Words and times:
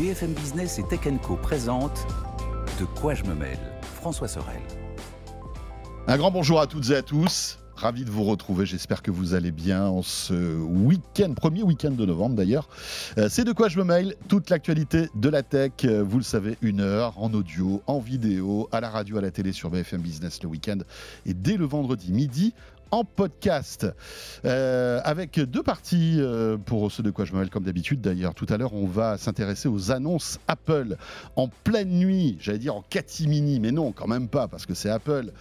BFM 0.00 0.32
Business 0.32 0.78
et 0.78 0.82
Tech 0.84 1.00
Co 1.22 1.36
présente 1.36 2.06
De 2.80 2.86
quoi 2.86 3.12
je 3.12 3.22
me 3.24 3.34
mêle 3.34 3.58
François 3.82 4.28
Sorel. 4.28 4.62
Un 6.06 6.16
grand 6.16 6.30
bonjour 6.30 6.58
à 6.58 6.66
toutes 6.66 6.88
et 6.88 6.96
à 6.96 7.02
tous. 7.02 7.58
Ravi 7.76 8.06
de 8.06 8.10
vous 8.10 8.24
retrouver, 8.24 8.64
j'espère 8.64 9.02
que 9.02 9.10
vous 9.10 9.34
allez 9.34 9.50
bien 9.50 9.84
en 9.84 10.00
ce 10.00 10.56
week-end, 10.58 11.34
premier 11.34 11.62
week-end 11.62 11.90
de 11.90 12.06
novembre 12.06 12.34
d'ailleurs. 12.34 12.70
Euh, 13.18 13.28
c'est 13.28 13.44
de 13.44 13.52
quoi 13.52 13.68
je 13.68 13.78
me 13.78 13.84
mail, 13.84 14.14
toute 14.28 14.48
l'actualité 14.48 15.10
de 15.14 15.28
la 15.28 15.42
tech, 15.42 15.72
euh, 15.84 16.02
vous 16.02 16.16
le 16.16 16.24
savez, 16.24 16.56
une 16.62 16.80
heure 16.80 17.22
en 17.22 17.34
audio, 17.34 17.82
en 17.86 17.98
vidéo, 17.98 18.70
à 18.72 18.80
la 18.80 18.88
radio, 18.88 19.18
à 19.18 19.20
la 19.20 19.30
télé 19.30 19.52
sur 19.52 19.68
BFM 19.68 20.00
Business 20.00 20.42
le 20.42 20.48
week-end 20.48 20.78
et 21.26 21.34
dès 21.34 21.58
le 21.58 21.66
vendredi 21.66 22.10
midi 22.10 22.54
en 22.90 23.04
podcast. 23.04 23.86
Euh, 24.44 25.00
avec 25.04 25.38
deux 25.38 25.62
parties 25.62 26.16
euh, 26.18 26.56
pour 26.56 26.90
ce 26.90 27.02
de 27.02 27.10
quoi 27.10 27.24
je 27.24 27.34
me 27.34 27.46
comme 27.46 27.64
d'habitude. 27.64 28.00
D'ailleurs, 28.00 28.34
tout 28.34 28.46
à 28.48 28.56
l'heure, 28.56 28.74
on 28.74 28.86
va 28.86 29.18
s'intéresser 29.18 29.68
aux 29.68 29.90
annonces 29.90 30.38
Apple 30.48 30.96
en 31.36 31.48
pleine 31.48 31.90
nuit, 31.90 32.36
j'allais 32.40 32.58
dire 32.58 32.74
en 32.74 32.82
catimini, 32.82 33.60
mais 33.60 33.72
non, 33.72 33.92
quand 33.92 34.06
même 34.06 34.28
pas, 34.28 34.48
parce 34.48 34.66
que 34.66 34.74
c'est 34.74 34.90
Apple. 34.90 35.32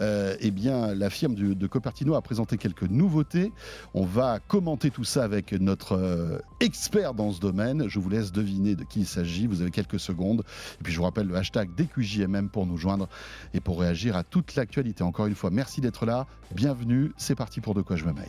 Euh, 0.00 0.36
eh 0.40 0.50
bien, 0.50 0.94
la 0.94 1.10
firme 1.10 1.34
de, 1.34 1.66
Copertino 1.66 2.14
a 2.14 2.22
présenté 2.22 2.56
quelques 2.56 2.82
nouveautés. 2.82 3.52
On 3.94 4.04
va 4.04 4.40
commenter 4.40 4.90
tout 4.90 5.04
ça 5.04 5.24
avec 5.24 5.52
notre 5.52 6.40
expert 6.60 7.14
dans 7.14 7.32
ce 7.32 7.40
domaine. 7.40 7.88
Je 7.88 7.98
vous 7.98 8.10
laisse 8.10 8.32
deviner 8.32 8.74
de 8.74 8.84
qui 8.84 9.00
il 9.00 9.06
s'agit. 9.06 9.46
Vous 9.46 9.62
avez 9.62 9.70
quelques 9.70 10.00
secondes. 10.00 10.44
Et 10.80 10.82
puis, 10.82 10.92
je 10.92 10.98
vous 10.98 11.04
rappelle 11.04 11.28
le 11.28 11.36
hashtag 11.36 11.70
DQJMM 11.76 12.48
pour 12.48 12.66
nous 12.66 12.76
joindre 12.76 13.08
et 13.54 13.60
pour 13.60 13.80
réagir 13.80 14.16
à 14.16 14.24
toute 14.24 14.54
l'actualité. 14.56 15.04
Encore 15.04 15.26
une 15.26 15.34
fois, 15.34 15.50
merci 15.50 15.80
d'être 15.80 16.06
là. 16.06 16.26
Bienvenue. 16.54 16.93
C'est 17.16 17.34
parti 17.34 17.60
pour 17.60 17.74
De 17.74 17.82
quoi 17.82 17.96
je 17.96 18.04
me 18.04 18.12
mêle. 18.12 18.28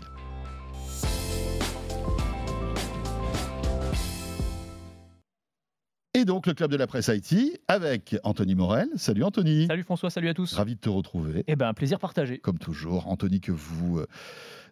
Et 6.18 6.24
donc 6.24 6.48
le 6.48 6.54
club 6.54 6.72
de 6.72 6.78
la 6.78 6.88
presse 6.88 7.10
IT 7.10 7.60
avec 7.68 8.16
Anthony 8.24 8.56
Morel. 8.56 8.88
Salut 8.96 9.24
Anthony. 9.24 9.68
Salut 9.68 9.84
François, 9.84 10.10
salut 10.10 10.30
à 10.30 10.34
tous. 10.34 10.54
Ravi 10.54 10.76
de 10.76 10.80
te 10.80 10.88
retrouver. 10.88 11.44
Eh 11.48 11.58
ben, 11.58 11.68
un 11.68 11.74
plaisir 11.74 12.00
partagé. 12.00 12.38
Comme 12.38 12.58
toujours, 12.58 13.08
Anthony 13.10 13.42
que 13.42 13.52
vous 13.52 14.02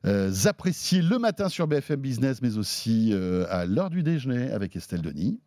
euh, 0.06 0.32
appréciez 0.46 1.02
le 1.02 1.20
matin 1.20 1.50
sur 1.50 1.68
BFM 1.68 2.00
Business, 2.00 2.42
mais 2.42 2.58
aussi 2.58 3.10
euh, 3.12 3.46
à 3.50 3.66
l'heure 3.66 3.90
du 3.90 4.04
déjeuner 4.04 4.52
avec 4.52 4.76
Estelle 4.78 5.02
Denis 5.02 5.42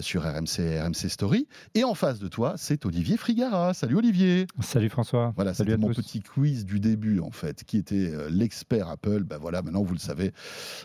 sur 0.00 0.22
RMC, 0.22 0.80
RMC 0.80 1.08
Story. 1.08 1.48
Et 1.74 1.84
en 1.84 1.94
face 1.94 2.18
de 2.18 2.28
toi, 2.28 2.54
c'est 2.56 2.86
Olivier 2.86 3.16
Frigara. 3.16 3.74
Salut 3.74 3.96
Olivier. 3.96 4.46
Salut 4.60 4.88
François. 4.88 5.32
Voilà, 5.36 5.54
c'était 5.54 5.76
mon 5.76 5.88
tous. 5.88 6.02
petit 6.02 6.20
quiz 6.20 6.64
du 6.64 6.80
début 6.80 7.20
en 7.20 7.30
fait, 7.30 7.64
qui 7.64 7.76
était 7.76 8.10
euh, 8.12 8.28
l'expert 8.30 8.88
Apple. 8.88 9.24
Ben 9.24 9.38
voilà, 9.38 9.62
maintenant 9.62 9.82
vous 9.82 9.94
le 9.94 9.98
savez, 9.98 10.32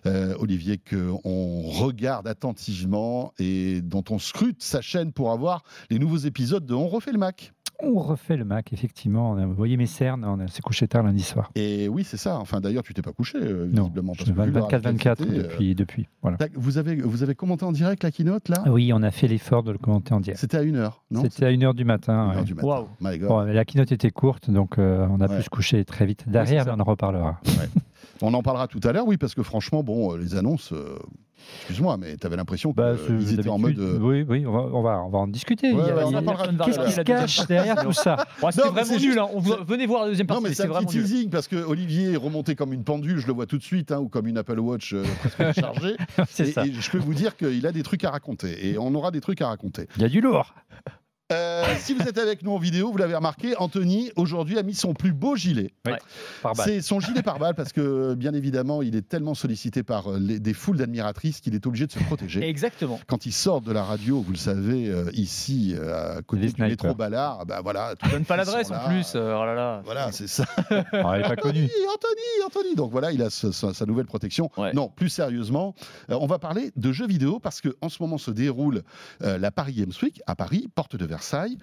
euh, 0.06 0.36
Olivier, 0.40 0.78
qu'on 0.78 1.62
regarde 1.62 2.28
attentivement 2.28 3.34
et 3.40 3.82
dont 3.82 4.04
on 4.10 4.20
scrute 4.20 4.62
sa 4.62 4.82
chaîne 4.82 5.12
pour 5.14 5.32
avoir 5.32 5.64
les 5.90 6.00
nouveaux 6.00 6.18
épisodes 6.18 6.66
de 6.66 6.74
On 6.74 6.88
refait 6.88 7.12
le 7.12 7.20
Mac. 7.20 7.54
On 7.84 8.00
refait 8.00 8.38
le 8.38 8.46
Mac, 8.46 8.72
effectivement. 8.74 9.32
On 9.32 9.38
a- 9.38 9.46
Vous 9.46 9.54
voyez 9.54 9.78
mes 9.78 9.86
cernes, 9.86 10.24
on 10.26 10.48
s'est 10.48 10.62
couché 10.62 10.88
tard 10.88 11.04
lundi 11.04 11.22
soir. 11.22 11.52
Et 11.56 11.88
oui, 11.90 12.04
c'est 12.04 12.18
ça. 12.18 12.38
Enfin, 12.40 12.62
d'ailleurs, 12.62 12.84
tu 12.84 12.94
t'es 12.94 13.02
pas 13.02 13.12
couché 13.12 13.38
euh, 13.42 13.68
Non, 13.72 13.84
visiblement. 13.84 14.14
je 14.14 14.24
suis 14.24 14.34
que 14.34 14.42
vu 14.42 14.52
la 14.52 14.62
24-24 14.62 15.08
rapidité, 15.10 15.38
euh, 15.40 15.44
depuis, 15.44 15.76
depuis. 15.76 16.08
Voilà. 16.22 16.38
vous 16.56 16.78
avez 16.78 16.96
vous 16.96 17.22
avez 17.24 17.36
commenté 17.36 17.66
en 17.66 17.72
direct 17.72 18.04
la 18.04 18.12
keynote 18.12 18.50
là? 18.50 18.64
Oui, 18.68 18.92
on 18.94 19.04
a 19.04 19.12
fait 19.12 19.28
l'effort 19.28 19.64
de 19.64 19.72
le 19.72 19.78
commenter 19.78 20.14
en 20.14 20.20
direct. 20.20 20.40
C'était 20.40 20.58
à 20.58 20.62
une 20.64 20.78
heure, 20.78 21.04
non? 21.12 21.22
C'était 21.24 21.46
à 21.46 21.52
1h 21.52 21.74
du 21.74 21.82
Une 21.82 21.88
matin. 21.88 22.30
heure 22.32 22.38
ouais. 22.38 22.44
du 22.44 22.54
matin. 22.56 22.68
Waouh. 22.68 22.88
My 23.02 23.18
God. 23.20 23.28
Bon, 23.30 23.40
la 23.42 23.66
keynote 23.66 23.92
était 23.92 24.12
courte, 24.12 24.50
donc 24.50 24.80
euh, 24.80 25.06
on 25.10 25.20
a 25.22 25.28
Ouais. 25.28 25.38
pu 25.38 25.44
se 25.44 25.50
coucher 25.50 25.84
très 25.86 26.06
vite 26.06 26.28
derrière, 26.30 26.66
mais 26.66 26.72
on 26.72 26.80
en 26.80 26.84
reparlera. 26.84 27.40
On 28.22 28.34
en 28.34 28.42
parlera 28.42 28.68
tout 28.68 28.80
à 28.84 28.94
l'heure, 28.94 29.06
oui, 29.08 29.18
parce 29.18 29.36
que 29.36 29.44
franchement, 29.44 29.84
bon, 29.84 30.16
les 30.16 30.36
annonces, 30.36 30.72
euh, 30.72 30.98
excuse-moi, 31.60 31.98
mais 31.98 32.18
tu 32.18 32.26
avais 32.28 32.36
l'impression 32.36 32.72
Bah, 32.76 32.94
qu'ils 33.06 33.40
étaient 33.40 33.50
en 33.50 33.58
mode. 33.58 33.78
euh, 33.80 33.98
Oui, 34.00 34.26
oui, 34.28 34.46
on 34.46 34.52
va, 34.52 34.60
on 34.74 34.82
va, 34.82 35.04
on 35.04 35.10
va 35.10 35.18
en 35.20 35.28
discuter. 35.28 35.72
Ouais, 35.72 35.90
a- 35.92 36.08
on 36.08 36.66
Qu'est-ce 36.66 36.80
qui 36.86 36.92
se 36.92 37.02
cache 37.02 37.46
derrière 37.48 37.76
tout 37.84 37.92
ça 37.94 38.26
Ouais, 38.42 38.52
C'était 38.52 38.68
Non, 38.68 38.74
mais 38.74 38.82
vraiment 38.84 39.00
c'est 39.00 39.06
nul. 39.08 39.20
hein. 39.20 39.28
On 39.34 39.40
Venez 39.40 39.86
voir 39.86 40.04
la 40.04 40.10
deuxième 40.10 40.28
Non, 40.28 40.36
partie. 40.36 40.50
mais 40.50 40.54
c'est 40.56 40.64
un 40.64 40.68
vraiment 40.68 40.88
petit 40.88 41.00
teasing 41.02 41.30
parce 41.30 41.48
que 41.48 41.56
Olivier 41.58 42.14
est 42.14 42.18
remonté 42.18 42.56
comme 42.56 42.74
une 42.74 42.84
pendule, 42.84 43.18
je 43.20 43.28
le 43.28 43.34
vois 43.34 43.46
tout 43.46 43.58
de 43.58 43.64
suite, 43.64 43.92
hein, 43.92 44.00
ou 44.00 44.10
comme 44.10 44.28
une 44.28 44.38
Apple 44.38 44.60
Watch 44.60 44.94
euh, 44.94 45.04
presque 45.36 45.60
chargée. 45.62 45.96
C'est 46.30 46.48
et, 46.48 46.52
ça. 46.52 46.66
et 46.66 46.72
je 46.72 46.92
peux 46.92 46.98
vous 46.98 47.14
dire 47.14 47.36
qu'il 47.38 47.66
a 47.68 47.72
des 47.72 47.84
trucs 47.84 48.04
à 48.04 48.12
raconter 48.12 48.68
et 48.70 48.78
on 48.78 48.94
aura 48.96 49.12
des 49.12 49.22
trucs 49.22 49.42
à 49.42 49.48
raconter. 49.48 49.88
Il 49.98 50.02
y 50.02 50.06
a 50.06 50.10
du 50.10 50.22
lourd. 50.22 50.54
Euh, 51.32 51.64
si 51.80 51.96
vous 51.96 52.04
êtes 52.08 52.20
avec 52.20 52.44
nous 52.44 52.52
en 52.52 52.60
vidéo, 52.60 52.92
vous 52.92 52.98
l'avez 53.00 53.16
remarqué, 53.16 53.56
Anthony 53.58 54.12
aujourd'hui 54.16 54.60
a 54.60 54.64
mis 54.64 54.76
son 54.76 54.94
plus 54.94 55.12
beau 55.12 55.36
gilet. 55.36 55.72
Par 56.44 56.54
balle. 56.54 56.66
C'est 56.68 56.82
son 56.82 57.00
gilet 57.00 57.24
pare-balles 57.24 57.56
parce 57.56 57.74
que 57.74 58.14
bien 58.14 58.32
évidemment, 58.36 58.84
il 58.84 58.96
est 58.96 59.02
tellement 59.08 59.34
sollicité 59.34 59.82
par 59.82 60.12
euh, 60.12 60.20
les- 60.20 60.40
des 60.40 60.54
foules 60.54 60.78
d'admiratrices 60.78 61.40
qu'il 61.42 61.56
est 61.56 61.66
obligé 61.66 61.88
de 61.88 61.92
se 61.92 61.98
protéger. 61.98 62.48
Exactement. 62.48 63.00
Quand 63.08 63.26
il 63.26 63.32
sort 63.32 63.62
de 63.62 63.72
la 63.72 63.84
radio, 63.84 64.22
vous 64.22 64.34
le 64.34 64.38
savez, 64.38 64.88
euh, 64.88 65.10
ici, 65.14 65.74
euh, 65.76 66.18
à 66.20 66.22
côté 66.22 66.44
Les 66.44 66.48
du 66.50 66.54
snipers. 66.54 66.70
métro 66.70 66.94
Ballard, 66.94 67.44
bah 67.48 67.62
voilà. 67.64 67.96
Donne 68.12 68.26
pas 68.26 68.38
l'adresse 68.38 68.70
en 68.70 68.88
plus. 68.88 69.14
euh, 69.16 69.36
oh 69.36 69.46
là 69.46 69.56
là. 69.56 69.82
Voilà, 69.84 70.12
c'est 70.12 70.28
ça. 70.28 70.46
Ah, 70.70 70.84
elle 70.94 71.22
n'est 71.24 71.28
pas 71.28 71.36
connue. 71.38 71.64
Anthony, 71.64 71.88
Anthony, 71.96 72.46
Anthony. 72.46 72.76
Donc 72.76 72.92
voilà, 72.92 73.12
il 73.12 73.24
a 73.24 73.32
ce- 73.32 73.52
sa, 73.52 73.74
sa 73.74 73.86
nouvelle 73.88 74.06
protection. 74.06 74.52
Ouais. 74.58 74.74
Non, 74.74 74.90
plus 74.96 75.10
sérieusement, 75.10 75.74
euh, 76.12 76.18
on 76.22 76.28
va 76.28 76.38
parler 76.38 76.72
de 76.76 76.92
jeux 76.92 77.08
vidéo 77.08 77.40
parce 77.40 77.62
que 77.62 77.76
en 77.82 77.90
ce 77.90 77.98
moment 78.04 78.20
se 78.20 78.30
déroule 78.30 78.84
euh, 79.24 79.40
la 79.40 79.50
Paris 79.50 79.74
Games 79.74 79.92
Week 80.04 80.22
à 80.28 80.36
Paris, 80.36 80.68
porte 80.76 80.96
de 80.96 81.00
Versailles. 81.00 81.15
Versailles. 81.16 81.58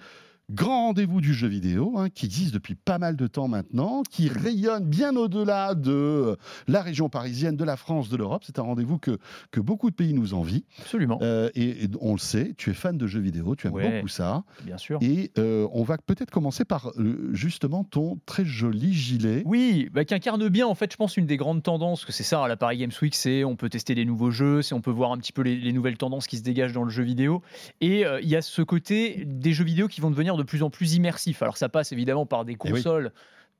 Grand 0.53 0.87
rendez-vous 0.87 1.19
du 1.19 1.33
jeu 1.33 1.47
vidéo 1.47 1.95
hein, 1.97 2.09
qui 2.09 2.27
existe 2.27 2.53
depuis 2.53 2.75
pas 2.75 2.99
mal 2.99 3.15
de 3.15 3.25
temps 3.25 3.47
maintenant, 3.47 4.03
qui 4.03 4.29
rayonne 4.29 4.85
bien 4.85 5.15
au-delà 5.15 5.73
de 5.73 6.37
la 6.67 6.81
région 6.83 7.09
parisienne, 7.09 7.55
de 7.57 7.63
la 7.63 7.75
France, 7.75 8.09
de 8.09 8.17
l'Europe. 8.17 8.43
C'est 8.45 8.59
un 8.59 8.61
rendez-vous 8.61 8.99
que, 8.99 9.17
que 9.49 9.59
beaucoup 9.59 9.89
de 9.89 9.95
pays 9.95 10.13
nous 10.13 10.35
envient. 10.35 10.63
Absolument. 10.79 11.17
Euh, 11.23 11.49
et, 11.55 11.85
et 11.85 11.89
on 12.01 12.11
le 12.13 12.19
sait, 12.19 12.53
tu 12.55 12.69
es 12.69 12.73
fan 12.73 12.97
de 12.97 13.07
jeux 13.07 13.19
vidéo, 13.19 13.55
tu 13.55 13.65
aimes 13.67 13.73
Ouais. 13.73 13.95
beaucoup 13.95 14.07
ça. 14.07 14.43
Bien 14.63 14.77
sûr. 14.77 14.99
Et 15.01 15.31
euh, 15.39 15.67
on 15.73 15.81
va 15.83 15.97
peut-être 15.97 16.29
commencer 16.29 16.65
par 16.65 16.91
euh, 16.99 17.29
justement 17.33 17.83
ton 17.83 18.19
très 18.27 18.45
joli 18.45 18.93
gilet. 18.93 19.41
Oui, 19.45 19.89
bah, 19.91 20.05
qui 20.05 20.13
incarne 20.13 20.47
bien 20.49 20.67
en 20.67 20.75
fait, 20.75 20.91
je 20.91 20.97
pense 20.97 21.17
une 21.17 21.25
des 21.25 21.37
grandes 21.37 21.63
tendances 21.63 22.05
que 22.05 22.11
c'est 22.11 22.21
ça 22.23 22.43
à 22.43 22.47
la 22.47 22.57
Paris 22.57 22.77
Games 22.77 22.91
Week, 23.01 23.15
c'est 23.15 23.43
on 23.43 23.55
peut 23.55 23.69
tester 23.69 23.95
des 23.95 24.05
nouveaux 24.05 24.29
jeux, 24.29 24.61
c'est 24.61 24.75
on 24.75 24.81
peut 24.81 24.91
voir 24.91 25.11
un 25.13 25.17
petit 25.17 25.33
peu 25.33 25.41
les, 25.41 25.55
les 25.55 25.73
nouvelles 25.73 25.97
tendances 25.97 26.27
qui 26.27 26.37
se 26.37 26.43
dégagent 26.43 26.73
dans 26.73 26.83
le 26.83 26.91
jeu 26.91 27.03
vidéo. 27.03 27.41
Et 27.81 28.03
il 28.21 28.29
y 28.29 28.35
a 28.35 28.41
ce 28.43 28.61
côté 28.61 29.23
des 29.25 29.53
jeux 29.53 29.63
vidéo 29.63 29.87
qui 29.87 29.99
vont 30.01 30.11
devenir 30.11 30.37
de 30.37 30.42
plus 30.45 30.63
en 30.63 30.69
plus 30.69 30.93
immersifs. 30.95 31.41
Alors 31.41 31.57
ça 31.57 31.69
passe 31.69 31.91
évidemment 31.91 32.25
par 32.25 32.45
des 32.45 32.53
Eh 32.53 32.57
oui. 32.65 32.71
consoles 32.71 33.11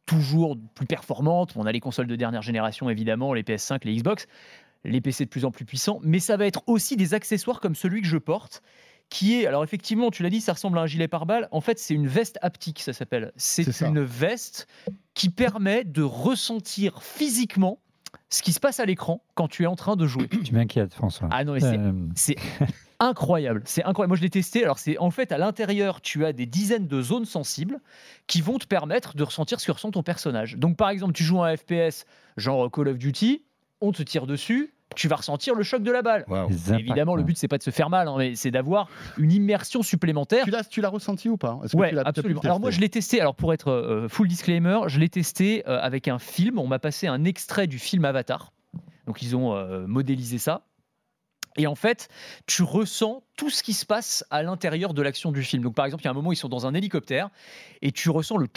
toujours 0.05 0.57
plus 0.75 0.85
performantes. 0.85 1.53
On 1.55 1.66
a 1.66 1.71
les 1.71 1.79
consoles 1.79 2.07
de 2.07 2.16
dernière 2.16 2.41
génération 2.41 2.89
évidemment, 2.89 3.33
les 3.33 3.44
PS5, 3.44 3.79
les 3.83 3.95
Xbox, 3.95 4.27
les 4.83 4.99
PC 5.01 5.25
de 5.25 5.29
plus 5.29 5.45
en 5.45 5.51
plus 5.51 5.63
puissants, 5.66 5.99
mais 6.03 6.19
ça 6.19 6.35
va 6.38 6.45
être 6.45 6.61
aussi 6.67 6.97
des 6.97 7.13
accessoires 7.13 7.59
comme 7.61 7.75
celui 7.75 8.01
que 8.01 8.07
je 8.07 8.17
porte. 8.17 8.61
Qui 9.09 9.35
est, 9.41 9.45
alors 9.45 9.63
effectivement, 9.63 10.09
tu 10.11 10.23
l'as 10.23 10.29
dit, 10.29 10.41
ça 10.41 10.53
ressemble 10.53 10.77
à 10.79 10.81
un 10.81 10.85
gilet 10.88 11.07
pare-balles. 11.07 11.47
En 11.51 11.61
fait, 11.61 11.77
c'est 11.77 11.93
une 11.93 12.07
veste 12.07 12.39
haptique, 12.41 12.79
ça 12.81 12.93
s'appelle. 12.93 13.31
C'est 13.35 13.69
ça. 13.72 13.88
une 13.88 14.01
veste 14.01 14.66
qui 15.13 15.29
permet 15.29 15.83
de 15.83 16.01
ressentir 16.01 17.03
physiquement 17.03 17.79
ce 18.29 18.41
qui 18.41 18.53
se 18.53 18.59
passe 18.59 18.79
à 18.79 18.85
l'écran 18.85 19.22
quand 19.35 19.47
tu 19.47 19.63
es 19.63 19.66
en 19.67 19.75
train 19.75 19.95
de 19.97 20.07
jouer. 20.07 20.27
Tu 20.29 20.53
m'inquiètes, 20.53 20.93
François. 20.95 21.27
Ah 21.31 21.43
non, 21.43 21.53
mais 21.53 21.59
c'est 21.59 21.77
Euh, 21.77 21.91
c'est 22.16 22.35
incroyable. 22.99 23.61
C'est 23.65 23.83
incroyable. 23.83 24.09
Moi, 24.09 24.17
je 24.17 24.21
l'ai 24.21 24.29
testé. 24.29 24.63
Alors, 24.63 24.79
c'est 24.79 24.97
en 24.97 25.11
fait 25.11 25.31
à 25.31 25.37
l'intérieur, 25.37 26.01
tu 26.01 26.25
as 26.25 26.33
des 26.33 26.45
dizaines 26.45 26.87
de 26.87 27.01
zones 27.01 27.25
sensibles 27.25 27.79
qui 28.27 28.41
vont 28.41 28.57
te 28.57 28.65
permettre 28.65 29.15
de 29.15 29.23
ressentir 29.23 29.59
ce 29.59 29.67
que 29.67 29.71
ressent 29.71 29.91
ton 29.91 30.03
personnage. 30.03 30.57
Donc, 30.57 30.77
par 30.77 30.89
exemple, 30.89 31.13
tu 31.13 31.23
joues 31.23 31.41
à 31.41 31.49
un 31.49 31.57
FPS, 31.57 32.05
genre 32.37 32.71
Call 32.71 32.87
of 32.89 32.97
Duty, 32.97 33.43
on 33.81 33.91
te 33.91 34.03
tire 34.03 34.25
dessus, 34.27 34.73
tu 34.95 35.07
vas 35.07 35.17
ressentir 35.17 35.55
le 35.55 35.63
choc 35.63 35.83
de 35.83 35.91
la 35.91 36.01
balle. 36.01 36.25
Évidemment, 36.77 37.15
le 37.15 37.23
but 37.23 37.37
c'est 37.37 37.47
pas 37.47 37.57
de 37.57 37.63
se 37.63 37.71
faire 37.71 37.89
mal, 37.89 38.07
hein, 38.07 38.15
mais 38.17 38.35
c'est 38.35 38.51
d'avoir 38.51 38.87
une 39.17 39.31
immersion 39.31 39.81
supplémentaire. 39.81 40.45
Tu 40.45 40.51
l'as, 40.51 40.63
tu 40.63 40.81
l'as 40.81 40.89
ressenti 40.89 41.29
ou 41.29 41.37
pas? 41.37 41.59
Le 41.73 42.07
absolument. 42.07 42.41
Alors 42.41 42.59
moi, 42.59 42.71
je 42.71 42.79
l'ai 42.79 42.89
testé. 42.89 43.19
Alors 43.19 43.35
pour 43.35 43.53
être 43.53 43.69
euh, 43.69 44.07
full 44.07 44.27
disclaimer, 44.27 44.79
je 44.87 44.99
l'ai 44.99 45.09
testé 45.09 45.63
euh, 45.67 45.79
avec 45.81 46.07
un 46.07 46.19
film. 46.19 46.59
On 46.59 46.67
m'a 46.67 46.79
passé 46.79 47.07
un 47.07 47.23
extrait 47.25 47.67
du 47.67 47.79
film 47.79 48.05
Avatar. 48.05 48.53
Donc 49.07 49.21
ils 49.21 49.35
ont 49.35 49.55
euh, 49.55 49.85
modélisé 49.87 50.37
ça. 50.37 50.65
Et 51.58 51.68
en 51.68 51.75
fait, 51.75 52.08
tu 52.47 52.64
ressens 52.64 53.24
tout 53.36 53.50
ce 53.50 53.64
qui 53.64 53.73
se 53.73 53.85
passe 53.85 54.23
à 54.29 54.44
l'intérieur 54.44 54.94
de 54.94 55.02
l'action 55.02 55.32
du 55.32 55.41
film. 55.44 55.64
Donc 55.64 55.73
par 55.76 55.85
exemple, 55.85 56.03
il 56.03 56.05
y 56.05 56.08
a 56.08 56.11
un 56.11 56.16
moment, 56.16 56.32
ils 56.32 56.35
sont 56.35 56.50
dans 56.50 56.67
un 56.67 56.73
hélicoptère 56.76 57.29
et 57.82 57.91
tu 57.91 58.09
ressens 58.11 58.38
le 58.38 58.47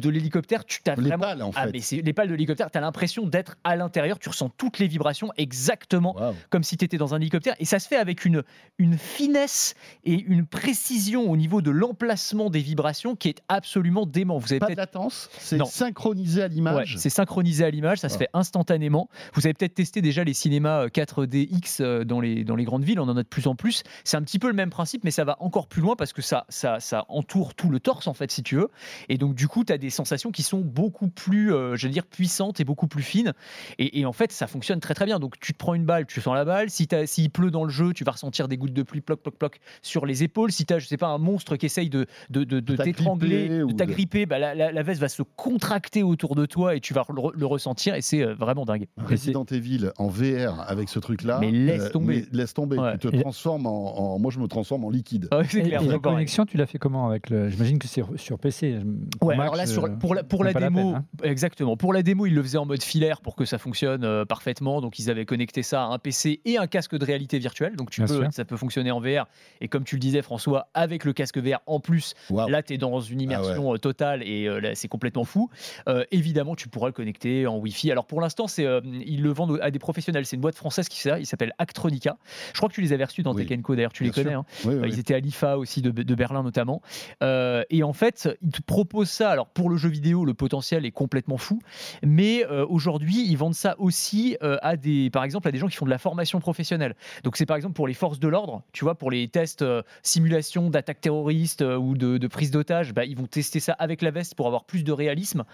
de 0.00 0.08
l'hélicoptère. 0.08 0.64
Tu 0.64 0.80
t'as 0.82 0.94
les 0.96 1.02
vraiment 1.02 1.18
pales 1.24 1.42
en 1.42 1.50
ah, 1.54 1.64
fait. 1.66 1.72
mais 1.72 1.80
c'est 1.80 2.00
les 2.02 2.12
pales 2.12 2.28
de 2.28 2.32
l'hélicoptère, 2.32 2.70
tu 2.70 2.78
as 2.78 2.80
l'impression 2.80 3.26
d'être 3.26 3.56
à 3.64 3.76
l'intérieur, 3.76 4.18
tu 4.18 4.28
ressens 4.28 4.48
toutes 4.56 4.78
les 4.78 4.86
vibrations 4.88 5.30
exactement 5.36 6.14
Waouh. 6.16 6.34
comme 6.50 6.62
si 6.62 6.76
tu 6.76 6.84
étais 6.84 6.96
dans 6.96 7.14
un 7.14 7.20
hélicoptère. 7.20 7.54
Et 7.58 7.64
ça 7.64 7.78
se 7.78 7.88
fait 7.88 7.96
avec 7.96 8.24
une, 8.24 8.42
une 8.78 8.96
finesse 8.98 9.74
et 10.04 10.14
une 10.14 10.46
précision 10.46 11.30
au 11.30 11.36
niveau 11.36 11.60
de 11.62 11.70
l'emplacement 11.70 12.50
des 12.50 12.60
vibrations 12.60 13.16
qui 13.16 13.28
est 13.28 13.42
absolument 13.48 14.06
dément. 14.06 14.38
Vous 14.38 14.52
avez 14.52 14.60
Pas 14.60 14.70
de 14.70 14.74
latence, 14.76 15.28
c'est 15.38 15.62
synchronisé 15.66 16.42
à 16.42 16.46
Ouais, 16.46 16.50
l'image. 16.54 16.96
c'est 16.98 17.10
synchronisé 17.10 17.64
à 17.64 17.70
l'image, 17.70 17.98
ça 17.98 18.08
se 18.08 18.14
Ah. 18.16 18.18
fait 18.18 18.28
instantanément. 18.34 19.08
Vous 19.34 19.46
avez 19.46 19.54
peut-être 19.54 19.74
testé 19.74 20.00
déjà 20.02 20.24
les 20.24 20.34
cinémas 20.34 20.84
euh, 20.84 20.88
4DX, 20.88 21.61
euh, 21.80 22.04
dans 22.04 22.20
les, 22.20 22.44
dans 22.44 22.56
les 22.56 22.64
grandes 22.64 22.84
villes, 22.84 23.00
on 23.00 23.08
en 23.08 23.16
a 23.16 23.22
de 23.22 23.28
plus 23.28 23.46
en 23.46 23.54
plus. 23.54 23.82
C'est 24.04 24.16
un 24.16 24.22
petit 24.22 24.38
peu 24.38 24.48
le 24.48 24.54
même 24.54 24.70
principe, 24.70 25.04
mais 25.04 25.10
ça 25.10 25.24
va 25.24 25.36
encore 25.40 25.66
plus 25.66 25.82
loin 25.82 25.96
parce 25.96 26.12
que 26.12 26.22
ça, 26.22 26.44
ça, 26.48 26.80
ça 26.80 27.04
entoure 27.08 27.54
tout 27.54 27.68
le 27.70 27.80
torse, 27.80 28.06
en 28.06 28.14
fait, 28.14 28.30
si 28.30 28.42
tu 28.42 28.56
veux. 28.56 28.68
Et 29.08 29.18
donc, 29.18 29.34
du 29.34 29.48
coup, 29.48 29.64
tu 29.64 29.72
as 29.72 29.78
des 29.78 29.90
sensations 29.90 30.30
qui 30.30 30.42
sont 30.42 30.60
beaucoup 30.60 31.08
plus, 31.08 31.52
euh, 31.52 31.76
je 31.76 31.86
veux 31.86 31.92
dire, 31.92 32.06
puissantes 32.06 32.60
et 32.60 32.64
beaucoup 32.64 32.86
plus 32.88 33.02
fines. 33.02 33.32
Et, 33.78 34.00
et 34.00 34.06
en 34.06 34.12
fait, 34.12 34.32
ça 34.32 34.46
fonctionne 34.46 34.80
très 34.80 34.94
très 34.94 35.04
bien. 35.06 35.18
Donc, 35.18 35.38
tu 35.40 35.52
te 35.52 35.58
prends 35.58 35.74
une 35.74 35.84
balle, 35.84 36.06
tu 36.06 36.20
sens 36.20 36.34
la 36.34 36.44
balle. 36.44 36.70
Si 36.70 36.86
t'as- 36.86 37.06
s'il 37.06 37.30
pleut 37.30 37.50
dans 37.50 37.64
le 37.64 37.70
jeu, 37.70 37.92
tu 37.92 38.04
vas 38.04 38.12
ressentir 38.12 38.48
des 38.48 38.56
gouttes 38.56 38.72
de 38.72 38.82
pluie, 38.82 39.00
ploc, 39.00 39.20
ploc, 39.22 39.34
ploc, 39.36 39.60
sur 39.82 40.06
les 40.06 40.22
épaules. 40.22 40.52
Si 40.52 40.64
tu 40.66 40.74
as, 40.74 40.78
je 40.78 40.86
sais 40.86 40.96
pas, 40.96 41.08
un 41.08 41.18
monstre 41.18 41.56
qui 41.56 41.66
essaye 41.66 41.90
de, 41.90 42.06
de, 42.30 42.44
de, 42.44 42.60
de 42.60 42.76
t'agripper 42.76 42.92
t'étrangler, 42.98 43.62
ou 43.62 43.68
de 43.68 43.72
de- 43.72 43.76
t'agripper, 43.78 44.26
bah, 44.26 44.38
la, 44.38 44.54
la- 44.54 44.72
la 44.72 44.82
veste 44.82 45.00
va 45.00 45.08
se 45.08 45.22
contracter 45.22 46.02
autour 46.02 46.34
de 46.34 46.46
toi 46.46 46.74
et 46.74 46.80
tu 46.80 46.94
vas 46.94 47.04
le, 47.08 47.22
le 47.38 47.46
ressentir. 47.46 47.94
Et 47.94 48.00
c'est 48.02 48.22
euh, 48.22 48.34
vraiment 48.34 48.64
dingue. 48.64 48.86
Resident 48.96 49.44
Evil 49.50 49.90
en 49.98 50.08
VR 50.08 50.60
avec 50.68 50.88
ce 50.88 50.98
truc-là. 50.98 51.38
Mais 51.40 51.51
laisse 51.52 51.90
tomber. 51.92 52.26
mais 52.32 52.38
laisse 52.38 52.54
tomber. 52.54 52.78
Ouais. 52.78 52.98
Tu 52.98 53.08
te 53.10 53.16
Et- 53.16 53.20
transformes 53.20 53.66
en, 53.66 54.14
en- 54.14 54.18
Moi, 54.18 54.30
je 54.30 54.38
me 54.38 54.46
transforme 54.46 54.84
en 54.84 54.90
liquide. 54.90 55.28
Ah 55.30 55.38
ouais, 55.38 55.44
c'est 55.48 55.58
Et, 55.60 55.62
clair, 55.62 55.82
et 55.82 55.86
la 55.86 55.98
connexion, 55.98 56.44
tu 56.46 56.56
l'as 56.56 56.66
fait 56.66 56.78
comment 56.78 57.08
avec 57.08 57.30
le... 57.30 57.48
J'imagine 57.50 57.78
que 57.78 57.86
c'est 57.88 58.02
sur 58.16 58.38
PC. 58.38 58.78
Pour 59.20 59.28
Ouais, 59.28 59.36
Mac, 59.36 59.44
alors 59.44 59.56
là, 59.56 59.66
sur, 59.66 59.84
euh, 59.84 59.88
pour 59.90 60.14
la, 60.14 60.22
pour 60.24 60.44
la 60.44 60.52
démo, 60.52 60.92
peine, 60.92 60.94
hein. 60.96 61.04
exactement. 61.22 61.76
Pour 61.76 61.92
la 61.92 62.02
démo, 62.02 62.26
ils 62.26 62.34
le 62.34 62.42
faisaient 62.42 62.58
en 62.58 62.66
mode 62.66 62.82
filaire 62.82 63.20
pour 63.20 63.36
que 63.36 63.44
ça 63.44 63.58
fonctionne 63.58 64.04
euh, 64.04 64.24
parfaitement. 64.24 64.80
Donc, 64.80 64.98
ils 64.98 65.10
avaient 65.10 65.24
connecté 65.26 65.62
ça 65.62 65.84
à 65.84 65.86
un 65.86 65.98
PC 65.98 66.40
et 66.44 66.58
un 66.58 66.66
casque 66.66 66.96
de 66.96 67.04
réalité 67.04 67.38
virtuelle. 67.38 67.76
Donc, 67.76 67.90
tu 67.90 68.00
Bien 68.00 68.08
peux, 68.08 68.22
sûr. 68.22 68.32
ça 68.32 68.44
peut 68.44 68.56
fonctionner 68.56 68.90
en 68.90 69.00
VR. 69.00 69.26
Et 69.60 69.68
comme 69.68 69.84
tu 69.84 69.96
le 69.96 70.00
disais, 70.00 70.22
François, 70.22 70.68
avec 70.74 71.04
le 71.04 71.12
casque 71.12 71.38
VR 71.38 71.60
en 71.66 71.80
plus, 71.80 72.14
là, 72.30 72.62
tu 72.62 72.74
es 72.74 72.78
dans 72.78 73.00
une 73.00 73.20
immersion 73.20 73.74
euh, 73.74 73.78
totale 73.78 74.22
et 74.22 74.46
euh, 74.48 74.60
là, 74.60 74.74
c'est 74.74 74.88
complètement 74.88 75.24
fou. 75.24 75.50
Euh, 75.88 76.04
évidemment, 76.10 76.54
tu 76.54 76.68
pourras 76.68 76.88
le 76.88 76.92
connecter 76.92 77.46
en 77.46 77.58
Wi-Fi. 77.58 77.90
Alors, 77.90 78.06
pour 78.06 78.20
l'instant, 78.20 78.46
c'est 78.46 78.66
euh, 78.66 78.80
ils 79.06 79.22
le 79.22 79.30
vendent 79.30 79.58
à 79.62 79.70
des 79.70 79.78
professionnels. 79.78 80.26
C'est 80.26 80.36
une 80.36 80.42
boîte 80.42 80.56
française 80.56 80.88
qui 80.88 80.98
fait 81.00 81.10
ça. 81.10 81.18
Il 81.18 81.26
s'appelle 81.26 81.41
Actronica. 81.58 82.16
Je 82.52 82.58
crois 82.58 82.68
que 82.68 82.74
tu 82.74 82.80
les 82.80 82.92
avais 82.92 83.04
reçus 83.04 83.22
dans 83.22 83.34
Oui. 83.34 83.42
Tekken 83.42 83.62
Co. 83.62 83.74
D'ailleurs, 83.74 83.92
tu 83.92 84.04
les 84.04 84.10
connais. 84.10 84.34
hein. 84.34 84.44
Oui, 84.64 84.74
Euh, 84.74 84.82
oui. 84.82 84.88
Ils 84.92 84.98
étaient 84.98 85.14
à 85.14 85.18
l'IFA 85.18 85.58
aussi 85.58 85.82
de, 85.82 85.90
de 85.90 86.14
Berlin 86.14 86.42
notamment. 86.42 86.82
Euh, 87.22 87.62
et 87.70 87.82
en 87.82 87.92
fait, 87.92 88.28
ils 88.42 88.50
te 88.50 88.62
proposent 88.62 89.10
ça. 89.10 89.30
Alors 89.30 89.48
pour 89.48 89.70
le 89.70 89.76
jeu 89.76 89.88
vidéo, 89.88 90.24
le 90.24 90.34
potentiel 90.34 90.84
est 90.86 90.90
complètement 90.90 91.38
fou. 91.38 91.60
Mais 92.04 92.44
euh, 92.50 92.64
aujourd'hui, 92.68 93.26
ils 93.28 93.36
vendent 93.36 93.54
ça 93.54 93.74
aussi 93.78 94.36
euh, 94.42 94.56
à 94.62 94.76
des, 94.76 95.10
par 95.10 95.24
exemple, 95.24 95.48
à 95.48 95.50
des 95.52 95.58
gens 95.58 95.68
qui 95.68 95.76
font 95.76 95.84
de 95.86 95.90
la 95.90 95.98
formation 95.98 96.38
professionnelle. 96.40 96.94
Donc 97.24 97.36
c'est 97.36 97.46
par 97.46 97.56
exemple 97.56 97.74
pour 97.74 97.86
les 97.88 97.94
forces 97.94 98.18
de 98.20 98.28
l'ordre, 98.28 98.62
tu 98.72 98.84
vois, 98.84 98.94
pour 98.96 99.10
les 99.10 99.28
tests 99.28 99.64
simulation 100.02 100.68
d'attaque 100.70 101.00
terroriste 101.00 101.62
euh, 101.62 101.76
ou 101.76 101.96
de, 101.96 102.18
de 102.18 102.26
prise 102.26 102.50
d'otage, 102.50 102.92
bah, 102.92 103.04
ils 103.04 103.16
vont 103.16 103.26
tester 103.26 103.60
ça 103.60 103.72
avec 103.78 104.02
la 104.02 104.10
veste 104.10 104.34
pour 104.34 104.46
avoir 104.46 104.64
plus 104.64 104.84
de 104.84 104.92
réalisme. 104.92 105.44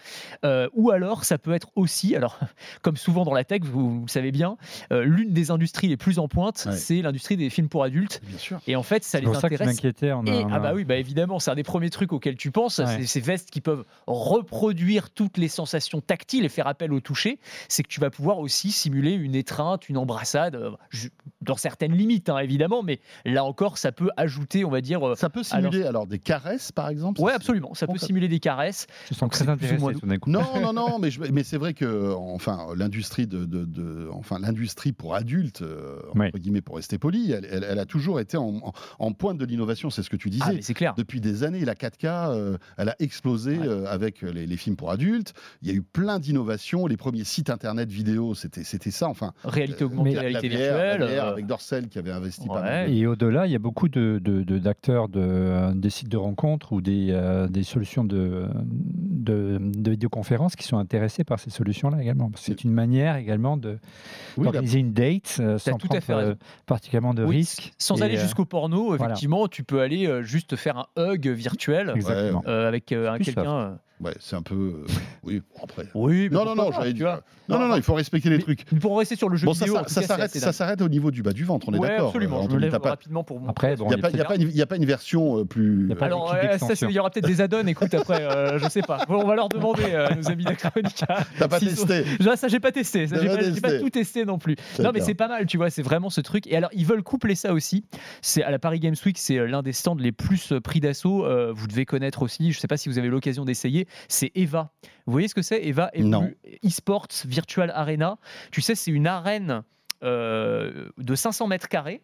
Ou 0.75 0.90
alors, 0.90 1.25
ça 1.25 1.38
peut 1.38 1.52
être 1.52 1.69
aussi, 1.76 2.17
alors 2.17 2.38
comme 2.82 2.96
souvent 2.96 3.25
dans 3.25 3.35
la 3.35 3.44
tech, 3.44 3.61
vous, 3.62 4.00
vous 4.00 4.02
le 4.06 4.11
savez 4.11 4.32
bien, 4.32 4.56
l'une 4.90 5.32
des 5.32 5.50
industries 5.50 5.77
les 5.86 5.96
plus 5.96 6.19
en 6.19 6.26
pointe, 6.26 6.64
Ouais. 6.66 6.76
c'est 6.76 7.00
l'industrie 7.02 7.36
des 7.36 7.50
films 7.50 7.69
pour 7.69 7.84
adultes. 7.84 8.20
Bien 8.26 8.38
sûr. 8.38 8.60
Et 8.66 8.75
en 8.75 8.82
fait, 8.82 9.04
ça 9.04 9.10
C'est 9.12 9.20
les 9.20 9.26
pour 9.26 9.36
ça 9.36 9.48
que 9.48 9.54
intéresse 9.54 9.78
on 10.02 10.26
a- 10.26 10.30
et, 10.30 10.44
on 10.44 10.48
ah 10.52 10.58
bah 10.58 10.72
oui, 10.75 10.84
bah 10.84 10.96
évidemment, 10.96 11.38
c'est 11.38 11.50
un 11.50 11.54
des 11.54 11.62
premiers 11.62 11.90
trucs 11.90 12.12
auxquels 12.12 12.36
tu 12.36 12.50
penses, 12.50 12.78
Ouais. 12.78 12.86
c'est 12.86 13.06
ces 13.06 13.20
vestes 13.20 13.50
qui 13.50 13.60
peuvent 13.60 13.84
reproduire 14.32 15.10
toutes 15.10 15.36
les 15.38 15.48
sensations 15.48 16.00
tactiles 16.00 16.44
et 16.44 16.48
faire 16.48 16.66
appel 16.66 16.92
au 16.92 17.00
toucher. 17.00 17.38
C'est 17.69 17.82
que 17.82 17.88
tu 17.88 18.00
vas 18.00 18.10
pouvoir 18.10 18.38
aussi 18.38 18.70
simuler 18.72 19.12
une 19.12 19.34
étreinte, 19.34 19.88
une 19.88 19.96
embrassade, 19.98 20.54
euh, 20.56 20.70
dans 21.42 21.56
certaines 21.56 21.92
limites 21.94 22.28
hein, 22.28 22.38
évidemment, 22.38 22.82
mais 22.82 23.00
là 23.25 23.44
encore, 23.44 23.78
ça 23.78 23.92
peut 23.92 24.10
ajouter, 24.16 24.64
on 24.64 24.70
va 24.70 24.80
dire. 24.80 25.06
euh, 25.06 25.14
Ça 25.14 25.30
peut 25.30 25.42
simuler 25.42 25.84
alors, 25.84 26.06
des 26.06 26.19
caresses, 26.19 26.72
par 26.72 26.88
exemple 26.88 27.20
ouais, 27.20 27.30
ça, 27.32 27.36
absolument. 27.36 27.75
Ça 27.75 27.86
peut 27.86 27.98
simuler 27.98 28.28
des 28.28 28.40
caresses. 28.40 28.86
Je 29.08 29.14
sens 29.14 29.20
Donc, 29.20 29.32
très 29.32 29.44
c'est 29.44 29.56
plus 29.56 29.70
ou 29.82 29.88
intéressé 29.88 30.06
moins. 30.06 30.16
Non, 30.26 30.60
non, 30.60 30.72
non, 30.72 30.98
mais, 30.98 31.10
je- 31.10 31.20
mais 31.20 31.44
c'est 31.44 31.56
vrai 31.58 31.75
que 31.75 32.14
enfin 32.14 32.66
l'industrie 32.76 33.26
de, 33.26 33.44
de- 33.44 33.64
de- 33.64 34.08
enfin 34.12 34.38
l'industrie 34.38 34.92
pour 34.92 35.14
adultes, 35.14 35.57
euh, 35.62 35.99
Oui. 36.14 36.26
entre 36.28 36.38
guillemets 36.38 36.60
pour 36.60 36.76
rester 36.76 36.99
poli, 36.99 37.32
elle, 37.32 37.46
elle- 37.50 37.64
elle 37.69 37.78
a 37.78 37.84
toujours 37.87 38.20
été 38.20 38.37
en, 38.37 38.56
en- 38.62 38.72
en 38.99 39.12
pointe 39.12 39.38
de 39.38 39.44
l'innovation. 39.44 39.90
C'est 39.90 40.02
ce 40.02 40.10
que 40.10 40.16
tu 40.16 40.31
disais. 40.31 40.44
Ah, 40.46 40.52
mais 40.55 40.62
c'est 40.62 40.75
clair. 40.75 40.94
Depuis 40.96 41.20
des 41.20 41.44
années, 41.44 41.64
la 41.64 41.75
4K, 41.75 42.31
euh, 42.32 42.56
elle 42.76 42.88
a 42.90 42.96
explosé 42.99 43.58
Ouais. 43.58 43.66
euh, 43.69 43.84
avec 43.87 44.22
les, 44.22 44.46
les 44.46 44.56
films 44.56 44.76
pour 44.76 44.90
adultes. 44.90 45.32
Il 45.62 45.69
y 45.69 45.70
a 45.70 45.75
eu 45.75 45.82
plein 45.82 46.19
d'innovations. 46.19 46.87
Les 46.87 46.96
premiers 46.96 47.25
sites 47.25 47.50
internet 47.50 47.90
vidéo, 47.90 48.34
c'était 48.34 48.64
c'était 48.64 48.90
ça. 48.90 49.08
Enfin, 49.08 49.32
Réalité 49.44 49.84
euh, 49.84 49.87
augmentée, 49.87 50.10
mais- 50.14 50.19
réalité 50.19 50.49
la 50.49 50.56
VR, 50.58 50.76
la 50.76 50.96
virtuelle. 50.99 51.19
VR 51.20 51.25
avec 51.28 51.46
Dorsel 51.46 51.88
qui 51.88 51.99
avait 51.99 52.11
investi 52.12 52.46
pas 52.49 52.54
Ouais. 52.56 52.62
mal. 52.62 52.90
Et 52.93 53.06
au-delà, 53.06 53.46
il 53.46 53.52
y 53.52 53.56
a 53.56 53.58
beaucoup 53.58 53.88
de, 53.88 54.20
de- 54.22 54.43
de- 54.43 54.58
d'acteurs 54.58 55.08
de, 55.08 55.72
des 55.75 55.90
sites 55.90 56.08
de 56.08 56.16
rencontres 56.16 56.72
ou 56.72 56.81
des, 56.81 57.08
euh, 57.11 57.49
des 57.49 57.62
solutions 57.62 58.04
de, 58.04 58.46
de, 58.93 59.58
de 59.61 59.90
vidéoconférence 59.90 60.56
qui 60.56 60.64
sont 60.66 60.78
intéressés 60.78 61.25
par 61.25 61.38
ces 61.40 61.50
solutions-là 61.50 62.02
également. 62.02 62.31
C'est 62.37 62.64
une 62.64 62.72
manière 62.72 63.16
également 63.16 63.56
de, 63.56 63.70
Oui, 63.70 63.76
la- 64.38 64.44
d'organiser 64.44 64.78
une 64.78 64.93
date 64.93 65.37
euh, 65.49 65.59
sans 65.59 65.77
tout 65.79 65.89
à 65.93 66.00
fait 66.00 66.15
raison. 66.15 66.31
euh, 66.31 66.35
particulièrement 66.67 67.15
de 67.15 67.25
Oui, 67.25 67.37
risques. 67.37 67.73
Sans 67.79 67.97
Et, 68.00 68.05
aller 68.05 68.17
euh, 68.17 68.21
jusqu'au 68.21 68.45
porno, 68.45 68.89
voilà. 68.89 69.05
effectivement, 69.06 69.49
tu 69.49 69.65
peux 69.65 69.81
aller 69.81 70.06
euh, 70.06 70.23
juste 70.23 70.56
faire 70.56 70.77
un 70.79 70.87
hug 70.97 71.27
virtuel 71.29 71.95
euh, 72.47 72.69
avec 72.69 72.93
euh, 72.93 73.19
quelqu'un. 73.19 73.79
Ouais, 74.00 74.15
c'est 74.21 74.37
un 74.37 74.43
peu. 74.43 74.55
euh, 74.55 74.87
oui, 75.23 75.41
bon, 75.55 75.65
après. 75.65 75.87
Oui, 75.95 76.29
mais 76.31 76.37
Non, 76.37 76.45
non, 76.45 76.55
non, 76.55 76.71
pas, 76.71 76.91
tu 76.93 77.03
vois. 77.03 77.23
Non, 77.49 77.59
non, 77.59 77.69
non, 77.69 77.77
il 77.77 77.83
faut 77.83 77.95
respecter 77.95 78.29
les 78.31 78.37
Mais- 78.37 78.43
trucs. 78.43 78.65
Pour 78.81 78.99
rester 78.99 79.17
sur 79.17 79.29
le 79.29 79.37
jeu 79.37 79.47
Bon, 79.47 79.55
ça, 79.55 79.65
vidéo, 79.65 79.81
ça, 79.87 80.03
ça 80.03 80.29
c'est 80.29 80.53
s'arrête, 80.53 80.83
au 80.83 80.89
niveau 80.89 81.11
du 81.11 81.23
bas 81.23 81.33
du 81.33 81.45
ventre, 81.45 81.69
on 81.69 81.75
est 81.75 81.79
Ouais, 81.79 81.89
d'accord. 81.89 82.09
absolument. 82.09 82.41
Euh, 82.41 82.47
Je 82.50 82.55
me 82.55 82.61
lève 82.61 82.79
pas- 82.79 82.91
rapidement 82.91 83.25
pour. 83.25 83.41
Après, 83.49 83.73
Il 83.75 83.79
bon, 83.79 83.89
n'y 83.89 83.95
a, 83.95 83.97
il 83.97 84.00
y 84.00 84.00
a 84.00 84.03
pas- 84.03 84.11
il 84.11 84.17
y 84.19 84.21
a 84.21 84.25
pas 84.25 84.35
une- 84.37 84.43
il 84.50 84.56
y 84.56 84.62
a 84.62 84.67
pas 84.67 84.77
une 84.77 84.85
version 84.85 85.39
euh, 85.41 85.45
plus. 85.45 85.91
Euh, 85.91 85.95
Alors, 86.00 86.35
il 86.83 86.91
y 86.91 86.99
aura 86.99 87.11
peut-être 87.11 87.27
des 87.27 87.41
add-ons. 87.41 87.67
Écoute, 87.67 87.93
après, 87.95 88.23
euh, 88.23 88.59
je 88.59 88.69
sais 88.69 88.83
pas. 88.83 89.05
Bon, 89.09 89.23
on 89.23 89.27
va 89.27 89.35
leur 89.35 89.49
demander, 89.49 89.83
euh, 89.93 90.09
nos 90.15 90.29
amis 90.29 90.45
d'Acronica. 90.45 91.25
T'as 91.39 91.49
pas 91.49 91.59
testé. 91.61 92.05
Ça, 92.37 92.49
j'ai 92.49 92.61
pas 92.61 92.73
testé. 92.73 93.06
J'ai 93.06 93.61
pas 93.61 93.79
tout 93.79 93.91
testé 93.91 94.25
non 94.25 94.39
plus. 94.39 94.56
Non, 94.79 94.91
mais 94.93 95.00
c'est 95.00 95.15
pas 95.15 95.29
mal, 95.29 95.47
tu 95.47 95.56
vois. 95.56 95.71
C'est 95.71 95.83
vraiment 95.83 96.11
ce 96.11 96.21
truc. 96.21 96.47
Et 96.47 96.56
alors, 96.56 96.71
ils 96.75 96.85
veulent 96.87 97.03
coupler 97.03 97.35
ça 97.35 97.53
aussi. 97.53 97.85
C'est 98.23 98.43
à 98.43 98.50
la 98.50 98.59
Paris 98.59 98.79
Games 98.81 98.95
Week, 99.06 99.17
c'est 99.19 99.47
l'un 99.47 99.62
des 99.62 99.73
stands 99.73 99.95
les 99.97 100.12
plus 100.12 100.53
pris 100.62 100.81
d'assaut. 100.81 101.27
Vous 101.55 101.67
devez 101.67 101.87
connaître 101.87 102.23
aussi. 102.23 102.53
Je 102.53 102.59
sais 102.59 102.69
pas 102.69 102.77
si 102.77 102.89
vous 102.89 102.99
avez 102.99 103.09
l'occasion 103.09 103.45
d'essayer. 103.45 103.88
C'est 104.08 104.32
Eva. 104.35 104.70
Vous 105.06 105.12
voyez 105.12 105.29
ce 105.29 105.35
que 105.35 105.43
c'est 105.43 105.62
Eva 105.64 105.90
eSports 106.62 107.08
Virtual 107.25 107.70
Arena. 107.75 108.19
Tu 108.52 108.61
sais, 108.61 108.75
c'est 108.75 108.90
une 108.90 109.06
arène 109.06 109.62
euh, 110.02 110.88
de 110.99 111.14
500 111.14 111.46
mètres 111.49 111.69
carrés. 111.69 112.02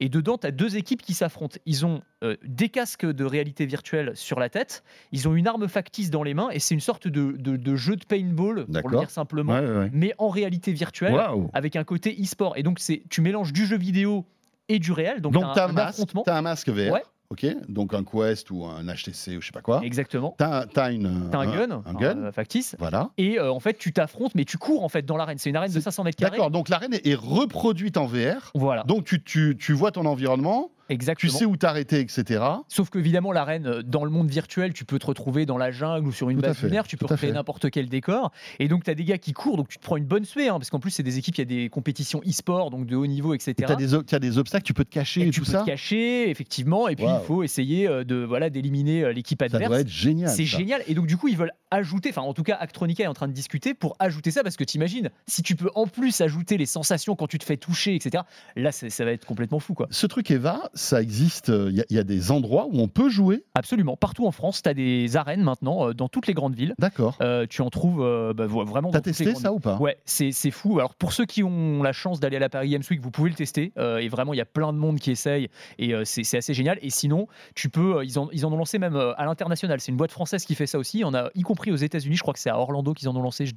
Et 0.00 0.08
dedans, 0.08 0.36
tu 0.36 0.46
as 0.46 0.50
deux 0.50 0.76
équipes 0.76 1.00
qui 1.02 1.14
s'affrontent. 1.14 1.58
Ils 1.64 1.86
ont 1.86 2.02
euh, 2.24 2.36
des 2.44 2.68
casques 2.70 3.06
de 3.06 3.24
réalité 3.24 3.66
virtuelle 3.66 4.12
sur 4.14 4.40
la 4.40 4.48
tête, 4.48 4.82
ils 5.12 5.28
ont 5.28 5.34
une 5.36 5.46
arme 5.46 5.68
factice 5.68 6.10
dans 6.10 6.24
les 6.24 6.34
mains, 6.34 6.48
et 6.50 6.58
c'est 6.58 6.74
une 6.74 6.80
sorte 6.80 7.06
de, 7.06 7.32
de- 7.38 7.56
de 7.56 7.76
jeu 7.76 7.94
de 7.94 8.04
paintball, 8.04 8.66
pour 8.80 8.90
le 8.90 8.98
dire 8.98 9.10
simplement, 9.10 9.52
Ouais, 9.52 9.60
ouais, 9.60 9.76
ouais. 9.78 9.90
mais 9.92 10.12
en 10.18 10.28
réalité 10.28 10.72
virtuelle, 10.72 11.14
avec 11.52 11.76
un 11.76 11.84
côté 11.84 12.16
e-sport. 12.20 12.56
Et 12.56 12.64
donc, 12.64 12.80
tu 13.10 13.20
mélanges 13.20 13.52
du 13.52 13.64
jeu 13.64 13.76
vidéo 13.76 14.24
et 14.68 14.80
du 14.80 14.90
réel. 14.90 15.20
Donc, 15.20 15.34
Donc, 15.34 15.44
t'as 15.44 15.54
t'as 15.54 15.64
un, 15.64 15.66
un, 15.66 15.70
un 15.70 15.72
masque, 15.74 16.08
t'as 16.24 16.36
un 16.38 16.42
masque 16.42 16.68
VR, 16.68 16.92
Ouais. 16.92 17.02
Ok 17.32 17.46
Donc 17.68 17.94
un 17.94 18.04
Quest 18.04 18.50
ou 18.50 18.64
un 18.64 18.84
HTC 18.84 19.36
ou 19.36 19.40
je 19.40 19.46
sais 19.46 19.52
pas 19.52 19.62
quoi. 19.62 19.80
Exactement. 19.84 20.34
T'as 20.38 20.66
t'as 20.66 20.92
une. 20.92 21.30
Un 21.32 21.46
gun, 21.46 21.82
Un 21.86 21.94
gun. 21.94 22.30
factice. 22.32 22.76
Voilà. 22.78 23.10
Et 23.18 23.38
euh, 23.38 23.50
en 23.50 23.58
fait, 23.60 23.78
tu 23.78 23.92
t'affrontes, 23.92 24.34
mais 24.34 24.44
tu 24.44 24.58
cours 24.58 24.84
en 24.84 24.88
fait 24.88 25.02
dans 25.04 25.16
l'arène. 25.16 25.38
C'est 25.38 25.50
une 25.50 25.56
arène 25.56 25.72
de 25.72 25.80
500 25.80 26.04
mètres 26.04 26.16
carrés. 26.18 26.32
D'accord, 26.32 26.50
donc 26.50 26.68
l'arène 26.68 26.94
est 26.94 27.06
est 27.06 27.14
reproduite 27.14 27.96
en 27.96 28.06
VR. 28.06 28.50
Voilà, 28.54 28.84
Donc 28.84 29.04
tu, 29.04 29.22
tu, 29.22 29.56
tu 29.58 29.72
vois 29.72 29.90
ton 29.92 30.04
environnement, 30.06 30.70
tu 30.88 30.94
exactement. 30.94 31.32
sais 31.32 31.44
où 31.44 31.56
t'arrêter, 31.56 32.00
etc. 32.00 32.44
Sauf 32.68 32.90
que 32.90 32.98
évidemment 32.98 33.32
l'arène 33.32 33.66
euh, 33.66 33.82
dans 33.82 34.04
le 34.04 34.10
monde 34.10 34.28
virtuel, 34.28 34.72
tu 34.72 34.84
peux 34.84 34.98
te 34.98 35.06
retrouver 35.06 35.46
dans 35.46 35.58
la 35.58 35.70
jungle 35.70 36.06
ou 36.08 36.12
sur 36.12 36.30
une 36.30 36.36
Tout 36.36 36.42
base 36.42 36.62
lunaire, 36.62 36.86
tu 36.86 36.96
peux 36.96 37.06
fait. 37.16 37.32
n'importe 37.32 37.70
quel 37.70 37.88
décor. 37.88 38.32
Et 38.58 38.68
donc 38.68 38.84
tu 38.84 38.90
as 38.90 38.94
des 38.94 39.04
gars 39.04 39.18
qui 39.18 39.32
courent, 39.32 39.56
donc 39.56 39.68
tu 39.68 39.78
te 39.78 39.82
prends 39.82 39.96
une 39.96 40.04
bonne 40.04 40.24
suée, 40.24 40.48
hein, 40.48 40.54
parce 40.58 40.70
qu'en 40.70 40.80
plus 40.80 40.90
c'est 40.90 41.02
des 41.02 41.18
équipes, 41.18 41.36
il 41.36 41.40
y 41.40 41.42
a 41.42 41.62
des 41.62 41.68
compétitions 41.68 42.20
e-sport, 42.26 42.70
donc 42.70 42.86
de 42.86 42.96
haut 42.96 43.06
niveau, 43.06 43.34
etc. 43.34 43.54
Et 43.58 43.62
t'as 43.64 44.18
des, 44.18 44.38
obstacles, 44.38 44.64
tu 44.64 44.74
peux 44.74 44.84
te 44.84 44.90
cacher 44.90 45.22
et, 45.22 45.28
Et 45.28 45.30
tu 45.30 45.40
tout 45.40 45.46
peux 45.46 45.52
ça. 45.52 45.60
te 45.60 45.66
cacher, 45.66 46.28
effectivement, 46.30 46.88
et 46.88 46.96
puis 46.96 47.06
il 47.06 47.26
faut 47.26 47.42
essayer 47.42 47.88
euh, 47.88 48.04
de 48.04 48.16
voilà 48.16 48.50
d'éliminer 48.50 49.04
euh, 49.04 49.12
l'équipe 49.12 49.40
Ça 49.40 49.46
adverse. 49.46 49.68
doit 49.68 49.80
être 49.80 49.88
génial. 49.88 50.30
C'est 50.30 50.46
ça. 50.46 50.58
génial. 50.58 50.82
Et 50.86 50.94
donc, 50.94 51.06
du 51.06 51.16
coup, 51.16 51.28
ils 51.28 51.36
veulent 51.36 51.52
ajouter, 51.70 52.10
enfin, 52.10 52.22
en 52.22 52.34
tout 52.34 52.42
cas, 52.42 52.56
Actronica 52.56 53.04
est 53.04 53.08
en 53.08 53.14
train 53.14 53.28
de 53.28 53.32
discuter 53.32 53.74
pour 53.74 53.96
ajouter 53.98 54.30
ça 54.30 54.42
parce 54.42 54.56
que 54.56 54.64
t'imagines, 54.64 55.10
si 55.26 55.42
tu 55.42 55.56
peux 55.56 55.70
en 55.74 55.86
plus 55.86 56.20
ajouter 56.20 56.56
les 56.56 56.66
sensations 56.66 57.16
quand 57.16 57.26
tu 57.26 57.38
te 57.38 57.44
fais 57.44 57.56
toucher, 57.56 57.94
etc., 57.94 58.24
là, 58.56 58.72
ça 58.72 59.04
va 59.04 59.12
être 59.12 59.24
complètement 59.26 59.58
fou, 59.58 59.74
quoi. 59.74 59.86
Ce 59.90 60.06
truc 60.06 60.30
Eva, 60.30 60.70
ça 60.74 61.02
existe. 61.02 61.48
Il 61.48 61.74
y, 61.76 61.80
a- 61.80 61.84
y 61.90 61.98
a 61.98 62.04
des 62.04 62.30
endroits 62.30 62.66
où 62.70 62.80
on 62.80 62.88
peut 62.88 63.08
jouer. 63.08 63.44
Absolument. 63.54 63.96
Partout 63.96 64.26
en 64.26 64.30
France, 64.32 64.62
tu 64.62 64.68
as 64.68 64.74
des 64.74 65.16
arènes 65.16 65.42
maintenant, 65.42 65.88
euh, 65.88 65.94
dans 65.94 66.08
toutes 66.08 66.26
les 66.26 66.34
grandes 66.34 66.54
villes. 66.54 66.74
D'accord. 66.78 67.16
Euh, 67.20 67.46
tu 67.48 67.62
en 67.62 67.70
trouves 67.70 68.02
euh, 68.02 68.32
bah, 68.32 68.46
vraiment 68.46 68.90
T'as 68.90 69.00
testé 69.00 69.24
grandes 69.24 69.36
ça 69.42 69.52
ou 69.52 69.60
pas? 69.60 69.76
Ouais, 69.78 69.98
c'est 70.04 70.32
fou. 70.50 70.78
Alors 70.78 70.94
pour 70.94 71.12
ceux 71.12 71.24
qui 71.26 71.42
ont 71.42 71.82
la 71.82 71.92
chance 71.92 72.20
d'aller 72.20 72.36
à 72.36 72.40
la 72.40 72.48
Paris 72.48 72.70
Games 72.70 72.82
Week, 72.90 73.00
vous 73.00 73.10
pouvez 73.10 73.30
le 73.30 73.36
tester. 73.36 73.72
Euh, 73.78 73.98
et 73.98 74.08
vraiment, 74.08 74.32
il 74.34 74.36
y 74.38 74.40
a 74.40 74.44
plein 74.46 74.72
de 74.72 74.78
monde 74.78 74.98
qui 74.98 75.10
essaye 75.10 75.48
et 75.78 75.94
euh, 75.94 76.04
c'est 76.04 76.24
c'est 76.24 76.38
assez 76.38 76.54
génial. 76.54 76.78
Et 76.82 76.90
sinon, 76.90 77.26
tu 77.54 77.68
peux. 77.68 77.98
euh, 77.98 78.04
ils, 78.04 78.18
en, 78.18 78.28
ils 78.32 78.46
en 78.46 78.52
ont 78.52 78.56
lancé 78.56 78.78
même 78.78 78.96
euh, 78.96 79.12
à 79.16 79.24
l'international. 79.24 79.80
C'est 79.80 79.90
une 79.92 79.96
boîte 79.98 80.12
française 80.12 80.44
qui 80.44 80.54
fait 80.54 80.66
ça 80.66 80.78
aussi. 80.78 81.02
On 81.04 81.14
a 81.14 81.30
y 81.34 81.42
compris 81.42 81.70
aux 81.72 81.76
États-Unis. 81.76 82.16
Je 82.16 82.22
crois 82.22 82.34
que 82.34 82.40
c'est 82.40 82.50
à 82.50 82.58
Orlando 82.58 82.92
qu'ils 82.94 83.08
en 83.08 83.16
ont 83.16 83.22
lancé. 83.22 83.46
Je 83.46 83.54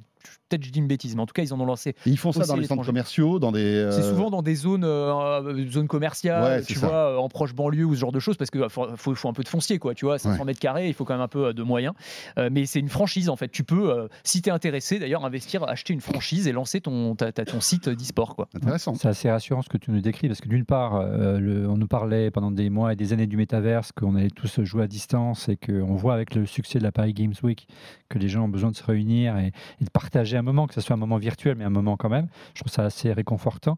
peut-être 0.48 0.64
je 0.64 0.70
dis 0.70 0.78
une 0.78 0.86
bêtise, 0.86 1.14
mais 1.16 1.22
en 1.22 1.26
tout 1.26 1.32
cas, 1.32 1.42
ils 1.42 1.52
en 1.52 1.60
ont 1.60 1.64
lancé. 1.66 1.90
Et 1.90 2.10
ils 2.10 2.18
font 2.18 2.32
ça 2.32 2.44
dans 2.46 2.56
les 2.56 2.66
centres 2.66 2.84
commerciaux, 2.84 3.38
dans 3.38 3.52
des. 3.52 3.88
C'est 3.92 4.02
euh, 4.02 4.10
souvent 4.10 4.30
dans 4.30 4.42
des 4.42 4.54
zones, 4.54 4.84
euh, 4.84 5.68
zones 5.70 5.88
commerciales, 5.88 6.42
Ouais, 6.42 6.58
c'est 6.60 6.74
tu 6.74 6.78
ça. 6.78 6.86
vois, 6.88 6.96
euh, 7.12 7.16
en 7.16 7.28
proche 7.28 7.54
banlieue 7.54 7.84
ou 7.84 7.94
ce 7.94 8.00
genre 8.00 8.12
de 8.12 8.20
choses, 8.20 8.36
parce 8.36 8.50
qu'il 8.50 8.64
faut, 8.68 8.86
faut, 8.96 9.14
faut 9.14 9.28
un 9.28 9.32
peu 9.32 9.42
de 9.42 9.48
foncier, 9.48 9.78
quoi, 9.78 9.94
tu 9.94 10.04
vois, 10.04 10.18
500 10.18 10.38
Ouais. 10.40 10.44
mètres 10.46 10.60
carrés, 10.60 10.88
il 10.88 10.94
faut 10.94 11.04
quand 11.04 11.14
même 11.14 11.22
un 11.22 11.28
peu 11.28 11.46
euh, 11.46 11.52
de 11.52 11.62
moyens. 11.62 11.94
Euh, 12.38 12.48
mais 12.52 12.66
c'est 12.66 12.80
une 12.80 12.88
franchise, 12.88 13.28
en 13.28 13.36
fait. 13.36 13.48
Tu 13.48 13.64
peux, 13.64 13.90
euh, 13.90 14.08
si 14.24 14.42
tu 14.42 14.48
es 14.48 14.52
intéressé, 14.52 14.98
d'ailleurs, 14.98 15.24
investir, 15.24 15.64
acheter 15.64 15.92
une 15.92 16.00
franchise 16.00 16.46
et 16.48 16.52
lancer 16.52 16.80
ton, 16.80 17.14
ta- 17.16 17.32
ta- 17.32 17.44
ton 17.44 17.60
site 17.60 17.88
d'e-sport, 17.88 18.36
quoi. 18.36 18.48
Intéressant. 18.54 18.94
C'est 18.94 19.08
assez 19.08 19.30
rassurant 19.30 19.62
ce 19.62 19.68
que 19.68 19.78
tu 19.78 19.90
nous 19.90 20.00
décris 20.00 20.28
parce 20.28 20.40
que 20.40 20.48
d'une 20.48 20.64
part, 20.64 20.96
euh, 20.96 21.38
le- 21.38 21.68
on 21.68 21.76
nous 21.76 21.86
parlait 21.88 22.30
pendant 22.30 22.50
des 22.50 22.70
mois 22.70 22.92
et 22.92 22.96
des 22.96 23.12
années 23.12 23.26
du 23.26 23.36
métaverse 23.36 23.92
qu'on 23.92 24.14
allait 24.16 24.30
tous 24.30 24.60
jouer 24.62 24.84
à 24.84 24.86
distance 24.86 25.48
et 25.48 25.56
qu'on 25.56 25.94
voit 25.96 26.14
avec 26.14 26.34
le 26.34 26.46
succès 26.46 26.78
de 26.78 26.84
la 26.84 26.92
Paris 26.92 27.12
Games 27.14 27.34
Week 27.42 27.66
que 28.08 28.18
les 28.18 28.28
gens 28.28 28.44
ont 28.44 28.48
besoin 28.48 28.70
de 28.70 28.76
se 28.76 28.84
réunir 28.84 29.36
et, 29.36 29.52
et 29.80 29.84
de 29.84 29.90
partager 29.90 30.15
un 30.36 30.42
moment, 30.42 30.66
que 30.66 30.74
ce 30.74 30.80
soit 30.80 30.94
un 30.94 30.98
moment 30.98 31.16
virtuel 31.18 31.56
mais 31.58 31.64
un 31.64 31.70
moment 31.70 31.96
quand 31.96 32.08
même. 32.08 32.28
Je 32.54 32.60
trouve 32.62 32.72
ça 32.72 32.84
assez 32.84 33.12
réconfortant. 33.12 33.74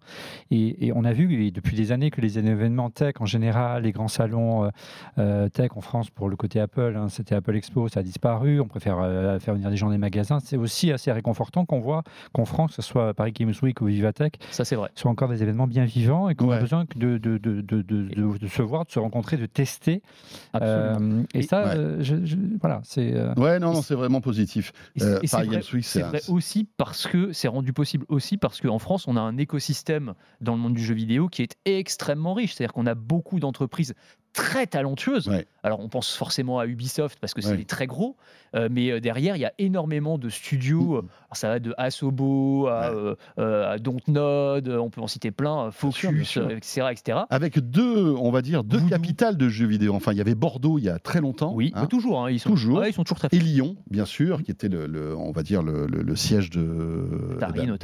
Et, 0.50 0.87
et 0.87 0.92
on 0.95 1.04
a 1.04 1.12
vu 1.12 1.45
et 1.45 1.50
depuis 1.50 1.76
des 1.76 1.92
années 1.92 2.11
que 2.11 2.21
les 2.21 2.38
événements 2.38 2.90
tech 2.90 3.14
en 3.21 3.26
général, 3.26 3.83
les 3.83 3.92
grands 3.92 4.09
salons 4.09 4.64
euh, 4.64 4.68
euh, 5.18 5.49
tech 5.49 5.71
en 5.76 5.80
France 5.80 6.11
pour 6.11 6.28
le 6.28 6.37
côté 6.37 6.61
Apple, 6.61 6.95
hein, 6.97 7.09
c'était 7.09 7.35
Apple 7.35 7.57
Expo, 7.57 7.88
ça 7.88 8.00
a 8.00 8.02
disparu. 8.02 8.61
On 8.61 8.66
préfère 8.68 8.99
euh, 9.00 9.38
faire 9.38 9.54
venir 9.54 9.71
des 9.71 9.76
gens 9.76 9.90
des 9.90 9.99
magasins. 9.99 10.38
C'est 10.40 10.57
aussi 10.57 10.92
assez 10.92 11.11
réconfortant 11.12 11.64
qu'on 11.64 11.80
voit 11.80 12.02
qu'en 12.33 12.45
France, 12.45 12.76
que 12.76 12.83
ce 12.83 12.88
soit 12.88 13.14
Paris 13.14 13.33
Games 13.33 13.52
Week 13.62 13.80
ou 13.80 13.87
Vivatech, 13.87 14.35
Ça, 14.50 14.64
c'est 14.64 14.76
vrai. 14.76 14.90
sont 14.95 15.09
encore 15.09 15.28
des 15.28 15.42
événements 15.42 15.66
bien 15.66 15.85
vivants 15.85 16.28
et 16.28 16.35
qu'on 16.35 16.50
a 16.50 16.61
besoin 16.61 16.85
de, 16.97 17.18
de, 17.18 17.38
de, 17.38 17.61
de, 17.61 17.83
de, 17.83 17.83
de- 17.83 18.38
de 18.38 18.47
se 18.47 18.62
voir, 18.62 18.85
de 18.85 18.90
se 18.90 18.99
rencontrer, 18.99 19.37
de 19.37 19.47
tester. 19.47 20.02
Absolument. 20.52 21.18
Euh, 21.18 21.23
et, 21.35 21.38
Et- 21.38 21.42
ça, 21.42 21.64
Ouais. 21.64 21.76
euh, 21.76 21.97
je- 22.02 22.25
je- 22.25 22.37
voilà, 22.61 22.80
c'est. 22.85 23.14
euh, 23.14 23.35
Ouais, 23.37 23.59
non, 23.59 23.73
non, 23.73 23.83
c'est 23.83 23.95
vraiment 23.95 24.21
positif. 24.21 24.73
Euh, 25.02 25.21
Paris 25.30 25.49
Games 25.49 25.62
Week, 25.73 25.85
c'est 25.85 26.02
aussi 26.28 26.64
parce 26.64 27.06
que 27.06 27.32
c'est 27.32 27.49
rendu 27.49 27.73
possible 27.73 28.04
aussi 28.08 28.37
parce 28.37 28.61
qu'en 28.61 28.78
France, 28.78 29.06
on 29.08 29.16
a 29.16 29.20
un 29.20 29.37
écosystème 29.37 30.14
dans 30.40 30.54
le 30.54 30.58
monde 30.61 30.75
du 30.75 30.85
jeu 30.85 30.94
vidéo 30.94 31.28
qui 31.28 31.42
est 31.42 31.56
extrêmement 31.64 32.35
riche. 32.35 32.54
C'est-à-dire 32.54 32.73
qu'on 32.73 32.87
a 32.87 32.94
beaucoup 32.94 33.40
d'entreprises 33.40 33.94
très 34.32 34.66
talentueuses. 34.66 35.28
Ouais. 35.28 35.47
Alors, 35.64 35.80
on 35.80 35.88
pense 35.88 36.14
forcément 36.14 36.58
à 36.61 36.66
Ubisoft 36.66 37.18
parce 37.20 37.35
que 37.35 37.40
c'est 37.42 37.50
Ouais. 37.56 37.64
très 37.64 37.87
gros, 37.87 38.16
euh, 38.54 38.68
mais 38.70 38.90
euh, 38.90 39.00
derrière, 39.00 39.37
il 39.37 39.40
y 39.40 39.44
a 39.44 39.52
énormément 39.58 40.16
de 40.18 40.28
studios. 40.28 40.94
euh, 40.97 40.99
alors, 41.00 41.08
ça 41.35 41.49
va 41.49 41.58
de 41.58 41.75
Asobo 41.76 42.68
à, 42.68 42.92
Ouais. 42.94 43.14
euh, 43.38 43.73
à 43.75 43.78
Dontnod, 43.78 44.68
on 44.68 44.88
peut 44.90 45.00
en 45.00 45.06
citer 45.08 45.30
plein, 45.30 45.70
sûr, 45.73 46.11
bien 46.12 46.18
Focus, 46.20 46.28
sûr. 46.28 46.50
etc., 46.50 46.87
etc. 46.92 47.18
Avec 47.30 47.58
deux, 47.58 48.14
on 48.18 48.30
va 48.30 48.40
dire, 48.42 48.64
deux 48.64 48.78
Voodoo. 48.78 48.88
capitales 48.90 49.37
de 49.37 49.49
jeux 49.49 49.66
vidéo. 49.66 49.94
Enfin, 49.94 50.12
il 50.12 50.18
y 50.18 50.20
avait 50.20 50.35
Bordeaux 50.37 50.78
il 50.78 50.85
y 50.85 50.88
a 50.88 50.99
très 50.99 51.20
longtemps. 51.20 51.52
Oui, 51.54 51.73
hein, 51.75 51.80
mais 51.82 51.87
toujours. 51.88 52.25
hein, 52.25 52.30
ils 52.30 52.38
sont 52.40 52.50
Toujours. 52.50 52.85
ils 52.87 52.92
sont 52.92 53.02
toujours 53.04 53.18
très 53.18 53.28
et 53.32 53.38
Lyon, 53.40 53.76
bien 53.90 54.04
sûr, 54.04 54.42
qui 54.42 54.50
était 54.52 54.68
le, 54.68 54.87
le- 54.87 55.16
on 55.16 55.32
va 55.32 55.42
dire 55.42 55.62
le, 55.62 55.87
le- 55.87 56.02
le 56.02 56.16
siège 56.16 56.50
de. 56.50 56.58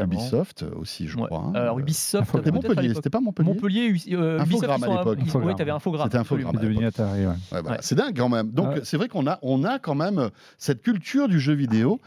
Ubisoft 0.05 0.65
aussi, 0.77 1.09
je 1.09 1.17
crois. 1.17 1.45
hein. 1.47 1.53
Alors, 1.55 1.79
Ubisoft, 1.79 2.27
C'était 2.27 2.39
C'était 2.39 2.53
Montpellier, 2.53 2.95
c'était 2.95 3.11
pas 3.11 3.21
Montpellier. 3.21 3.49
Montpellier, 3.53 3.89
Ubi- 3.89 4.09
Ubisoft, 4.13 4.41
Infogrames 4.41 4.81
ils 4.81 4.85
à 4.85 4.89
l'époque. 4.99 5.57
t'avais 5.57 5.71
Infogrames. 5.71 6.09
Absolument. 6.35 6.53
C'est 6.61 6.67
devenu 6.69 6.87
Atari, 6.87 7.21
ouais. 7.21 7.27
Ouais, 7.27 7.35
voilà. 7.51 7.71
Ouais. 7.71 7.77
C'est 7.81 7.95
dingue 7.95 8.17
quand 8.17 8.29
même. 8.29 8.51
Donc 8.51 8.69
Ouais. 8.69 8.81
c'est 8.85 8.97
vrai 8.97 9.09
qu'on 9.09 9.27
a, 9.27 9.39
on 9.43 9.65
a 9.65 9.79
quand 9.79 9.95
même 9.95 10.31
cette 10.59 10.83
culture 10.83 11.29
du 11.29 11.41
jeu 11.41 11.55
vidéo. 11.55 12.01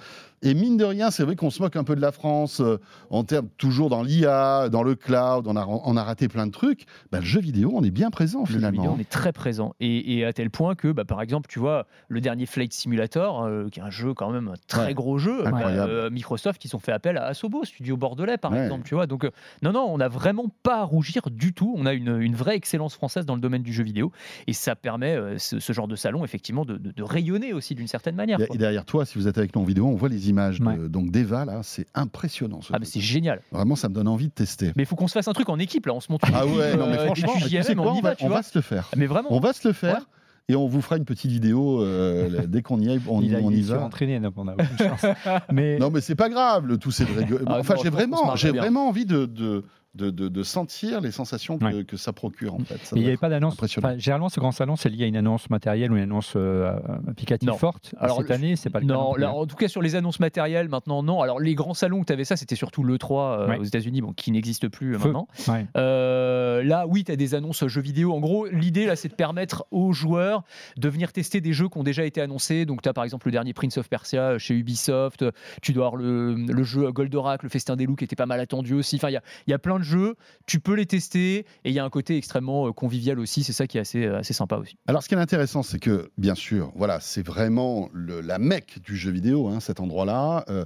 Et 0.43 0.53
mine 0.53 0.77
de 0.77 0.85
rien, 0.85 1.09
c'est 1.09 1.23
vrai 1.23 1.35
qu'on 1.35 1.49
se 1.49 1.61
moque 1.63 1.75
un 1.75 1.83
peu 1.83 1.95
de 1.95 2.01
la 2.01 2.11
France 2.11 2.59
euh, 2.61 2.77
en 3.09 3.23
termes 3.23 3.47
toujours 3.57 3.89
dans 3.89 4.03
l'IA, 4.03 4.69
dans 4.69 4.83
le 4.83 4.93
cloud, 4.93 5.47
on 5.47 5.55
a, 5.55 5.65
on 5.65 5.97
a 5.97 6.03
raté 6.03 6.27
plein 6.27 6.45
de 6.45 6.51
trucs. 6.51 6.85
Bah, 7.11 7.19
le 7.19 7.25
jeu 7.25 7.39
vidéo, 7.41 7.71
on 7.73 7.83
est 7.83 7.89
bien 7.89 8.11
présent 8.11 8.41
Le 8.41 8.45
jeu 8.45 8.57
finalement. 8.57 8.81
vidéo, 8.83 8.93
on 8.95 8.99
est 9.01 9.09
très 9.09 9.31
présent. 9.33 9.73
Et, 9.79 10.17
et 10.17 10.25
à 10.25 10.33
tel 10.33 10.51
point 10.51 10.75
que, 10.75 10.91
bah, 10.91 11.05
par 11.05 11.23
exemple, 11.23 11.47
tu 11.49 11.57
vois, 11.57 11.87
le 12.07 12.21
dernier 12.21 12.45
Flight 12.45 12.71
Simulator, 12.71 13.43
euh, 13.45 13.67
qui 13.69 13.79
est 13.79 13.83
un 13.83 13.89
jeu 13.89 14.13
quand 14.13 14.29
même 14.31 14.47
un 14.49 14.53
très 14.67 14.87
Ouais, 14.87 14.93
gros 14.93 15.17
jeu, 15.17 15.43
euh, 15.45 16.09
Microsoft, 16.11 16.63
ils 16.65 16.75
ont 16.75 16.79
fait 16.79 16.91
appel 16.91 17.17
à 17.17 17.25
Asobo, 17.25 17.65
studio 17.65 17.97
bordelais, 17.97 18.37
par 18.37 18.51
Ouais. 18.51 18.63
exemple, 18.63 18.87
tu 18.87 18.93
vois. 18.93 19.07
Donc, 19.07 19.23
euh, 19.25 19.31
non, 19.63 19.71
non, 19.71 19.87
on 19.89 19.97
n'a 19.97 20.07
vraiment 20.07 20.45
pas 20.61 20.81
à 20.81 20.83
rougir 20.83 21.23
du 21.31 21.53
tout. 21.53 21.73
On 21.77 21.87
a 21.87 21.93
une, 21.93 22.21
une 22.21 22.35
vraie 22.35 22.55
excellence 22.55 22.93
française 22.93 23.25
dans 23.25 23.33
le 23.35 23.41
domaine 23.41 23.63
du 23.63 23.73
jeu 23.73 23.83
vidéo. 23.83 24.11
Et 24.45 24.53
ça 24.53 24.75
permet, 24.75 25.15
euh, 25.15 25.39
ce, 25.39 25.59
ce 25.59 25.73
genre 25.73 25.87
de 25.87 25.95
salon, 25.95 26.23
effectivement, 26.23 26.63
de, 26.63 26.77
de- 26.77 26.91
de 26.91 27.03
rayonner 27.03 27.53
aussi 27.53 27.73
d'une 27.73 27.87
certaine 27.87 28.15
manière. 28.15 28.39
Et- 28.39 28.45
quoi. 28.45 28.55
Et 28.55 28.59
derrière 28.59 28.85
toi, 28.85 29.03
si 29.03 29.17
vous 29.17 29.27
êtes 29.27 29.39
avec 29.39 29.55
nous 29.55 29.63
en 29.63 29.65
vidéo, 29.65 29.87
on 29.87 29.95
voit 29.95 30.09
les 30.09 30.26
images 30.27 30.59
de- 30.59 30.87
donc 30.87 31.11
d'Eva 31.11 31.45
là, 31.45 31.61
c'est 31.63 31.87
impressionnant. 31.95 32.61
ce 32.61 32.71
Ah, 32.73 32.77
mais 32.79 32.85
c'est 32.85 32.99
génial. 32.99 33.41
Vraiment, 33.51 33.75
ça 33.75 33.89
me 33.89 33.93
donne 33.93 34.07
envie 34.07 34.27
de 34.27 34.33
tester. 34.33 34.71
Mais 34.75 34.83
il 34.83 34.85
faut 34.85 34.95
qu'on 34.95 35.07
se 35.07 35.13
fasse 35.13 35.27
un 35.27 35.33
truc 35.33 35.49
en 35.49 35.59
équipe, 35.59 35.85
là. 35.85 35.93
On 35.93 35.99
se 36.01 36.11
montre 36.11 36.27
une 36.29 36.35
Ah 36.35 36.45
ouais, 36.45 36.75
non 36.75 36.87
mais 36.87 36.97
franchement, 36.97 37.33
des 37.35 37.41
tu 37.43 37.49
sais 37.49 37.61
QJMM, 37.63 37.75
quoi, 37.83 37.91
on 37.93 37.95
va, 38.01 38.09
va, 38.09 38.15
tu 38.15 38.23
on 38.25 38.27
vois. 38.27 38.37
va 38.37 38.43
se 38.43 38.57
le 38.57 38.61
faire. 38.61 38.89
Mais 38.95 39.05
vraiment. 39.05 39.29
On 39.31 39.39
va 39.39 39.53
se 39.53 39.67
le 39.67 39.73
faire. 39.73 39.95
Ouais. 39.95 40.01
Et 40.49 40.55
on 40.55 40.65
vous 40.65 40.81
fera 40.81 40.95
une 40.95 41.03
petite 41.03 41.29
vidéo 41.29 41.81
euh, 41.83 42.45
dès 42.47 42.61
qu'on 42.61 42.79
y 42.79 42.87
est, 42.89 42.99
on, 43.09 43.21
il 43.21 43.35
a, 43.35 43.39
on 43.39 43.51
il 43.51 43.57
y 43.57 43.61
va. 43.63 43.75
surentraîné, 43.75 44.19
donc 44.21 44.33
on 44.37 44.47
a 44.47 44.53
aucune 44.53 44.77
chance. 44.77 45.05
Mais 45.51 45.77
Non, 45.77 45.89
mais 45.91 45.99
c'est 45.99 46.15
pas 46.15 46.29
grave, 46.29 46.65
le 46.67 46.77
tout 46.77 46.89
c'est 46.91 47.03
de 47.03 47.19
rigoler. 47.19 47.43
Ah, 47.47 47.57
enfin, 47.59 47.75
j'ai 47.83 47.89
vraiment, 47.89 48.33
j'ai 48.37 48.51
vraiment 48.51 48.87
envie 48.87 49.05
de, 49.05 49.25
de, 49.25 49.65
de, 49.95 50.09
de- 50.11 50.27
de 50.27 50.43
sentir 50.43 51.01
les 51.01 51.11
sensations 51.11 51.57
que, 51.57 51.65
Ouais. 51.65 51.83
que 51.83 51.97
ça 51.97 52.13
procure 52.13 52.53
en 52.55 52.59
fait. 52.59 52.77
Ça 52.83 52.95
il 52.95 53.01
n'y 53.01 53.07
avait 53.07 53.17
pas 53.17 53.29
d'annonce. 53.29 53.57
Enfin, 53.61 53.97
généralement, 53.97 54.29
ce 54.29 54.39
grand 54.39 54.51
salon, 54.51 54.75
c'est 54.75 54.89
lié 54.89 55.05
à 55.05 55.07
une 55.07 55.17
annonce 55.17 55.49
matérielle 55.49 55.91
ou 55.91 55.95
une 55.95 56.03
annonce 56.03 56.33
euh, 56.35 56.77
applicative 57.07 57.49
Non. 57.49 57.57
forte. 57.57 57.95
Alors, 57.97 58.17
Cette 58.21 58.31
année, 58.31 58.55
c'est 58.55 58.69
pas 58.69 58.79
le 58.79 58.87
cas. 58.87 58.93
Non, 58.93 59.15
hein. 59.17 59.27
en 59.29 59.45
tout 59.47 59.55
cas 59.55 59.67
sur 59.67 59.81
les 59.81 59.95
annonces 59.95 60.19
matérielles, 60.19 60.69
maintenant 60.69 61.01
non. 61.03 61.21
Alors 61.21 61.39
les 61.39 61.55
grands 61.55 61.73
salons 61.73 61.99
où 61.99 62.05
tu 62.05 62.13
avais 62.13 62.25
ça, 62.25 62.35
c'était 62.35 62.55
surtout 62.55 62.83
l'E3 62.83 63.11
euh, 63.39 63.47
Ouais. 63.47 63.57
aux 63.57 63.63
États-Unis, 63.63 64.01
bon, 64.01 64.13
qui 64.13 64.31
n'existe 64.31 64.67
plus 64.67 64.95
euh, 64.95 64.99
maintenant. 64.99 65.27
Ouais. 65.47 65.65
Euh, 65.77 66.63
là, 66.63 66.85
oui, 66.87 67.03
tu 67.03 67.11
as 67.11 67.15
des 67.15 67.33
annonces 67.35 67.65
jeux 67.65 67.81
vidéo. 67.81 68.13
En 68.13 68.19
gros, 68.19 68.45
l'idée 68.47 68.85
là, 68.85 68.95
c'est 68.95 69.09
de 69.09 69.13
permettre 69.15 69.65
aux 69.71 69.93
joueurs 69.93 70.43
de 70.77 70.89
venir 70.89 71.11
tester 71.11 71.41
des 71.41 71.53
jeux 71.53 71.69
qui 71.69 71.77
ont 71.77 71.83
déjà 71.83 72.03
été 72.05 72.21
annoncés. 72.21 72.65
Donc, 72.65 72.81
tu 72.81 72.89
as 72.89 72.93
par 72.93 73.03
exemple 73.03 73.27
le 73.27 73.31
dernier 73.31 73.53
Prince 73.53 73.77
of 73.77 73.89
Persia 73.89 74.21
euh, 74.33 74.37
chez 74.37 74.53
Ubisoft. 74.53 75.25
Tu 75.61 75.73
dois 75.73 75.87
avoir 75.87 75.95
le, 76.01 76.35
le 76.35 76.63
jeu 76.63 76.91
Goldorak, 76.91 77.43
le 77.43 77.49
Festin 77.49 77.75
des 77.75 77.85
loups, 77.85 77.95
qui 77.95 78.03
était 78.03 78.15
pas 78.15 78.25
mal 78.25 78.39
attendu 78.39 78.73
aussi. 78.73 78.97
Enfin, 78.97 79.09
il 79.09 79.13
y 79.13 79.17
a, 79.17 79.21
il 79.47 79.51
y 79.51 79.53
a 79.53 79.59
plein 79.59 79.76
de 79.79 79.83
jeux. 79.83 80.15
Tu 80.45 80.59
peux 80.59 80.73
les 80.73 80.85
tester 80.85 81.39
et 81.39 81.45
il 81.65 81.73
y 81.73 81.79
a 81.79 81.85
un 81.85 81.89
côté 81.89 82.17
extrêmement 82.17 82.67
euh, 82.67 82.71
convivial 82.71 83.19
aussi. 83.19 83.43
C'est 83.43 83.53
ça 83.53 83.67
qui 83.67 83.77
est 83.77 83.81
assez, 83.81 84.05
euh, 84.05 84.19
assez 84.19 84.33
sympa 84.33 84.57
aussi. 84.57 84.77
Alors, 84.87 85.03
ce 85.03 85.09
qui 85.09 85.15
est 85.15 85.19
intéressant, 85.19 85.63
c'est 85.63 85.79
que, 85.79 86.11
bien 86.17 86.35
sûr, 86.35 86.71
voilà, 86.75 86.99
c'est 86.99 87.25
vraiment 87.25 87.89
la 87.93 88.39
mecque 88.39 88.79
du 88.83 88.95
jeu 88.95 89.11
vidéo, 89.11 89.47
hein, 89.47 89.59
cet 89.59 89.79
endroit-là. 89.79 90.45
Euh, 90.49 90.65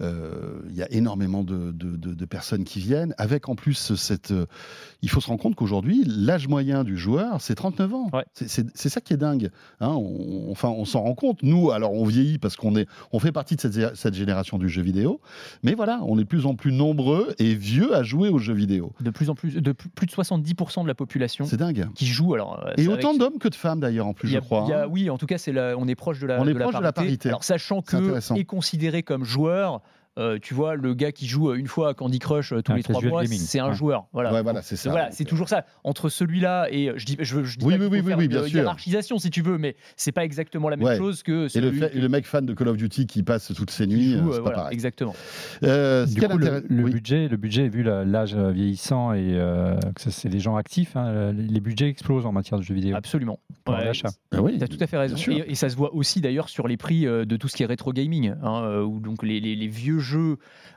Il 0.00 0.74
y 0.76 0.82
a 0.82 0.90
énormément 0.92 1.42
de, 1.42 1.72
de- 1.72 1.96
de- 1.96 2.14
de 2.14 2.24
personnes 2.24 2.64
qui 2.64 2.78
viennent, 2.80 3.14
avec 3.18 3.48
en 3.48 3.54
plus 3.56 3.94
cette. 3.96 4.30
euh, 4.30 4.46
il 5.02 5.10
faut 5.10 5.20
se 5.20 5.26
rendre 5.28 5.40
compte 5.40 5.54
qu'aujourd'hui, 5.56 6.04
l'âge 6.06 6.46
moyen 6.48 6.84
du 6.84 6.96
joueur, 6.96 7.40
c'est 7.40 7.54
39 7.54 7.94
ans. 7.94 8.10
Ouais. 8.12 8.24
C'est- 8.34 8.88
ça 8.88 9.00
qui 9.00 9.12
est 9.12 9.16
dingue. 9.18 9.50
hein. 9.80 9.90
On- 9.90 10.50
enfin, 10.50 10.68
on 10.68 10.84
s'en 10.84 11.02
rend 11.02 11.14
compte. 11.14 11.42
Nous, 11.42 11.70
alors, 11.70 11.92
on 11.92 12.04
vieillit 12.04 12.38
parce 12.38 12.56
qu'on 12.56 12.74
on 13.12 13.18
fait 13.18 13.32
partie 13.32 13.56
de 13.56 13.60
cette, 13.60 13.96
cette 13.96 14.14
génération 14.14 14.58
du 14.58 14.68
jeu 14.68 14.82
vidéo. 14.82 15.20
Mais 15.62 15.74
voilà, 15.74 16.00
on 16.06 16.16
est 16.18 16.22
de 16.22 16.28
plus 16.28 16.46
en 16.46 16.54
plus 16.54 16.72
nombreux 16.72 17.34
et 17.38 17.54
vieux 17.54 17.94
à 17.94 18.02
jouer 18.02 18.28
aux 18.28 18.38
jeux 18.38 18.54
vidéo. 18.54 18.92
De 19.00 19.10
plus 19.10 19.30
en 19.30 19.34
plus, 19.34 19.54
de 19.56 19.72
plus, 19.72 20.06
de 20.06 20.12
70% 20.12 20.82
de 20.82 20.88
la 20.88 20.94
population 20.94 21.44
C'est 21.44 21.56
dingue. 21.56 21.86
qui 21.94 22.06
joue. 22.06 22.34
Alors, 22.34 22.64
euh, 22.66 22.72
Et 22.76 22.86
autant 22.88 23.08
avec- 23.10 23.20
d'hommes 23.20 23.38
que 23.38 23.48
de 23.48 23.54
femmes, 23.54 23.80
d'ailleurs, 23.80 24.06
en 24.06 24.14
plus, 24.14 24.28
a- 24.28 24.32
je 24.32 24.38
crois. 24.38 24.64
a- 24.72 24.84
hein. 24.84 24.86
oui, 24.90 25.10
en 25.10 25.18
tout 25.18 25.26
cas, 25.26 25.38
c'est 25.38 25.52
on 25.74 25.88
est 25.88 25.94
proche 25.94 26.20
de 26.20 26.26
la, 26.26 26.40
On 26.40 26.46
est 26.46 26.54
proche 26.54 26.76
de 26.76 26.82
la 26.82 26.92
parité. 26.92 27.28
Alors, 27.28 27.44
sachant 27.44 27.82
que 27.82 28.36
est 28.36 28.44
considéré 28.44 29.02
comme 29.02 29.24
joueur, 29.24 29.80
euh, 30.18 30.38
tu 30.40 30.52
vois, 30.54 30.74
le 30.74 30.94
gars 30.94 31.12
qui 31.12 31.26
joue 31.26 31.50
euh, 31.50 31.54
une 31.54 31.66
fois 31.68 31.90
à 31.90 31.94
Candy 31.94 32.18
Crush 32.18 32.52
euh, 32.52 32.60
tous 32.62 32.72
Un 32.72 32.76
les 32.76 32.82
trois 32.82 33.00
mois, 33.02 33.24
c'est 33.26 33.60
un 33.60 33.68
Ouais. 33.68 33.74
joueur. 33.74 34.06
Voilà. 34.12 34.32
Ouais, 34.32 34.42
voilà, 34.42 34.62
c'est 34.62 34.76
ça. 34.76 34.90
Voilà, 34.90 35.10
c'est 35.12 35.24
toujours 35.24 35.48
ça. 35.48 35.64
Entre 35.84 36.08
celui-là 36.08 36.68
et 36.70 36.92
je 36.96 37.04
dis, 37.04 37.16
je, 37.20 37.44
je 37.44 37.58
dis 37.58 37.64
Oui, 37.64 37.78
pas 37.78 37.84
oui, 37.84 37.88
oui, 37.90 38.02
faire 38.02 38.18
oui, 38.18 38.24
une 38.24 38.30
bien 38.30 38.42
sûr. 38.44 38.58
hiérarchisation 38.60 39.18
si 39.18 39.30
tu 39.30 39.42
veux, 39.42 39.58
mais 39.58 39.76
c'est 39.96 40.12
pas 40.12 40.24
exactement 40.24 40.68
la 40.68 40.76
même 40.76 40.86
Ouais. 40.86 40.96
chose 40.98 41.22
que 41.22 41.32
Et 41.32 41.42
le, 41.42 41.48
celui 41.48 41.78
fait- 41.80 41.90
qui- 41.90 41.98
et 41.98 42.00
le 42.00 42.08
mec 42.08 42.26
fan 42.26 42.44
de 42.46 42.54
Call 42.54 42.68
of 42.68 42.76
Duty 42.76 43.06
qui 43.06 43.22
passe 43.22 43.52
toutes 43.54 43.70
ses 43.70 43.86
nuits, 43.86 44.12
joue, 44.18 44.28
euh, 44.28 44.32
c'est 44.32 44.36
pas 44.38 44.42
voilà, 44.42 44.56
pareil. 44.58 44.74
exactement. 44.74 45.14
Euh, 45.62 46.06
Du 46.06 46.20
coup, 46.20 46.26
le, 46.28 46.34
intéressant- 46.34 46.66
le 46.68 46.84
oui. 46.84 46.90
budget, 46.92 47.28
le 47.28 47.36
budget, 47.36 47.68
vu 47.68 47.82
l'âge 47.82 48.34
vieillissant 48.34 49.12
et 49.12 49.34
euh, 49.34 49.76
que 49.94 50.10
c'est 50.10 50.28
des 50.28 50.40
gens 50.40 50.56
actifs, 50.56 50.96
hein, 50.96 51.32
les 51.32 51.58
les 51.58 51.60
budgets 51.60 51.88
explosent 51.88 52.24
en 52.26 52.30
matière 52.32 52.58
de 52.58 52.62
jeux 52.64 52.74
vidéo. 52.74 52.94
Absolument. 52.96 53.40
Pour 53.64 53.74
Ouais, 53.74 53.84
l'achat. 53.84 54.10
Ah 54.32 54.40
oui, 54.42 54.58
Tu 54.58 54.64
as 54.64 54.68
tout 54.68 54.76
à 54.80 54.86
fait 54.86 54.96
raison. 54.96 55.16
Et, 55.46 55.54
ça 55.56 55.68
se 55.68 55.76
voit 55.76 55.92
aussi 55.94 56.20
d'ailleurs 56.20 56.48
sur 56.48 56.68
les 56.68 56.76
prix 56.76 57.02
de 57.04 57.36
tout 57.36 57.48
ce 57.48 57.56
qui 57.56 57.62
est 57.64 57.66
rétro 57.66 57.92
gaming, 57.92 58.34
hein, 58.42 58.80
où 58.82 59.00
donc 59.00 59.22
les, 59.24 59.40
les- 59.40 59.56
les 59.56 59.66
vieux 59.66 59.98
jeux 59.98 60.07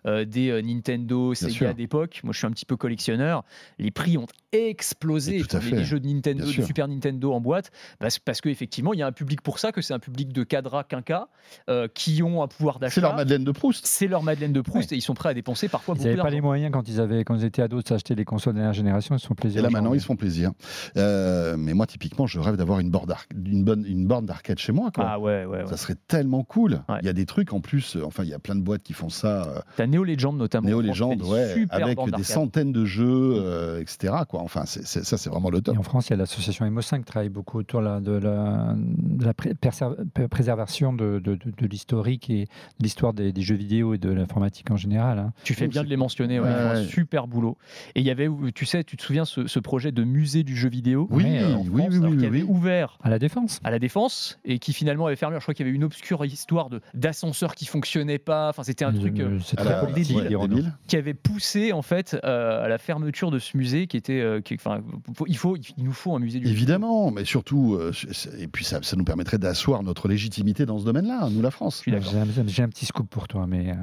euh, 0.06 0.26
des 0.26 0.50
euh, 0.50 0.62
Nintendo. 0.62 1.34
Sega 1.34 1.74
d'époque, 1.74 2.22
moi 2.24 2.34
je 2.34 2.38
suis 2.40 2.48
un 2.48 2.52
petit 2.52 2.66
peu 2.66 2.76
collectionneur, 2.78 3.44
les 3.80 3.92
prix 3.92 4.18
ont 4.18 4.28
explosé. 4.52 5.42
À 5.52 5.56
les, 5.60 5.62
fait. 5.62 5.76
les 5.76 5.84
jeux 5.84 6.00
de 6.00 6.08
Nintendo, 6.08 6.40
Bien 6.44 6.48
de 6.48 6.52
sûr. 6.52 6.66
Super 6.66 6.88
Nintendo 6.88 7.34
en 7.34 7.42
boîte, 7.42 7.72
parce, 8.00 8.20
parce 8.20 8.42
qu'effectivement 8.42 8.94
il 8.94 9.00
y 9.00 9.04
a 9.04 9.08
un 9.08 9.12
public 9.12 9.42
pour 9.42 9.60
ça, 9.60 9.72
que 9.72 9.82
c'est 9.82 9.94
un 9.94 10.00
public 10.00 10.34
de 10.34 10.44
cadra 10.44 10.84
quinca 10.84 11.30
euh, 11.70 11.88
qui 11.94 12.22
ont 12.24 12.44
un 12.44 12.48
pouvoir 12.48 12.80
d'achat. 12.80 12.96
C'est 12.96 13.02
leur 13.02 13.16
Madeleine 13.16 13.44
de 13.44 13.52
Proust. 13.52 13.86
C'est 13.86 14.08
leur 14.08 14.24
Madeleine 14.24 14.54
de 14.54 14.62
Proust 14.62 14.92
et 14.92 14.96
ils 14.96 15.02
sont 15.02 15.14
prêts 15.14 15.30
à 15.30 15.34
dépenser 15.34 15.68
parfois 15.70 15.96
Ils 15.96 16.00
beaucoup 16.00 16.10
n'avaient 16.10 16.22
pas 16.22 16.30
les 16.30 16.42
moyens 16.42 16.72
quand 16.72 16.88
ils, 16.88 17.00
avaient, 17.00 17.24
quand 17.24 17.36
ils 17.36 17.46
étaient 17.46 17.62
ados 17.62 17.84
de 17.84 17.88
s'acheter 17.90 18.16
les 18.16 18.26
consoles 18.26 18.54
de 18.54 18.60
dernière 18.60 18.74
génération, 18.74 19.16
ils 19.16 19.20
se 19.20 19.28
font 19.28 19.36
plaisir. 19.36 19.60
Et 19.60 19.64
là 19.64 19.70
maintenant, 19.70 19.94
ils 19.94 20.02
se 20.02 20.06
font 20.06 20.16
plaisir. 20.16 20.52
Euh, 20.98 21.56
mais 21.58 21.74
moi, 21.74 21.88
typiquement, 21.88 22.28
je 22.28 22.40
rêve 22.40 22.56
d'avoir 22.56 22.80
une 22.80 22.90
borne 22.90 23.08
d'arc- 23.08 23.30
une 23.46 23.64
bonne, 23.64 23.86
une 23.86 24.08
borne 24.08 24.26
d'arcade 24.26 24.60
chez 24.60 24.72
moi. 24.72 24.92
Quoi. 24.94 25.06
Ah 25.08 25.20
ouais, 25.20 25.46
ouais, 25.46 25.62
ouais. 25.62 25.68
Ça 25.68 25.78
serait 25.78 25.96
tellement 26.08 26.44
cool. 26.44 26.82
Ouais. 26.90 26.98
Il 27.02 27.06
y 27.06 27.10
a 27.10 27.14
des 27.14 27.26
trucs 27.26 27.54
en 27.54 27.62
plus. 27.62 27.98
Enfin, 28.04 28.24
il 28.24 28.30
y 28.30 28.34
a 28.34 28.40
plein 28.40 28.56
de 28.56 28.62
boîtes 28.62 28.84
qui 28.84 28.94
font 28.94 29.10
ça. 29.10 29.21
Euh, 29.26 29.44
T'as 29.76 29.88
Neo 29.88 30.04
Legend 30.04 30.36
notamment. 30.38 30.70
Pense, 30.70 30.84
Legend, 30.84 31.22
ouais, 31.24 31.54
super 31.54 31.84
avec 31.86 32.00
des 32.16 32.24
centaines 32.24 32.72
de 32.72 32.86
jeux, 32.86 33.34
euh, 33.38 33.80
etc. 33.82 34.14
Quoi. 34.28 34.42
Enfin, 34.42 34.66
ça, 34.66 34.78
c'est 35.18 35.30
vraiment 35.30 35.50
le 35.50 35.62
top. 35.62 35.76
Et 35.76 35.78
en 35.78 35.84
France, 35.84 36.08
il 36.08 36.12
y 36.12 36.14
a 36.14 36.18
l'association 36.18 36.66
Emo5 36.66 37.00
qui 37.00 37.04
travaille 37.06 37.30
beaucoup 37.30 37.60
autour 37.60 37.82
là, 37.82 38.00
de 38.00 38.12
la, 38.12 38.76
de 38.78 39.26
la 39.26 39.34
pré- 39.34 39.54
perser- 39.54 39.86
pré- 40.14 40.28
préservation 40.28 40.94
de, 40.94 41.20
de- 41.24 41.36
de- 41.36 41.52
de 41.58 41.68
l'historique 41.68 42.30
et 42.30 42.46
de 42.46 42.84
l'histoire 42.84 43.14
des, 43.14 43.32
des 43.32 43.42
jeux 43.42 43.56
vidéo 43.56 43.94
et 43.94 43.98
de 43.98 44.10
l'informatique 44.10 44.72
en 44.72 44.78
général. 44.78 45.20
hein. 45.20 45.34
Tu 45.44 45.54
fais 45.54 45.66
Donc, 45.66 45.74
bien 45.74 45.84
de 45.84 45.90
les 45.90 45.98
mentionner, 45.98 46.40
ouais, 46.40 46.48
Ouais, 46.48 46.72
ouais. 46.74 46.84
super 46.86 47.28
boulot. 47.28 47.58
Et 47.96 48.02
il 48.02 48.06
y 48.06 48.12
avait, 48.12 48.30
tu 48.56 48.66
sais, 48.66 48.84
tu 48.84 48.98
te 48.98 49.04
souviens 49.04 49.26
ce, 49.26 49.48
ce 49.48 49.60
projet 49.60 49.92
de 49.92 50.04
musée 50.04 50.44
du 50.44 50.56
jeu 50.56 50.70
vidéo? 50.70 51.08
Oui, 51.12 51.26
euh, 51.28 51.56
en 51.56 51.60
oui, 51.62 51.68
France, 51.68 51.88
oui, 51.92 51.98
alors 51.98 52.12
oui, 52.12 52.18
qui 52.18 52.26
avait 52.26 52.42
oui. 52.44 52.48
ouvert 52.50 52.98
À 53.04 53.10
la 53.10 53.20
défense. 53.20 53.60
à 53.64 53.72
la 53.72 53.80
défense 53.80 54.40
et 54.46 54.60
qui 54.60 54.74
finalement 54.74 55.06
avait 55.08 55.16
fermé. 55.16 55.36
Je 55.38 55.42
crois 55.42 55.54
qu'il 55.54 55.66
y 55.66 55.70
avait 55.70 55.76
une 55.76 55.84
obscure 55.84 56.24
histoire 56.26 56.70
de 56.70 56.82
d'ascenseur 56.94 57.56
qui 57.56 57.66
fonctionnait 57.66 58.20
pas. 58.20 58.50
Enfin, 58.50 58.64
c'était 58.64 58.86
un 58.86 58.94
truc 59.02 59.20
euh, 59.20 59.30
Euh, 59.36 59.40
c'est 59.44 59.56
très 59.58 59.70
la- 59.70 59.86
débile. 59.86 60.28
débile. 60.28 60.74
qui 60.88 60.96
avait 60.98 61.14
poussé 61.14 61.72
en 61.74 61.82
fait 61.82 62.18
euh, 62.24 62.64
à 62.64 62.68
la 62.68 62.78
fermeture 62.78 63.32
de 63.32 63.40
ce 63.40 63.56
musée 63.58 63.88
qui 63.88 63.98
était. 63.98 64.42
qui- 64.46 64.56
enfin, 64.56 64.82
il 65.28 65.38
faut, 65.38 65.56
il 65.78 65.84
nous 65.84 65.92
faut 65.94 66.16
un 66.16 66.20
musée 66.20 66.40
du. 66.40 66.46
jeu 66.48 66.52
Évidemment, 66.52 67.12
mais 67.12 67.26
surtout, 67.26 67.76
euh, 67.76 67.92
c'est- 67.94 68.40
et 68.40 68.48
puis 68.48 68.64
ça, 68.66 68.80
ça 68.82 68.96
nous 68.96 69.04
permettrait 69.04 69.38
d'asseoir 69.38 69.84
notre 69.84 70.08
légitimité 70.08 70.66
dans 70.66 70.80
ce 70.80 70.86
domaine-là, 70.86 71.30
nous, 71.32 71.42
la 71.42 71.52
France. 71.52 71.82
J'ai 71.86 71.94
un, 71.96 72.66
un 72.66 72.70
petit 72.70 72.86
scoop 72.86 73.10
pour 73.10 73.28
toi, 73.28 73.48
mais 73.48 73.72
euh, 73.72 73.76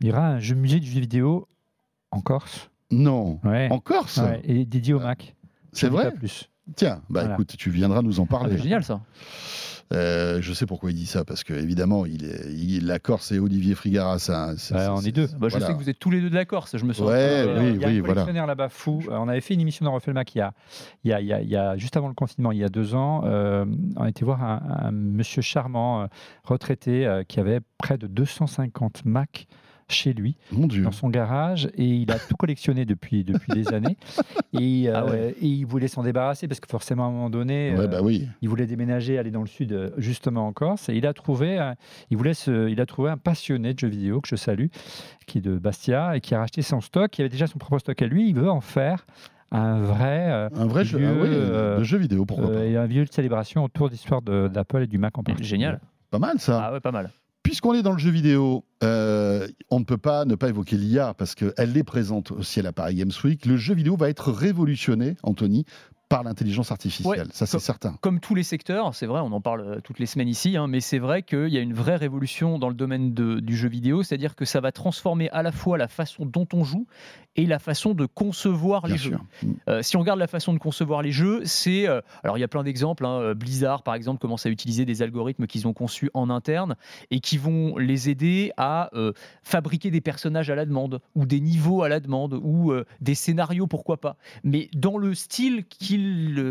il 0.00 0.06
y 0.08 0.10
aura 0.10 0.26
un 0.28 0.38
jeu 0.38 0.54
musée 0.54 0.80
du 0.80 0.90
jeu 0.90 1.00
vidéo 1.00 1.48
en 2.10 2.20
Corse? 2.20 2.70
Non, 2.90 3.40
Ouais. 3.44 3.68
en 3.70 3.78
Corse, 3.80 4.18
Ouais, 4.18 4.40
et 4.44 4.64
dédié 4.64 4.94
au 4.94 5.00
Mac. 5.00 5.34
c'est 5.72 5.88
vrai? 5.88 6.12
plus. 6.12 6.48
Tiens, 6.76 6.96
bah 7.10 7.20
Voilà. 7.20 7.34
écoute, 7.34 7.54
tu 7.56 7.70
viendras 7.70 8.02
nous 8.02 8.18
en 8.20 8.24
Ah, 8.24 8.26
parler. 8.26 8.56
c'est 8.56 8.62
génial 8.64 8.82
ça. 8.84 9.00
Euh, 9.92 10.38
je 10.42 10.52
sais 10.52 10.66
pourquoi 10.66 10.90
il 10.90 10.94
dit 10.96 11.06
ça, 11.06 11.24
parce 11.24 11.44
que 11.44 11.54
évidemment, 11.54 12.06
il 12.06 12.24
est, 12.24 12.52
il- 12.52 12.86
la 12.86 12.98
Corse 12.98 13.30
et 13.30 13.38
Olivier 13.38 13.74
Frigara, 13.76 14.18
ça. 14.18 14.54
c'est- 14.56 14.74
Ouais, 14.74 14.80
c'est- 14.80 14.88
on 14.88 15.00
est 15.00 15.12
deux. 15.12 15.28
Bah, 15.38 15.48
je 15.48 15.58
sais 15.60 15.72
que 15.72 15.78
vous 15.78 15.88
êtes 15.88 15.98
tous 16.00 16.10
les 16.10 16.20
deux 16.20 16.28
de 16.30 16.34
la 16.34 16.44
Corse. 16.44 16.76
Je 16.76 16.84
me 16.84 16.92
sens. 16.92 17.06
Ouais, 17.08 17.44
peu, 17.44 17.50
euh, 17.50 17.60
oui, 17.60 17.70
il 17.76 17.80
y 17.80 17.84
a 17.84 17.88
oui, 17.88 17.94
un 17.96 18.00
voilà. 18.00 18.14
collectionneur 18.14 18.46
là-bas 18.46 18.68
fou. 18.68 19.00
Euh, 19.08 19.16
on 19.18 19.28
avait 19.28 19.40
fait 19.40 19.54
une 19.54 19.60
émission 19.60 19.84
dans 19.84 19.92
Refait 19.92 20.10
le 20.10 20.14
Mac 20.14 20.34
il 20.34 20.38
y 20.38 20.40
a, 20.40 20.52
il 21.04 21.10
y 21.10 21.12
a, 21.14 21.20
il 21.20 21.26
y 21.28 21.32
a- 21.32 21.40
il 21.42 21.48
y 21.48 21.56
a- 21.56 21.76
juste 21.76 21.96
avant 21.96 22.08
le 22.08 22.14
confinement, 22.14 22.50
il 22.50 22.58
y 22.58 22.64
a 22.64 22.68
deux 22.68 22.94
ans. 22.96 23.22
euh, 23.24 23.64
on 23.96 24.02
a 24.02 24.08
été 24.08 24.24
voir 24.24 24.42
un, 24.42 24.60
un 24.86 24.90
monsieur 24.90 25.40
charmant, 25.42 26.02
euh, 26.02 26.06
retraité, 26.44 27.06
euh, 27.06 27.22
qui 27.22 27.38
avait 27.40 27.60
près 27.78 27.96
de 27.98 28.06
250 28.08 29.04
Mac 29.04 29.46
chez 29.88 30.12
lui, 30.12 30.36
Mon 30.50 30.66
Dieu. 30.66 30.82
dans 30.82 30.90
son 30.92 31.08
garage, 31.10 31.68
et 31.76 31.84
il 31.84 32.10
a 32.10 32.18
tout 32.18 32.34
collectionné 32.36 32.84
depuis, 32.84 33.22
depuis 33.24 33.52
des 33.52 33.72
années. 33.72 33.96
Et, 34.58 34.88
euh, 34.88 34.92
Ah 34.94 35.04
ouais. 35.04 35.34
et 35.40 35.46
il 35.46 35.64
voulait 35.66 35.86
s'en 35.88 36.02
débarrasser 36.02 36.48
parce 36.48 36.60
que 36.60 36.68
forcément, 36.68 37.04
à 37.04 37.08
un 37.08 37.10
moment 37.10 37.30
donné, 37.30 37.72
Ouais, 37.74 37.80
euh, 37.80 37.86
bah 37.86 37.98
oui. 38.02 38.26
il 38.40 38.48
voulait 38.48 38.66
déménager, 38.66 39.18
aller 39.18 39.30
dans 39.30 39.42
le 39.42 39.46
sud, 39.46 39.72
euh, 39.72 39.90
justement 39.98 40.46
en 40.46 40.52
Corse, 40.52 40.88
et 40.88 40.94
il 40.96 41.06
a 41.06 41.12
trouvé, 41.12 41.58
un- 41.58 41.74
il 42.10 42.16
voulait 42.16 42.32
se- 42.34 42.68
il 42.70 42.80
a 42.80 42.86
trouvé 42.86 43.10
un 43.10 43.18
passionné 43.18 43.74
de 43.74 43.78
jeux 43.78 43.88
vidéo 43.88 44.20
que 44.22 44.28
je 44.28 44.36
salue, 44.36 44.66
qui 45.26 45.38
est 45.38 45.40
de 45.42 45.58
Bastia 45.58 46.16
et 46.16 46.20
qui 46.20 46.34
a 46.34 46.38
racheté 46.38 46.62
son 46.62 46.80
stock, 46.80 47.10
qui 47.10 47.20
avait 47.20 47.28
déjà 47.28 47.46
son 47.46 47.58
propre 47.58 47.78
stock 47.80 48.00
à 48.00 48.06
lui. 48.06 48.28
Il 48.28 48.34
veut 48.34 48.50
en 48.50 48.60
faire 48.62 49.04
un 49.52 49.80
vrai, 49.80 50.30
euh, 50.32 50.48
Un 50.54 50.66
vrai 50.66 50.84
jeu, 50.84 50.98
ah 51.02 51.12
oui, 51.12 51.28
euh, 51.30 51.78
de 51.78 51.84
jeu 51.84 51.98
vidéo, 51.98 52.24
pourquoi 52.24 52.48
euh, 52.50 52.68
et 52.70 52.76
un 52.76 52.86
lieu 52.86 53.04
de 53.04 53.12
célébration 53.12 53.62
autour 53.62 53.88
de 53.88 53.92
l'histoire 53.92 54.22
de- 54.22 54.48
d'Apple 54.48 54.82
et 54.84 54.86
du 54.86 54.98
Mac 54.98 55.16
en 55.18 55.22
particulier. 55.22 55.48
Génial. 55.48 55.80
pas 56.10 56.18
Pas 56.18 56.26
mal 56.26 56.38
ça. 56.38 56.64
Ah 56.64 56.72
ouais, 56.72 56.80
pas 56.80 56.92
mal. 56.92 57.10
Puisqu'on 57.46 57.74
est 57.74 57.82
dans 57.82 57.92
le 57.92 57.98
jeu 57.98 58.10
vidéo, 58.10 58.64
euh, 58.82 59.46
on 59.70 59.78
ne 59.78 59.84
peut 59.84 59.98
pas 59.98 60.24
ne 60.24 60.34
pas 60.34 60.48
évoquer 60.48 60.76
l'IA 60.76 61.14
parce 61.14 61.36
qu'elle 61.36 61.76
est 61.76 61.84
présente 61.84 62.32
aussi 62.32 62.58
à 62.58 62.64
la 62.64 62.72
Paris 62.72 62.96
Games 62.96 63.12
Week. 63.22 63.46
Le 63.46 63.56
jeu 63.56 63.72
vidéo 63.72 63.96
va 63.96 64.08
être 64.08 64.32
révolutionné, 64.32 65.16
Anthony, 65.22 65.64
par 66.08 66.22
l'intelligence 66.22 66.70
artificielle. 66.70 67.26
Ouais. 67.26 67.32
ça, 67.32 67.46
c'est 67.46 67.58
certain. 67.58 67.96
Comme 68.00 68.20
tous 68.20 68.34
les 68.36 68.44
secteurs, 68.44 68.94
c'est 68.94 69.06
vrai, 69.06 69.20
on 69.20 69.32
en 69.32 69.40
parle 69.40 69.60
euh, 69.62 69.80
toutes 69.82 69.98
les 69.98 70.06
semaines 70.06 70.28
ici, 70.28 70.56
hein, 70.56 70.68
mais 70.68 70.80
c'est 70.80 70.98
vrai 71.00 71.22
qu'il 71.22 71.48
y 71.48 71.58
a 71.58 71.60
une 71.60 71.74
vraie 71.74 71.96
révolution 71.96 72.58
dans 72.60 72.68
le 72.68 72.74
domaine 72.76 73.12
de- 73.12 73.40
du 73.40 73.56
jeu 73.56 73.68
vidéo, 73.68 74.02
c'est-à-dire 74.04 74.36
que 74.36 74.44
ça 74.44 74.60
va 74.60 74.70
transformer 74.70 75.28
à 75.30 75.42
la 75.42 75.50
fois 75.50 75.78
la 75.78 75.88
façon 75.88 76.24
dont 76.24 76.46
on 76.52 76.62
joue 76.62 76.86
et 77.34 77.44
la 77.44 77.58
façon 77.58 77.92
de 77.92 78.06
concevoir 78.06 78.82
Bien 78.82 78.92
les 78.92 78.98
jeux. 78.98 79.10
sûr. 79.10 79.24
Mm. 79.42 79.52
Euh, 79.68 79.82
si 79.82 79.96
on 79.96 80.00
regarde 80.00 80.18
la 80.20 80.26
façon 80.28 80.52
de 80.54 80.58
concevoir 80.58 81.02
les 81.02 81.10
jeux, 81.12 81.42
c'est. 81.44 81.88
euh, 81.88 82.00
alors, 82.22 82.38
il 82.38 82.40
y 82.40 82.44
a 82.44 82.48
plein 82.48 82.62
d'exemples. 82.62 83.04
hein, 83.04 83.34
Blizzard, 83.34 83.82
par 83.82 83.94
exemple, 83.94 84.20
commence 84.20 84.46
à 84.46 84.48
utiliser 84.48 84.84
des 84.84 85.02
algorithmes 85.02 85.46
qu'ils 85.46 85.66
ont 85.66 85.72
conçus 85.74 86.08
en 86.14 86.30
interne 86.30 86.76
et 87.10 87.18
qui 87.20 87.36
vont 87.36 87.76
les 87.78 88.08
aider 88.08 88.52
à 88.56 88.90
euh, 88.94 89.12
fabriquer 89.42 89.90
des 89.90 90.00
personnages 90.00 90.50
à 90.50 90.54
la 90.54 90.64
demande, 90.66 91.00
ou 91.16 91.26
des 91.26 91.40
niveaux 91.40 91.82
à 91.82 91.88
la 91.88 91.98
demande, 92.00 92.40
ou 92.42 92.72
des 93.00 93.14
scénarios, 93.14 93.66
pourquoi 93.66 93.96
pas. 94.00 94.16
Mais 94.44 94.68
dans 94.74 94.96
le 94.98 95.14
style 95.14 95.64
qu'ils 95.66 95.95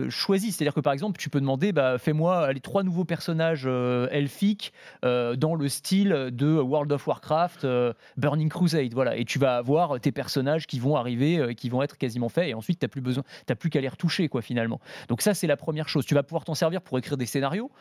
choisissent. 0.10 0.58
C'est-à-dire 0.58 0.74
que, 0.74 0.80
par 0.80 0.94
exemple, 0.94 1.20
tu 1.20 1.30
peux 1.30 1.40
demander 1.40 1.72
bah, 1.72 1.98
fais-moi 1.98 2.54
les 2.54 2.60
trois 2.60 2.84
nouveaux 2.84 3.06
personnages 3.06 3.64
euh, 3.66 4.08
elfiques 4.12 4.74
euh, 5.04 5.36
dans 5.36 5.56
le 5.56 5.68
style 5.70 6.30
de 6.32 6.60
World 6.60 6.92
of 6.92 7.08
Warcraft, 7.08 7.66
euh, 7.66 7.94
Burning 8.18 8.50
Crusade. 8.50 8.94
Voilà. 8.94 9.18
Et 9.18 9.25
tu 9.25 9.40
vas 9.40 9.58
avoir 9.58 10.00
tes 10.00 10.12
personnages 10.12 10.68
qui 10.68 10.80
vont 10.80 10.96
arriver, 10.96 11.56
qui 11.56 11.70
vont 11.70 11.82
être 11.82 11.98
quasiment 11.98 12.30
faits, 12.30 12.50
et 12.50 12.54
ensuite, 12.54 12.80
tu 12.80 12.86
n'as 12.86 12.90
plus 12.90 13.02
besoin, 13.02 13.24
t'as 13.46 13.56
plus 13.56 13.70
qu'à 13.70 13.82
les 13.82 13.88
retoucher, 13.88 14.28
quoi, 14.28 14.42
finalement. 14.42 14.80
Donc, 15.10 15.22
ça, 15.22 15.34
c'est 15.34 15.48
la 15.48 15.58
première 15.58 15.90
chose. 15.90 16.06
Tu 16.06 16.14
vas 16.14 16.24
pouvoir 16.24 16.46
t'en 16.46 16.54
servir 16.56 16.82
pour 16.82 16.98
écrire 16.98 17.18
des 17.18 17.25
scénarios. 17.25 17.72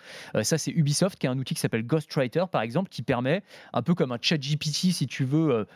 Ça, 0.43 0.59
c'est 0.59 0.71
Ubisoft 0.71 1.19
qui 1.19 1.27
a 1.27 1.31
un 1.31 1.39
outil 1.39 1.55
qui 1.55 1.61
s'appelle 1.61 1.87
Ghostwriter, 1.87 2.45
par 2.51 2.63
exemple, 2.63 2.91
qui 2.91 3.03
permet, 3.03 3.43
un 3.73 3.83
peu 3.83 3.95
comme 3.95 4.13
un 4.13 4.19
chat 4.21 4.39
GPT, 4.39 4.93
si 4.93 5.07
tu 5.07 5.25
veux, 5.25 5.67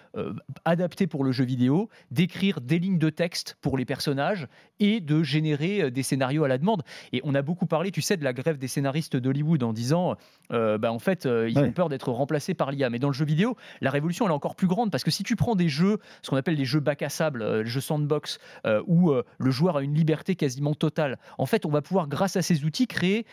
adapté 0.64 1.06
pour 1.06 1.24
le 1.24 1.32
jeu 1.32 1.44
vidéo, 1.44 1.88
d'écrire 2.10 2.60
des 2.60 2.78
lignes 2.78 2.98
de 2.98 3.10
texte 3.10 3.56
pour 3.60 3.76
les 3.76 3.84
personnages 3.84 4.48
et 4.80 5.00
de 5.00 5.22
générer 5.22 5.77
euh, 5.82 5.90
des 5.90 6.02
scénarios 6.02 6.44
à 6.44 6.48
la 6.48 6.58
demande. 6.58 6.82
Et 7.12 7.20
on 7.24 7.34
a 7.34 7.42
beaucoup 7.42 7.66
parlé, 7.66 7.90
tu 7.90 8.02
sais, 8.02 8.16
de 8.16 8.24
la 8.24 8.32
grève 8.32 8.58
des 8.58 8.68
scénaristes 8.68 9.16
d'Hollywood 9.16 9.62
en 9.62 9.72
disant, 9.72 10.16
euh, 10.52 10.78
bah, 10.78 10.92
en 10.92 10.98
fait, 10.98 11.26
euh, 11.26 11.48
ils 11.48 11.58
Ouais. 11.58 11.68
ont 11.68 11.72
peur 11.72 11.88
d'être 11.88 12.10
remplacés 12.10 12.54
par 12.54 12.70
l'IA. 12.70 12.90
Mais 12.90 12.98
dans 12.98 13.08
le 13.08 13.14
jeu 13.14 13.24
vidéo, 13.24 13.56
la 13.80 13.90
révolution, 13.90 14.24
elle 14.26 14.30
est 14.32 14.34
encore 14.34 14.54
plus 14.56 14.66
grande 14.68 14.90
parce 14.90 15.04
que 15.04 15.10
si 15.10 15.22
tu 15.22 15.36
prends 15.36 15.54
des 15.56 15.68
jeux, 15.68 15.98
ce 16.22 16.30
qu'on 16.30 16.36
appelle 16.36 16.56
des 16.56 16.64
jeux 16.64 16.80
bac 16.80 17.02
à 17.02 17.08
sable, 17.08 17.42
euh, 17.42 17.62
les 17.62 17.68
jeux 17.70 17.80
sandbox, 17.80 18.38
où 18.86 19.12
le 19.38 19.50
joueur 19.50 19.76
a 19.78 19.82
une 19.82 19.94
liberté 19.94 20.34
quasiment 20.36 20.74
totale, 20.74 21.18
en 21.38 21.46
fait, 21.46 21.64
on 21.66 21.70
va 21.70 21.80
pouvoir, 21.82 22.06
grâce 22.08 22.36
à 22.36 22.42
ces 22.42 22.64
outils, 22.64 22.86
créer 22.86 23.26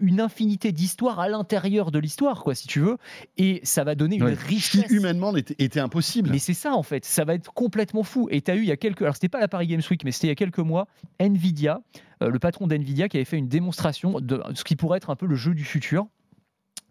une 0.00 0.20
infinité 0.20 0.72
d'histoires 0.72 1.20
à 1.20 1.28
l'intérieur 1.28 1.90
de 1.90 1.98
l'histoire, 1.98 2.42
quoi, 2.42 2.54
si 2.54 2.66
tu 2.66 2.80
veux. 2.80 2.96
Et 3.38 3.60
ça 3.62 3.84
va 3.84 3.94
donner 3.94 4.16
une 4.16 4.24
Ouais. 4.24 4.34
Richesse. 4.34 4.86
qui 4.86 4.94
humainement 4.94 5.34
était, 5.36 5.54
était 5.58 5.80
impossible. 5.80 6.30
Mais 6.30 6.38
c'est 6.38 6.54
ça 6.54 6.72
en 6.74 6.82
fait, 6.82 7.04
ça 7.04 7.24
va 7.24 7.34
être 7.34 7.52
complètement 7.52 8.02
fou. 8.02 8.28
Et 8.30 8.40
tu 8.42 8.50
as 8.50 8.54
eu 8.56 8.60
il 8.60 8.66
y 8.68 8.72
a 8.72 8.76
quelques, 8.76 9.02
alors 9.02 9.14
c'était 9.14 9.28
pas 9.28 9.40
la 9.40 9.48
Paris 9.48 9.66
Games 9.66 9.82
Week, 9.90 10.04
mais 10.04 10.12
c'était 10.12 10.26
il 10.28 10.30
y 10.30 10.32
a 10.32 10.36
quelques 10.36 10.58
mois, 10.58 10.86
Nvidia, 11.18 11.80
le 12.20 12.38
patron 12.38 12.66
d'Nvidia 12.66 13.08
qui 13.08 13.16
avait 13.16 13.24
fait 13.24 13.38
une 13.38 13.48
démonstration 13.48 14.20
de 14.20 14.42
ce 14.54 14.64
qui 14.64 14.76
pourrait 14.76 14.98
être 14.98 15.10
un 15.10 15.16
peu 15.16 15.26
le 15.26 15.36
jeu 15.36 15.54
du 15.54 15.64
futur. 15.64 16.06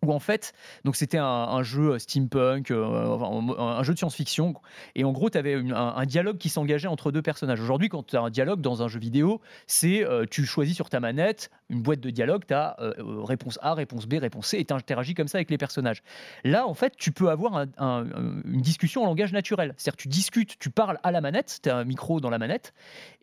Où 0.06 0.14
en 0.14 0.20
fait, 0.20 0.54
donc 0.86 0.96
c'était 0.96 1.18
un, 1.18 1.62
jeu 1.62 1.92
euh, 1.92 2.00
steampunk, 2.00 2.72
euh, 2.72 3.18
un, 3.58 3.84
jeu 3.84 3.94
de 3.94 3.98
science-fiction, 3.98 4.54
et 4.96 5.04
en 5.04 5.12
gros, 5.12 5.30
tu 5.30 5.38
avais 5.38 5.56
un, 5.56 6.06
dialogue 6.06 6.38
qui 6.38 6.48
s'engageait 6.48 6.88
entre 6.88 7.12
deux 7.12 7.22
personnages. 7.22 7.60
Aujourd'hui, 7.60 7.90
quand 7.90 8.06
tu 8.06 8.16
as 8.16 8.22
un 8.22 8.30
dialogue 8.30 8.62
dans 8.62 8.82
un 8.82 8.88
jeu 8.88 9.00
vidéo, 9.00 9.42
c'est 9.68 10.06
euh, 10.06 10.26
tu 10.30 10.46
choisis 10.46 10.74
sur 10.74 10.90
ta 10.90 11.02
manette 11.02 11.50
une 11.70 11.82
boîte 11.82 12.00
de 12.00 12.10
dialogue, 12.10 12.44
tu 12.48 12.54
as 12.54 12.78
réponse 12.98 13.60
A, 13.62 13.76
réponse 13.76 14.08
B, 14.08 14.16
réponse 14.16 14.48
C, 14.48 14.58
et 14.58 14.66
tu 14.66 14.74
interagis 14.74 15.14
comme 15.14 15.28
ça 15.28 15.38
avec 15.38 15.52
les 15.52 15.58
personnages. 15.58 16.02
Là, 16.44 16.66
en 16.66 16.74
fait, 16.74 16.94
tu 16.98 17.12
peux 17.12 17.30
avoir 17.30 17.56
un- 17.56 17.68
un- 17.78 18.06
une 18.46 18.62
discussion 18.62 19.04
en 19.04 19.06
langage 19.06 19.34
naturel. 19.34 19.76
C'est-à-dire 19.78 19.98
tu 19.98 20.08
discutes, 20.08 20.58
tu 20.58 20.72
parles 20.72 20.98
à 21.04 21.12
la 21.12 21.22
manette, 21.22 21.60
tu 21.62 21.70
as 21.70 21.78
un 21.78 21.84
micro 21.84 22.22
dans 22.22 22.32
la 22.32 22.40
manette, 22.40 22.74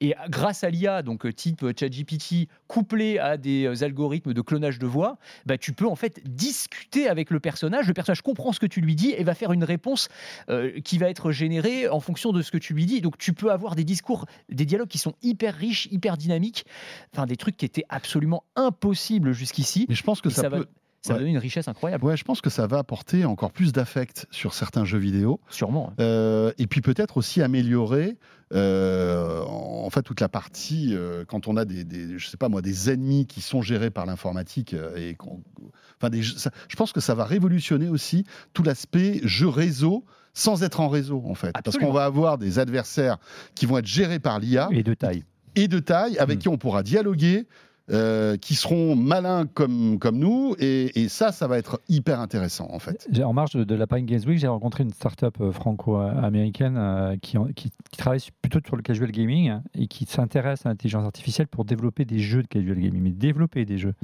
et 0.01 0.15
grâce 0.29 0.62
à 0.62 0.71
l'IA, 0.71 1.03
donc 1.03 1.35
type 1.35 1.67
ChatGPT, 1.77 2.49
couplé 2.69 3.19
à 3.19 3.37
des 3.37 3.83
algorithmes 3.83 4.33
de 4.33 4.41
clonage 4.43 4.79
de 4.79 4.87
voix, 4.87 5.19
bah, 5.47 5.59
tu 5.59 5.73
peux 5.73 5.87
en 5.87 5.97
fait 5.97 6.21
discuter 6.25 6.65
avec 7.09 7.31
le 7.31 7.40
personnage. 7.40 7.87
Le 7.87 7.94
personnage 7.94 8.22
comprend 8.22 8.52
ce 8.52 8.61
que 8.61 8.66
tu 8.66 8.81
lui 8.81 8.94
dis 8.94 9.12
et 9.12 9.22
va 9.24 9.35
faire 9.35 9.52
une 9.52 9.64
réponse 9.64 10.09
euh, 10.48 10.81
qui 10.81 10.98
va 10.98 11.11
être 11.11 11.31
générée 11.33 11.88
en 11.88 12.00
fonction 12.00 12.33
de 12.33 12.42
ce 12.42 12.50
que 12.50 12.59
tu 12.59 12.74
lui 12.74 12.87
dis. 12.87 13.00
Donc 13.00 13.18
tu 13.18 13.33
peux 13.33 13.50
avoir 13.52 13.74
des 13.74 13.85
discours, 13.85 14.26
des 14.48 14.64
dialogues 14.64 14.88
qui 14.88 14.98
sont 14.98 15.14
hyper 15.22 15.55
riches, 15.55 15.88
hyper 15.90 16.16
dynamiques, 16.16 16.64
enfin 17.12 17.26
des 17.26 17.37
trucs 17.37 17.57
qui 17.57 17.64
étaient 17.64 17.85
absolument 17.88 18.44
impossibles 18.57 19.33
jusqu'ici. 19.33 19.87
Mais 19.88 19.94
je 19.94 20.02
pense 20.02 20.20
que 20.20 20.31
ça, 20.31 20.42
ça 20.42 20.48
va- 20.48 20.59
Ça 21.07 21.12
va 21.12 21.19
Ouais. 21.19 21.21
donner 21.21 21.33
une 21.33 21.38
richesse 21.38 21.69
incroyable, 21.69 22.05
Ouais, 22.05 22.16
je 22.16 22.25
pense 22.25 22.40
que 22.40 22.51
ça 22.51 22.66
va 22.66 22.79
apporter 22.79 23.25
encore 23.25 23.53
plus 23.53 23.73
d'affect 23.73 24.27
sur 24.31 24.55
certains 24.55 24.85
jeux 24.85 24.99
vidéo. 24.99 25.40
sûrement. 25.51 25.92
Euh, 26.01 26.53
et 26.59 26.66
puis 26.66 26.81
peut-être 26.81 27.16
aussi 27.16 27.42
améliorer 27.42 28.16
euh, 28.53 29.40
en 29.42 29.88
fait 29.90 30.03
toute 30.03 30.21
la 30.21 30.29
partie 30.29 30.95
euh, 30.95 31.25
quand 31.27 31.49
on 31.49 31.57
a 31.57 31.64
des, 31.64 31.85
des- 31.85 32.19
je 32.19 32.29
sais 32.29 32.37
pas 32.37 32.49
moi 32.49 32.62
des 32.62 32.90
ennemis 32.90 33.27
qui 33.27 33.40
sont 33.40 33.62
gérés 33.62 33.90
par 33.90 34.07
l'informatique 34.07 34.75
et 34.97 35.16
enfin 35.99 36.11
des, 36.11 36.23
ça- 36.23 36.51
je 36.69 36.77
pense 36.77 36.92
que 36.92 37.01
ça 37.01 37.14
va 37.14 37.25
révolutionner 37.25 37.88
aussi 37.88 38.25
tout 38.53 38.62
l'aspect 38.62 39.21
jeu 39.25 39.49
réseau 39.49 40.05
sans 40.35 40.62
être 40.62 40.81
en 40.81 40.88
réseau 40.88 41.23
en 41.27 41.35
fait 41.35 41.53
parce 41.64 41.77
qu'on 41.79 41.92
va 41.92 42.05
avoir 42.05 42.38
des 42.38 42.59
adversaires 42.59 43.19
qui 43.55 43.66
vont 43.66 43.79
être 43.79 43.87
gérés 43.87 44.19
par 44.21 44.38
l'IA 44.38 44.69
Et 44.71 44.83
de 44.83 44.95
taille. 44.95 45.25
et 45.55 45.66
de 45.69 45.79
taille 45.79 46.19
avec 46.19 46.38
Mm. 46.38 46.40
qui 46.42 46.49
on 46.49 46.59
pourra 46.59 46.83
dialoguer 46.83 47.47
euh, 47.90 48.37
qui 48.37 48.55
seront 48.55 48.96
malins 48.96 49.46
comme, 49.46 49.99
comme 49.99 50.18
nous. 50.18 50.55
Et, 50.59 51.03
et 51.03 51.09
ça, 51.09 51.33
ça 51.33 51.46
va 51.46 51.59
être 51.59 51.81
hyper 51.88 52.20
intéressant, 52.20 52.68
en 52.70 52.79
fait. 52.79 53.09
En 53.25 53.33
marge 53.33 53.53
de, 53.53 53.64
de 53.64 53.75
la 53.75 53.87
Paris 53.87 54.03
Games 54.05 54.20
Week, 54.27 54.38
j'ai 54.38 54.49
rencontré 54.49 54.83
une 54.83 54.92
start-up 54.92 55.37
euh, 55.40 55.53
franco-américaine 55.53 56.77
euh, 56.77 57.16
qui, 57.20 57.38
en- 57.38 57.46
qui- 57.46 57.70
qui 57.90 57.96
travaille 57.96 58.20
plutôt 58.42 58.61
sur 58.64 58.77
le 58.77 58.83
casual 58.83 59.11
gaming 59.12 59.49
hein, 59.49 59.62
et 59.75 59.87
qui 59.87 60.05
s'intéresse 60.07 60.66
à 60.66 60.68
l'intelligence 60.70 61.05
artificielle 61.05 61.46
pour 61.49 61.64
développer 61.64 62.05
des 62.05 62.18
jeux 62.18 62.42
de 62.42 62.49
casual 62.49 62.79
gaming, 62.79 63.03
mais 63.03 63.11
développer 63.11 63.64
des 63.64 63.79
jeux. 63.79 63.94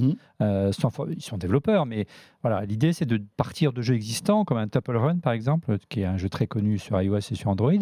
Euh, 0.40 0.72
sans 0.72 0.90
ils 1.10 1.22
sont 1.22 1.38
développeurs, 1.38 1.86
mais 1.86 2.06
voilà, 2.42 2.64
l'idée 2.64 2.92
c'est 2.92 3.06
de 3.06 3.20
partir 3.36 3.72
de 3.72 3.82
jeux 3.82 3.94
existants 3.94 4.44
comme 4.44 4.58
un 4.58 4.68
Temple 4.68 4.96
Run 4.96 5.18
par 5.18 5.32
exemple, 5.32 5.78
qui 5.88 6.00
est 6.00 6.04
un 6.04 6.16
jeu 6.18 6.28
très 6.28 6.46
connu 6.46 6.78
sur 6.78 7.00
iOS 7.00 7.18
et 7.18 7.34
sur 7.34 7.48
Android, 7.50 7.72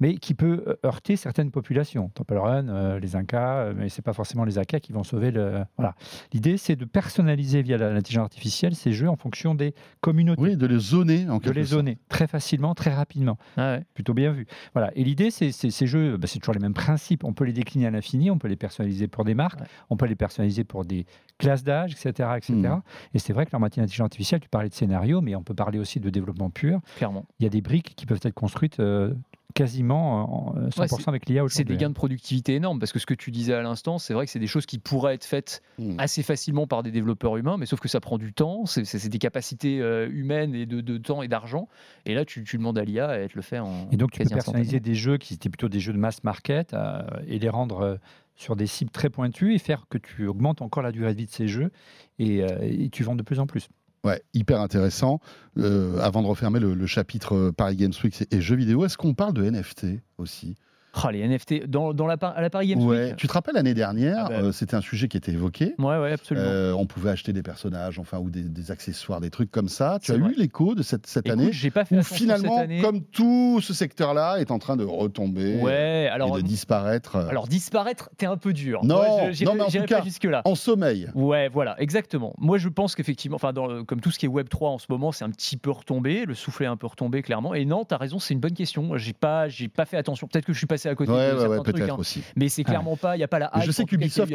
mais 0.00 0.16
qui 0.16 0.34
peut 0.34 0.76
heurter 0.84 1.16
certaines 1.16 1.50
populations. 1.50 2.10
Temple 2.14 2.36
Run, 2.38 2.98
les 2.98 3.16
Incas, 3.16 3.72
mais 3.74 3.88
c'est 3.88 4.02
pas 4.02 4.12
forcément 4.12 4.44
les 4.44 4.58
Incas 4.58 4.80
qui 4.80 4.92
vont 4.92 5.04
sauver 5.04 5.29
le. 5.30 5.64
Voilà. 5.76 5.94
L'idée 6.32 6.56
c'est 6.56 6.76
de 6.76 6.84
personnaliser 6.84 7.62
via 7.62 7.76
l'intelligence 7.78 8.24
artificielle 8.24 8.74
ces 8.74 8.92
jeux 8.92 9.08
en 9.08 9.16
fonction 9.16 9.54
des 9.54 9.74
communautés 10.00 10.40
Oui, 10.42 10.56
de 10.56 10.66
les 10.66 10.78
zoner, 10.78 11.28
en 11.28 11.38
de 11.38 11.42
quelque 11.44 11.54
les 11.56 11.64
sorte. 11.64 11.80
zoner 11.80 11.98
très 12.08 12.26
facilement, 12.26 12.74
très 12.74 12.92
rapidement. 12.94 13.38
Ah 13.56 13.76
ouais. 13.76 13.84
Plutôt 13.94 14.14
bien 14.14 14.32
vu. 14.32 14.46
Voilà. 14.74 14.90
Et 14.96 15.04
l'idée, 15.04 15.30
c'est 15.30 15.52
ces 15.52 15.86
jeux, 15.86 16.16
bah, 16.16 16.26
c'est 16.26 16.38
toujours 16.38 16.54
les 16.54 16.60
mêmes 16.60 16.74
principes. 16.74 17.24
On 17.24 17.32
peut 17.32 17.44
les 17.44 17.52
décliner 17.52 17.86
à 17.86 17.90
l'infini, 17.90 18.30
on 18.30 18.38
peut 18.38 18.48
les 18.48 18.56
personnaliser 18.56 19.08
pour 19.08 19.24
des 19.24 19.34
marques, 19.34 19.60
Ouais. 19.60 19.66
on 19.90 19.96
peut 19.96 20.06
les 20.06 20.16
personnaliser 20.16 20.64
pour 20.64 20.84
des 20.84 21.06
classes 21.38 21.64
d'âge, 21.64 21.92
etc. 21.92 22.28
etc. 22.36 22.52
Mhm. 22.54 22.82
Et 23.14 23.18
c'est 23.18 23.32
vrai 23.32 23.46
que 23.46 23.54
en 23.56 23.60
matière 23.60 23.82
d'intelligence 23.84 24.04
artificielle, 24.06 24.40
tu 24.40 24.48
parlais 24.48 24.68
de 24.68 24.74
scénario, 24.74 25.20
mais 25.20 25.34
on 25.34 25.42
peut 25.42 25.54
parler 25.54 25.78
aussi 25.78 26.00
de 26.00 26.10
développement 26.10 26.50
pur. 26.50 26.80
clairement. 26.96 27.26
Il 27.38 27.44
y 27.44 27.46
a 27.46 27.50
des 27.50 27.60
briques 27.60 27.94
qui 27.96 28.06
peuvent 28.06 28.20
être 28.22 28.34
construites 28.34 28.80
euh, 28.80 29.12
quasiment 29.54 30.54
euh, 30.56 30.66
en 30.66 30.68
100% 30.70 30.96
Ouais, 30.96 31.08
avec 31.08 31.26
l'IA 31.28 31.40
C'est 31.42 31.44
aujourd'hui. 31.62 31.76
des 31.76 31.80
gains 31.80 31.88
de 31.88 31.94
productivité 31.94 32.54
énormes 32.54 32.78
parce 32.78 32.92
que 32.92 32.98
ce 32.98 33.06
que 33.06 33.14
tu 33.14 33.30
disais 33.30 33.54
à 33.54 33.62
l'instant, 33.62 33.98
c'est 33.98 34.14
vrai 34.14 34.26
que 34.26 34.32
c'est 34.32 34.38
des 34.38 34.46
choses 34.46 34.66
qui 34.66 34.78
pourraient 34.78 35.14
être 35.14 35.24
faites 35.24 35.62
Mm. 35.78 35.98
assez 35.98 36.22
facilement 36.22 36.66
par 36.66 36.82
des 36.82 36.90
développeurs 36.90 37.36
humains, 37.36 37.56
mais 37.58 37.66
sauf 37.66 37.80
que 37.80 37.88
ça 37.88 38.00
prend 38.00 38.18
du 38.18 38.32
temps, 38.32 38.66
c'est- 38.66 38.84
c'est 38.84 38.98
c'est 38.98 39.08
des 39.08 39.18
capacités 39.18 39.80
euh, 39.80 40.08
humaines 40.10 40.54
et 40.54 40.66
de, 40.66 40.80
de 40.80 40.98
temps 40.98 41.22
et 41.22 41.28
d'argent. 41.28 41.68
Et 42.06 42.14
là, 42.14 42.24
tu, 42.24 42.44
tu 42.44 42.56
demandes 42.58 42.78
à 42.78 42.84
l'IA 42.84 43.18
et 43.18 43.22
elle 43.22 43.28
te 43.30 43.36
le 43.36 43.42
fait 43.42 43.58
en. 43.58 43.88
Et 43.90 43.96
donc, 43.96 44.10
tu 44.12 44.22
peux 44.22 44.28
personnaliser 44.28 44.80
des 44.80 44.94
jeux 44.94 45.16
qui 45.18 45.34
étaient 45.34 45.48
plutôt 45.48 45.68
des 45.68 45.80
jeux 45.80 45.92
de 45.92 45.98
mass 45.98 46.22
market 46.24 46.74
euh, 46.74 47.02
et 47.26 47.38
les 47.38 47.48
rendre 47.48 47.80
euh, 47.80 47.96
sur 48.36 48.56
des 48.56 48.66
cibles 48.66 48.90
très 48.90 49.10
pointues 49.10 49.54
et 49.54 49.58
faire 49.58 49.86
que 49.90 49.98
tu 49.98 50.26
augmentes 50.26 50.62
encore 50.62 50.82
la 50.82 50.92
durée 50.92 51.12
de 51.14 51.18
vie 51.18 51.26
de 51.26 51.30
ces 51.30 51.46
jeux 51.48 51.70
et, 52.18 52.42
euh, 52.42 52.58
et 52.62 52.88
tu 52.90 53.02
vends 53.02 53.14
de 53.16 53.22
plus 53.22 53.38
en 53.40 53.46
plus. 53.46 53.68
Ouais, 54.04 54.22
hyper 54.32 54.60
intéressant. 54.60 55.20
Euh, 55.58 55.98
avant 56.00 56.22
de 56.22 56.26
refermer 56.26 56.58
le, 56.58 56.74
le 56.74 56.86
chapitre 56.86 57.34
euh, 57.34 57.52
Paris 57.52 57.76
Games 57.76 57.92
Week 58.02 58.24
et 58.30 58.40
jeux 58.40 58.56
vidéo, 58.56 58.84
est-ce 58.86 58.96
qu'on 58.96 59.14
parle 59.14 59.34
de 59.34 59.44
NFT 59.44 60.00
aussi? 60.16 60.56
Ah, 60.94 61.12
les 61.12 61.26
NFT 61.26 61.66
dans, 61.66 61.92
dans 61.94 62.06
la, 62.06 62.14
à 62.14 62.40
la 62.40 62.50
Paris 62.50 62.68
Games 62.68 62.82
Ouais. 62.82 63.06
Week 63.08 63.16
Tu 63.16 63.26
te 63.28 63.32
rappelles 63.32 63.54
l'année 63.54 63.74
dernière, 63.74 64.24
Ah 64.26 64.28
bah. 64.28 64.34
euh, 64.42 64.52
c'était 64.52 64.74
un 64.74 64.80
sujet 64.80 65.08
qui 65.08 65.16
était 65.16 65.32
évoqué. 65.32 65.74
Ouais, 65.78 65.98
ouais, 65.98 66.12
absolument. 66.12 66.46
Euh, 66.48 66.72
on 66.72 66.86
pouvait 66.86 67.10
acheter 67.10 67.32
des 67.32 67.42
personnages, 67.42 67.98
enfin, 67.98 68.18
ou 68.18 68.28
des, 68.30 68.42
des 68.42 68.70
accessoires, 68.70 69.20
des 69.20 69.30
trucs 69.30 69.50
comme 69.50 69.68
ça. 69.68 69.98
Tu 70.02 70.12
as 70.12 70.16
vrai. 70.16 70.30
eu 70.30 70.34
l'écho 70.36 70.74
de 70.74 70.82
cette, 70.82 71.06
cette 71.06 71.26
Écoute, 71.26 71.40
année 71.40 71.52
j'ai 71.52 71.70
pas 71.70 71.84
fait 71.84 71.94
où 71.96 71.98
attention 71.98 72.16
finalement, 72.16 72.56
cette 72.56 72.64
année. 72.64 72.80
comme 72.80 73.02
tout 73.02 73.60
ce 73.62 73.72
secteur-là 73.72 74.36
est 74.38 74.50
en 74.50 74.58
train 74.58 74.76
de 74.76 74.84
retomber 74.84 75.60
Ouais, 75.60 76.10
et 76.14 76.18
de 76.18 76.40
disparaître 76.40 77.16
euh, 77.16 77.28
alors 77.28 77.46
disparaître, 77.48 78.10
t'es 78.16 78.26
un 78.26 78.36
peu 78.36 78.52
dur. 78.52 78.80
Non, 78.84 78.96
Moi, 78.96 79.30
je- 79.32 79.44
non, 79.44 79.54
mais 79.54 79.60
en 79.62 79.64
tout 79.66 79.70
j'irai 79.72 79.86
cas, 79.86 79.98
pas 79.98 80.04
jusque-là. 80.04 80.42
en 80.44 80.54
sommeil. 80.54 81.08
Ouais, 81.14 81.48
voilà, 81.48 81.80
exactement. 81.80 82.34
Moi, 82.38 82.58
je 82.58 82.68
pense 82.68 82.94
qu'effectivement, 82.94 83.36
enfin, 83.36 83.52
comme 83.86 84.00
tout 84.00 84.10
ce 84.10 84.18
qui 84.18 84.26
est 84.26 84.28
Web 84.28 84.48
3 84.48 84.70
en 84.70 84.78
ce 84.78 84.86
moment, 84.88 85.12
c'est 85.12 85.24
un 85.24 85.30
petit 85.30 85.56
peu 85.56 85.70
retombé, 85.70 86.24
le 86.24 86.34
soufflet 86.34 86.66
est 86.66 86.68
un 86.68 86.76
peu 86.76 86.86
retombé 86.86 87.22
clairement. 87.22 87.54
Et 87.54 87.64
non, 87.64 87.84
t'as 87.84 87.96
raison, 87.96 88.18
c'est 88.18 88.34
une 88.34 88.40
bonne 88.40 88.54
question. 88.54 88.96
J'ai 88.96 89.12
pas, 89.12 89.46
pas 89.74 89.84
fait 89.84 89.96
attention. 89.96 90.26
Peut-être 90.26 90.44
que 90.46 90.52
je 90.52 90.58
suis 90.58 90.66
passé 90.80 90.88
à 90.88 90.94
côté 90.94 91.10
Ouais, 91.12 91.32
de 91.32 91.38
ouais, 91.38 91.46
ouais, 91.58 91.62
trucs, 91.62 91.80
hein. 91.80 91.96
aussi. 91.98 92.22
mais 92.36 92.48
c'est 92.48 92.64
clairement 92.64 92.96
pas, 92.96 93.16
il 93.16 93.20
y 93.20 93.22
a 93.22 93.28
pas 93.28 93.38
la 93.38 93.50
hype. 93.54 93.64
je 93.66 93.70
sais 93.72 93.82
en 93.82 93.86
qu'Ubisoft. 93.86 94.32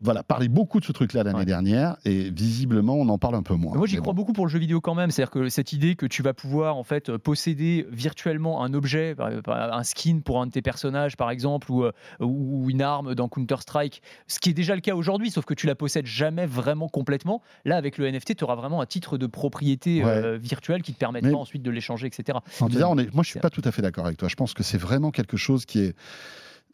Voilà, 0.00 0.22
parlait 0.22 0.48
beaucoup 0.48 0.80
de 0.80 0.84
ce 0.84 0.92
truc-là 0.92 1.22
l'année 1.22 1.44
dernière 1.44 1.96
et 2.04 2.30
visiblement, 2.30 2.94
on 2.94 3.08
en 3.08 3.18
parle 3.18 3.34
un 3.36 3.42
peu 3.42 3.54
moins. 3.54 3.76
Moi, 3.76 3.86
j'y 3.86 3.96
crois 3.96 4.12
bon. 4.12 4.22
beaucoup 4.22 4.32
pour 4.32 4.46
le 4.46 4.50
jeu 4.50 4.58
vidéo 4.58 4.80
quand 4.80 4.94
même. 4.94 5.10
C'est-à-dire 5.10 5.30
que 5.30 5.48
cette 5.48 5.72
idée 5.72 5.94
que 5.94 6.06
tu 6.06 6.22
vas 6.22 6.34
pouvoir 6.34 6.76
en 6.76 6.84
fait 6.84 7.16
posséder 7.16 7.86
virtuellement 7.90 8.64
un 8.64 8.74
objet, 8.74 9.14
un 9.46 9.82
skin 9.82 10.20
pour 10.24 10.40
un 10.40 10.46
de 10.46 10.52
tes 10.52 10.62
personnages, 10.62 11.16
par 11.16 11.30
exemple, 11.30 11.70
ou, 11.70 11.84
euh, 11.84 11.92
ou 12.20 12.68
une 12.70 12.82
arme 12.82 13.14
dans 13.14 13.28
Counter 13.28 13.56
Strike, 13.60 14.02
ce 14.26 14.38
qui 14.40 14.50
est 14.50 14.54
déjà 14.54 14.74
le 14.74 14.80
cas 14.80 14.94
aujourd'hui, 14.94 15.30
sauf 15.30 15.44
que 15.44 15.54
tu 15.54 15.66
la 15.66 15.74
possèdes 15.74 16.06
jamais 16.06 16.46
vraiment 16.46 16.88
complètement. 16.88 17.42
Là, 17.64 17.76
avec 17.76 17.98
le 17.98 18.06
NFT, 18.10 18.36
tu 18.36 18.44
auras 18.44 18.54
vraiment 18.54 18.80
un 18.80 18.86
titre 18.86 19.18
de 19.18 19.26
propriété 19.26 20.02
euh, 20.04 20.38
virtuelle 20.38 20.82
qui 20.82 20.92
te 20.92 20.98
permettra 20.98 21.30
Mais- 21.30 21.36
ensuite 21.36 21.62
de 21.62 21.70
l'échanger, 21.70 22.06
etc. 22.06 22.38
C'est 22.46 22.64
bizarre, 22.66 22.90
on 22.90 22.98
est... 22.98 23.12
moi 23.14 23.22
je 23.22 23.28
suis 23.28 23.34
C'est- 23.34 23.40
pas 23.40 23.50
tout 23.50 23.62
à 23.64 23.70
fait 23.72 23.82
d'accord 23.82 24.06
avec 24.06 24.18
toi. 24.18 24.28
Je 24.28 24.34
pense 24.36 24.54
que 24.54 24.62
c'est 24.62 24.78
vraiment 24.78 25.10
quelque 25.10 25.36
chose 25.36 25.51
qui 25.58 25.80
est. 25.80 25.96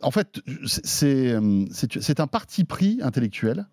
En 0.00 0.10
fait, 0.10 0.40
c'est- 0.66 0.86
c'est 0.86 1.28
euh, 1.32 1.64
c'est- 1.72 2.00
c'est 2.00 2.20
un 2.20 2.26
parti 2.26 2.64
pris 2.64 2.98
intellectuel 3.02 3.66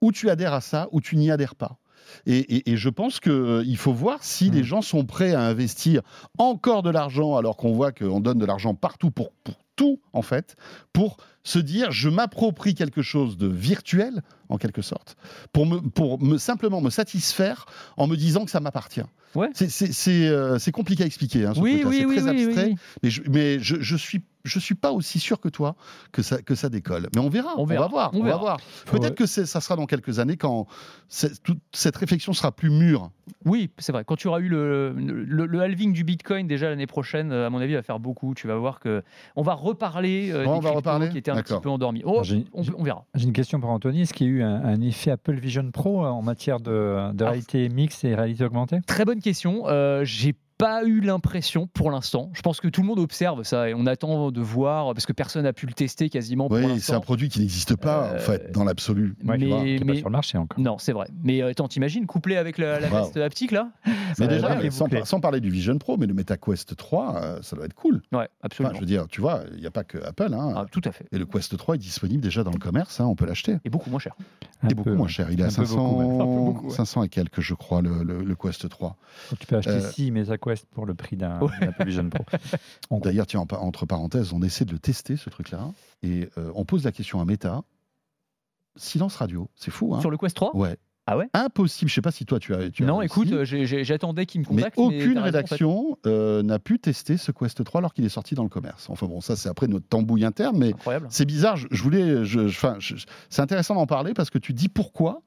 où 0.00 0.10
tu 0.12 0.30
adhères 0.30 0.54
à 0.54 0.60
ça, 0.60 0.88
ou 0.92 1.00
tu 1.00 1.16
n'y 1.16 1.30
adhères 1.30 1.54
pas. 1.54 1.78
Et, 2.26 2.38
et- 2.38 2.70
et 2.72 2.76
je 2.76 2.88
pense 2.88 3.20
qu'il 3.20 3.76
faut 3.76 3.92
voir 3.92 4.24
si 4.24 4.50
Mm. 4.50 4.54
les 4.54 4.64
gens 4.64 4.82
sont 4.82 5.04
prêts 5.04 5.34
à 5.34 5.42
investir 5.42 6.02
encore 6.38 6.82
de 6.82 6.90
l'argent, 6.90 7.36
alors 7.36 7.56
qu'on 7.56 7.72
voit 7.72 7.92
qu'on 7.92 8.20
donne 8.20 8.38
de 8.38 8.44
l'argent 8.46 8.74
partout 8.74 9.10
pour, 9.10 9.32
pour 9.44 9.54
tout, 9.76 10.00
en 10.12 10.22
fait, 10.22 10.56
pour 10.92 11.16
se 11.44 11.58
dire 11.58 11.90
je 11.90 12.08
m'approprie 12.08 12.74
quelque 12.74 13.02
chose 13.02 13.36
de 13.36 13.46
virtuel, 13.48 14.22
en 14.48 14.58
quelque 14.58 14.82
sorte, 14.82 15.16
pour, 15.52 15.66
me, 15.66 15.78
pour 15.80 16.22
me, 16.22 16.38
simplement 16.38 16.80
me 16.80 16.90
satisfaire 16.90 17.66
en 17.96 18.06
me 18.06 18.16
disant 18.16 18.44
que 18.44 18.50
ça 18.50 18.60
m'appartient. 18.60 19.02
Ouais. 19.34 19.48
C'est- 19.54 20.28
euh, 20.28 20.58
c'est 20.58 20.72
compliqué 20.72 21.04
à 21.04 21.06
expliquer, 21.06 21.46
hein, 21.46 21.52
Oui, 21.56 21.78
c'est 21.78 21.84
oui, 21.86 21.96
très 22.04 22.04
oui, 22.22 22.44
abstrait, 22.46 22.74
mais, 23.02 23.10
je, 23.10 23.22
mais 23.30 23.58
je, 23.60 23.76
je 23.80 23.96
suis 23.96 24.22
je 24.44 24.58
suis 24.58 24.74
pas 24.74 24.90
aussi 24.90 25.20
sûr 25.20 25.38
que 25.38 25.48
toi 25.48 25.76
que 26.10 26.20
ça 26.20 26.42
que 26.42 26.56
ça 26.56 26.68
décolle. 26.68 27.08
Mais 27.14 27.20
on 27.20 27.28
verra, 27.30 27.52
On 27.56 27.62
on, 27.62 27.64
verra, 27.64 27.82
va 27.82 27.88
voir, 27.88 28.10
on 28.12 28.20
on, 28.20 28.24
verra. 28.24 28.36
va 28.36 28.42
voir. 28.42 28.56
Peut-être 28.90 29.14
que 29.14 29.24
ça 29.24 29.60
sera 29.60 29.76
dans 29.76 29.86
quelques 29.86 30.18
années 30.18 30.36
quand 30.36 30.66
toute 31.44 31.60
cette 31.72 31.96
réflexion 31.96 32.32
sera 32.32 32.50
plus 32.52 32.68
mûre. 32.68 33.10
Oui, 33.44 33.70
c'est 33.78 33.92
vrai. 33.92 34.04
Quand 34.04 34.16
tu 34.16 34.26
auras 34.26 34.40
eu 34.40 34.48
le, 34.48 34.92
le, 34.96 35.46
le 35.46 35.60
halving 35.60 35.92
du 35.92 36.02
Bitcoin 36.04 36.48
déjà 36.48 36.68
l'année 36.68 36.88
prochaine, 36.88 37.30
euh, 37.30 37.46
à 37.46 37.50
mon 37.50 37.58
avis, 37.58 37.74
va 37.74 37.82
faire 37.82 38.00
beaucoup. 38.00 38.34
Tu 38.34 38.48
vas 38.48 38.56
voir 38.56 38.80
que 38.80 39.02
on 39.36 39.42
va 39.42 39.54
reparler 39.54 40.30
euh, 40.32 40.42
des 40.42 40.48
on 40.48 40.58
va 40.60 40.70
reparler 40.70 41.08
qui 41.08 41.18
étaient 41.18 41.30
un 41.38 41.42
petit 41.42 41.60
peu 41.60 41.68
endormis. 41.68 42.02
Oh, 42.04 42.22
on, 42.54 42.62
on 42.76 42.82
verra. 42.82 43.04
J'ai 43.14 43.26
une 43.26 43.32
question 43.32 43.60
pour 43.60 43.70
Anthony. 43.70 44.02
Est-ce 44.02 44.14
qu'il 44.14 44.26
y 44.26 44.30
a 44.30 44.32
eu 44.32 44.42
un, 44.42 44.64
un 44.64 44.80
effet 44.80 45.10
Apple 45.10 45.34
Vision 45.34 45.70
Pro 45.70 46.04
euh, 46.04 46.08
en 46.08 46.22
matière 46.22 46.60
de, 46.60 47.12
de 47.12 47.24
réalité 47.24 47.68
mixte 47.68 48.04
et 48.04 48.14
réalité 48.14 48.44
augmentée? 48.44 48.80
Très 48.86 49.04
bonne 49.04 49.20
question. 49.20 49.64
Euh, 49.66 50.04
J'ai 50.04 50.34
pas 50.62 50.84
eu 50.84 51.00
l'impression 51.00 51.66
pour 51.66 51.90
l'instant. 51.90 52.30
Je 52.34 52.42
pense 52.42 52.60
que 52.60 52.68
tout 52.68 52.80
le 52.82 52.86
monde 52.86 52.98
observe 52.98 53.42
ça 53.42 53.68
et 53.68 53.74
on 53.74 53.86
attend 53.86 54.30
de 54.30 54.40
voir 54.40 54.94
parce 54.94 55.06
que 55.06 55.12
personne 55.12 55.42
n'a 55.42 55.52
pu 55.52 55.66
le 55.66 55.72
tester 55.72 56.08
quasiment 56.08 56.46
Oui, 56.50 56.80
c'est 56.80 56.92
un 56.94 57.00
produit 57.00 57.28
qui 57.28 57.40
n'existe 57.40 57.76
pas 57.76 58.12
Euh, 58.12 58.16
en 58.16 58.18
fait 58.18 58.52
dans 58.52 58.64
l'absolu. 58.64 59.14
Ouais, 59.24 59.38
mais- 59.38 59.78
pas 59.84 59.94
sur 59.96 60.08
le 60.08 60.12
marché 60.12 60.38
encore. 60.38 60.58
Non, 60.60 60.78
c'est 60.78 60.92
vrai. 60.92 61.08
Mais 61.22 61.42
euh, 61.42 61.50
attends, 61.50 61.68
t'imagines 61.68 62.06
couplé 62.06 62.36
avec 62.36 62.58
la, 62.58 62.78
la 62.80 62.88
Wow. 62.88 62.96
veste 63.04 63.16
haptique 63.16 63.50
là? 63.50 63.70
Mais 64.18 64.28
déjà, 64.28 64.48
va 64.48 64.56
mais 64.62 64.70
sans, 64.70 64.84
boucler. 64.84 64.98
par- 65.00 65.06
sans 65.06 65.20
parler 65.20 65.40
du 65.40 65.50
Vision 65.50 65.76
Pro, 65.78 65.96
mais 65.96 66.06
le 66.06 66.14
MetaQuest 66.14 66.76
3, 66.76 67.16
euh, 67.16 67.38
ça 67.42 67.56
doit 67.56 67.64
être 67.64 67.74
cool. 67.74 67.96
Ouais, 68.12 68.18
Enfin, 68.18 68.26
absolument. 68.42 68.74
je 68.74 68.80
veux 68.80 68.86
dire, 68.86 69.06
tu 69.08 69.20
vois, 69.20 69.42
il 69.54 69.60
n'y 69.60 69.66
a 69.66 69.70
pas 69.70 69.84
que 69.84 69.98
Apple. 70.04 70.32
hein. 70.34 70.52
Ah, 70.56 70.66
tout 70.70 70.82
à 70.84 70.92
fait. 70.92 71.06
Et 71.12 71.18
le 71.18 71.24
Quest 71.26 71.56
3 71.56 71.74
est 71.74 71.78
disponible 71.78 72.22
déjà 72.22 72.44
dans 72.44 72.50
le 72.52 72.58
commerce, 72.58 73.00
hein, 73.00 73.06
on 73.06 73.14
peut 73.16 73.26
l'acheter. 73.26 73.56
Et 73.64 73.70
beaucoup 73.70 73.90
moins 73.90 73.98
cher. 73.98 74.14
Un 74.62 74.68
Et 74.68 74.74
beaucoup 74.74 74.90
peu, 74.90 74.94
moins 74.96 75.08
cher. 75.08 75.28
Il 75.30 75.40
est 75.40 75.42
à 75.42 75.46
Un 75.46 75.48
peu 75.48 75.54
500, 75.54 75.76
beaucoup, 75.92 75.98
ouais. 75.98 76.14
Un 76.14 76.18
peu 76.18 76.24
beaucoup, 76.52 76.68
ouais. 76.68 76.74
500 76.74 77.02
et 77.02 77.08
quelques, 77.08 77.40
je 77.40 77.54
crois, 77.54 77.82
le, 77.82 78.04
le- 78.04 78.22
le 78.22 78.34
Quest 78.36 78.68
3. 78.68 78.96
Donc, 79.30 79.38
tu 79.40 79.46
peux 79.46 79.56
acheter 79.56 79.72
Euh, 79.72 79.90
6 79.90 80.10
Pour 80.72 80.86
le 80.86 80.94
prix 80.94 81.16
d'un 81.16 81.40
Ouais. 81.40 81.50
Apple 81.60 81.84
Vision 81.86 82.08
Pro. 82.10 82.24
D'ailleurs, 83.00 83.26
tiens, 83.26 83.40
entre 83.40 83.86
parenthèses, 83.86 84.32
on 84.32 84.42
essaie 84.42 84.64
de 84.64 84.72
le 84.72 84.78
tester, 84.78 85.16
ce 85.16 85.30
truc-là. 85.30 85.70
Et 86.02 86.28
euh, 86.38 86.50
on 86.54 86.64
pose 86.64 86.84
la 86.84 86.92
question 86.92 87.20
à 87.20 87.24
Meta. 87.24 87.62
Silence 88.76 89.16
radio, 89.16 89.50
c'est 89.54 89.70
fou, 89.70 89.94
hein 89.94 90.00
Sur 90.00 90.10
le 90.10 90.16
Quest 90.16 90.34
3 90.36 90.56
Ouais. 90.56 90.76
Ah 91.06 91.18
ouais? 91.18 91.28
Impossible. 91.34 91.88
Je 91.90 91.94
sais 91.96 92.00
pas 92.00 92.12
si 92.12 92.24
toi 92.24 92.38
tu 92.38 92.54
as. 92.54 92.70
Tu 92.70 92.84
Non, 92.84 93.02
écoute, 93.02 93.28
j'attendais 93.44 94.24
qu'il 94.24 94.40
me 94.42 94.46
mais 94.50 94.62
contacte. 94.62 94.78
aucune 94.78 95.18
en 95.18 95.22
fait. 95.22 95.30
rédaction 95.30 95.98
euh, 96.06 96.44
n'a 96.44 96.60
pu 96.60 96.78
tester 96.78 97.16
ce 97.16 97.32
Quest 97.32 97.62
3 97.64 97.80
alors 97.80 97.92
qu'il 97.92 98.04
est 98.04 98.08
sorti 98.08 98.36
dans 98.36 98.44
le 98.44 98.48
commerce. 98.48 98.88
Enfin 98.88 99.06
bon, 99.08 99.20
ça 99.20 99.34
c'est 99.34 99.48
après 99.48 99.66
notre 99.66 99.86
tambouille 99.88 100.24
interne, 100.24 100.56
mais 100.56 100.74
c'est 101.10 101.24
bizarre. 101.26 101.56
Je, 101.56 101.66
je 101.72 101.82
voulais, 101.82 102.24
je, 102.24 102.46
je- 102.46 102.56
enfin, 102.56 102.76
je- 102.78 102.94
c'est 103.30 103.42
intéressant 103.42 103.74
d'en 103.74 103.86
parler 103.86 104.14
parce 104.14 104.30
que 104.30 104.38
tu 104.38 104.52
dis 104.52 104.68
pourquoi. 104.68 105.22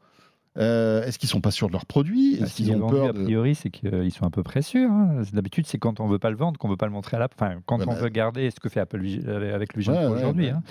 Euh, 0.57 1.03
Est-ce 1.03 1.19
qu'ils 1.19 1.27
sont 1.27 1.41
pas 1.41 1.51
sûrs 1.51 1.67
de 1.67 1.73
leurs 1.73 1.85
produits? 1.85 2.37
Bah, 2.39 2.45
Est-ce 2.45 2.55
qu'ils 2.55 2.71
ont 2.71 2.79
vendu, 2.79 2.93
peur 2.93 3.09
a 3.09 3.13
priori, 3.13 3.55
c'est 3.55 3.69
qu'ils 3.69 4.11
sont 4.11 4.25
un 4.25 4.29
peu 4.29 4.41
près 4.43 4.61
sûrs. 4.61 4.89
hein. 4.89 5.21
D'habitude, 5.33 5.65
c'est 5.67 5.77
quand 5.77 5.99
on 5.99 6.07
veut 6.07 6.19
pas 6.19 6.29
le 6.29 6.37
vendre 6.37 6.57
qu'on 6.57 6.69
veut 6.69 6.77
pas 6.77 6.85
le 6.85 6.93
montrer 6.93 7.17
à 7.17 7.19
la. 7.19 7.27
Enfin, 7.33 7.55
quand 7.65 7.79
Ouais, 7.79 7.85
on 7.87 7.93
mais- 7.93 7.99
veut 7.99 8.09
garder 8.09 8.49
ce 8.51 8.59
que 8.59 8.69
fait 8.69 8.79
Apple 8.79 8.99
Vigi- 9.01 9.27
avec 9.27 9.73
le 9.75 9.83
Ouais, 9.87 10.05
aujourd'hui. 10.05 10.45
ouais. 10.45 10.51
hein. 10.51 10.63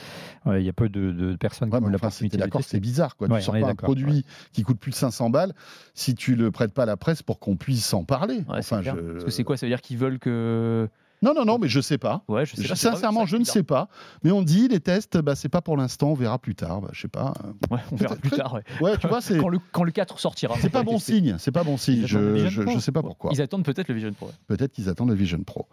Ouais, 0.47 0.63
Il 0.63 0.67
y 0.67 0.71
a 0.71 0.73
peu 0.73 0.89
de, 0.89 1.11
de 1.11 1.37
personnes 1.37 1.69
Ouais, 1.69 1.79
qui 1.79 1.85
ont 1.85 1.95
enfin, 1.95 2.09
de 2.27 2.37
d'accord, 2.37 2.63
c'est 2.65 2.81
bizarre. 2.81 3.17
Quoi. 3.17 3.29
Ouais, 3.29 3.39
tu 3.41 3.45
sors 3.45 3.59
pas 3.61 3.69
un 3.69 3.75
produit 3.75 4.25
qui 4.53 4.63
coûte 4.63 4.79
plus 4.79 4.91
de 4.93 4.97
500 4.97 5.29
balles 5.31 5.53
si 5.95 6.15
tu 6.15 6.35
le 6.35 6.51
prêtes 6.51 6.73
pas 6.73 6.85
à 6.85 6.87
la 6.87 6.97
presse 6.97 7.23
pour 7.23 7.39
qu'on 7.39 7.57
puisse 7.57 7.85
s'en 7.85 8.05
parler. 8.05 8.37
Ouais, 8.49 8.63
c'est 8.63 8.75
enfin, 8.75 8.81
clair. 8.83 8.97
je- 8.97 9.13
Parce 9.13 9.25
que 9.25 9.31
c'est 9.31 9.45
quoi? 9.45 9.57
Ça 9.57 9.67
veut 9.67 9.71
dire 9.71 9.81
qu'ils 9.83 9.99
veulent 9.99 10.19
que. 10.19 10.89
Non, 11.25 11.33
non, 11.35 11.45
non, 11.45 11.59
mais 11.59 11.69
je 11.69 11.81
sais 11.81 11.99
pas. 11.99 12.23
Ouais, 12.29 12.45
je 12.47 12.55
sais 12.55 12.69
pas. 12.69 12.77
sincèrement, 12.77 13.25
je 13.27 13.37
ne 13.39 13.45
sais 13.45 13.63
pas. 13.63 13.89
Mais 14.23 14.31
on 14.31 14.43
dit 14.43 14.69
les 14.69 14.79
tests, 14.81 15.17
bah, 15.19 15.35
c'est 15.35 15.49
pas 15.49 15.63
pour 15.63 15.77
l'instant. 15.77 16.11
On 16.11 16.15
verra 16.15 16.39
plus 16.39 16.55
tard. 16.55 16.83
Bah, 16.83 16.91
je 16.93 17.01
sais 17.01 17.09
pas. 17.09 17.33
Ouais, 17.71 17.81
on 17.91 17.97
verra 17.97 18.17
plus 18.17 18.31
tard. 18.31 18.53
ouais. 18.55 18.63
Ouais, 18.81 18.97
tu 18.99 19.09
vois, 19.09 19.21
c'est 19.21 19.39
Quand 19.39 19.49
le, 19.49 19.59
quand 19.73 19.85
le 19.85 19.91
4 19.91 20.21
sortira. 20.21 20.55
c'est 20.61 20.69
pas 20.69 20.83
bon 20.83 20.99
signe. 20.99 21.37
C'est 21.39 21.51
pas 21.53 21.65
bon 21.65 21.77
signe. 21.79 22.07
Je, 22.07 22.49
je, 22.49 22.63
je 22.69 22.79
sais 22.79 22.93
pas 22.93 23.03
pourquoi. 23.03 23.31
Ils 23.33 23.41
attendent 23.41 23.65
peut-être 23.65 23.89
le 23.89 23.95
Vision 23.95 24.13
Pro. 24.13 24.31
Peut-être 24.47 24.73
qu'ils 24.73 24.89
attendent 24.89 25.09
le 25.11 25.15
Vision 25.17 25.43
Pro. 25.43 25.67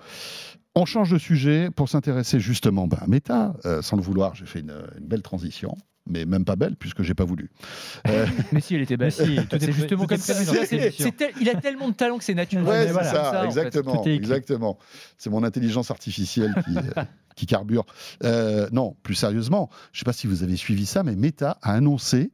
On 0.74 0.86
change 0.86 1.12
de 1.12 1.18
sujet 1.18 1.70
pour 1.70 1.90
s'intéresser 1.90 2.40
justement 2.40 2.88
bah, 2.88 3.00
à 3.02 3.08
Meta. 3.08 3.54
Euh, 3.66 3.82
sans 3.82 3.98
le 3.98 4.02
vouloir, 4.02 4.34
j'ai 4.36 4.46
fait 4.46 4.62
une, 4.62 4.74
une 4.98 5.06
belle 5.06 5.22
transition. 5.22 5.76
Mais 6.10 6.26
même 6.26 6.46
pas 6.46 6.56
belle 6.56 6.76
puisque 6.76 7.02
j'ai 7.04 7.14
pas 7.14 7.26
voulu. 7.26 7.50
Euh, 8.08 8.26
Mais 8.52 8.62
si, 8.62 8.74
elle 8.76 8.82
était 8.82 8.98
belle. 8.98 9.12
Si, 9.12 9.38
c'est 9.52 9.72
justement 9.72 10.08
comme 10.08 10.18
ça. 10.18 10.34
tel- 10.36 11.34
il 11.40 11.50
a 11.50 11.56
tellement 11.56 11.90
de 11.90 11.94
talent 11.94 12.18
que 12.18 12.24
c'est 12.24 12.34
naturel. 12.34 12.66
Ouais, 12.66 12.88
c'est 12.88 12.92
voilà, 12.94 13.10
ça, 13.12 13.22
comme 13.22 13.38
en 13.38 13.42
fait. 13.42 13.46
exactement, 13.46 14.04
exactement. 14.06 14.78
C'est 15.18 15.30
mon 15.30 15.44
intelligence 15.44 15.92
artificielle 15.92 16.54
qui, 16.66 16.78
euh, 16.78 17.04
qui 17.36 17.46
carbure. 17.46 17.86
Euh, 18.24 18.68
non, 18.72 18.96
plus 19.04 19.14
sérieusement, 19.16 19.70
je 19.92 19.98
ne 19.98 20.00
sais 20.00 20.06
pas 20.06 20.14
si 20.14 20.26
vous 20.26 20.42
avez 20.44 20.56
suivi 20.56 20.86
ça, 20.88 21.04
mais 21.04 21.16
Meta 21.16 21.60
a 21.62 21.74
annoncé 21.74 22.32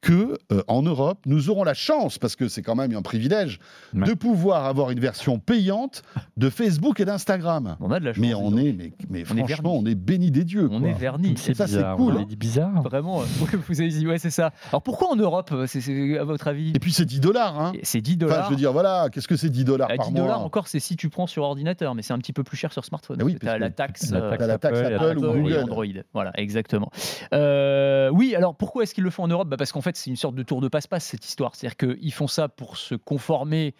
que 0.00 0.38
euh, 0.52 0.62
en 0.66 0.82
Europe, 0.82 1.18
nous 1.26 1.50
aurons 1.50 1.62
la 1.64 1.74
chance, 1.74 2.18
parce 2.18 2.34
que 2.36 2.48
c'est 2.48 2.62
quand 2.62 2.74
même 2.74 2.94
un 2.96 3.02
privilège, 3.02 3.58
Ouais. 3.94 4.06
de 4.06 4.14
pouvoir 4.14 4.64
avoir 4.66 4.90
une 4.90 5.00
version 5.00 5.38
payante 5.38 6.02
de 6.36 6.48
Facebook 6.48 7.00
et 7.00 7.04
d'Instagram. 7.04 7.76
On 7.80 7.90
a 7.90 8.00
de 8.00 8.04
la 8.06 8.12
chance. 8.12 8.20
Mais 8.20 8.32
on 8.34 8.56
est, 8.56 8.72
mais, 8.72 8.92
mais 9.10 9.24
On 9.30 9.36
est 9.36 9.46
franchement, 9.46 9.76
on 9.76 9.84
est 9.84 9.94
béni 9.94 10.30
des 10.30 10.44
dieux. 10.44 10.68
On 10.70 10.80
quoi. 10.80 10.88
est 10.88 10.92
verni. 10.94 11.34
C'est 11.36 11.54
ça, 11.54 11.66
c'est 11.66 11.76
bizarre. 11.76 11.96
cool, 11.96 12.16
hein. 12.16 12.24
dit 12.28 12.36
bizarre. 12.36 12.82
Vraiment, 12.82 13.20
euh, 13.20 13.24
vous 13.68 13.80
avez 13.80 13.90
dit, 13.90 14.06
ouais, 14.06 14.18
c'est 14.18 14.30
ça. 14.30 14.52
Alors 14.70 14.82
pourquoi 14.82 15.08
en 15.10 15.16
Europe, 15.16 15.50
euh, 15.52 15.66
c'est, 15.66 16.18
à 16.18 16.24
votre 16.24 16.48
avis? 16.48 16.72
Et 16.74 16.78
puis 16.78 16.92
c'est 16.92 17.04
10 17.04 17.20
dollars. 17.20 17.60
Hein. 17.60 17.72
C'est 17.82 18.00
10 18.00 18.12
Enfin, 18.12 18.26
dollars. 18.26 18.44
je 18.46 18.50
veux 18.50 18.56
dire, 18.56 18.72
voilà, 18.72 19.08
qu'est-ce 19.12 19.28
que 19.28 19.36
c'est 19.36 19.50
10 19.50 19.64
dollars 19.64 19.90
À 19.90 19.96
par 19.96 20.06
10 20.06 20.12
mois 20.12 20.22
dollars 20.22 20.44
encore, 20.44 20.68
c'est 20.68 20.80
si 20.80 20.96
tu 20.96 21.08
prends 21.10 21.26
sur 21.26 21.42
ordinateur, 21.42 21.94
mais 21.94 22.02
c'est 22.02 22.12
un 22.12 22.18
petit 22.18 22.32
peu 22.32 22.42
plus 22.44 22.56
cher 22.56 22.72
sur 22.72 22.84
smartphone. 22.84 23.18
Ah 23.20 23.24
oui, 23.24 23.36
parce 23.40 23.40
que 23.40 23.46
parce 23.46 23.58
t'as 23.58 23.58
la 23.58 23.70
taxe, 23.70 24.10
la 24.10 24.18
euh, 24.18 24.36
la 24.46 24.58
taxe 24.58 24.78
Apple 24.78 24.94
Apple, 24.94 25.18
ou 25.18 25.24
Apple 25.26 25.38
Google. 25.42 25.56
Android. 25.62 25.84
Voilà, 26.14 26.32
exactement. 26.38 26.90
Euh, 27.32 28.10
oui, 28.12 28.34
alors 28.34 28.54
pourquoi 28.56 28.82
est-ce 28.82 28.94
qu'ils 28.94 29.04
le 29.04 29.10
font 29.10 29.24
en 29.24 29.28
Europe? 29.28 29.48
Bah, 29.48 29.56
Parce 29.56 29.72
qu'en 29.72 29.80
fait, 29.80 29.89
c'est 29.96 30.10
une 30.10 30.16
sorte 30.16 30.34
de 30.34 30.42
tour 30.42 30.60
de 30.60 30.68
passe-passe 30.68 31.04
cette 31.04 31.26
histoire. 31.26 31.54
C'est-à-dire 31.54 31.76
qu'ils 31.76 32.12
font 32.12 32.26
ça 32.26 32.48
pour 32.48 32.76
se 32.76 32.94
conformer 32.94 33.74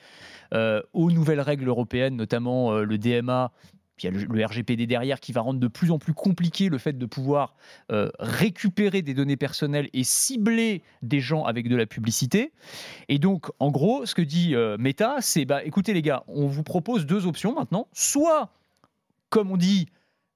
euh, 0.54 0.82
aux 0.92 1.10
nouvelles 1.10 1.40
règles 1.40 1.68
européennes, 1.68 2.16
notamment 2.16 2.72
euh, 2.72 2.84
le 2.84 2.98
DMA. 2.98 3.52
puis 3.96 4.08
Il 4.08 4.14
y 4.14 4.22
a 4.22 4.26
le, 4.26 4.44
RGPD 4.46 4.86
derrière 4.86 5.20
qui 5.20 5.32
va 5.32 5.40
rendre 5.40 5.60
de 5.60 5.68
plus 5.68 5.90
en 5.90 5.98
plus 5.98 6.14
compliqué 6.14 6.68
le 6.68 6.78
fait 6.78 6.96
de 6.96 7.06
pouvoir 7.06 7.54
euh, 7.92 8.10
récupérer 8.18 9.02
des 9.02 9.14
données 9.14 9.36
personnelles 9.36 9.88
et 9.92 10.04
cibler 10.04 10.82
des 11.02 11.20
gens 11.20 11.44
avec 11.44 11.68
de 11.68 11.76
la 11.76 11.86
publicité. 11.86 12.52
Et 13.08 13.18
donc, 13.18 13.46
en 13.58 13.70
gros, 13.70 14.06
ce 14.06 14.14
que 14.14 14.22
dit 14.22 14.54
Meta, 14.78 15.16
c'est 15.20 15.44
bah, 15.44 15.64
écoutez 15.64 15.94
les 15.94 16.02
gars, 16.02 16.24
on 16.26 16.46
vous 16.46 16.62
propose 16.62 17.06
deux 17.06 17.26
options 17.26 17.54
maintenant. 17.54 17.88
Soit, 17.92 18.50
comme 19.28 19.50
on 19.50 19.56
dit, 19.56 19.86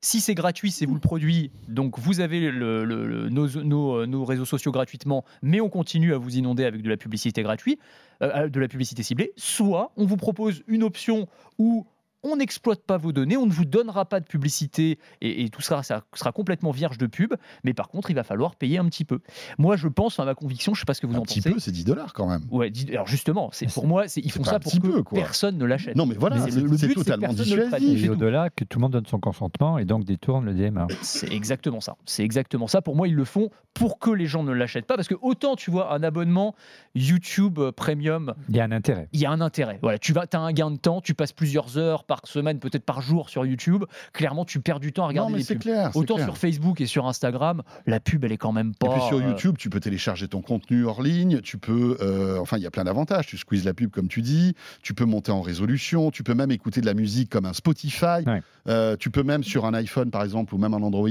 si 0.04 0.20
c'est 0.20 0.34
gratuit, 0.34 0.70
c'est 0.70 0.84
vous 0.84 0.94
le 0.94 1.00
produit, 1.00 1.50
donc 1.66 1.98
vous 1.98 2.20
avez 2.20 2.52
nos 2.52 4.24
réseaux 4.24 4.44
sociaux 4.44 4.70
gratuitement, 4.70 5.24
mais 5.42 5.62
on 5.62 5.70
continue 5.70 6.12
à 6.12 6.18
vous 6.18 6.36
inonder 6.36 6.66
avec 6.66 6.82
de 6.82 6.90
la 6.90 6.98
publicité 6.98 7.42
gratuite, 7.42 7.80
euh, 8.22 8.48
de 8.50 8.60
la 8.60 8.68
publicité 8.68 9.02
ciblée. 9.02 9.32
Soit 9.36 9.92
on 9.96 10.04
vous 10.04 10.18
propose 10.18 10.62
une 10.68 10.82
option 10.82 11.26
où 11.58 11.86
on 12.24 12.36
n'exploite 12.36 12.80
pas 12.82 12.96
vos 12.96 13.12
données, 13.12 13.36
on 13.36 13.46
ne 13.46 13.52
vous 13.52 13.64
donnera 13.64 14.04
pas 14.06 14.18
de 14.20 14.26
publicité 14.26 14.98
et, 15.20 15.44
et 15.44 15.48
tout 15.50 15.62
ça 15.62 15.82
sera 15.82 16.32
complètement 16.32 16.70
vierge 16.72 16.98
de 16.98 17.06
pub, 17.06 17.34
mais 17.62 17.74
par 17.74 17.88
contre, 17.88 18.10
il 18.10 18.14
va 18.14 18.24
falloir 18.24 18.56
payer 18.56 18.78
un 18.78 18.86
petit 18.86 19.04
peu. 19.04 19.20
Moi, 19.58 19.76
je 19.76 19.88
pense, 19.88 20.18
à 20.18 20.24
ma 20.24 20.34
conviction, 20.34 20.74
je 20.74 20.78
ne 20.78 20.80
sais 20.80 20.86
pas 20.86 20.94
ce 20.94 21.00
que 21.00 21.06
vous 21.06 21.14
Un 21.14 21.18
en 21.18 21.22
petit 21.22 21.40
pensez. 21.40 21.52
peu, 21.52 21.58
c'est 21.60 21.70
10 21.72 21.84
dollars 21.84 22.12
quand 22.12 22.26
même. 22.28 22.42
Ouais, 22.50 22.72
alors 22.90 23.06
justement, 23.06 23.50
c'est 23.52 23.72
pour 23.72 23.86
moi, 23.86 24.08
c'est- 24.08 24.20
ils 24.20 24.30
c'est 24.32 24.38
font 24.38 24.44
ça 24.44 24.56
un 24.56 24.60
pour 24.60 24.72
petit 24.72 24.80
que 24.80 24.88
peu, 24.88 25.04
personne 25.14 25.58
ne 25.58 25.64
l'achète. 25.64 25.94
Non, 25.96 26.06
mais 26.06 26.14
voilà, 26.14 26.36
Mais 26.36 26.50
c'est 26.50 26.60
le- 26.60 26.66
le 26.68 26.76
c'est 26.76 26.86
but, 26.88 26.94
c'est 26.94 27.04
que 27.04 27.04
totalement 27.10 27.32
dissuasif. 27.34 27.70
c'est 28.00 28.06
Et 28.06 28.08
au-delà, 28.08 28.50
que 28.50 28.64
tout 28.64 28.78
le 28.78 28.82
monde 28.82 28.92
donne 28.92 29.06
son 29.06 29.20
consentement 29.20 29.78
et 29.78 29.84
donc 29.84 30.04
détourne 30.04 30.44
le 30.46 30.54
DMA. 30.54 30.86
C'est 31.02 31.32
exactement 31.32 31.80
ça. 31.80 31.96
C'est 32.06 32.24
exactement 32.24 32.66
ça. 32.66 32.80
Pour 32.82 32.96
moi, 32.96 33.06
ils 33.08 33.14
le 33.14 33.24
font 33.24 33.50
pour 33.74 33.98
que 33.98 34.10
les 34.10 34.26
gens 34.26 34.42
ne 34.44 34.52
l'achètent 34.52 34.86
pas. 34.86 34.96
Parce 34.96 35.08
que 35.08 35.14
autant 35.20 35.56
tu 35.56 35.70
vois 35.70 35.92
un 35.94 36.02
abonnement 36.02 36.54
YouTube 36.94 37.58
euh, 37.58 37.72
Premium, 37.72 38.34
Il 38.48 38.56
y 38.56 38.60
a 38.60 38.64
un 38.64 38.72
intérêt. 38.72 39.08
il 39.12 39.20
y 39.20 39.26
a 39.26 39.30
un 39.30 39.40
intérêt. 39.40 39.78
Voilà, 39.82 39.98
tu 39.98 40.12
vas, 40.12 40.26
as 40.32 40.38
un 40.38 40.52
gain 40.52 40.70
de 40.70 40.76
temps, 40.76 41.00
tu 41.00 41.14
passes 41.14 41.32
plusieurs 41.32 41.76
heures 41.78 42.04
par 42.04 42.13
semaine, 42.24 42.58
peut-être 42.58 42.84
par 42.84 43.00
jour 43.00 43.28
sur 43.28 43.44
YouTube. 43.44 43.84
Clairement, 44.12 44.44
tu 44.44 44.60
perds 44.60 44.80
du 44.80 44.92
temps 44.92 45.02
à 45.04 45.06
Non, 45.06 45.26
regarder 45.26 45.32
mais 45.34 45.38
les 45.40 45.44
pubs. 45.44 45.58
clair. 45.58 45.90
Autant 45.94 46.14
clair. 46.16 46.26
sur 46.26 46.38
Facebook 46.38 46.80
et 46.80 46.86
sur 46.86 47.06
Instagram, 47.06 47.62
la 47.86 48.00
pub, 48.00 48.24
elle 48.24 48.32
est 48.32 48.36
quand 48.36 48.52
même 48.52 48.74
pas. 48.74 48.86
Et 48.86 48.90
puis 48.90 49.02
sur 49.08 49.18
euh, 49.18 49.28
YouTube, 49.28 49.56
tu 49.58 49.70
peux 49.70 49.80
télécharger 49.80 50.28
ton 50.28 50.42
contenu 50.42 50.84
hors 50.84 51.02
ligne, 51.02 51.40
tu 51.40 51.58
peux, 51.58 51.96
euh, 52.00 52.38
enfin, 52.38 52.56
il 52.56 52.62
y 52.62 52.66
a 52.66 52.70
plein 52.70 52.84
d'avantages. 52.84 53.26
Tu 53.26 53.36
squeezes 53.36 53.64
la 53.64 53.74
pub 53.74 53.90
comme 53.90 54.08
tu 54.08 54.22
dis, 54.22 54.54
tu 54.82 54.94
peux 54.94 55.04
monter 55.04 55.32
en 55.32 55.42
résolution, 55.42 56.10
tu 56.10 56.22
peux 56.22 56.34
même 56.34 56.50
écouter 56.50 56.80
de 56.80 56.86
la 56.86 56.94
musique 56.94 57.30
comme 57.30 57.46
un 57.46 57.52
Spotify. 57.52 58.24
Ouais. 58.26 58.42
Euh, 58.66 58.96
tu 58.96 59.10
peux 59.10 59.22
même 59.22 59.44
sur 59.44 59.66
un 59.66 59.74
iPhone 59.74 60.10
par 60.10 60.22
exemple 60.22 60.54
ou 60.54 60.58
même 60.58 60.72
un 60.72 60.82
Android 60.82 61.08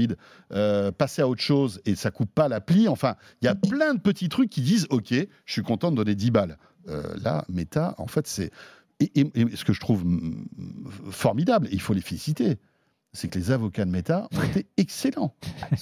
euh, 0.52 0.90
passer 0.90 1.22
à 1.22 1.28
autre 1.28 1.40
chose 1.42 1.80
et 1.86 1.94
ça 1.94 2.10
coupe 2.10 2.32
pas 2.34 2.48
l'appli. 2.48 2.88
Enfin, 2.88 3.14
il 3.42 3.44
y 3.44 3.48
a 3.48 3.54
plein 3.54 3.94
de 3.94 4.00
petits 4.00 4.28
trucs 4.28 4.50
qui 4.50 4.60
disent 4.60 4.86
OK, 4.90 5.12
je 5.12 5.52
suis 5.52 5.62
content 5.62 5.90
de 5.90 5.96
donner 5.96 6.14
10 6.14 6.30
balles. 6.30 6.58
Euh, 6.88 7.02
là, 7.22 7.44
Meta, 7.48 7.94
en 7.98 8.06
fait, 8.06 8.26
c'est 8.26 8.50
et, 9.00 9.10
et- 9.20 9.30
et 9.36 9.56
ce 9.56 9.64
que 9.64 9.72
je 9.72 9.80
trouve 9.80 10.04
formidable, 11.10 11.66
et 11.68 11.74
il 11.74 11.80
faut 11.80 11.94
les 11.94 12.00
féliciter. 12.00 12.56
C'est 13.16 13.28
que 13.28 13.38
les 13.38 13.52
avocats 13.52 13.84
de 13.84 13.90
Meta 13.92 14.28
ont 14.36 14.42
été 14.42 14.66
excellents. 14.76 15.32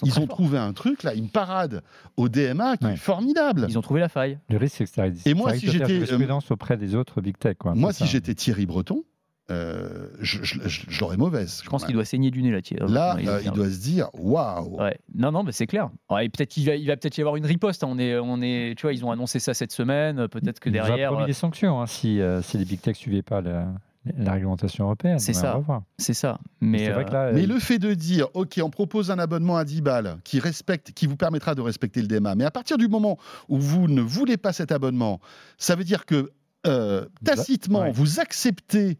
Ils 0.04 0.10
ont 0.18 0.26
forts. 0.26 0.28
trouvé 0.36 0.58
un 0.58 0.74
truc, 0.74 1.02
là, 1.02 1.14
une 1.14 1.30
parade 1.30 1.82
au 2.18 2.28
DMA 2.28 2.76
qui 2.76 2.84
Ouais. 2.84 2.92
est 2.92 2.96
formidable. 2.96 3.64
Ils 3.70 3.78
ont 3.78 3.80
trouvé 3.80 4.00
la 4.00 4.10
faille. 4.10 4.38
Le 4.50 4.58
risque, 4.58 4.76
c'est 4.76 4.84
que 4.84 4.90
ça, 4.90 5.06
Et 5.24 5.32
moi, 5.32 5.54
si 5.54 5.66
j'étais, 5.66 5.84
euh, 5.84 5.88
jurisprudence 6.04 6.50
auprès 6.50 6.76
des 6.76 6.94
autres 6.94 7.22
big 7.22 7.38
tech. 7.38 7.56
Quoi. 7.58 7.74
Moi, 7.74 7.94
si 7.94 8.04
j'étais 8.06 8.34
Thierry 8.34 8.66
Breton, 8.66 9.02
euh, 9.50 10.08
je, 10.20 10.42
je- 10.42 10.60
je- 10.66 10.82
je 10.88 11.00
l'aurais 11.00 11.16
mauvaise. 11.16 11.60
Je 11.64 11.68
pense 11.68 11.84
qu'il 11.84 11.94
doit 11.94 12.04
saigner 12.04 12.30
du 12.30 12.42
nez 12.42 12.50
là. 12.50 12.60
Là, 12.86 13.14
Ouais, 13.16 13.28
euh, 13.28 13.40
il 13.42 13.46
il 13.48 13.52
doit 13.52 13.68
se 13.70 13.80
dire 13.80 14.08
waouh. 14.14 14.80
Ouais. 14.80 14.96
Non, 15.14 15.32
non, 15.32 15.42
mais 15.42 15.52
c'est 15.52 15.66
clair. 15.66 15.90
Ouais, 16.10 16.26
et 16.26 16.28
peut-être 16.28 16.48
qu'il 16.50 16.64
va, 16.66 16.76
il 16.76 16.86
va 16.86 16.96
peut-être 16.96 17.18
y 17.18 17.20
avoir 17.20 17.36
une 17.36 17.46
riposte. 17.46 17.82
hein. 17.84 17.88
On 17.90 17.98
est, 17.98 18.18
on 18.18 18.40
est, 18.40 18.74
tu 18.76 18.82
vois, 18.82 18.92
ils 18.92 19.04
ont 19.04 19.10
annoncé 19.10 19.40
ça 19.40 19.52
cette 19.54 19.72
semaine. 19.72 20.28
Peut-être 20.28 20.60
que 20.60 20.68
Il 20.68 20.72
derrière, 20.72 21.08
promis 21.10 21.24
euh, 21.24 21.26
des 21.26 21.32
sanctions 21.32 21.80
hein, 21.82 21.86
si, 21.86 22.20
euh, 22.20 22.40
si 22.42 22.56
les 22.56 22.64
big 22.64 22.80
tech 22.80 22.94
ne 22.96 22.98
suivaient 23.00 23.22
pas 23.22 23.40
la, 23.40 23.66
la 24.16 24.32
réglementation 24.32 24.84
européenne. 24.84 25.18
C'est 25.18 25.32
va 25.32 25.40
ça. 25.66 25.82
c'est 25.98 26.14
ça. 26.14 26.38
Mais 26.60 26.68
Mais, 26.70 26.78
c'est 26.86 26.90
vrai 26.92 27.02
euh, 27.02 27.06
que 27.08 27.12
là, 27.12 27.32
Mais 27.32 27.42
euh, 27.42 27.46
le 27.48 27.58
fait 27.58 27.78
de 27.78 27.94
dire, 27.94 28.28
OK, 28.34 28.60
on 28.62 28.70
propose 28.70 29.10
un 29.10 29.18
abonnement 29.18 29.56
à 29.56 29.64
10 29.64 29.82
balles 29.82 30.18
qui, 30.24 30.38
respecte, 30.38 30.92
qui 30.92 31.06
vous 31.06 31.16
permettra 31.16 31.54
de 31.54 31.60
respecter 31.60 32.00
le 32.00 32.06
DMA, 32.06 32.34
mais 32.36 32.44
à 32.44 32.50
partir 32.50 32.78
du 32.78 32.88
moment 32.88 33.18
où 33.48 33.58
vous 33.58 33.88
ne 33.88 34.00
voulez 34.00 34.36
pas 34.36 34.52
cet 34.52 34.70
abonnement, 34.72 35.20
ça 35.58 35.74
veut 35.74 35.84
dire 35.84 36.06
que 36.06 36.30
euh, 36.66 37.06
tacitement, 37.24 37.80
Ouais. 37.82 37.90
vous 37.92 38.20
acceptez, 38.20 38.96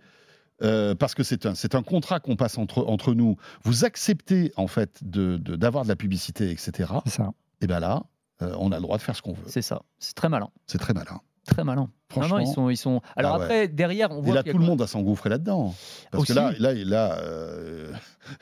euh, 0.62 0.94
parce 0.94 1.14
que 1.14 1.22
c'est 1.22 1.46
un, 1.46 1.83
contrat 1.83 2.20
qu'on 2.20 2.37
passe 2.37 2.59
entre, 2.59 2.85
entre 2.87 3.14
nous, 3.14 3.37
vous 3.64 3.85
acceptez 3.85 4.53
en 4.57 4.66
fait 4.66 4.98
de- 5.03 5.37
de- 5.37 5.57
d'avoir 5.57 5.85
de, 5.85 5.88
la 5.88 5.96
publicité, 5.96 6.51
etc. 6.51 6.92
c'est 7.05 7.11
ça. 7.11 7.33
Et 7.61 7.66
bien 7.66 7.81
là, 7.81 8.03
euh, 8.42 8.55
on 8.59 8.72
a 8.72 8.77
le 8.77 8.83
droit 8.83 8.96
de 8.96 9.03
faire 9.03 9.16
ce 9.16 9.22
qu'on 9.22 9.33
veut. 9.35 9.44
c'est 9.46 9.62
ça. 9.62 9.83
C'est 9.98 10.14
très 10.14 10.29
malin. 10.29 10.48
C'est 10.66 10.79
très 10.79 10.92
malin. 10.94 11.20
Très 11.46 11.64
malin. 11.64 11.90
Non, 12.16 12.22
Franchement. 12.22 12.38
non, 12.38 12.44
ils 12.44 12.53
sont, 12.55 12.70
ils 12.70 12.77
sont. 12.77 13.01
Alors 13.16 13.35
Ah 13.35 13.38
ouais. 13.38 13.44
après, 13.44 13.68
derrière, 13.68 14.11
on 14.11 14.18
Et 14.22 14.27
voit 14.27 14.35
là, 14.35 14.42
y 14.44 14.48
a 14.48 14.53
tout 14.53 14.59
le 14.59 14.64
monde 14.64 14.79
va 14.81 14.87
s'engouffrer 14.87 15.31
là-dedans. 15.31 15.75
Parce 16.11 16.22
Aussi. 16.25 16.33
que 16.33 16.38
là, 16.38 16.53
là, 16.59 16.72
là 16.75 17.18
euh, 17.22 17.90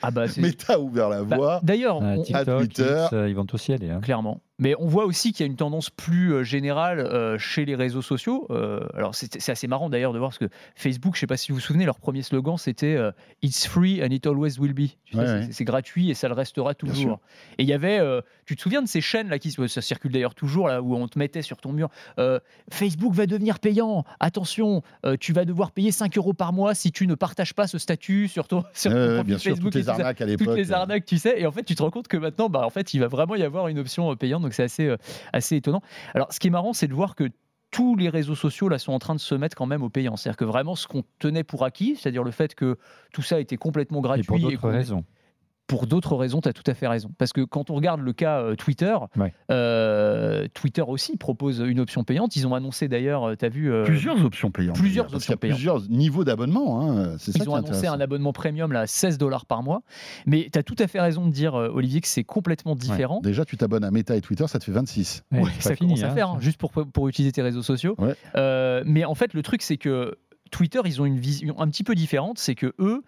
Ah 0.01 0.11
bah, 0.11 0.27
c'est- 0.27 0.41
Meta 0.41 0.73
a 0.73 0.79
ouvert 0.79 1.09
la 1.09 1.23
bah, 1.23 1.35
voie. 1.35 1.59
D'ailleurs, 1.63 1.97
Euh, 2.03 2.15
on- 2.17 2.21
TikTok, 2.23 2.59
Twitter. 2.59 3.01
X, 3.05 3.13
euh, 3.13 3.29
ils 3.29 3.35
vont 3.35 3.45
tous 3.45 3.67
y 3.69 3.73
aller. 3.73 3.89
hein. 3.89 3.99
clairement. 4.01 4.41
Mais 4.59 4.75
on 4.77 4.85
voit 4.85 5.05
aussi 5.05 5.31
qu'il 5.33 5.43
y 5.43 5.49
a 5.49 5.51
une 5.51 5.55
tendance 5.57 5.89
plus 5.89 6.33
euh, 6.35 6.43
générale 6.43 6.99
euh, 6.99 7.39
chez 7.39 7.65
les 7.65 7.73
réseaux 7.73 8.03
sociaux. 8.03 8.45
Euh, 8.51 8.81
alors 8.93 9.15
c'est 9.15 9.49
assez 9.49 9.65
marrant 9.65 9.89
d'ailleurs 9.89 10.13
de 10.13 10.19
voir 10.19 10.29
parce 10.29 10.37
que 10.37 10.49
Facebook, 10.75 11.15
je 11.15 11.17
ne 11.17 11.21
sais 11.21 11.25
pas 11.27 11.35
si 11.37 11.51
vous 11.51 11.55
vous 11.55 11.61
souvenez, 11.63 11.83
leur 11.85 11.97
premier 11.99 12.21
slogan 12.21 12.57
c'était 12.57 12.95
euh, 12.95 13.11
It's 13.41 13.65
free 13.65 14.03
and 14.03 14.11
it 14.11 14.27
always 14.27 14.59
will 14.59 14.73
be. 14.75 14.79
Ouais, 14.81 14.89
c'est- 15.13 15.19
ouais. 15.23 15.47
C'est 15.49 15.63
gratuit 15.63 16.11
et 16.11 16.13
ça 16.13 16.27
le 16.27 16.35
restera 16.35 16.73
sûr. 16.73 16.77
toujours. 16.87 17.19
Et 17.57 17.63
il 17.63 17.69
y 17.69 17.73
avait, 17.73 17.97
euh, 17.99 18.21
tu 18.45 18.55
te 18.55 18.61
souviens 18.61 18.83
de 18.83 18.87
ces 18.87 19.01
chaînes 19.01 19.29
là 19.29 19.39
qui 19.39 19.49
ça 19.51 19.81
circule 19.81 20.11
d'ailleurs 20.11 20.35
toujours 20.35 20.67
là 20.67 20.83
où 20.83 20.95
on 20.95 21.07
te 21.07 21.17
mettait 21.17 21.41
sur 21.41 21.57
ton 21.57 21.71
mur. 21.71 21.89
euh, 22.19 22.39
Facebook 22.71 23.15
va 23.15 23.25
devenir 23.25 23.57
payant. 23.61 24.03
Attention, 24.19 24.81
euh, 25.05 25.15
tu 25.19 25.31
vas 25.33 25.45
devoir 25.45 25.71
payer 25.71 25.91
5 25.91 26.17
euros 26.17 26.33
par 26.33 26.51
mois 26.51 26.73
si 26.75 26.91
tu 26.91 27.07
ne 27.07 27.15
partages 27.15 27.53
pas 27.53 27.67
ce 27.67 27.77
statut 27.77 28.27
sur 28.27 28.47
ton, 28.47 28.63
sur 28.73 28.91
ton 28.91 28.97
Ouais, 28.97 29.01
ouais, 29.03 29.13
profil 29.15 29.27
bien 29.27 29.37
sûr, 29.37 29.51
Facebook 29.51 29.71
toutes 29.71 29.75
les 29.75 29.83
ça 29.83 29.93
arnaques 29.93 30.21
à 30.21 30.25
l'époque. 30.25 30.47
toutes 30.47 30.57
les 30.57 30.71
euh, 30.71 30.75
arnaques, 30.75 31.05
tu 31.05 31.17
sais. 31.17 31.39
Et 31.39 31.45
en 31.45 31.51
fait, 31.51 31.63
tu 31.63 31.75
te 31.75 31.81
rends 31.83 31.91
compte 31.91 32.07
que 32.07 32.17
maintenant, 32.17 32.49
bah, 32.49 32.65
en 32.65 32.69
fait, 32.69 32.93
il 32.93 32.99
va 32.99 33.07
vraiment 33.07 33.35
y 33.35 33.43
avoir 33.43 33.67
une 33.69 33.79
option 33.79 34.11
euh, 34.11 34.15
payante. 34.15 34.41
Donc, 34.41 34.53
c'est 34.53 34.63
assez, 34.63 34.87
euh, 34.87 34.97
assez 35.31 35.55
étonnant. 35.55 35.81
Alors, 36.13 36.33
ce 36.33 36.39
qui 36.39 36.47
est 36.47 36.51
marrant, 36.51 36.73
c'est 36.73 36.87
de 36.87 36.93
voir 36.93 37.15
que 37.15 37.29
tous 37.71 37.95
les 37.95 38.09
réseaux 38.09 38.35
sociaux 38.35 38.67
là 38.67 38.77
sont 38.79 38.91
en 38.91 38.99
train 38.99 39.15
de 39.15 39.19
se 39.21 39.33
mettre 39.33 39.55
quand 39.55 39.65
même 39.65 39.81
au 39.81 39.89
payant. 39.89 40.17
C'est-à-dire 40.17 40.35
que 40.37 40.43
vraiment, 40.43 40.75
ce 40.75 40.87
qu'on 40.87 41.03
tenait 41.19 41.45
pour 41.45 41.63
acquis, 41.63 41.95
c'est-à-dire 41.95 42.23
le 42.23 42.31
fait 42.31 42.53
que 42.53 42.77
tout 43.13 43.21
ça 43.21 43.39
était 43.39 43.55
complètement 43.55 44.01
gratuit 44.01 44.23
Et 44.23 44.25
pour 44.25 44.39
d'autres 44.39 44.69
raisons. 44.69 45.05
Pour 45.71 45.87
d'autres 45.87 46.15
raisons, 46.17 46.41
tu 46.41 46.49
as 46.49 46.53
tout 46.53 46.63
à 46.67 46.73
fait 46.73 46.87
raison. 46.87 47.09
Parce 47.17 47.31
que 47.33 47.41
quand 47.41 47.69
on 47.69 47.75
regarde 47.75 48.01
le 48.01 48.11
cas 48.13 48.39
euh, 48.41 48.55
Twitter, 48.55 48.95
Ouais. 49.17 49.33
euh, 49.49 50.47
Twitter 50.53 50.83
aussi 50.85 51.15
propose 51.17 51.63
une 51.65 51.79
option 51.79 52.03
payante. 52.03 52.35
Ils 52.35 52.45
ont 52.45 52.53
annoncé 52.55 52.87
d'ailleurs, 52.87 53.37
tu 53.37 53.45
as 53.45 53.49
vu. 53.49 53.71
euh, 53.71 53.83
Plusieurs 53.85 54.23
options 54.25 54.51
payantes. 54.51 54.75
plusieurs 54.75 55.07
y 55.11 55.31
a 55.33 55.37
payantes. 55.37 55.89
Niveaux 55.89 56.23
d'abonnement. 56.23 56.81
hein, 56.81 57.17
ça 57.17 57.31
Ils 57.35 57.49
ont 57.49 57.55
annoncé 57.55 57.87
un 57.87 57.99
abonnement 58.01 58.33
premium 58.33 58.71
là, 58.73 58.81
à 58.81 58.87
16 58.87 59.17
dollars 59.17 59.45
par 59.45 59.63
mois. 59.63 59.81
Mais 60.25 60.49
tu 60.51 60.59
as 60.59 60.63
tout 60.63 60.75
à 60.79 60.87
fait 60.87 60.99
raison 60.99 61.25
de 61.25 61.31
dire, 61.31 61.55
euh, 61.55 61.69
Olivier, 61.73 62.01
que 62.01 62.07
c'est 62.07 62.23
complètement 62.25 62.75
différent. 62.75 63.21
Déjà, 63.23 63.45
tu 63.45 63.55
t'abonnes 63.55 63.83
à 63.85 63.91
Meta 63.91 64.15
et 64.17 64.21
Twitter, 64.21 64.45
ça 64.47 64.59
te 64.59 64.65
fait 64.65 64.71
26. 64.73 65.23
Ouais, 65.31 65.43
ça 65.59 65.75
fini, 65.75 65.91
commence 65.93 66.03
à 66.03 66.11
hein. 66.11 66.15
faire, 66.15 66.29
hein, 66.31 66.37
juste 66.41 66.57
pour, 66.59 66.71
pour 66.71 67.07
utiliser 67.07 67.31
tes 67.31 67.41
réseaux 67.41 67.61
sociaux. 67.63 67.95
Euh, 68.35 68.83
mais 68.85 69.05
en 69.05 69.15
fait, 69.15 69.33
le 69.33 69.41
truc, 69.41 69.61
c'est 69.61 69.77
que 69.77 70.17
Twitter, 70.51 70.81
ils 70.83 71.01
ont 71.01 71.05
une 71.05 71.17
vision 71.19 71.57
un 71.59 71.67
petit 71.69 71.83
peu 71.83 71.95
différente. 71.95 72.37
C'est 72.39 72.55
que 72.55 72.73
eux, 72.79 73.03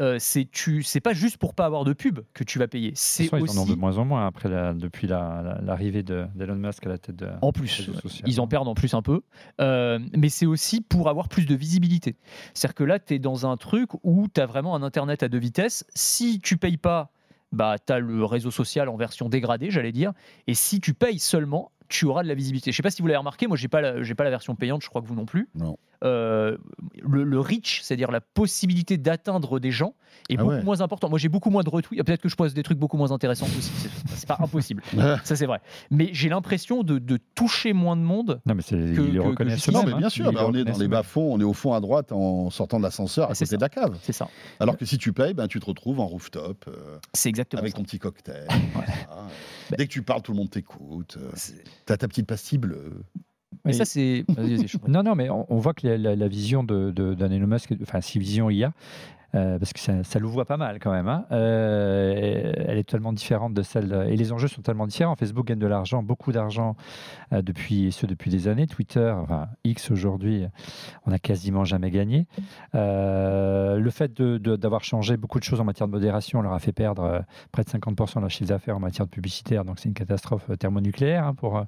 euh, 0.00 0.16
c'est 0.18 0.48
tu, 0.50 0.82
c'est 0.82 1.00
pas 1.00 1.12
juste 1.12 1.36
pour 1.38 1.54
pas 1.54 1.64
avoir 1.66 1.84
de 1.84 1.92
pub 1.92 2.20
que 2.34 2.44
tu 2.44 2.58
vas 2.58 2.68
payer. 2.68 2.92
C'est 2.94 3.24
façon, 3.24 3.44
Ils 3.44 3.50
en 3.50 3.60
ont 3.60 3.64
aussi 3.64 3.74
de 3.74 3.78
moins 3.80 3.98
en 3.98 4.04
moins 4.04 4.26
après 4.26 4.48
la- 4.48 4.72
depuis 4.74 5.06
la- 5.06 5.42
la- 5.42 5.60
l'arrivée 5.62 6.02
de- 6.02 6.26
d'Elon 6.34 6.54
Musk 6.56 6.86
à 6.86 6.90
la 6.90 6.98
tête 6.98 7.16
de. 7.16 7.28
en 7.42 7.52
plus. 7.52 7.90
Ils 8.26 8.40
en 8.40 8.46
perdent 8.46 8.68
en 8.68 8.74
plus 8.74 8.94
un 8.94 9.02
peu. 9.02 9.22
Euh, 9.60 9.98
mais 10.16 10.28
c'est 10.28 10.46
aussi 10.46 10.80
pour 10.80 11.08
avoir 11.08 11.28
plus 11.28 11.46
de 11.46 11.54
visibilité. 11.54 12.16
C'est-à-dire 12.54 12.74
que 12.74 12.84
là, 12.84 12.98
tu 12.98 13.14
es 13.14 13.18
dans 13.18 13.46
un 13.46 13.56
truc 13.56 13.90
où 14.02 14.26
tu 14.32 14.40
as 14.40 14.46
vraiment 14.46 14.74
un 14.76 14.82
Internet 14.82 15.22
à 15.22 15.28
deux 15.28 15.38
vitesses. 15.38 15.84
Si 15.94 16.38
tu 16.40 16.56
payes 16.56 16.76
pas, 16.76 17.10
bah, 17.52 17.76
tu 17.84 17.92
as 17.92 17.98
le 17.98 18.24
réseau 18.24 18.50
social 18.50 18.88
en 18.88 18.96
version 18.96 19.28
dégradée, 19.28 19.70
j'allais 19.70 19.92
dire. 19.92 20.12
Et 20.46 20.54
si 20.54 20.80
tu 20.80 20.94
payes 20.94 21.18
seulement, 21.18 21.72
tu 21.88 22.04
auras 22.04 22.22
de 22.22 22.28
la 22.28 22.34
visibilité. 22.34 22.70
Je 22.70 22.76
sais 22.76 22.82
pas 22.82 22.90
si 22.90 23.00
vous 23.00 23.08
l'avez 23.08 23.16
remarqué, 23.16 23.46
moi 23.46 23.56
j'ai 23.56 23.68
pas 23.68 23.80
la, 23.80 24.02
j'ai 24.02 24.14
pas 24.14 24.24
la 24.24 24.28
version 24.30 24.54
payante, 24.54 24.82
je 24.82 24.88
crois 24.90 25.00
que 25.00 25.06
vous 25.06 25.14
non 25.14 25.24
plus. 25.24 25.48
Non. 25.54 25.78
Euh, 26.04 26.56
le, 27.02 27.24
le 27.24 27.40
reach, 27.40 27.80
c'est-à-dire 27.82 28.10
la 28.12 28.20
possibilité 28.20 28.96
d'atteindre 28.98 29.58
des 29.58 29.72
gens, 29.72 29.94
est 30.28 30.34
Ah 30.38 30.42
beaucoup 30.42 30.50
ouais. 30.54 30.62
moins 30.62 30.80
important. 30.80 31.08
Moi 31.08 31.18
j'ai 31.18 31.28
beaucoup 31.28 31.50
moins 31.50 31.62
de 31.64 31.70
retweets. 31.70 32.04
Peut-être 32.04 32.20
que 32.22 32.28
je 32.28 32.36
pose 32.36 32.54
des 32.54 32.62
trucs 32.62 32.78
beaucoup 32.78 32.96
moins 32.96 33.10
intéressants 33.10 33.46
aussi. 33.46 33.72
C'est, 34.06 34.26
pas 34.28 34.36
impossible. 34.40 34.82
Ça 35.24 35.34
c'est 35.36 35.46
vrai. 35.46 35.60
Mais 35.90 36.10
j'ai 36.12 36.28
l'impression 36.28 36.82
de, 36.84 36.98
de 36.98 37.18
toucher 37.34 37.72
moins 37.72 37.96
de 37.96 38.02
monde. 38.02 38.40
Non, 38.46 38.54
mais 38.54 38.62
c'est, 38.62 38.76
le 38.76 38.94
que-. 38.94 39.72
Non, 39.72 39.82
mais 39.84 39.94
bien 39.94 40.06
hein. 40.06 40.10
sûr, 40.10 40.32
bah, 40.32 40.44
on 40.46 40.54
est 40.54 40.64
dans 40.64 40.78
les 40.78 40.88
bas-fonds, 40.88 41.32
on 41.34 41.40
est 41.40 41.44
au 41.44 41.52
fond 41.52 41.72
à 41.72 41.80
droite 41.80 42.12
en 42.12 42.50
sortant 42.50 42.78
de 42.78 42.84
l'ascenseur 42.84 43.30
à 43.30 43.34
c'est 43.34 43.44
côté 43.46 43.50
ça. 43.50 43.56
de 43.56 43.62
la 43.62 43.68
cave. 43.68 43.98
C'est 44.02 44.12
ça. 44.12 44.28
Alors 44.60 44.76
que 44.76 44.84
si 44.84 44.98
tu 44.98 45.12
payes, 45.12 45.34
ben, 45.34 45.48
tu 45.48 45.58
te 45.60 45.66
retrouves 45.66 45.98
en 46.00 46.06
rooftop 46.06 46.64
euh, 46.68 46.98
C'est 47.12 47.28
exactement 47.28 47.60
avec 47.60 47.72
ça. 47.72 47.78
ton 47.78 47.82
petit 47.84 47.98
cocktail. 47.98 48.46
voilà. 48.72 48.88
Dès 49.76 49.86
que 49.86 49.92
tu 49.92 50.02
parles, 50.02 50.22
tout 50.22 50.32
le 50.32 50.38
monde 50.38 50.50
t'écoute. 50.50 51.18
euh, 51.20 51.30
T'as 51.86 51.96
ta 51.96 52.06
petite 52.08 52.26
pastille 52.26 52.58
bleue. 52.58 53.02
Mais 53.64 53.72
ça 53.72 53.84
c'est. 53.84 54.24
Non, 54.88 55.02
non, 55.02 55.14
mais 55.14 55.30
on, 55.30 55.46
on 55.52 55.56
voit 55.58 55.74
que 55.74 55.86
la, 55.86 55.96
la- 55.98 56.16
la 56.16 56.28
vision 56.28 56.62
de, 56.64 56.90
de, 56.90 57.14
d'un 57.14 57.30
Elon 57.30 57.46
Musk, 57.46 57.74
enfin, 57.82 58.00
si 58.00 58.18
vision 58.18 58.50
il 58.50 58.56
y 58.58 58.64
a, 58.64 58.72
euh, 59.34 59.58
parce 59.58 59.72
que 59.72 59.80
ça, 59.80 60.02
ça 60.04 60.18
le 60.18 60.26
voit 60.26 60.44
pas 60.46 60.56
mal 60.56 60.78
quand 60.78 60.90
même, 60.90 61.08
hein, 61.08 61.26
euh, 61.32 62.52
elle 62.66 62.78
est 62.78 62.84
totalement 62.84 63.12
différente 63.12 63.54
de 63.54 63.62
celle. 63.62 64.06
Et 64.08 64.16
les 64.16 64.32
enjeux 64.32 64.48
sont 64.48 64.62
tellement 64.62 64.86
différents. 64.86 65.16
Facebook 65.16 65.46
gagne 65.46 65.58
de 65.58 65.66
l'argent, 65.66 66.02
beaucoup 66.02 66.32
d'argent, 66.32 66.76
euh, 67.32 67.42
depuis, 67.42 67.86
et 67.86 67.90
ce 67.90 68.06
depuis 68.06 68.30
des 68.30 68.48
années. 68.48 68.66
Twitter, 68.66 69.14
X 69.64 69.90
aujourd'hui, 69.90 70.46
on 71.06 71.10
n'a 71.10 71.18
quasiment 71.18 71.64
jamais 71.64 71.90
gagné. 71.90 72.26
Le 72.74 73.90
fait 73.90 74.20
d'avoir 74.20 74.84
changé 74.84 75.16
beaucoup 75.16 75.38
de 75.38 75.44
choses 75.44 75.60
en 75.60 75.64
matière 75.64 75.86
de 75.88 75.92
modération 75.92 76.40
leur 76.42 76.52
a 76.52 76.58
fait 76.58 76.72
perdre 76.72 77.22
près 77.52 77.64
de 77.64 77.68
50% 77.70 78.16
de 78.16 78.20
leur 78.20 78.30
chiffre 78.30 78.48
d'affaires 78.48 78.76
en 78.76 78.80
matière 78.80 79.06
de 79.06 79.10
publicitaire. 79.10 79.64
Donc 79.64 79.78
c'est 79.78 79.88
une 79.88 79.94
catastrophe 79.94 80.50
thermonucléaire 80.58 81.26
hein, 81.26 81.34
pour, 81.34 81.62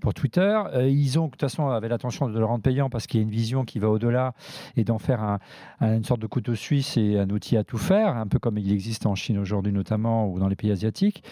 pour 0.00 0.14
Twitter. 0.14 0.60
Ils 0.82 1.18
ont, 1.18 1.26
de 1.26 1.30
toute 1.30 1.40
façon, 1.40 1.68
avaient 1.68 1.88
l'intention 1.88 2.28
de 2.28 2.38
le 2.38 2.44
rendre 2.44 2.62
payant 2.62 2.90
parce 2.90 3.06
qu'il 3.06 3.20
y 3.20 3.22
a 3.22 3.24
une 3.24 3.30
vision 3.32 3.64
qui 3.64 3.78
va 3.78 3.88
au-delà 3.88 4.34
et 4.76 4.84
d'en 4.84 4.98
faire 4.98 5.22
un- 5.22 5.38
un- 5.80 5.96
une 5.96 6.04
sorte 6.04 6.20
de 6.20 6.26
couteau 6.26 6.54
suisse 6.54 6.89
et 6.96 7.18
un 7.18 7.28
outil 7.30 7.56
à 7.56 7.64
tout 7.64 7.78
faire, 7.78 8.16
un 8.16 8.26
peu 8.26 8.38
comme 8.38 8.58
il 8.58 8.72
existe 8.72 9.06
en 9.06 9.14
Chine 9.14 9.38
aujourd'hui 9.38 9.72
notamment 9.72 10.28
ou 10.28 10.38
dans 10.38 10.48
les 10.48 10.56
pays 10.56 10.70
asiatiques. 10.72 11.22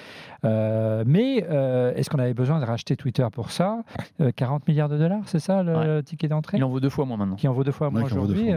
Euh, 0.45 1.05
mais 1.07 1.45
euh, 1.51 1.93
est-ce 1.95 2.11
qu'on 2.11 2.19
avait 2.19 2.35
besoin 2.35 2.61
de 2.61 2.65
racheter 2.65 2.97
Twitter 2.97 3.27
pour 3.33 3.51
ça? 3.51 3.83
Euh, 4.21 4.31
40 4.35 4.67
milliards 4.69 4.89
de 4.89 4.99
dollars, 4.99 5.23
c'est 5.27 5.41
ça 5.41 5.63
le, 5.63 5.77
Ouais. 5.77 5.87
le 5.87 6.03
ticket 6.03 6.29
d'entrée? 6.29 6.59
Il 6.59 6.65
en 6.65 6.69
vaut 6.69 6.81
deux 6.81 6.91
fois 6.91 7.05
moins 7.05 7.17
maintenant. 7.17 7.37
qui 7.37 7.49
en 7.49 7.53
vaut 7.53 7.65
deux 7.65 7.73
fois 7.73 7.91
moins 7.91 8.01
Ouais, 8.03 8.07
aujourd'hui. 8.07 8.51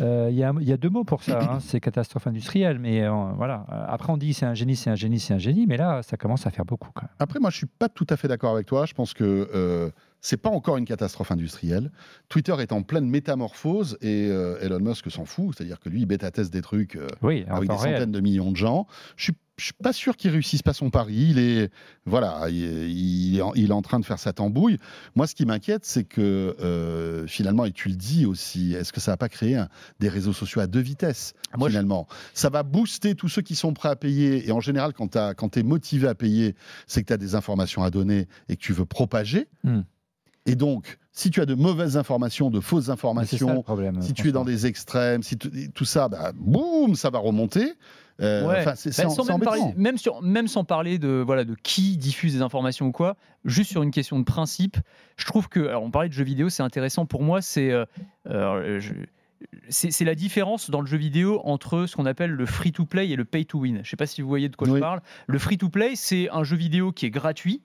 Euh, 0.00 0.28
Il 0.30 0.36
y, 0.36 0.44
a 0.44 0.52
y 0.60 0.78
deux 0.78 0.90
mots 0.90 1.04
pour 1.04 1.22
ça, 1.22 1.38
hein, 1.54 1.58
c'est 1.60 1.80
catastrophe 1.80 2.26
industrielle. 2.26 2.78
Mais 2.78 3.02
euh, 3.02 3.10
voilà. 3.36 3.64
Après, 3.88 4.12
on 4.12 4.16
dit 4.16 4.34
c'est 4.34 4.46
un 4.46 4.54
génie, 4.54 4.76
c'est 4.76 4.90
un 4.90 4.94
génie, 4.94 5.18
c'est 5.20 5.34
un 5.34 5.38
génie. 5.38 5.66
Mais 5.66 5.76
là, 5.76 6.02
ça 6.02 6.16
commence 6.16 6.46
à 6.46 6.50
faire 6.50 6.64
beaucoup. 6.64 6.90
Quand 6.94 7.02
même. 7.02 7.10
Après, 7.18 7.38
moi, 7.40 7.50
je 7.50 7.56
suis 7.58 7.66
pas 7.66 7.88
tout 7.88 8.06
à 8.10 8.16
fait 8.16 8.28
d'accord 8.28 8.52
avec 8.54 8.66
toi. 8.66 8.86
Je 8.86 8.94
pense 8.94 9.14
que 9.14 9.48
euh, 9.54 9.90
c'est 10.24 10.36
pas 10.38 10.48
encore 10.50 10.76
une 10.78 10.84
catastrophe 10.86 11.30
industrielle. 11.32 11.90
Twitter 12.30 12.54
est 12.60 12.72
en 12.72 12.82
pleine 12.82 13.08
métamorphose 13.10 13.98
et 14.00 14.28
euh, 14.30 14.56
Elon 14.60 14.78
Musk 14.80 15.10
s'en 15.10 15.24
fout. 15.24 15.54
C'est-à-dire 15.56 15.80
que 15.80 15.88
lui, 15.88 16.00
il 16.00 16.06
bêta-teste 16.06 16.52
des 16.52 16.62
trucs 16.62 16.96
euh, 16.96 17.08
Oui, 17.22 17.44
avec 17.48 17.68
des 17.68 17.74
réel. 17.76 17.94
centaines 17.96 18.12
de 18.12 18.20
millions 18.20 18.52
de 18.52 18.56
gens. 18.56 18.86
Je 19.16 19.24
suis, 19.24 19.32
je 19.58 19.64
suis 19.64 19.74
pas 19.74 19.92
sûr 19.92 20.16
qu'il 20.16 20.30
réussisse 20.30 20.62
pas 20.62 20.72
son 20.72 20.90
pari. 20.90 21.26
Il 21.30 21.38
est, 21.40 21.70
voilà, 22.06 22.48
il, 22.48 22.54
il 22.88 23.36
est 23.38 23.42
en, 23.42 23.52
il 23.54 23.70
est 23.70 23.74
en 23.74 23.82
train 23.82 23.98
de 23.98 24.04
faire 24.04 24.18
sa 24.20 24.32
tambouille. 24.32 24.78
Moi, 25.16 25.26
ce 25.26 25.34
qui 25.34 25.44
m'inquiète, 25.44 25.84
c'est 25.84 26.04
que 26.04 26.56
euh, 26.60 27.26
finalement, 27.26 27.64
et 27.64 27.72
tu 27.72 27.88
le 27.88 27.96
dis 27.96 28.24
aussi, 28.24 28.74
est-ce 28.74 28.92
que 28.92 29.00
ça 29.00 29.10
va 29.10 29.16
pas 29.16 29.28
créer 29.28 29.56
un- 29.56 29.68
des 29.98 30.08
réseaux 30.08 30.32
sociaux 30.32 30.60
à 30.60 30.68
deux 30.68 30.80
vitesses 30.80 31.34
Moi, 31.58 31.68
je- 31.68 31.72
finalement? 31.72 32.06
Ça 32.32 32.48
va 32.48 32.62
booster 32.62 33.16
tous 33.16 33.28
ceux 33.28 33.42
qui 33.42 33.56
sont 33.56 33.74
prêts 33.74 33.88
à 33.90 33.96
payer. 33.96 34.46
Et 34.48 34.52
en 34.52 34.60
général, 34.60 34.92
quand 34.94 35.08
tu 35.50 35.58
es 35.58 35.62
motivé 35.64 36.06
à 36.06 36.14
payer, 36.14 36.54
c'est 36.86 37.02
que 37.02 37.08
tu 37.08 37.12
as 37.12 37.16
des 37.18 37.34
informations 37.34 37.82
à 37.82 37.90
donner 37.90 38.28
et 38.48 38.54
que 38.56 38.60
tu 38.62 38.72
veux 38.72 38.86
propager. 38.86 39.48
Hmm. 39.64 39.80
Et 40.46 40.56
donc, 40.56 40.98
si 41.12 41.30
tu 41.30 41.40
as 41.40 41.46
de 41.46 41.54
mauvaises 41.54 41.96
informations, 41.96 42.50
de 42.50 42.58
fausses 42.60 42.86
ça 42.86 42.92
informations, 42.92 43.62
problème. 43.62 44.02
si 44.02 44.12
tu 44.12 44.28
es 44.28 44.32
dans 44.32 44.44
des 44.44 44.66
extrêmes, 44.66 45.22
si 45.22 45.38
tu- 45.38 45.70
tout 45.70 45.84
ça, 45.84 46.08
bah, 46.08 46.32
boum, 46.34 46.94
ça 46.96 47.10
va 47.10 47.18
remonter. 47.20 47.72
Euh, 48.20 48.46
Ouais. 48.46 48.64
en- 48.68 48.74
sans 49.10 49.24
même, 49.24 49.34
embêtant. 49.36 49.50
parler, 49.52 49.74
même, 49.76 49.98
sur- 49.98 50.20
même 50.22 50.46
sans 50.48 50.64
parler 50.64 50.98
de, 50.98 51.22
voilà, 51.24 51.44
de 51.44 51.54
qui 51.62 51.96
diffuse 51.96 52.34
des 52.34 52.42
informations 52.42 52.86
ou 52.86 52.92
quoi, 52.92 53.16
juste 53.44 53.70
sur 53.70 53.82
une 53.82 53.90
question 53.90 54.18
de 54.18 54.24
principe, 54.24 54.76
je 55.16 55.24
trouve 55.26 55.48
que, 55.48 55.60
alors 55.60 55.82
on 55.82 55.90
parlait 55.90 56.08
de 56.08 56.14
jeux 56.14 56.22
vidéo, 56.24 56.48
c'est 56.50 56.62
intéressant 56.62 57.06
pour 57.06 57.22
moi, 57.22 57.40
c'est 57.40 57.70
euh, 57.72 58.80
c'est 59.70 60.04
la 60.04 60.14
différence 60.14 60.70
dans 60.70 60.80
le 60.80 60.86
jeu 60.86 60.98
vidéo 60.98 61.40
entre 61.44 61.86
ce 61.86 61.96
qu'on 61.96 62.06
appelle 62.06 62.30
le 62.30 62.46
free-to-play 62.46 63.08
et 63.10 63.16
le 63.16 63.24
pay-to-win. 63.24 63.76
Je 63.76 63.80
ne 63.80 63.84
sais 63.84 63.96
pas 63.96 64.06
si 64.06 64.22
vous 64.22 64.28
voyez 64.28 64.48
de 64.48 64.54
quoi 64.56 64.68
Oui. 64.68 64.74
je 64.76 64.80
parle. 64.80 65.00
Le 65.26 65.38
free-to-play, 65.38 65.92
c'est 65.96 66.28
un 66.30 66.44
jeu 66.44 66.56
vidéo 66.56 66.92
qui 66.92 67.06
est 67.06 67.10
gratuit, 67.10 67.60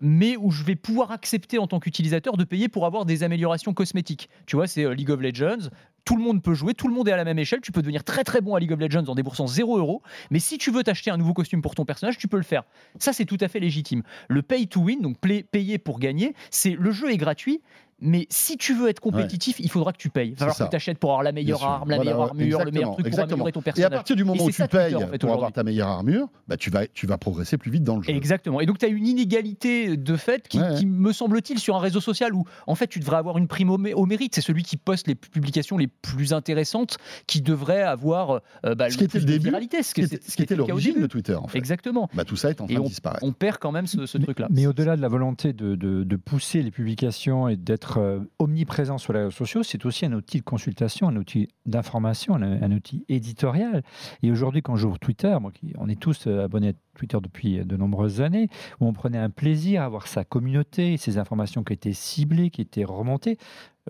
mais 0.00 0.36
où 0.36 0.50
je 0.50 0.64
vais 0.64 0.76
pouvoir 0.76 1.10
accepter 1.10 1.58
en 1.58 1.66
tant 1.66 1.80
qu'utilisateur 1.80 2.36
de 2.36 2.44
payer 2.44 2.68
pour 2.68 2.86
avoir 2.86 3.04
des 3.04 3.22
améliorations 3.22 3.74
cosmétiques. 3.74 4.28
Tu 4.46 4.56
vois, 4.56 4.66
c'est 4.66 4.84
euh, 4.84 4.94
League 4.94 5.10
of 5.10 5.20
Legends. 5.20 5.68
Tout 6.04 6.16
le 6.16 6.22
monde 6.22 6.42
peut 6.42 6.54
jouer, 6.54 6.74
tout 6.74 6.88
le 6.88 6.94
monde 6.94 7.08
est 7.08 7.12
à 7.12 7.16
la 7.16 7.24
même 7.24 7.38
échelle. 7.38 7.60
Tu 7.60 7.70
peux 7.70 7.80
devenir 7.82 8.02
très 8.02 8.24
très 8.24 8.40
bon 8.40 8.56
à 8.56 8.60
League 8.60 8.72
of 8.72 8.80
Legends 8.80 9.04
en 9.06 9.14
déboursant 9.14 9.46
0 9.46 9.78
euros. 9.78 10.02
Mais 10.30 10.40
si 10.40 10.58
tu 10.58 10.72
veux 10.72 10.82
t'acheter 10.82 11.10
un 11.10 11.16
nouveau 11.16 11.32
costume 11.32 11.62
pour 11.62 11.76
ton 11.76 11.84
personnage, 11.84 12.18
tu 12.18 12.26
peux 12.26 12.36
le 12.36 12.42
faire. 12.42 12.64
Ça, 12.98 13.12
c'est 13.12 13.24
tout 13.24 13.38
à 13.40 13.46
fait 13.46 13.60
légitime. 13.60 14.02
Le 14.28 14.42
pay 14.42 14.66
to 14.66 14.80
win, 14.80 15.00
donc 15.00 15.18
payer 15.18 15.78
pour 15.78 16.00
gagner, 16.00 16.34
c'est 16.50 16.72
le 16.72 16.90
jeu 16.90 17.12
est 17.12 17.18
gratuit. 17.18 17.60
Mais 18.02 18.26
si 18.30 18.56
tu 18.56 18.74
veux 18.74 18.88
être 18.88 19.00
compétitif, 19.00 19.60
il 19.60 19.70
faudra 19.70 19.92
que 19.92 19.98
tu 19.98 20.10
payes. 20.10 20.28
Il 20.28 20.32
va 20.32 20.38
falloir 20.38 20.56
ça. 20.56 20.64
que 20.66 20.70
tu 20.70 20.76
achètes 20.76 20.98
pour 20.98 21.10
avoir 21.10 21.22
la 21.22 21.32
meilleure 21.32 21.62
arme, 21.64 21.88
la 21.90 21.96
Voilà, 21.96 22.10
meilleure 22.10 22.28
armure, 22.28 22.34
le 22.34 22.44
meilleur 22.44 22.60
exactement, 22.60 22.92
truc 22.94 23.04
pour 23.04 23.06
exactement. 23.06 23.34
améliorer 23.44 23.52
ton 23.52 23.60
Et 23.60 23.62
à 23.62 23.64
personnage. 23.64 23.90
partir 23.92 24.16
du 24.16 24.24
moment 24.24 24.44
où 24.44 24.50
tu 24.50 24.62
payes 24.68 24.94
en 24.96 25.06
fait, 25.08 25.18
pour 25.18 25.32
avoir 25.32 25.52
ta 25.52 25.62
meilleure 25.62 25.88
armure, 25.88 26.28
bah, 26.48 26.56
tu, 26.56 26.70
vas, 26.70 26.86
tu 26.88 27.06
vas 27.06 27.16
progresser 27.18 27.56
plus 27.58 27.70
vite 27.70 27.84
dans 27.84 27.96
le 27.96 28.02
jeu. 28.02 28.10
Exactement. 28.12 28.60
Et 28.60 28.66
donc, 28.66 28.78
tu 28.78 28.86
as 28.86 28.88
une 28.88 29.06
inégalité 29.06 29.96
de 29.96 30.16
fait 30.16 30.48
qui, 30.48 30.58
Ouais, 30.58 30.68
ouais. 30.70 30.74
qui, 30.76 30.86
me 30.86 31.12
semble-t-il, 31.12 31.58
sur 31.58 31.76
un 31.76 31.80
réseau 31.80 32.00
social 32.00 32.34
où, 32.34 32.44
en 32.66 32.74
fait, 32.74 32.86
tu 32.88 32.98
devrais 32.98 33.16
avoir 33.16 33.38
une 33.38 33.46
prime 33.48 33.70
au, 33.70 33.78
mé- 33.78 33.94
au 33.94 34.04
mérite. 34.06 34.34
C'est 34.34 34.40
celui 34.40 34.62
qui 34.64 34.76
poste 34.76 35.06
les 35.06 35.14
publications 35.14 35.78
les 35.78 35.86
plus 35.86 36.32
intéressantes 36.32 36.98
qui 37.26 37.40
devrait 37.40 37.82
avoir 37.82 38.40
euh, 38.66 38.74
bah, 38.74 38.90
Ce 38.90 38.94
le 38.94 38.98
qui 38.98 39.04
était 39.04 39.18
le 39.20 39.24
début, 39.24 39.44
viralité. 39.50 39.82
Ce 39.82 39.94
qui 39.94 40.02
était, 40.02 40.16
était 40.42 40.56
l'origine 40.56 41.00
de 41.00 41.06
Twitter, 41.06 41.34
en 41.34 41.46
fait. 41.46 41.58
Exactement. 41.58 42.08
Bah, 42.14 42.24
tout 42.24 42.36
ça 42.36 42.50
est 42.50 42.60
en 42.60 42.66
train 42.66 42.80
de 42.80 42.86
disparaître. 42.88 43.24
On 43.24 43.32
perd 43.32 43.58
quand 43.58 43.72
même 43.72 43.86
ce, 43.86 44.18
truc-là. 44.18 44.48
Mais 44.50 44.66
au-delà 44.66 44.96
de 44.96 45.02
la 45.02 45.08
volonté 45.08 45.52
de 45.52 46.16
pousser 46.16 46.62
les 46.62 46.70
publications 46.70 47.48
et 47.48 47.56
d'être 47.56 47.91
euh, 47.98 48.20
omniprésent 48.38 48.98
sur 48.98 49.12
les 49.12 49.20
réseaux 49.20 49.30
sociaux, 49.30 49.62
c'est 49.62 49.84
aussi 49.86 50.04
un 50.06 50.12
outil 50.12 50.38
de 50.38 50.44
consultation, 50.44 51.08
un 51.08 51.16
outil 51.16 51.48
d'information, 51.66 52.34
un, 52.34 52.72
outil 52.72 53.04
éditorial. 53.08 53.82
Et 54.22 54.30
aujourd'hui, 54.30 54.62
quand 54.62 54.76
j'ouvre 54.76 54.98
Twitter, 54.98 55.36
on 55.78 55.88
est 55.88 56.00
tous 56.00 56.26
euh, 56.26 56.44
abonnés 56.44 56.70
à 56.70 56.72
Twitter 56.94 57.18
depuis 57.22 57.64
de 57.64 57.76
nombreuses 57.76 58.20
années, 58.20 58.48
où 58.80 58.86
on 58.86 58.92
prenait 58.92 59.18
un 59.18 59.30
plaisir 59.30 59.82
à 59.82 59.88
voir 59.88 60.06
sa 60.06 60.24
communauté, 60.24 60.96
ces 60.96 61.18
informations 61.18 61.64
qui 61.64 61.72
étaient 61.72 61.92
ciblées, 61.92 62.50
qui 62.50 62.60
étaient 62.60 62.84
remontées. 62.84 63.38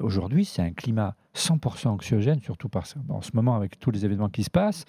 Aujourd'hui, 0.01 0.45
c'est 0.45 0.62
un 0.62 0.73
climat 0.73 1.17
100% 1.37 1.88
anxiogène, 1.88 2.40
surtout 2.40 2.68
par, 2.68 2.85
en 3.09 3.23
ce 3.23 3.31
moment 3.35 3.55
avec 3.57 3.79
tous 3.79 3.90
les 3.90 4.05
événements 4.05 4.29
qui 4.29 4.45
se 4.45 4.51
passent. 4.51 4.85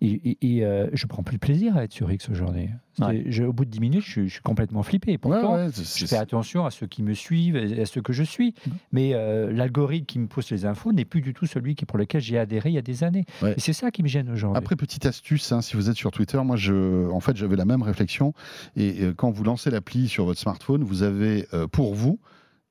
Et, 0.00 0.12
et, 0.30 0.56
et, 0.58 0.64
euh, 0.64 0.88
je 0.92 1.06
prends 1.06 1.22
plus 1.22 1.36
de 1.36 1.40
plaisir 1.40 1.76
à 1.76 1.84
être 1.84 1.92
sur 1.92 2.10
X 2.12 2.28
aujourd'hui. 2.28 2.68
C'est- 2.94 3.04
Ouais. 3.04 3.24
je- 3.28 3.44
au 3.44 3.52
bout 3.52 3.64
de 3.64 3.70
10 3.70 3.80
minutes, 3.80 4.02
je, 4.04 4.10
suis- 4.10 4.28
je 4.28 4.32
suis 4.34 4.42
complètement 4.42 4.82
flippé. 4.82 5.16
Pourtant, 5.18 5.54
ouais, 5.56 5.68
je 5.72 6.06
fais 6.06 6.16
attention 6.16 6.66
à 6.66 6.70
ceux 6.70 6.86
qui 6.86 7.02
me 7.02 7.14
suivent 7.14 7.56
et 7.56 7.80
à 7.82 7.86
ceux 7.86 8.02
que 8.02 8.12
je 8.12 8.22
suis. 8.22 8.50
Mmh. 8.66 8.70
Mais 8.92 9.10
euh, 9.14 9.50
l'algorithme 9.52 10.06
qui 10.06 10.18
me 10.18 10.26
pousse 10.26 10.50
les 10.50 10.64
infos 10.66 10.92
n'est 10.92 11.04
plus 11.04 11.20
du 11.22 11.32
tout 11.34 11.46
celui 11.46 11.74
qui, 11.74 11.86
pour 11.86 11.98
lequel 11.98 12.20
j'ai 12.20 12.38
adhéré 12.38 12.68
il 12.70 12.74
y 12.74 12.78
a 12.78 12.82
des 12.82 13.02
années. 13.04 13.24
Et 13.56 13.58
c'est 13.60 13.72
ça 13.72 13.90
qui 13.90 14.02
me 14.02 14.08
gêne 14.08 14.28
aujourd'hui. 14.30 14.58
Après, 14.58 14.76
petite 14.76 15.06
astuce, 15.06 15.50
hein, 15.52 15.60
si 15.62 15.76
vous 15.76 15.88
êtes 15.90 15.96
sur 15.96 16.10
Twitter, 16.10 16.40
moi, 16.44 16.56
je, 16.56 17.08
en 17.10 17.20
fait, 17.20 17.36
j'avais 17.36 17.56
la 17.56 17.64
même 17.64 17.82
réflexion. 17.82 18.32
Et 18.76 19.02
euh, 19.02 19.14
quand 19.14 19.30
vous 19.30 19.44
lancez 19.44 19.70
l'appli 19.70 20.08
sur 20.08 20.24
votre 20.24 20.40
smartphone, 20.40 20.82
vous 20.84 21.02
avez 21.02 21.46
euh, 21.54 21.66
pour 21.66 21.94
vous 21.94 22.18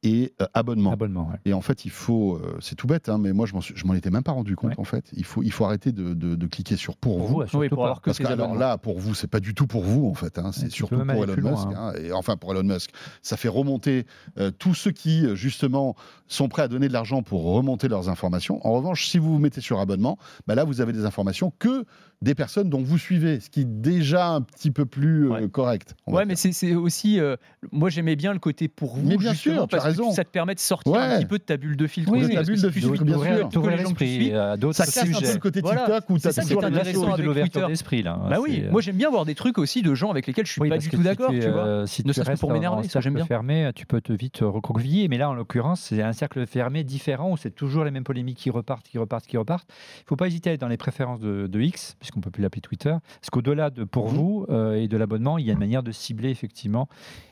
et 0.04 0.34
euh, 0.42 0.46
abonnement. 0.54 0.92
Abonnement, 0.94 1.28
ouais. 1.28 1.40
Et 1.46 1.54
en 1.54 1.62
fait, 1.62 1.84
il 1.84 1.92
faut, 1.92 2.36
euh, 2.38 2.58
c'est 2.62 2.76
tout 2.76 2.88
bête, 2.88 3.10
hein, 3.10 3.18
mais 3.18 3.34
moi, 3.34 3.46
je 3.46 3.54
m'en 3.54 3.62
suis- 3.62 3.74
je 3.76 3.86
m'en 3.86 3.94
étais 3.94 4.10
même 4.10 4.24
pas 4.24 4.32
rendu 4.32 4.56
compte. 4.56 4.70
Ouais. 4.72 4.80
En 4.80 4.84
fait, 4.86 5.04
il 5.14 5.26
faut, 5.26 5.44
il 5.44 5.52
faut 5.52 5.66
arrêter 5.66 5.92
de, 5.92 6.14
de- 6.14 6.36
de 6.36 6.48
cliquer 6.48 6.78
sur 6.78 6.96
pour, 6.96 7.18
Pour 7.18 7.28
vous. 7.28 7.34
vous, 7.34 7.42
Oui, 7.42 7.50
surtout 7.50 7.68
pour 7.70 7.78
pas. 7.80 7.84
avoir 7.84 8.02
que 8.02 8.06
Parce 8.06 8.18
que 8.20 8.26
alors 8.28 8.56
là, 8.56 8.78
pour 8.78 8.98
vous, 9.00 9.14
c'est 9.14 9.28
pas 9.28 9.40
du 9.42 9.54
tout 9.54 9.68
pour 9.68 9.84
vous 9.84 10.08
en 10.08 10.14
fait. 10.14 10.38
hein. 10.40 10.52
C'est 10.54 10.72
surtout 10.72 10.96
pour 10.98 11.24
Elon 11.24 11.36
Musk. 11.52 11.68
hein. 11.76 11.94
Et 12.02 12.12
enfin 12.14 12.38
pour 12.38 12.52
Elon 12.54 12.64
Musk, 12.64 12.92
ça 13.22 13.36
fait 13.36 13.50
remonter 13.50 14.06
euh, 14.38 14.52
tous 14.52 14.74
ceux 14.74 14.92
qui 14.92 15.26
justement 15.36 15.96
sont 16.28 16.48
prêts 16.48 16.62
à 16.62 16.68
donner 16.70 16.88
de 16.88 16.94
l'argent 16.94 17.22
pour 17.22 17.44
remonter 17.44 17.88
leurs 17.90 18.08
informations. 18.10 18.66
En 18.66 18.72
revanche, 18.74 19.08
si 19.08 19.18
vous 19.18 19.34
vous 19.34 19.40
mettez 19.40 19.62
sur 19.62 19.80
abonnement, 19.80 20.18
bah 20.48 20.56
là 20.56 20.64
vous 20.64 20.80
avez 20.82 20.94
des 20.94 21.04
informations 21.06 21.52
que 21.60 21.84
des 22.22 22.36
personnes 22.36 22.70
dont 22.70 22.82
vous 22.82 22.98
suivez, 22.98 23.40
ce 23.40 23.50
qui 23.50 23.62
est 23.62 23.82
déjà 23.82 24.30
un 24.32 24.42
petit 24.42 24.72
peu 24.72 24.86
plus 24.86 25.26
euh, 25.28 25.30
Ouais. 25.30 25.50
correct. 25.50 25.96
Ouais, 26.08 26.26
mais 26.26 26.36
c'est 26.36 26.52
c'est 26.52 26.76
aussi. 26.76 27.20
euh, 27.20 27.36
moi, 27.72 27.90
j'aimais 27.90 28.16
bien 28.18 28.34
le 28.34 28.40
côté 28.40 28.68
pour 28.68 28.96
vous. 28.98 29.08
Mais 29.08 29.16
bien 29.18 29.34
sûr, 29.34 29.68
parce 29.70 29.89
raison. 29.90 30.12
Ça 30.12 30.24
te 30.24 30.30
permet 30.30 30.56
de 30.56 30.60
sortir 30.60 30.92
Ouais. 30.94 31.00
un 31.00 31.18
petit 31.18 31.26
peu 31.26 31.38
de 31.38 31.44
ta 31.44 31.58
bulle 31.58 31.76
de 31.78 31.88
filtre. 31.88 32.12
Oui, 32.12 32.24
aussi, 32.24 32.34
ta 32.34 32.44
bulle 32.44 32.62
de 32.62 32.70
filtre, 32.70 33.04
bien 33.04 33.18
sûr. 33.18 33.70
l'esprit 33.70 34.34
à 34.34 34.58
d'autres 34.58 34.76
Ça 34.78 34.86
casse 34.86 34.98
un 35.00 35.06
peu 35.08 35.14
sujets. 35.14 35.34
le 35.34 35.40
côté. 35.40 35.62
TikTok 35.62 36.10
où 36.10 36.18
C'est 36.18 36.34
t'as 36.34 36.42
toujours 36.42 36.64
intéressant 36.64 37.18
de 37.18 37.24
l'ouverture 37.24 37.68
d'esprit 37.68 38.04
là. 38.04 38.20
Bah 38.30 38.38
oui, 38.42 38.64
euh, 38.66 38.72
moi 38.72 38.82
j'aime 38.82 38.96
bien 38.98 39.10
voir 39.10 39.26
des 39.26 39.36
trucs 39.36 39.58
aussi 39.58 39.82
de 39.82 39.94
gens 39.96 40.10
avec 40.12 40.28
lesquels 40.28 40.46
je 40.46 40.52
suis 40.54 40.70
pas 40.70 40.78
du 40.78 40.90
tout 40.90 41.04
d'accord, 41.04 41.32
tu, 41.32 41.40
vois. 41.42 41.66
euh, 41.66 41.86
si 41.86 42.06
Ne 42.06 42.14
tu 42.14 42.22
restes 42.22 42.40
pour 42.40 42.52
m'énerver, 42.52 42.88
ça, 42.88 43.00
j'aime 43.02 43.14
bien. 43.16 43.26
fermé, 43.26 43.70
tu 43.76 43.86
peux 43.86 44.02
te 44.02 44.14
vite 44.14 44.40
recroqueviller. 44.42 45.08
Mais 45.08 45.18
là, 45.18 45.30
en 45.30 45.34
l'occurrence, 45.34 45.82
c'est 45.82 46.02
un 46.02 46.14
cercle 46.14 46.46
fermé 46.48 46.84
différent 46.84 47.32
où 47.32 47.38
c'est 47.38 47.52
toujours 47.52 47.84
les 47.84 47.92
mêmes 47.92 48.04
polémiques 48.04 48.38
qui 48.38 48.50
repartent, 48.50 48.88
qui 48.88 48.98
repartent, 48.98 49.26
qui 49.28 49.38
repartent. 49.38 49.68
Il 49.70 50.04
ne 50.04 50.08
faut 50.08 50.16
pas 50.16 50.28
hésiter 50.28 50.50
à 50.50 50.52
aller 50.52 50.58
dans 50.58 50.68
les 50.68 50.78
préférences 50.78 51.20
de, 51.20 51.48
de 51.48 51.62
X, 51.62 51.96
puisqu'on 52.00 52.22
peut 52.22 52.32
plus 52.32 52.42
l'appeler 52.44 52.62
Twitter. 52.62 52.96
Parce 53.22 53.30
qu'au-delà 53.32 53.70
de 53.70 53.84
pour 53.84 54.10
Mhm. 54.12 54.16
vous 54.18 54.46
euh, 54.50 54.76
et 54.76 54.88
de 54.88 54.98
l'abonnement, 54.98 55.38
il 55.38 55.46
y 55.46 55.50
a 55.50 55.54
une 55.54 55.60
manière 55.60 55.84
de 55.84 55.92
cibler 55.92 56.30
effectivement 56.30 56.88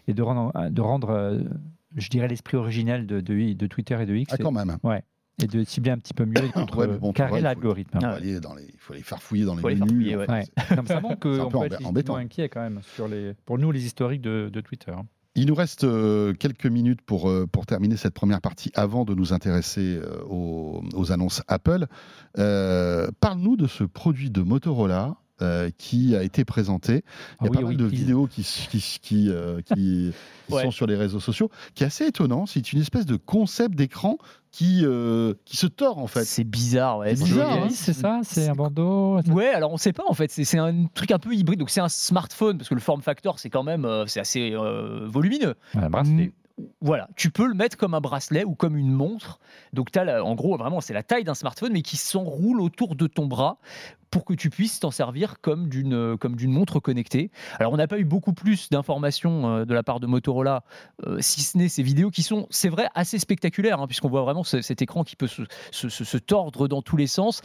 et 0.08 0.13
de 0.13 0.22
rendre, 0.22 0.52
de 0.70 0.82
rendre 0.82 1.10
euh, 1.10 1.39
je 1.95 2.10
dirais, 2.10 2.28
l'esprit 2.28 2.58
originel 2.58 3.06
de, 3.08 3.21
de, 3.21 3.54
de 3.54 3.67
Twitter 3.67 3.97
et 4.02 4.06
de 4.06 4.15
X. 4.15 4.34
Ah, 4.34 4.38
quand 4.38 4.52
même. 4.52 4.78
et, 4.84 5.02
et 5.43 5.47
de 5.47 5.63
cibler 5.63 5.91
un 5.91 5.97
petit 6.00 6.13
peu 6.13 6.26
mieux 6.26 6.47
contre 6.54 6.78
Ouais, 6.88 6.97
bon, 6.97 7.13
faut- 7.13 7.38
l'algorithme. 7.38 7.91
Il 7.95 8.00
faut, 8.02 8.06
Ah 8.08 8.15
ouais. 8.15 8.21
les, 8.21 8.36
il 8.38 8.80
faut 8.80 8.93
aller 8.93 9.04
farfouiller 9.04 9.45
dans 9.45 9.56
les 9.56 9.62
Faut 9.62 9.69
menus. 9.69 10.15
enfin, 10.17 10.41
Non, 10.76 10.82
mais 10.82 10.88
ça 10.88 11.02
peu 11.02 11.15
peut 11.15 11.65
être 11.65 11.86
embêtant. 11.86 12.15
inquiet 12.15 12.50
quand 12.50 12.62
même 12.62 12.82
sur 12.95 13.08
les, 13.08 13.34
pour 13.45 13.58
nous 13.60 13.71
les 13.71 13.86
historiques 13.86 14.21
de, 14.21 14.50
de 14.52 14.62
Twitter. 14.62 14.91
hein. 14.91 15.06
Il 15.39 15.45
nous 15.45 15.54
reste 15.54 15.84
euh, 15.84 16.34
quelques 16.34 16.65
minutes 16.65 17.04
pour, 17.04 17.30
euh, 17.30 17.45
pour 17.45 17.67
terminer 17.67 17.95
cette 17.95 18.15
première 18.15 18.41
partie 18.41 18.71
avant 18.73 19.06
de 19.06 19.13
nous 19.13 19.34
intéresser 19.34 20.00
euh, 20.02 20.23
aux, 20.28 20.82
aux 20.95 21.12
annonces 21.12 21.43
Apple. 21.47 21.86
Parle-nous 23.19 23.56
de 23.58 23.67
ce 23.67 23.84
produit 23.84 24.32
de 24.32 24.41
Motorola. 24.41 25.16
Euh, 25.42 25.70
qui 25.78 26.16
a 26.16 26.24
été 26.24 26.46
présenté. 26.46 26.94
Il 26.94 26.98
y 26.98 27.00
a 27.00 27.04
Ah 27.40 27.44
oui, 27.44 27.50
pas 27.50 27.62
mal 27.62 27.70
oui, 27.72 27.76
de 27.78 27.86
vidéos 27.86 28.28
qui, 28.28 28.42
euh, 28.42 29.62
qui- 29.62 29.72
qui 29.76 30.12
Ouais. 30.54 30.64
sont 30.64 30.72
sur 30.72 30.88
les 30.88 30.96
réseaux 30.96 31.20
sociaux, 31.20 31.52
qui 31.76 31.84
est 31.84 31.88
assez 31.88 32.06
étonnant. 32.08 32.46
C'est 32.46 32.72
une 32.74 32.80
espèce 32.80 33.06
de 33.06 33.18
concept 33.18 33.76
d'écran 33.76 34.18
qui, 34.52 34.82
euh, 34.84 35.34
qui 35.46 35.58
se 35.58 35.68
tord 35.68 35.98
en 36.00 36.08
fait. 36.08 36.24
C'est 36.24 36.44
bizarre, 36.46 37.00
ouais. 37.00 37.16
C'est 37.16 37.24
bizarre, 37.26 37.54
C'est- 37.54 37.62
hein. 37.62 37.68
C'est 37.70 37.94
ça, 37.94 38.20
c'est 38.24 38.48
un 38.50 38.54
bandeau. 38.56 39.20
Ouais, 39.30 39.50
alors 39.50 39.72
on 39.74 39.78
sait 39.78 39.94
pas 39.94 40.04
en 40.08 40.14
fait, 40.14 40.32
c'est 40.32 40.58
un 40.58 40.86
truc 40.94 41.12
un 41.12 41.20
peu 41.20 41.34
hybride. 41.34 41.60
Donc 41.60 41.70
c'est 41.70 41.82
un 41.82 41.90
smartphone 41.90 42.58
parce 42.58 42.70
que 42.70 42.76
le 42.76 42.82
form 42.82 43.02
factor 43.02 43.40
c'est 43.40 43.50
quand 43.50 43.64
même 43.64 43.86
euh, 43.86 44.06
c'est 44.08 44.20
assez 44.20 44.54
euh, 44.54 45.06
volumineux. 45.08 45.56
Bracelet. 45.76 46.32
Voilà, 46.82 47.08
tu 47.16 47.30
peux 47.30 47.47
le 47.47 47.53
mettre 47.53 47.78
comme 47.78 47.93
un 47.93 48.01
bracelet 48.01 48.43
ou 48.43 48.55
comme 48.55 48.78
une 48.78 48.91
montre. 48.91 49.39
Donc 49.74 49.95
as 49.95 50.24
en 50.24 50.34
gros 50.34 50.58
vraiment 50.58 50.82
c'est 50.82 50.93
la 50.93 51.03
taille 51.03 51.24
d'un 51.24 51.36
smartphone 51.36 51.72
mais 51.72 51.84
qui 51.84 51.97
s'enroule 51.97 52.62
autour 52.62 52.95
de 52.95 53.05
ton 53.05 53.28
bras 53.28 53.60
pour 54.10 54.26
que 54.26 54.34
tu 54.34 54.49
puisses 54.49 54.80
t'en 54.80 54.89
servir 54.89 55.39
comme 55.41 55.70
d'une 55.70 55.93
euh, 55.93 56.18
montre 56.47 56.80
connectée. 56.80 57.30
Alors 57.60 57.74
on 57.74 57.78
n'a 57.78 57.88
pas 57.88 57.99
eu 57.99 58.05
beaucoup 58.05 58.34
plus 58.34 58.70
d'informations 58.70 59.49
euh, 59.49 59.66
de 59.66 59.74
la 59.74 59.84
part 59.84 59.99
de 59.99 60.08
Motorola, 60.08 60.64
euh, 61.05 61.18
si 61.20 61.41
ce 61.41 61.58
n'est 61.58 61.70
ces 61.70 61.84
vidéos 61.84 62.10
qui 62.10 62.24
sont, 62.24 62.47
c'est 62.49 62.70
vrai, 62.70 62.88
assez 62.95 63.20
spectaculaires, 63.20 63.80
hein, 63.82 63.88
puisqu'on 63.88 64.10
voit 64.10 64.24
vraiment 64.24 64.43
ce- 64.43 64.62
cet 64.62 64.82
écran 64.82 65.03
qui 65.03 65.16
peut 65.16 65.28
se, 65.28 65.43
se- 65.72 65.89
se- 65.89 66.03
se 66.05 66.18
tordre 66.18 66.68
dans 66.68 66.82
tous 66.82 66.97
les 66.97 67.08
sens. 67.08 67.41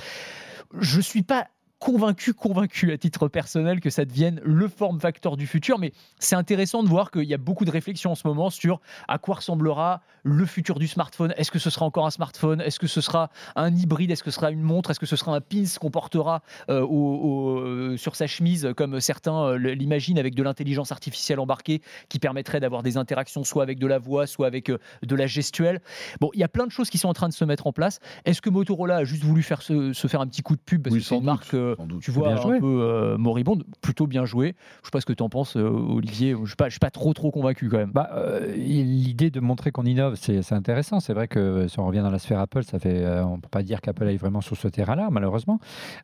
Je 0.78 1.00
suis 1.00 1.22
pas 1.22 1.48
convaincu, 1.82 2.32
convaincu 2.32 2.92
à 2.92 2.96
titre 2.98 3.26
personnel 3.26 3.80
que 3.80 3.90
ça 3.90 4.04
devienne 4.04 4.40
le 4.44 4.68
form 4.68 5.00
factor 5.00 5.36
du 5.36 5.48
futur, 5.48 5.80
mais 5.80 5.92
c'est 6.20 6.36
intéressant 6.36 6.84
de 6.84 6.88
voir 6.88 7.10
qu'il 7.10 7.24
y 7.24 7.34
a 7.34 7.38
beaucoup 7.38 7.64
de 7.64 7.72
réflexions 7.72 8.12
en 8.12 8.14
ce 8.14 8.26
moment 8.28 8.50
sur 8.50 8.80
à 9.08 9.18
quoi 9.18 9.34
ressemblera 9.36 10.00
le 10.22 10.46
futur 10.46 10.78
du 10.78 10.86
smartphone. 10.86 11.34
Est-ce 11.36 11.50
que 11.50 11.58
ce 11.58 11.70
sera 11.70 11.84
encore 11.84 12.06
un 12.06 12.10
smartphone? 12.12 12.60
Est-ce 12.60 12.78
que 12.78 12.86
ce 12.86 13.00
sera 13.00 13.30
un 13.56 13.74
hybride? 13.74 14.12
Est-ce 14.12 14.22
que 14.22 14.30
ce 14.30 14.36
sera 14.36 14.52
une 14.52 14.62
montre? 14.62 14.92
Est-ce 14.92 15.00
que 15.00 15.06
ce 15.06 15.16
sera 15.16 15.34
un 15.34 15.40
pins 15.40 15.64
qu'on 15.80 15.90
portera 15.90 16.42
euh, 16.70 16.82
au- 16.82 16.86
au- 16.86 17.58
euh, 17.60 17.96
sur 17.96 18.14
sa 18.14 18.28
chemise, 18.28 18.68
comme 18.76 19.00
certains 19.00 19.42
euh, 19.44 19.56
l'imaginent, 19.58 20.20
avec 20.20 20.36
de 20.36 20.42
l'intelligence 20.44 20.92
artificielle 20.92 21.40
embarquée 21.40 21.82
qui 22.08 22.20
permettrait 22.20 22.60
d'avoir 22.60 22.84
des 22.84 22.96
interactions 22.96 23.42
soit 23.42 23.64
avec 23.64 23.80
de 23.80 23.88
la 23.88 23.98
voix, 23.98 24.28
soit 24.28 24.46
avec 24.46 24.70
de 24.70 25.16
la 25.16 25.26
gestuelle? 25.26 25.80
Bon, 26.20 26.30
il 26.34 26.38
y 26.38 26.44
a 26.44 26.48
plein 26.48 26.66
de 26.68 26.70
choses 26.72 26.90
qui 26.90 26.98
sont 26.98 27.08
en 27.08 27.14
train 27.14 27.28
de 27.28 27.34
se 27.34 27.44
mettre 27.44 27.66
en 27.66 27.72
place. 27.72 27.98
Est-ce 28.24 28.40
que 28.40 28.50
Motorola 28.50 28.98
a 28.98 29.04
juste 29.04 29.24
voulu 29.24 29.42
faire 29.42 29.62
se, 29.62 29.92
se 29.92 30.06
faire 30.06 30.20
un 30.20 30.28
petit 30.28 30.42
coup 30.42 30.54
de 30.54 30.60
pub 30.64 30.82
parce 30.84 30.94
Oui, 30.94 31.00
que 31.00 31.06
c'est 31.06 31.16
une 31.16 31.24
marque, 31.24 31.54
euh, 31.54 31.71
tu 32.00 32.10
vois, 32.10 32.28
bien 32.28 32.36
un 32.36 32.40
joué. 32.40 32.58
peu 32.60 32.80
euh, 32.82 33.18
moribonde, 33.18 33.64
plutôt 33.80 34.06
bien 34.06 34.24
joué. 34.24 34.54
Je 34.82 34.86
sais 34.86 34.90
pas 34.90 35.00
ce 35.00 35.06
que 35.06 35.12
tu 35.12 35.22
en 35.22 35.28
penses, 35.28 35.56
euh, 35.56 35.68
Olivier. 35.68 36.34
Je 36.40 36.46
suis 36.46 36.56
pas, 36.56 36.66
je 36.66 36.72
suis 36.72 36.78
pas 36.80 36.90
trop 36.90 37.12
trop 37.12 37.30
convaincu 37.30 37.68
quand 37.68 37.78
même. 37.78 37.90
Bah, 37.92 38.10
euh, 38.14 38.52
L'idée 38.54 39.30
de 39.30 39.40
montrer 39.40 39.70
qu'on 39.72 39.84
innove, 39.84 40.14
c'est 40.16 40.52
intéressant. 40.52 41.00
C'est 41.00 41.14
vrai 41.14 41.28
que 41.28 41.66
si 41.68 41.78
on 41.80 41.86
revient 41.86 42.00
dans 42.00 42.10
la 42.10 42.18
sphère 42.18 42.40
Apple, 42.40 42.62
ça 42.64 42.78
fait, 42.78 43.02
euh, 43.04 43.24
on 43.24 43.36
ne 43.36 43.40
peut 43.40 43.48
pas 43.50 43.62
dire 43.62 43.80
qu'Apple 43.80 44.04
aille 44.06 44.16
vraiment 44.16 44.40
sur 44.40 44.56
ce 44.56 44.68
terrain-là, 44.68 45.08
malheureusement. 45.10 45.58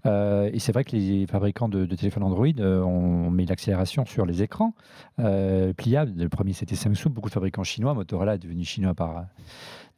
Euh, 0.06 0.50
et 0.52 0.58
c'est 0.58 0.72
vrai 0.72 0.84
que 0.84 0.96
les 0.96 1.26
fabricants 1.26 1.68
de, 1.68 1.86
de 1.86 1.94
téléphones 1.96 2.22
Android 2.22 2.46
euh, 2.58 2.82
ont 2.82 3.30
mis 3.30 3.46
l'accélération 3.46 4.04
sur 4.06 4.26
les 4.26 4.42
écrans 4.42 4.74
euh, 5.20 5.72
pliables. 5.72 6.12
Le 6.16 6.28
premier, 6.28 6.52
c'était 6.52 6.76
Samsung. 6.76 7.10
Beaucoup 7.10 7.28
de 7.28 7.34
fabricants 7.34 7.64
chinois. 7.64 7.94
Motorola 7.94 8.34
est 8.34 8.38
devenu 8.38 8.64
chinois 8.64 8.94
par 8.94 9.24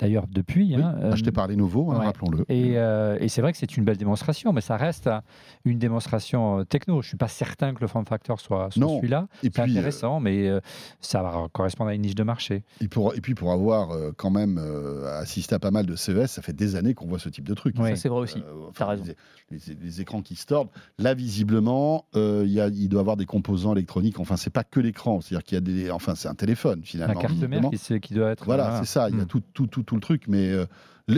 d'ailleurs 0.00 0.26
depuis. 0.28 0.74
Oui, 0.76 0.82
hein. 0.82 0.96
Euh, 1.00 1.12
acheté 1.12 1.30
par 1.30 1.46
Lenovo, 1.46 1.90
hein, 1.92 1.98
ouais. 2.00 2.06
rappelons-le. 2.06 2.44
Et, 2.48 2.72
euh, 2.78 3.16
et 3.20 3.28
c'est 3.28 3.42
vrai 3.42 3.52
que 3.52 3.58
c'est 3.58 3.76
une 3.76 3.84
belle 3.84 3.96
démonstration, 3.98 4.52
mais 4.52 4.60
ça 4.62 4.76
reste 4.76 5.06
euh, 5.06 5.20
une 5.64 5.78
démonstration 5.78 6.60
euh, 6.60 6.64
techno. 6.64 6.94
Je 6.94 7.06
ne 7.06 7.08
suis 7.10 7.16
pas 7.16 7.28
certain 7.28 7.74
que 7.74 7.80
le 7.80 7.86
form 7.86 8.06
factor 8.06 8.40
soit, 8.40 8.68
soit 8.70 8.80
Non. 8.80 8.96
celui-là. 8.96 9.28
Et 9.42 9.46
C'est 9.46 9.50
puis, 9.50 9.62
euh, 9.62 9.64
intéressant, 9.66 10.20
mais 10.20 10.48
euh, 10.48 10.60
ça 11.00 11.22
va 11.22 11.46
correspondre 11.52 11.90
à 11.90 11.94
une 11.94 12.02
niche 12.02 12.14
de 12.14 12.22
marché. 12.22 12.64
Et, 12.80 12.88
pour, 12.88 13.14
et 13.14 13.20
puis 13.20 13.34
pour 13.34 13.52
avoir 13.52 13.90
euh, 13.92 14.10
quand 14.16 14.30
même 14.30 14.58
euh, 14.58 15.20
assisté 15.20 15.54
à 15.54 15.58
pas 15.58 15.70
mal 15.70 15.86
de 15.86 15.94
CES, 15.96 16.26
ça 16.30 16.42
fait 16.42 16.52
des 16.54 16.76
années 16.76 16.94
qu'on 16.94 17.06
voit 17.06 17.18
ce 17.18 17.28
type 17.28 17.46
de 17.46 17.54
truc. 17.54 17.76
Ça, 17.76 17.94
c'est 17.96 18.08
vrai 18.08 18.20
aussi. 18.20 18.38
Euh, 18.38 18.70
T'as 18.74 18.86
raison. 18.86 19.04
Les, 19.50 19.58
les- 19.68 19.74
les 19.82 20.00
écrans 20.00 20.22
qui 20.22 20.36
se 20.36 20.46
tordent. 20.46 20.68
Là, 20.98 21.14
visiblement, 21.14 22.04
euh, 22.16 22.42
il 22.46 22.52
y 22.52 22.60
a- 22.60 22.68
il 22.68 22.88
doit 22.88 23.00
y 23.00 23.02
avoir 23.02 23.16
des 23.16 23.26
composants 23.26 23.72
électroniques. 23.72 24.20
Enfin, 24.20 24.36
c'est 24.36 24.50
pas 24.50 24.64
que 24.64 24.80
l'écran. 24.80 25.20
C'est-à-dire 25.20 25.44
qu'il 25.44 25.54
y 25.56 25.58
a 25.58 25.60
des. 25.60 25.90
Enfin, 25.90 26.14
c'est 26.14 26.28
un 26.28 26.34
téléphone 26.34 26.80
La 26.80 26.86
finalement. 26.86 27.20
carte 27.20 27.34
mère 27.42 27.70
qui, 28.00 28.14
doit 28.14 28.30
être. 28.30 28.44
Voilà, 28.44 28.78
c'est 28.80 28.86
ça. 28.86 29.08
Il 29.10 29.16
y 29.16 29.20
a 29.20 29.24
Mm. 29.24 29.26
tout, 29.26 29.42
tout, 29.52 29.66
tout, 29.66 29.82
tout 29.90 29.96
le 29.96 30.00
truc. 30.00 30.24
Mais 30.28 30.48
euh, 30.50 30.66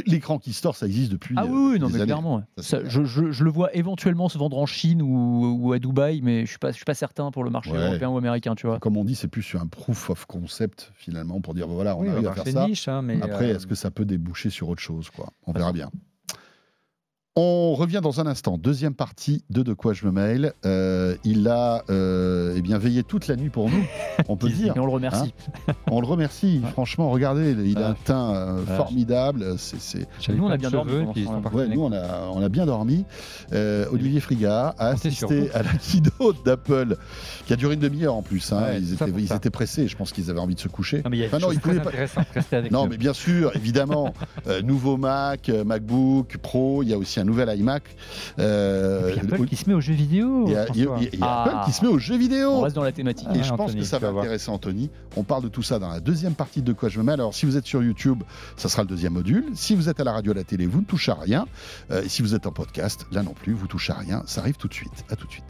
l'écran 0.07 0.39
qui 0.39 0.53
se 0.55 0.63
tord, 0.63 0.75
ça 0.75 0.87
existe 0.87 1.13
depuis. 1.13 1.35
Ah 1.39 1.45
euh, 1.45 1.49
oui, 1.51 1.73
oui, 1.75 1.79
non, 1.79 1.87
des 1.89 1.93
mais 1.93 1.99
années. 2.01 2.07
clairement. 2.07 2.37
ouais. 2.37 2.43
Ça, 2.57 2.63
c'est 2.63 2.69
Ça, 2.71 2.79
clair. 2.79 2.91
je, 2.91 3.05
je- 3.05 3.31
je 3.31 3.45
le 3.45 3.51
vois 3.51 3.75
éventuellement 3.77 4.29
se 4.31 4.39
vendre 4.39 4.57
en 4.59 4.65
Chine 4.67 5.03
ou, 5.03 5.59
ou 5.61 5.73
à 5.73 5.79
Dubaï, 5.79 6.21
mais 6.23 6.47
je 6.47 6.51
suis 6.51 6.59
pas, 6.59 6.71
je 6.71 6.77
suis 6.77 6.85
pas 6.85 6.95
certain 6.95 7.31
pour 7.31 7.45
le 7.45 7.51
marché 7.51 7.71
Ouais. 7.73 7.79
européen 7.79 8.09
ou 8.09 8.17
américain, 8.17 8.55
tu 8.55 8.67
vois. 8.67 8.79
Comme 8.79 8.97
on 8.97 9.05
dit, 9.05 9.15
c'est 9.15 9.29
plus 9.29 9.43
sur 9.43 9.61
un 9.61 9.67
proof 9.67 10.09
of 10.11 10.25
concept 10.27 10.91
finalement 10.95 11.41
pour 11.43 11.53
dire 11.55 11.69
voilà, 11.69 11.97
on 11.97 12.01
Oui, 12.01 12.09
arrive 12.09 12.29
à 12.29 12.33
faire 12.33 12.47
ça. 12.49 12.67
niche, 12.67 12.89
hein, 12.89 13.03
mais 13.03 13.21
Après, 13.23 13.51
euh, 13.51 13.57
est-ce 13.57 13.67
que 13.67 13.75
ça 13.75 13.91
peut 13.91 14.05
déboucher 14.07 14.49
sur 14.51 14.69
autre 14.71 14.81
chose 14.83 15.11
quoi? 15.11 15.29
On 15.47 15.53
verra 15.53 15.73
bien. 15.73 15.91
On 17.35 17.73
revient 17.75 18.01
dans 18.03 18.21
un 18.21 18.27
instant. 18.27 18.59
Deuxième 18.59 18.93
partie 18.93 19.43
de 19.49 19.63
De 19.63 19.73
quoi 19.73 19.95
je 19.95 20.05
me 20.05 20.11
mail. 20.13 20.53
Euh, 20.67 21.17
il 21.25 21.49
a 21.49 21.83
euh, 21.89 22.53
eh 22.55 22.61
bien 22.61 22.77
veillé 22.77 23.05
toute 23.05 23.27
la 23.27 23.37
nuit 23.37 23.49
pour 23.49 23.71
nous, 23.71 23.83
on 24.29 24.37
peut 24.37 24.49
dire. 24.51 24.75
Et 24.77 24.79
on 24.79 24.85
le 24.85 24.93
remercie. 24.93 25.33
On 25.91 26.03
le 26.03 26.07
remercie. 26.07 26.61
Ouais. 26.63 26.71
Franchement, 26.73 27.09
regardez, 27.09 27.53
il 27.65 27.79
a 27.79 27.89
un 27.89 27.95
teint 27.95 28.35
euh, 28.35 28.59
Ouais. 28.67 28.77
formidable. 28.77 29.55
C'est, 29.57 30.07
Nous, 30.29 30.45
on 30.45 30.51
a 30.51 30.59
bien 30.59 30.71
dormi 30.71 30.93
Ouais, 31.55 31.69
nous 31.69 31.81
on 31.83 31.93
a, 31.93 32.29
on 32.35 32.43
a 32.43 32.51
bien 32.51 32.67
dormi. 32.67 33.07
Euh, 33.55 33.87
Olivier 33.91 34.21
Friga 34.21 34.75
a 34.77 34.89
assisté 34.89 35.51
à 35.53 35.63
la 35.63 35.71
keynote 35.73 36.45
d'Apple, 36.45 36.97
qui 37.47 37.55
a 37.55 37.57
duré 37.57 37.75
une 37.75 37.81
demi-heure 37.81 38.15
en 38.15 38.23
plus. 38.23 38.53
hein. 38.53 38.61
Ouais, 38.63 38.79
ils, 38.79 38.93
étaient, 38.93 39.07
ils 39.09 39.51
pressés. 39.51 39.89
Je 39.89 39.97
pense 39.97 40.13
qu'ils 40.13 40.29
avaient 40.29 40.39
envie 40.39 40.55
de 40.55 40.61
se 40.61 40.69
coucher. 40.69 40.99
Non, 41.03 41.09
mais 41.11 41.17
il 41.17 41.21
y 41.21 41.25
a 41.25 41.29
Enfin, 41.29 41.39
des 41.39 41.45
non, 41.47 41.53
ils 41.53 41.61
très 41.61 41.81
pas- 41.81 41.89
avec 41.89 42.71
mais 42.91 42.99
bien 42.99 43.15
sûr, 43.15 43.57
évidemment, 43.57 44.13
euh, 44.49 44.61
nouveau 44.61 44.99
Mac, 44.99 45.49
MacBook 45.49 46.37
Pro, 46.37 46.83
il 46.83 46.91
y 46.91 46.93
a 46.93 46.99
aussi 46.99 47.21
un 47.23 47.25
nouvel 47.25 47.59
iMac. 47.59 47.83
Euh, 48.39 49.09
Et 49.09 49.13
puis 49.13 49.21
Apple 49.21 49.41
le- 49.41 49.47
qui 49.47 49.57
se 49.57 49.69
met 49.69 49.75
aux 49.75 49.81
jeux 49.81 49.95
vidéo. 49.95 50.45
il 50.47 50.53
y 50.53 50.57
a, 50.57 50.67
il 50.75 50.77
y 50.77 50.83
a- 50.83 50.87
François. 50.87 51.09
il 51.13 51.19
y 51.19 51.23
a 51.23 51.27
Ah. 51.27 51.43
Apple 51.45 51.65
qui 51.67 51.73
se 51.73 51.85
met 51.85 51.91
aux 51.91 51.99
jeux 51.99 52.17
vidéo. 52.17 52.51
On 52.51 52.61
reste 52.63 52.77
dans 52.77 52.83
la 52.83 52.93
thématique. 52.93 53.27
Et 53.35 53.39
Ah, 53.39 53.43
je 53.43 53.51
pense 53.51 53.61
Anthony, 53.71 53.81
que 53.81 53.87
ça 53.87 53.99
va 53.99 54.11
voir. 54.11 54.25
intéresser 54.25 54.51
Anthony. 54.51 54.91
On 55.17 55.23
parle 55.25 55.43
de 55.45 55.49
tout 55.49 55.63
ça 55.63 55.79
dans 55.79 55.89
la 55.89 56.01
deuxième 56.01 56.35
partie 56.35 56.63
de 56.63 56.73
Quoi 56.73 56.89
je 56.89 56.99
me 56.99 57.05
mets. 57.05 57.13
Alors, 57.13 57.35
si 57.35 57.47
vous 57.47 57.57
êtes 57.57 57.67
sur 57.67 57.83
YouTube, 57.83 58.23
ça 58.57 58.69
sera 58.69 58.83
le 58.83 58.89
deuxième 58.89 59.13
module. 59.15 59.47
Si 59.55 59.75
vous 59.75 59.89
êtes 59.89 60.01
à 60.01 60.05
la 60.05 60.13
radio, 60.13 60.33
à 60.33 60.35
la 60.35 60.45
télé, 60.45 60.67
vous 60.67 60.81
ne 60.81 60.85
touchez 60.87 61.13
à 61.13 61.17
rien. 61.17 61.47
Euh, 61.91 62.03
et 62.03 62.09
si 62.09 62.23
vous 62.23 62.35
êtes 62.35 62.47
en 62.47 62.53
podcast, 62.53 63.07
là 63.13 63.23
non 63.23 63.33
plus, 63.35 63.53
vous 63.53 63.67
touchez 63.67 63.93
à 63.93 63.97
rien. 63.97 64.23
Ça 64.27 64.41
arrive 64.41 64.57
tout 64.57 64.69
de 64.69 64.75
suite. 64.75 65.05
À 65.11 65.17
tout 65.17 65.27
de 65.27 65.33
suite. 65.33 65.45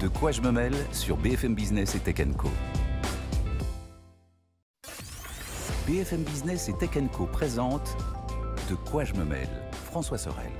De 0.00 0.08
quoi 0.08 0.30
je 0.32 0.40
me 0.40 0.52
mêle 0.52 0.74
sur 0.92 1.16
BFM 1.16 1.54
Business 1.54 1.94
et 1.96 1.98
Tech 1.98 2.16
Co. 2.36 2.48
BFM 5.86 6.22
Business 6.22 6.68
et 6.68 6.74
Tech 6.74 6.90
Co 7.12 7.26
présente 7.26 7.96
De 8.68 8.74
quoi 8.74 9.04
je 9.04 9.14
me 9.14 9.24
mêle 9.24 9.48
François 9.84 10.18
Sorel. 10.18 10.50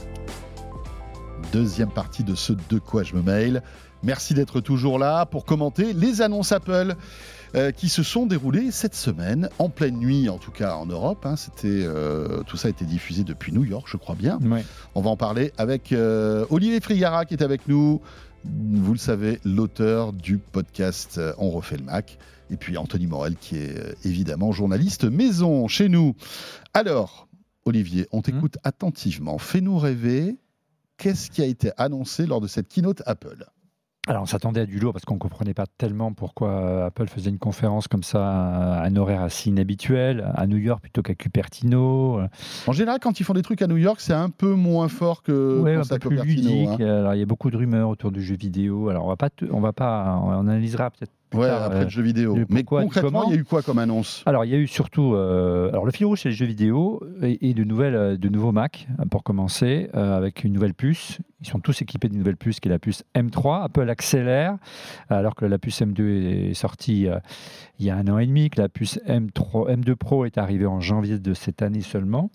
Deuxième 1.53 1.91
partie 1.91 2.25
de 2.25 2.35
ce 2.35 2.53
De 2.69 2.79
quoi 2.79 3.03
je 3.03 3.15
me 3.15 3.23
mail. 3.23 3.63
Merci 4.03 4.35
d'être 4.35 4.61
toujours 4.61 4.99
là 4.99 5.27
pour 5.27 5.45
commenter 5.45 5.93
les 5.93 6.23
annonces 6.23 6.53
Apple 6.53 6.95
euh, 7.55 7.71
qui 7.73 7.89
se 7.89 8.03
sont 8.03 8.27
déroulées 8.27 8.71
cette 8.71 8.95
semaine, 8.95 9.49
en 9.59 9.69
pleine 9.69 9.97
nuit 9.99 10.29
en 10.29 10.39
tout 10.39 10.51
cas 10.53 10.75
en 10.75 10.87
Europe. 10.87 11.27
hein. 11.27 11.37
C'était, 11.37 11.67
euh, 11.69 12.43
tout 12.47 12.57
ça 12.57 12.69
a 12.69 12.71
été 12.71 12.85
diffusé 12.85 13.25
depuis 13.25 13.53
New 13.53 13.65
York, 13.65 13.87
je 13.91 13.97
crois 13.97 14.15
bien. 14.15 14.39
Ouais. 14.43 14.65
On 14.95 15.01
va 15.01 15.11
en 15.11 15.17
parler 15.17 15.53
avec 15.59 15.93
euh, 15.93 16.47
Olivier 16.51 16.81
Frigara 16.81 17.25
qui 17.25 17.35
est 17.35 17.43
avec 17.43 17.67
nous. 17.69 18.01
Vous 18.45 18.93
le 18.93 18.99
savez, 18.99 19.41
l'auteur 19.45 20.13
du 20.13 20.39
podcast 20.39 21.21
On 21.39 21.51
refait 21.51 21.77
le 21.77 21.85
Mac. 21.85 22.19
Et 22.51 22.57
puis 22.57 22.79
Anthony 22.79 23.07
Morel 23.07 23.37
qui 23.37 23.59
est 23.59 23.97
évidemment 24.05 24.53
journaliste 24.53 25.05
maison 25.05 25.69
chez 25.69 25.89
nous. 25.91 26.15
Alors, 26.73 27.28
Olivier, 27.69 28.07
on 28.12 28.23
t'écoute 28.23 28.57
attentivement. 28.64 29.39
Fais-nous 29.39 29.79
rêver. 29.79 30.37
Qu'est-ce 30.97 31.31
qui 31.31 31.43
a 31.43 31.47
été 31.47 31.71
annoncé 31.77 32.27
lors 32.27 32.41
de 32.41 32.49
cette 32.49 32.66
keynote 32.69 33.03
Apple 33.07 33.45
Alors, 34.09 34.23
on 34.23 34.27
s'attendait 34.27 34.62
à 34.62 34.66
du 34.66 34.81
lourd 34.81 34.93
parce 34.93 35.05
qu'on 35.05 35.14
ne 35.14 35.19
comprenait 35.21 35.55
pas 35.55 35.66
tellement 35.79 36.12
pourquoi 36.12 36.49
euh, 36.51 36.87
Apple 36.87 37.07
faisait 37.07 37.31
une 37.31 37.39
conférence 37.39 37.87
comme 37.87 38.03
ça 38.03 38.27
à 38.27 38.85
un 38.85 38.97
horaire 38.97 39.23
assez 39.23 39.49
inhabituel, 39.51 40.29
à 40.35 40.47
New 40.49 40.57
York 40.57 40.81
plutôt 40.83 41.03
qu'à 41.03 41.14
Cupertino. 41.14 42.21
En 42.66 42.73
général, 42.73 42.99
quand 43.01 43.21
ils 43.21 43.25
font 43.25 43.35
des 43.35 43.43
trucs 43.43 43.62
à 43.62 43.69
New 43.69 43.77
York, 43.77 44.01
c'est 44.01 44.12
un 44.12 44.31
peu 44.31 44.55
moins 44.55 44.89
fort 44.89 45.23
que 45.23 45.61
Ouais, 45.61 45.77
à 45.77 45.99
Cupertino, 45.99 46.25
ludique. 46.25 46.81
hein. 46.81 46.99
Alors, 46.99 47.14
il 47.14 47.21
y 47.21 47.23
a 47.23 47.27
beaucoup 47.27 47.51
de 47.51 47.57
rumeurs 47.57 47.91
autour 47.91 48.11
du 48.11 48.23
jeu 48.23 48.35
vidéo. 48.37 48.89
Alors, 48.89 49.05
on 49.05 49.09
va 49.09 49.16
pas, 49.16 49.29
on 49.53 49.61
va 49.61 49.73
pas, 49.73 50.21
on 50.25 50.31
analysera 50.41 50.91
peut-être. 50.91 51.12
Plus 51.29 51.41
Ouais, 51.41 51.47
tard, 51.47 51.62
après 51.62 51.81
euh, 51.81 51.85
le 51.85 51.89
jeu 51.91 52.03
vidéo. 52.03 52.37
Mais 52.49 52.64
concrètement, 52.64 53.24
il 53.29 53.35
y 53.35 53.37
a 53.37 53.41
eu 53.41 53.45
quoi 53.45 53.62
comme 53.62 53.79
annonce 53.79 54.22
Alors, 54.26 54.45
il 54.45 54.51
y 54.51 54.55
a 54.55 54.59
eu 54.59 54.66
surtout. 54.66 55.14
euh, 55.14 55.68
alors, 55.70 55.85
le 55.87 55.93
fil 55.93 56.07
rouge, 56.07 56.20
c'est 56.22 56.31
les 56.31 56.35
jeux 56.35 56.47
vidéo 56.47 57.03
et, 57.22 57.51
et 57.51 57.55
de, 57.55 57.64
nouvelles, 57.64 57.95
euh, 57.95 58.16
de 58.16 58.29
nouveaux 58.29 58.53
Mac, 58.53 58.89
euh, 58.99 59.05
pour 59.07 59.22
commencer, 59.22 59.91
euh, 59.95 60.16
avec 60.16 60.45
une 60.45 60.53
nouvelle 60.53 60.74
puce. 60.74 61.18
Ils 61.41 61.47
sont 61.47 61.61
tous 61.61 61.83
équipés 61.83 62.09
d'une 62.09 62.18
nouvelle 62.18 62.37
puce 62.37 62.61
qui 62.61 62.68
est 62.68 62.70
la 62.70 62.79
puce 62.79 63.05
M3. 63.14 63.64
Apple 63.64 63.89
accélère, 63.89 64.57
alors 65.09 65.35
que 65.35 65.45
la 65.45 65.59
puce 65.59 65.81
M2 65.83 66.51
est 66.51 66.55
sortie 66.55 67.07
il 67.79 67.87
y 67.87 67.91
a 67.91 67.97
un 67.97 68.09
an 68.09 68.18
et 68.18 68.26
demi, 68.26 68.51
que 68.51 68.61
la 68.61 68.68
puce 68.68 68.99
M3, 69.07 69.70
M2 69.76 69.95
Pro 69.95 70.24
est 70.24 70.37
arrivée 70.37 70.66
en 70.66 70.81
janvier 70.81 71.18
de 71.20 71.35
cette 71.35 71.62
année 71.62 71.81
seulement. 71.81 72.31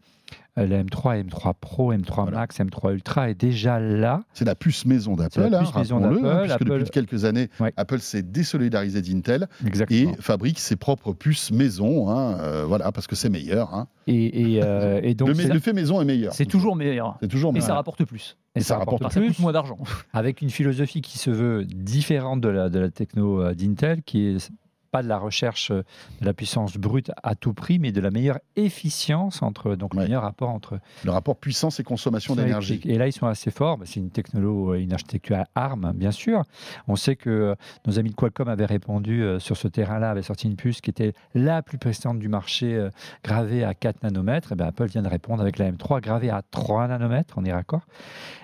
Euh, 0.60 0.68
La 0.68 0.84
M3, 0.84 1.24
M3 1.26 1.54
Pro, 1.60 1.92
M3 1.94 2.14
Voilà. 2.16 2.32
Max, 2.40 2.60
M3 2.60 2.94
Ultra 2.94 3.30
est 3.32 3.34
déjà 3.34 3.80
là. 3.80 4.22
C'est 4.34 4.46
la 4.46 4.54
puce 4.54 4.86
maison 4.86 5.16
d'Apple, 5.16 5.40
la 5.50 5.60
hein, 5.60 5.64
puce 5.64 5.76
maison 5.76 6.00
rappelons-le, 6.00 6.20
hein, 6.30 6.46
d'Apple. 6.46 6.46
puisque 6.46 6.64
depuis 6.64 6.82
Apple- 6.84 6.92
quelques 6.92 7.26
années, 7.26 7.50
Ouais. 7.60 7.74
Apple 7.76 8.00
s'est 8.00 8.22
désolidarisé 8.22 9.02
d'Intel 9.02 9.48
et 9.90 10.08
fabrique 10.20 10.60
ses 10.60 10.76
propres 10.76 11.14
puces 11.14 11.52
maison, 11.52 12.10
hein, 12.12 12.38
euh, 12.40 12.66
voilà, 12.68 12.92
parce 12.92 13.08
que 13.08 13.16
c'est 13.16 13.30
meilleur. 13.30 13.74
hein. 13.74 13.88
Et, 14.06 14.54
et, 14.58 14.64
euh, 14.64 15.00
et 15.04 15.16
donc, 15.16 15.30
le, 15.30 15.60
fait 15.60 15.74
maison 15.74 16.00
est 16.02 16.06
meilleur. 16.06 16.34
C'est 16.34 16.46
toujours 16.46 16.76
meilleur. 16.76 17.18
C'est 17.22 17.28
toujours 17.30 17.50
Et 17.50 17.54
meilleur. 17.54 17.68
ça 17.68 17.74
rapporte 17.76 18.04
plus. 18.06 18.38
et 18.56 18.60
ça 18.60 18.66
ça 18.76 18.78
rapporte 18.78 19.12
plus. 19.12 19.40
moins 19.40 19.54
d'argent. 19.54 19.78
avec 20.14 20.42
une 20.44 20.52
philosophie 20.52 21.02
qui 21.02 21.18
se 21.18 21.32
veut 21.32 21.66
différente 21.66 22.42
de 22.42 22.50
la, 22.50 22.70
de 22.70 22.78
la 22.80 22.90
techno 22.92 23.54
d'Intel, 23.54 24.04
qui 24.04 24.28
est 24.28 24.52
pas 24.94 25.02
de 25.02 25.08
la 25.08 25.18
recherche 25.18 25.72
euh, 25.72 25.82
de 26.22 26.26
la 26.26 26.34
puissance 26.34 26.78
brute 26.78 27.12
à 27.24 27.34
tout 27.34 27.54
prix, 27.54 27.80
mais 27.80 27.92
de 27.92 28.00
la 28.00 28.12
meilleure 28.12 28.38
efficience 28.56 29.42
entre 29.42 29.76
donc 29.76 29.94
Ouais. 29.96 30.02
le 30.02 30.06
meilleur 30.08 30.22
rapport 30.22 30.50
entre 30.50 30.80
Le 31.04 31.10
rapport 31.12 31.36
puissance 31.36 31.80
et 31.80 31.84
consommation 31.84 32.36
d'énergie. 32.36 32.80
Et 32.86 32.98
là, 33.00 33.08
ils 33.08 33.12
sont 33.12 33.26
assez 33.26 33.50
forts. 33.50 33.78
Bah, 33.80 33.86
C'est 33.88 34.00
une 34.00 34.12
technolo, 34.12 34.76
une 34.76 34.94
architecture 34.94 35.38
à 35.38 35.46
ARM, 35.56 35.94
bien 35.96 36.12
sûr. 36.12 36.44
On 36.88 36.96
sait 36.96 37.16
que 37.16 37.30
euh, 37.30 37.56
nos 37.88 37.98
amis 37.98 38.12
de 38.12 38.16
Qualcomm 38.16 38.48
avaient 38.50 38.66
répondu 38.68 39.24
euh, 39.24 39.40
sur 39.40 39.58
ce 39.58 39.68
terrain-là, 39.68 40.12
avaient 40.12 40.22
sorti 40.22 40.48
une 40.48 40.56
puce 40.56 40.80
qui 40.80 40.92
était 40.92 41.14
la 41.34 41.64
plus 41.64 41.80
puissante 41.80 42.20
du 42.20 42.28
marché, 42.30 42.76
euh, 42.76 42.90
gravée 43.24 43.64
à 43.64 43.74
4 43.74 44.04
nanomètres. 44.04 44.52
Et 44.52 44.56
ben, 44.56 44.68
Apple 44.68 44.86
vient 44.86 45.02
de 45.02 45.10
répondre 45.10 45.42
avec 45.42 45.58
la 45.58 45.72
M3, 45.72 46.02
gravée 46.02 46.30
à 46.30 46.44
3 46.52 46.88
nanomètres, 46.88 47.34
on 47.38 47.46
est 47.46 47.52
raccord, 47.54 47.88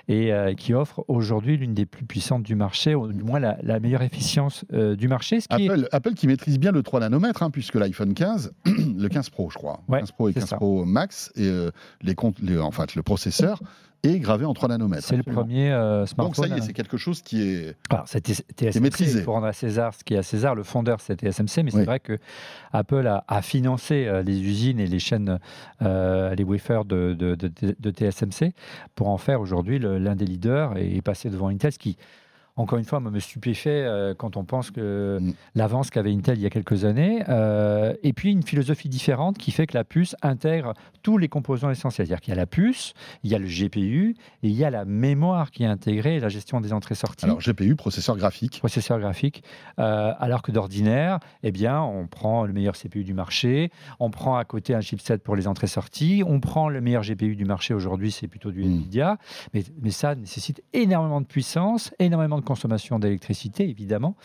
et 0.07 0.33
euh, 0.33 0.55
qui 0.55 0.73
offre 0.73 1.03
aujourd'hui 1.07 1.57
l'une 1.57 1.73
des 1.75 1.85
plus 1.85 2.05
puissantes 2.05 2.43
du 2.43 2.55
marché, 2.55 2.95
ou 2.95 3.11
du 3.13 3.23
moins 3.23 3.39
la, 3.39 3.57
la 3.61 3.79
meilleure 3.79 4.01
efficience 4.01 4.65
euh, 4.73 4.95
du 4.95 5.07
marché. 5.07 5.39
Ce 5.41 5.47
qui 5.47 5.65
est- 5.65 5.69
Apple, 5.69 5.87
Apple 5.91 6.13
qui 6.15 6.25
maîtrise 6.39 6.59
bien 6.59 6.71
le 6.71 6.81
3 6.83 7.01
nanomètres, 7.01 7.43
hein, 7.43 7.49
puisque 7.51 7.75
l'iPhone 7.75 8.13
15, 8.13 8.53
le 8.65 9.07
15 9.09 9.29
Pro, 9.29 9.49
je 9.49 9.57
crois, 9.57 9.81
Ouais, 9.87 9.99
15 9.99 10.11
Pro 10.13 10.29
et 10.29 10.33
c'est 10.33 10.39
15 10.41 10.49
ça. 10.49 10.55
Pro 10.57 10.85
Max, 10.85 11.31
et 11.35 11.47
euh, 11.47 11.71
les 12.01 12.15
en 12.59 12.71
fait, 12.71 12.95
le 12.95 13.03
processeur 13.03 13.61
est 14.03 14.19
gravé 14.19 14.45
en 14.45 14.53
3 14.53 14.69
nanomètres. 14.69 15.03
c'est 15.05 15.17
le 15.17 15.23
premier 15.23 15.71
euh, 15.73 15.99
Donc 16.01 16.07
smartphone. 16.35 16.47
ça 16.49 16.55
y 16.55 16.57
est, 16.57 16.61
c'est 16.61 16.71
quelque 16.73 16.95
chose 16.95 17.21
qui 17.21 17.41
est. 17.41 17.75
Alors, 17.89 18.05
TSMC, 18.07 18.79
maîtrisé. 18.79 19.19
il 19.19 19.23
faut 19.25 19.33
rendre 19.33 19.47
à 19.47 19.51
César 19.53 19.93
ce 19.93 20.05
qui 20.05 20.13
est 20.13 20.17
à 20.17 20.23
César. 20.23 20.55
Le 20.55 20.63
fondeur, 20.63 21.01
c'était 21.01 21.29
TSMC, 21.29 21.63
mais 21.63 21.71
c'est 21.71 21.83
vrai 21.83 21.99
que 21.99 22.17
Apple 22.71 23.05
a, 23.07 23.25
a 23.27 23.41
financé 23.41 24.05
euh, 24.07 24.23
les 24.23 24.41
usines 24.41 24.79
et 24.79 24.87
les 24.87 24.99
chaînes, 24.99 25.39
euh, 25.81 26.33
les 26.35 26.45
wafers 26.45 26.85
de, 26.85 27.13
de- 27.13 27.35
de- 27.35 27.51
de 27.77 27.91
TSMC 27.91 28.53
pour 28.95 29.09
en 29.09 29.17
faire 29.17 29.41
aujourd'hui 29.41 29.79
l'un 29.79 30.15
des 30.15 30.25
leaders 30.25 30.77
et 30.77 31.01
passer 31.01 31.29
devant 31.29 31.49
Intel, 31.49 31.73
ce 31.73 31.79
qui, 31.79 31.97
encore 32.59 32.77
une 32.77 32.85
fois, 32.85 32.99
moi, 32.99 33.11
me 33.11 33.19
stupéfait 33.19 33.69
euh, 33.85 34.13
quand 34.13 34.37
on 34.37 34.43
pense 34.43 34.71
que 34.71 35.17
Mm. 35.21 35.33
l'avance 35.55 35.89
qu'avait 35.89 36.11
Intel 36.13 36.37
il 36.37 36.41
y 36.41 36.45
a 36.45 36.49
quelques 36.49 36.85
années. 36.85 37.23
euh, 37.29 37.93
et 38.03 38.13
puis, 38.13 38.31
une 38.31 38.43
philosophie 38.43 38.89
différente 38.89 39.37
qui 39.37 39.51
fait 39.51 39.65
que 39.67 39.75
la 39.77 39.83
puce 39.83 40.15
intègre 40.21 40.73
tous 41.01 41.17
les 41.17 41.27
composants 41.29 41.69
essentiels. 41.69 42.07
C'est-à-dire 42.07 42.21
qu'il 42.21 42.33
y 42.33 42.37
a 42.37 42.39
la 42.39 42.45
puce, 42.45 42.93
il 43.23 43.31
y 43.31 43.35
a 43.35 43.39
le 43.39 43.47
GPU 43.47 44.15
et 44.43 44.47
il 44.47 44.51
y 44.53 44.63
a 44.65 44.69
la 44.69 44.85
mémoire 44.85 45.51
qui 45.51 45.63
est 45.63 45.67
intégrée 45.67 46.15
et 46.17 46.19
la 46.19 46.29
gestion 46.29 46.59
des 46.61 46.73
entrées-sorties 46.73 47.25
Alors 47.25 47.39
GPU, 47.39 47.75
processeur 47.75 48.17
graphique. 48.17 48.59
processeur 48.59 48.99
graphique, 48.99 49.43
euh, 49.79 50.11
alors 50.19 50.41
que 50.41 50.51
d'ordinaire, 50.51 51.19
eh 51.43 51.51
bien, 51.51 51.81
on 51.81 52.07
prend 52.07 52.45
le 52.45 52.53
meilleur 52.53 52.75
CPU 52.75 53.03
du 53.03 53.13
marché, 53.13 53.71
on 53.99 54.09
prend 54.11 54.37
à 54.37 54.45
côté 54.45 54.75
un 54.75 54.81
chipset 54.81 55.17
pour 55.19 55.35
les 55.35 55.47
entrées-sorties, 55.47 56.23
on 56.25 56.39
prend 56.39 56.69
le 56.69 56.81
meilleur 56.81 57.03
GPU 57.03 57.35
du 57.35 57.45
marché 57.45 57.73
aujourd'hui, 57.73 58.11
c'est 58.11 58.27
plutôt 58.27 58.51
du 58.51 58.59
Mm. 58.63 58.71
Nvidia, 58.71 59.17
mais, 59.53 59.63
mais 59.81 59.91
ça 59.91 60.15
nécessite 60.15 60.61
énormément 60.73 61.21
de 61.21 61.25
puissance, 61.25 61.93
énormément 61.99 62.37
de 62.37 62.43
consommation 62.49 62.99
d'électricité, 62.99 63.69
évidemment, 63.69 64.15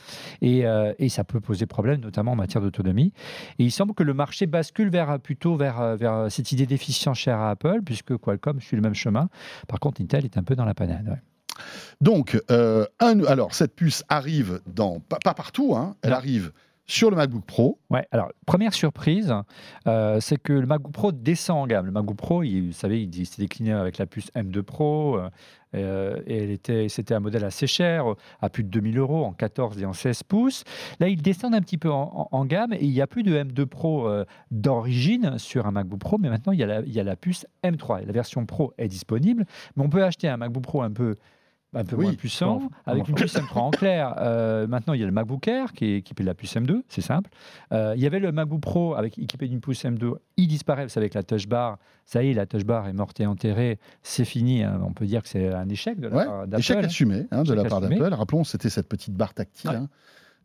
et, 0.40 0.66
euh, 0.66 0.92
et 0.98 1.08
ça 1.08 1.22
peut 1.24 1.40
poser 1.40 1.66
problème, 1.66 2.00
notamment 2.00 2.32
en 2.32 2.36
matière 2.36 2.60
d'autonomie. 2.62 3.12
Et 3.58 3.64
il 3.64 3.70
semble 3.70 3.94
que 3.94 4.02
le 4.02 4.14
marché 4.14 4.46
bascule 4.46 4.90
vers, 4.90 5.20
plutôt 5.20 5.56
vers, 5.56 5.96
vers 5.96 6.26
cette 6.30 6.50
idée 6.52 6.66
d'efficience 6.66 7.18
chère 7.18 7.38
à 7.38 7.50
Apple, 7.50 7.80
puisque 7.84 8.16
Qualcomm 8.16 8.60
suit 8.60 8.76
le 8.76 8.82
même 8.82 8.94
chemin. 8.94 9.28
Par 9.68 9.78
contre, 9.78 10.00
Intel 10.02 10.24
est 10.24 10.36
un 10.38 10.42
peu 10.42 10.56
dans 10.56 10.64
la 10.64 10.74
panade. 10.74 11.06
ouais. 11.08 11.22
Donc, 12.00 12.40
euh, 12.50 12.84
un- 13.00 13.22
alors 13.24 13.54
cette 13.54 13.76
puce 13.76 14.02
arrive 14.08 14.60
dans 14.66 14.98
pas, 15.00 15.18
pas 15.22 15.34
partout, 15.34 15.74
hein, 15.76 15.94
elle 16.02 16.10
Non. 16.10 16.16
arrive 16.16 16.52
sur 16.86 17.10
le 17.10 17.16
MacBook 17.16 17.44
Pro. 17.46 17.78
Ouais, 17.90 18.06
alors 18.10 18.30
première 18.44 18.74
surprise, 18.74 19.32
euh, 19.86 20.18
c'est 20.20 20.36
que 20.36 20.52
le 20.52 20.66
MacBook 20.66 20.92
Pro 20.92 21.12
descend 21.12 21.58
en 21.62 21.66
gamme. 21.66 21.86
Le 21.86 21.92
MacBook 21.92 22.16
Pro, 22.16 22.42
il, 22.42 22.66
vous 22.66 22.72
savez, 22.72 23.02
il, 23.04 23.14
il 23.16 23.24
s'est 23.24 23.40
décliné 23.40 23.72
avec 23.72 23.96
la 23.98 24.04
puce 24.06 24.30
M2 24.34 24.62
Pro, 24.62 25.18
euh, 25.74 26.20
et 26.26 26.44
elle 26.44 26.50
était, 26.50 26.88
c'était 26.88 27.14
un 27.14 27.20
modèle 27.20 27.44
assez 27.44 27.66
cher, 27.66 28.06
à 28.40 28.48
plus 28.48 28.64
de 28.64 28.68
2000 28.68 28.98
euros 28.98 29.24
en 29.24 29.32
14 29.32 29.80
et 29.80 29.86
en 29.86 29.92
16 29.92 30.22
pouces. 30.24 30.64
Là, 31.00 31.08
il 31.08 31.22
descend 31.22 31.54
un 31.54 31.60
petit 31.60 31.78
peu 31.78 31.90
en, 31.90 32.44
gamme, 32.44 32.72
et 32.72 32.84
il 32.84 32.90
n'y 32.90 33.00
a 33.00 33.06
plus 33.06 33.22
de 33.22 33.36
M2 33.36 33.66
Pro 33.66 34.08
euh, 34.08 34.24
d'origine 34.50 35.38
sur 35.38 35.66
un 35.66 35.70
MacBook 35.70 36.00
Pro, 36.00 36.18
mais 36.18 36.28
maintenant 36.28 36.52
il 36.52 36.58
y, 36.58 36.62
a 36.62 36.66
la, 36.66 36.80
il 36.80 36.92
y 36.92 37.00
a 37.00 37.04
la 37.04 37.16
puce 37.16 37.46
M3. 37.62 38.02
Et 38.02 38.06
la 38.06 38.12
version 38.12 38.44
Pro 38.46 38.72
est 38.78 38.88
disponible, 38.88 39.44
mais 39.76 39.84
on 39.84 39.88
peut 39.88 40.04
acheter 40.04 40.28
un 40.28 40.36
MacBook 40.36 40.62
Pro 40.62 40.82
un 40.82 40.92
peu 40.92 41.16
un 41.74 41.84
peu 41.84 41.96
Oui, 41.96 42.04
moins 42.06 42.14
puissant, 42.14 42.58
bon, 42.58 42.68
avec 42.86 43.08
une 43.08 43.14
puce 43.14 43.34
M3 43.36 43.58
en 43.58 43.70
clair. 43.70 44.14
Euh, 44.24 44.66
maintenant, 44.66 44.92
il 44.94 45.00
y 45.00 45.02
a 45.02 45.06
le 45.06 45.12
MacBook 45.12 45.46
Air 45.48 45.72
qui 45.72 45.84
est 45.86 45.96
équipé 45.98 46.22
de 46.22 46.28
la 46.28 46.34
puce 46.34 46.54
M2, 46.56 46.82
c'est 46.88 47.00
simple. 47.00 47.30
Euh, 47.72 47.92
il 47.96 48.02
y 48.02 48.06
avait 48.06 48.18
le 48.20 48.32
MacBook 48.32 48.60
Pro 48.60 48.94
avec 48.94 49.18
équipé 49.18 49.48
d'une 49.48 49.60
puce 49.60 49.84
M2, 49.84 50.14
il 50.36 50.46
disparaît, 50.48 50.88
savez, 50.88 51.04
avec 51.04 51.14
la 51.14 51.22
touch 51.22 51.46
bar. 51.46 51.78
Ça 52.06 52.22
y 52.22 52.30
est, 52.30 52.34
la 52.34 52.46
touch 52.46 52.64
bar 52.64 52.86
est 52.88 52.92
morte 52.92 53.18
et 53.20 53.26
enterrée, 53.26 53.78
c'est 54.02 54.24
fini. 54.24 54.62
hein. 54.62 54.80
On 54.86 54.92
peut 54.92 55.06
dire 55.06 55.22
que 55.22 55.28
c'est 55.28 55.52
un 55.52 55.68
échec 55.68 55.98
de 56.00 56.08
la 56.08 56.16
Ouais, 56.16 56.24
part 56.24 56.46
d'Apple. 56.46 56.60
échec 56.60 56.84
assumé 56.84 57.26
hein, 57.30 57.42
de 57.42 57.52
Échec 57.52 57.56
la 57.64 57.68
part 57.70 57.80
d'Apple. 57.80 58.14
Rappelons, 58.14 58.44
c'était 58.44 58.70
cette 58.70 58.88
petite 58.88 59.14
barre 59.14 59.34
tactile 59.34 59.70
Ouais. 59.70 59.76
hein, 59.76 59.88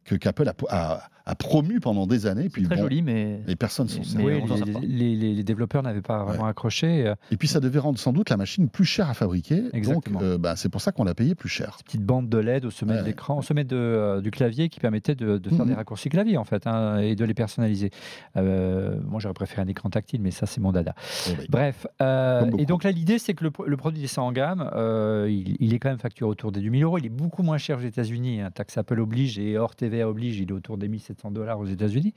que 0.10 0.16
qu'Apple 0.16 0.48
a, 0.50 0.54
a, 0.70 1.02
a 1.26 1.36
promu 1.36 1.80
pendant 1.80 2.08
des 2.08 2.26
années. 2.26 2.50
Puis 2.50 2.64
C'est 2.64 2.68
très 2.70 2.76
bon, 2.78 2.82
joli, 2.84 3.02
mais 3.02 3.42
les 3.46 3.56
personnes 3.56 3.88
sont. 3.88 4.02
Oui, 4.18 4.42
les, 4.42 4.48
sert 4.48 4.66
pas. 4.66 4.80
les- 4.82 5.16
les- 5.16 5.34
les 5.36 5.44
développeurs 5.44 5.84
n'avaient 5.84 6.02
pas 6.02 6.24
vraiment 6.24 6.46
accroché. 6.48 7.06
euh, 7.08 7.16
Et 7.32 7.38
puis 7.38 7.48
ça 7.48 7.60
devait 7.60 7.80
rendre 7.80 8.00
sans 8.00 8.12
doute 8.14 8.30
la 8.30 8.38
machine 8.38 8.70
plus 8.70 8.86
chère 8.86 9.10
à 9.10 9.14
fabriquer. 9.14 9.64
Exactement. 9.74 10.20
Donc 10.20 10.28
euh, 10.28 10.38
bah, 10.38 10.56
c'est 10.56 10.70
pour 10.70 10.82
ça 10.82 10.92
qu'on 10.92 11.04
l'a 11.04 11.14
payé 11.14 11.36
plus 11.36 11.50
cher. 11.50 11.76
Ces 11.78 11.84
petites 11.84 12.04
bandes 12.06 12.30
de 12.30 12.38
LED 12.40 12.66
au 12.66 12.72
sommet 12.72 12.94
Ouais. 12.94 13.02
de 13.02 13.06
l'écran, 13.06 13.38
au 13.38 13.42
sommet 13.44 13.64
de, 13.64 13.76
euh, 13.76 14.22
du 14.22 14.32
clavier 14.32 14.70
qui 14.70 14.80
permettaient 14.80 15.16
de, 15.16 15.38
de 15.38 15.50
faire 15.50 15.60
Mhm. 15.60 15.68
des 15.68 15.74
raccourcis 15.76 16.10
clavier 16.10 16.38
en 16.38 16.44
fait 16.46 16.66
hein, 16.66 16.98
et 16.98 17.16
de 17.16 17.24
les 17.26 17.34
personnaliser. 17.36 17.92
Euh, 18.38 18.96
moi 19.08 19.20
j'aurais 19.20 19.34
préféré 19.34 19.62
un 19.62 19.68
écran 19.68 19.90
tactile, 19.90 20.22
mais 20.22 20.32
ça 20.32 20.46
c'est 20.46 20.62
mon 20.62 20.72
dada. 20.72 20.94
Oh, 21.30 21.34
Bref, 21.50 21.88
euh, 22.02 22.50
et 22.58 22.66
donc 22.66 22.84
là 22.84 22.92
l'idée 22.92 23.20
c'est 23.20 23.34
que 23.34 23.44
le, 23.44 23.52
le 23.66 23.78
produit 23.78 24.02
descend 24.02 24.28
en 24.28 24.32
gamme, 24.32 24.70
euh, 24.76 25.28
il, 25.30 25.56
il 25.60 25.74
est 25.74 25.80
quand 25.80 25.90
même 25.90 26.00
facturé 26.00 26.30
autour 26.30 26.52
des 26.52 26.62
2000 26.62 26.84
euros, 26.84 26.98
il 26.98 27.06
est 27.06 27.10
beaucoup 27.10 27.44
moins 27.44 27.58
cher 27.58 27.78
aux 27.78 27.82
États-Unis, 27.82 28.42
hein, 28.42 28.52
taxe 28.52 28.78
Apple 28.78 29.00
oblige 29.00 29.38
et 29.40 29.58
hors 29.58 29.76
TVA 29.76 29.99
oblige, 30.08 30.40
il 30.40 30.50
est 30.50 30.54
autour 30.54 30.78
des 30.78 30.88
1700 30.88 31.32
dollars 31.32 31.60
aux 31.60 31.66
États-Unis. 31.66 32.14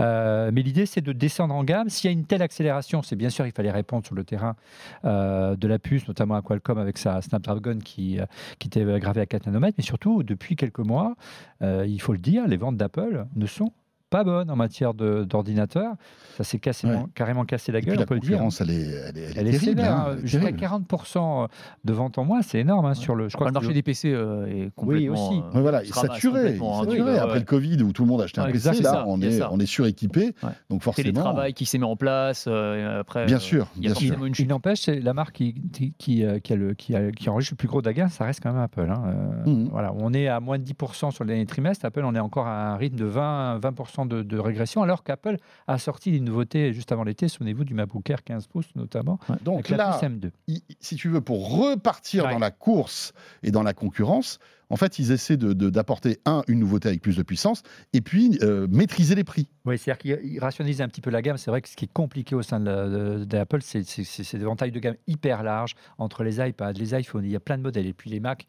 Euh, 0.00 0.50
mais 0.52 0.62
l'idée 0.62 0.86
c'est 0.86 1.00
de 1.00 1.12
descendre 1.12 1.54
en 1.54 1.64
gamme. 1.64 1.88
S'il 1.88 2.10
y 2.10 2.14
a 2.14 2.16
une 2.16 2.24
telle 2.24 2.42
accélération, 2.42 3.02
c'est 3.02 3.16
bien 3.16 3.30
sûr 3.30 3.46
il 3.46 3.52
fallait 3.52 3.70
répondre 3.70 4.04
sur 4.04 4.14
le 4.14 4.24
terrain 4.24 4.56
euh, 5.04 5.56
de 5.56 5.68
la 5.68 5.78
puce, 5.78 6.06
notamment 6.08 6.34
à 6.34 6.42
Qualcomm 6.42 6.78
avec 6.78 6.98
sa 6.98 7.22
Snapdragon 7.22 7.78
qui, 7.78 8.20
euh, 8.20 8.26
qui 8.58 8.68
était 8.68 8.84
gravé 9.00 9.20
à 9.20 9.26
4 9.26 9.46
nanomètres, 9.46 9.76
mais 9.78 9.84
surtout 9.84 10.22
depuis 10.22 10.56
quelques 10.56 10.78
mois, 10.80 11.14
il 11.62 12.00
faut 12.00 12.12
le 12.12 12.18
dire, 12.18 12.46
les 12.46 12.56
ventes 12.56 12.76
d'Apple 12.76 13.26
ne 13.34 13.46
sont 13.46 13.72
pas 14.10 14.22
bonnes 14.24 14.50
en 14.50 14.56
matière 14.56 14.94
de- 14.94 15.24
d'ordinateur. 15.24 15.94
Ça 16.36 16.44
s'est 16.44 16.58
cassé- 16.58 16.86
Ouais. 16.86 16.96
carrément 17.14 17.44
cassé 17.44 17.72
la 17.72 17.80
puis 17.80 17.88
gueule, 17.88 17.96
la 17.96 18.02
on 18.02 18.06
peut 18.06 18.14
le 18.14 18.20
dire. 18.20 18.32
concurrence, 18.32 18.60
elle 18.60 18.70
est, 18.70 18.74
elle 18.82 19.18
est, 19.18 19.20
elle 19.22 19.26
est 19.26 19.32
Elle 19.36 19.54
est 19.54 19.58
terrible. 19.58 19.80
hein, 19.80 20.06
hein, 20.10 20.16
jusqu'à 20.22 20.38
terrible. 20.52 20.58
40% 20.58 21.48
de 21.84 21.92
ventes 21.92 22.18
en 22.18 22.24
moins, 22.24 22.42
c'est 22.42 22.60
énorme 22.60 22.86
hein, 22.86 22.94
sur 22.94 23.14
le. 23.14 23.28
Je 23.28 23.34
crois 23.34 23.46
le 23.46 23.50
que 23.52 23.54
marché 23.58 23.72
des 23.72 23.82
PC 23.82 24.12
euh, 24.12 24.46
est 24.46 24.70
complètement. 24.76 25.28
aussi. 25.28 25.40
euh, 25.54 25.60
voilà, 25.60 25.82
il 25.82 25.92
saturé, 25.92 26.56
saturé. 26.58 27.02
Oui, 27.02 27.16
Après 27.18 27.32
ouais. 27.32 27.38
le 27.40 27.44
Covid 27.44 27.82
où 27.82 27.92
tout 27.92 28.02
le 28.04 28.08
monde 28.08 28.20
achetait 28.20 28.40
un 28.40 28.46
PC, 28.50 28.74
c'est 28.74 28.82
là, 28.82 28.90
ça, 28.90 29.04
on, 29.08 29.20
est, 29.20 29.42
on 29.50 29.58
est 29.58 29.66
suréquipé. 29.66 30.34
Ouais. 30.42 30.50
Donc 30.70 30.82
forcément. 30.82 31.04
télétravail 31.10 31.54
qui 31.54 31.64
s'est 31.66 31.78
mis 31.78 31.84
en 31.84 31.96
place. 31.96 32.44
euh, 32.48 33.00
après, 33.00 33.26
Bien 33.26 33.36
euh, 33.36 33.40
sûr, 33.40 33.66
il 33.76 33.82
y 33.82 33.86
a 33.86 33.90
bien 33.90 33.94
sûr. 33.98 34.08
forcément 34.08 34.26
une 34.26 34.32
Il 34.32 34.36
chute. 34.36 34.48
n'empêche, 34.50 34.80
c'est 34.82 35.00
la 35.00 35.14
marque 35.14 35.34
qui, 35.36 35.54
qui, 35.72 35.94
qui, 35.98 36.24
euh, 36.24 36.38
qui 36.38 36.52
a 36.52 36.56
le, 36.56 36.74
qui, 36.74 36.94
a- 36.94 37.10
qui 37.10 37.28
enregistre 37.28 37.54
le 37.54 37.56
plus 37.58 37.68
gros 37.68 37.82
dégâts, 37.82 38.06
ça 38.08 38.24
reste 38.24 38.40
quand 38.42 38.52
même 38.52 38.62
Apple. 38.62 38.88
hein. 38.90 39.02
Euh, 39.06 39.50
Mhm. 39.50 39.68
Voilà, 39.70 39.92
on 39.98 40.12
est 40.12 40.28
à 40.28 40.38
moins 40.40 40.58
de 40.58 40.64
10% 40.64 41.10
sur 41.10 41.24
le 41.24 41.28
dernier 41.28 41.46
trimestre. 41.46 41.84
Apple, 41.86 42.02
on 42.04 42.14
est 42.14 42.20
encore 42.20 42.46
à 42.46 42.72
un 42.72 42.76
rythme 42.76 42.96
de 42.96 43.04
20, 43.06 43.58
20% 43.58 43.95
30% 44.04 44.08
de, 44.08 44.22
de 44.22 44.38
régression, 44.38 44.82
alors 44.82 45.02
qu'Apple 45.04 45.36
a 45.66 45.78
sorti 45.78 46.10
des 46.12 46.20
nouveautés 46.20 46.72
juste 46.72 46.92
avant 46.92 47.04
l'été. 47.04 47.28
Souvenez-vous 47.28 47.64
du 47.64 47.74
MacBook 47.74 48.08
Air 48.10 48.22
15 48.24 48.46
pouces 48.46 48.74
notamment, 48.76 49.18
Donc 49.42 49.54
avec 49.66 49.68
la 49.70 49.76
là, 49.76 49.92
puce 49.98 50.08
M2. 50.08 50.30
i- 50.48 50.62
si 50.80 50.96
tu 50.96 51.08
veux, 51.08 51.20
pour 51.20 51.58
repartir 51.58 52.24
Ouais. 52.24 52.32
dans 52.32 52.38
la 52.38 52.50
course 52.50 53.12
et 53.42 53.50
dans 53.50 53.62
la 53.62 53.72
concurrence, 53.74 54.38
en 54.68 54.76
fait, 54.76 54.98
ils 54.98 55.12
essaient 55.12 55.36
de- 55.36 55.52
de- 55.52 55.70
d'apporter, 55.70 56.18
un, 56.24 56.42
une 56.48 56.58
nouveauté 56.58 56.88
avec 56.88 57.00
plus 57.00 57.16
de 57.16 57.22
puissance, 57.22 57.62
et 57.92 58.00
puis 58.00 58.38
euh, 58.42 58.66
maîtriser 58.68 59.14
les 59.14 59.22
prix. 59.22 59.48
Oui, 59.64 59.78
c'est-à-dire 59.78 60.18
qu'il 60.18 60.40
rationalise 60.40 60.80
un 60.82 60.88
petit 60.88 61.00
peu 61.00 61.10
la 61.10 61.22
gamme. 61.22 61.36
C'est 61.36 61.50
vrai 61.52 61.62
que 61.62 61.68
ce 61.68 61.76
qui 61.76 61.84
est 61.84 61.92
compliqué 61.92 62.34
au 62.34 62.42
sein 62.42 62.58
de 62.58 62.66
de- 63.18 63.24
d'Apple, 63.24 63.60
c'est 63.62 63.84
des 64.38 64.44
ventailles 64.44 64.72
de 64.72 64.80
gamme 64.80 64.96
hyper 65.06 65.42
larges 65.44 65.74
entre 65.98 66.24
les 66.24 66.40
iPads, 66.44 66.72
les 66.72 66.98
iPhones. 66.98 67.24
Il 67.24 67.30
y 67.30 67.36
a 67.36 67.40
plein 67.40 67.58
de 67.58 67.62
modèles. 67.62 67.86
Et 67.86 67.92
puis 67.92 68.10
les 68.10 68.18
Mac, 68.18 68.46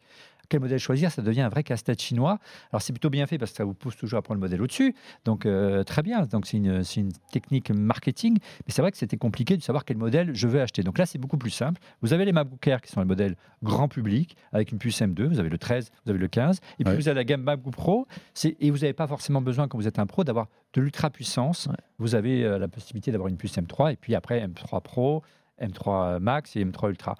quel 0.48 0.60
modèle 0.60 0.78
choisir 0.78 1.10
Ça 1.10 1.22
devient 1.22 1.42
un 1.42 1.48
vrai 1.48 1.62
casse-tête 1.62 2.00
chinois. 2.00 2.38
Alors 2.72 2.82
c'est 2.82 2.92
plutôt 2.92 3.10
bien 3.10 3.26
fait 3.26 3.38
parce 3.38 3.50
que 3.50 3.56
ça 3.56 3.64
vous 3.64 3.74
pousse 3.74 3.96
toujours 3.96 4.18
à 4.18 4.22
prendre 4.22 4.40
le 4.40 4.46
modèle 4.46 4.62
au-dessus. 4.62 4.94
Donc 5.24 5.46
euh, 5.46 5.84
très 5.84 6.02
bien. 6.02 6.22
Donc 6.22 6.46
c'est 6.46 6.56
une, 6.56 7.12
technique 7.30 7.70
marketing. 7.70 8.38
Mais 8.66 8.72
c'est 8.72 8.82
vrai 8.82 8.90
que 8.90 8.98
c'était 8.98 9.16
compliqué 9.16 9.56
de 9.56 9.62
savoir 9.62 9.84
quel 9.84 9.96
modèle 9.96 10.34
je 10.34 10.48
veux 10.48 10.60
acheter. 10.60 10.82
Donc 10.82 10.98
là, 10.98 11.06
c'est 11.06 11.18
beaucoup 11.18 11.38
plus 11.38 11.50
simple. 11.50 11.80
Vous 12.02 12.12
avez 12.12 12.24
les 12.24 12.32
MacBook 12.32 12.66
Air 12.66 12.80
qui 12.80 12.90
sont 12.90 13.00
les 13.00 13.06
modèles 13.06 13.36
grand 13.62 13.88
public 13.88 14.36
avec 14.52 14.72
une 14.72 14.78
puce 14.78 15.00
M2. 15.00 15.26
Vous 15.26 15.40
avez 15.40 15.48
le 15.48 15.58
13, 15.58 15.90
vous 16.04 16.10
avez 16.10 16.18
le 16.18 16.28
15. 16.28 16.58
Et 16.78 16.84
puis 16.84 16.92
Ouais. 16.92 16.96
vous 16.96 17.08
avez 17.08 17.16
la 17.16 17.24
gamme 17.24 17.42
MacBook 17.42 17.74
Pro. 17.74 18.06
Et 18.44 18.70
vous 18.70 18.78
n'avez 18.78 18.92
pas 18.92 19.06
forcément 19.06 19.42
besoin, 19.42 19.68
quand 19.68 19.78
vous 19.78 19.88
êtes 19.88 19.98
un 19.98 20.06
pro, 20.06 20.24
d'avoir 20.24 20.46
de 20.74 20.80
l'ultra 20.80 21.10
puissance. 21.10 21.66
Ouais. 21.66 21.76
Vous 21.98 22.14
avez 22.14 22.44
euh, 22.44 22.58
la 22.58 22.68
possibilité 22.68 23.10
d'avoir 23.10 23.28
une 23.28 23.36
puce 23.36 23.56
M3 23.56 23.92
et 23.92 23.96
puis 23.96 24.14
après 24.14 24.46
M3 24.46 24.82
Pro, 24.82 25.22
M3 25.60 26.18
Max 26.20 26.56
et 26.56 26.64
M3 26.64 26.90
Ultra. 26.90 27.16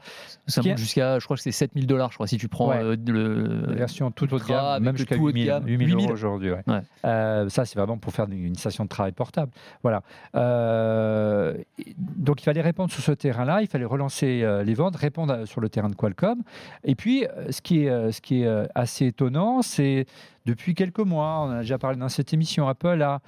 Ça 0.46 0.62
monte 0.62 0.78
jusqu'à, 0.78 1.18
je 1.18 1.24
crois 1.24 1.36
que 1.36 1.42
c'est 1.42 1.52
7000 1.52 1.86
dollars, 1.86 2.10
je 2.10 2.16
crois, 2.16 2.26
si 2.26 2.36
tu 2.38 2.48
prends 2.48 2.68
Ouais. 2.70 2.82
euh, 2.82 2.96
La 3.06 3.12
le. 3.12 3.74
version 3.74 4.10
toute 4.10 4.32
haute 4.32 4.46
gamme, 4.46 4.82
même 4.82 4.96
jusqu'à 4.96 5.16
tout 5.16 5.22
haut 5.22 5.30
de 5.32 5.36
8000 5.36 5.46
gamme, 5.46 5.66
8000 5.66 5.88
8000. 5.88 6.04
euros 6.04 6.12
aujourd'hui. 6.12 6.50
ouais. 6.50 6.62
Ouais. 6.66 6.80
Euh, 7.04 7.48
ça, 7.48 7.64
c'est 7.64 7.78
vraiment 7.78 7.98
pour 7.98 8.12
faire 8.12 8.26
une, 8.30 8.54
station 8.54 8.84
de 8.84 8.88
travail 8.88 9.12
portable. 9.12 9.52
Voilà. 9.82 10.02
Euh, 10.34 11.54
donc, 11.96 12.40
il 12.40 12.44
fallait 12.44 12.60
répondre 12.60 12.90
sur 12.92 13.02
ce 13.02 13.12
terrain-là, 13.12 13.62
il 13.62 13.68
fallait 13.68 13.84
relancer 13.84 14.42
euh, 14.42 14.62
les 14.64 14.74
ventes, 14.74 14.96
répondre 14.96 15.32
à- 15.32 15.46
sur 15.46 15.60
le 15.60 15.68
terrain 15.68 15.88
de 15.88 15.94
Qualcomm. 15.94 16.42
Et 16.84 16.94
puis, 16.94 17.24
euh, 17.26 17.50
ce 17.50 17.60
qui 17.60 17.84
est, 17.84 17.88
euh, 17.90 18.12
ce 18.12 18.20
qui 18.20 18.42
est 18.42 18.46
euh, 18.46 18.66
assez 18.74 19.06
étonnant, 19.06 19.62
c'est 19.62 20.06
depuis 20.48 20.74
quelques 20.74 21.00
mois, 21.00 21.42
on 21.44 21.50
a 21.50 21.60
déjà 21.60 21.76
parlé 21.76 21.98
dans 21.98 22.08
cette 22.08 22.32
émission, 22.32 22.68
Apple 22.68 23.02
a 23.02 23.20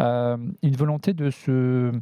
euh, 0.00 0.36
une 0.62 0.74
volonté 0.74 1.14
de, 1.14 1.30
se, 1.30 1.92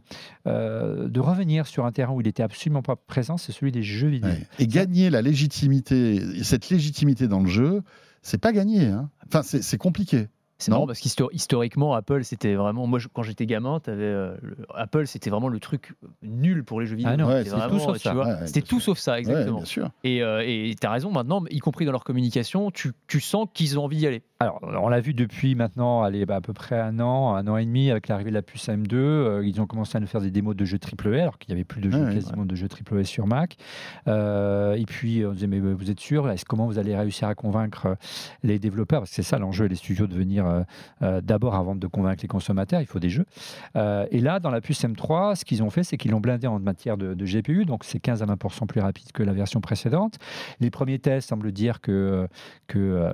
euh, 0.47 1.09
de 1.09 1.21
revenir 1.21 1.67
sur 1.67 1.85
un 1.85 1.93
terrain 1.93 2.15
où 2.15 2.23
il 2.23 2.27
était 2.27 2.43
absolument 2.43 2.81
pas 2.81 2.97
présent, 2.97 3.37
c'est 3.37 3.53
celui 3.53 3.71
des 3.71 3.83
jeux 3.83 4.09
vidéo. 4.09 4.31
Et 4.59 4.67
gagner 4.67 5.11
la 5.11 5.21
légitimité, 5.21 6.43
cette 6.43 6.71
légitimité 6.71 7.29
dans 7.29 7.41
le 7.41 7.49
jeu, 7.49 7.83
c'est 8.23 8.41
pas 8.41 8.53
gagné. 8.53 8.87
hein. 8.87 9.11
Enfin, 9.27 9.43
c'est 9.43 9.79
compliqué. 9.79 10.29
C'est 10.63 10.71
marrant 10.71 10.87
parce 10.87 11.01
qu'historiquement, 11.01 11.95
Apple, 11.95 12.25
c'était 12.25 12.55
vraiment. 12.55 12.87
Moi, 12.87 12.99
je- 12.99 13.09
quand 13.13 13.23
j'étais 13.23 13.47
gamin, 13.47 13.81
avais, 13.87 14.31
Apple, 14.75 15.07
c'était 15.07 15.31
vraiment 15.31 15.49
le 15.49 15.59
truc 15.61 15.95
nul 16.23 16.65
pour 16.65 16.81
les 16.81 16.87
jeux 16.87 16.97
vidéo. 16.97 17.13
Ah 17.19 17.27
Ouais, 17.27 17.45
C'était 17.45 17.69
tout 17.69 17.79
sauf 17.79 17.97
ça. 17.99 18.15
vois, 18.15 18.25
Ouais, 18.27 18.31
ouais, 18.33 18.47
C'était 18.47 18.61
bien 18.61 18.67
tout 18.69 18.81
sûr. 18.81 18.93
sauf 18.93 18.99
ça, 18.99 19.13
Ouais, 19.13 19.19
exactement. 19.19 19.65
sûr. 19.65 19.91
et 20.05 20.23
euh, 20.23 20.73
tu 20.81 20.87
as 20.87 20.91
raison, 20.91 21.11
maintenant, 21.11 21.45
y 21.51 21.59
compris 21.59 21.85
dans 21.85 21.93
leur 21.93 22.05
communication, 22.05 22.71
tu, 22.71 22.93
tu 23.09 23.21
sens 23.21 23.47
qu'ils 23.53 23.79
ont 23.79 23.85
envie 23.85 23.97
d'y 23.99 24.07
aller. 24.07 24.23
Alors, 24.41 24.59
on 24.63 24.89
l'a 24.89 25.01
vu 25.01 25.15
depuis 25.15 25.55
maintenant, 25.55 26.03
allez, 26.03 26.27
bah, 26.27 26.35
à 26.37 26.41
peu 26.41 26.53
près 26.53 26.79
un 26.81 26.99
an, 26.99 27.35
un 27.37 27.47
an 27.47 27.57
et 27.57 27.65
demi, 27.65 27.91
avec 27.93 28.09
l'arrivée 28.09 28.31
de 28.31 28.35
la 28.35 28.43
puce 28.43 28.69
M2. 28.69 28.95
euh, 28.95 29.47
ils 29.47 29.61
ont 29.61 29.67
commencé 29.67 29.97
à 29.97 30.01
nous 30.01 30.07
faire 30.09 30.21
des 30.21 30.31
démos 30.33 30.57
de 30.57 30.65
jeux 30.65 30.79
AAA, 30.79 31.23
alors 31.23 31.39
qu'il 31.39 31.53
n'y 31.55 31.61
avait 31.61 31.65
plus 31.65 31.81
de 31.81 31.91
jeux, 31.91 32.13
quasiment 32.13 32.45
de 32.45 32.55
jeux 32.57 32.67
AAA 32.69 33.05
sur 33.05 33.27
Mac. 33.27 33.57
Euh, 34.09 34.75
et 34.75 34.85
puis, 34.85 35.25
on 35.25 35.33
disait, 35.33 35.47
mais 35.47 35.61
vous 35.61 35.91
êtes 35.91 36.01
sûr? 36.01 36.29
Est-ce 36.31 36.45
comment 36.45 36.67
vous 36.67 36.79
allez 36.79 36.97
réussir 36.97 37.29
à 37.29 37.35
convaincre 37.35 37.87
euh, 37.87 37.95
les 38.43 38.59
développeurs? 38.59 39.01
Parce 39.03 39.11
que 39.11 39.17
c'est 39.17 39.23
ça 39.23 39.39
l'enjeu, 39.39 39.67
les 39.67 39.77
studios, 39.77 40.07
de 40.07 40.15
venir 40.15 40.45
euh, 40.53 40.65
euh, 41.03 41.21
d'abord, 41.21 41.55
avant 41.55 41.75
de 41.75 41.87
convaincre 41.87 42.23
les 42.23 42.29
consommateurs, 42.29 42.81
il 42.81 42.87
faut 42.87 42.99
des 42.99 43.11
jeux. 43.11 43.27
Euh, 43.77 44.07
et 44.11 44.21
là, 44.21 44.41
dans 44.41 44.51
la 44.51 44.61
puce 44.61 44.83
M3, 44.85 45.37
ce 45.37 45.45
qu'ils 45.45 45.63
ont 45.63 45.71
fait, 45.71 45.85
c'est 45.85 45.97
qu'ils 45.97 46.11
l'ont 46.11 46.21
blindé 46.21 46.47
en 46.47 46.59
matière 46.59 46.97
de, 46.97 47.15
GPU, 47.23 47.65
donc 47.65 47.85
c'est 47.85 48.01
15 48.01 48.23
à 48.23 48.27
20% 48.27 48.67
plus 48.67 48.81
rapide 48.81 49.13
que 49.13 49.23
la 49.23 49.33
version 49.33 49.61
précédente. 49.61 50.19
Les 50.61 50.71
premiers 50.71 50.99
tests 50.99 51.29
semblent 51.29 51.53
dire 51.53 51.81
que 51.81 52.29
que 52.67 53.13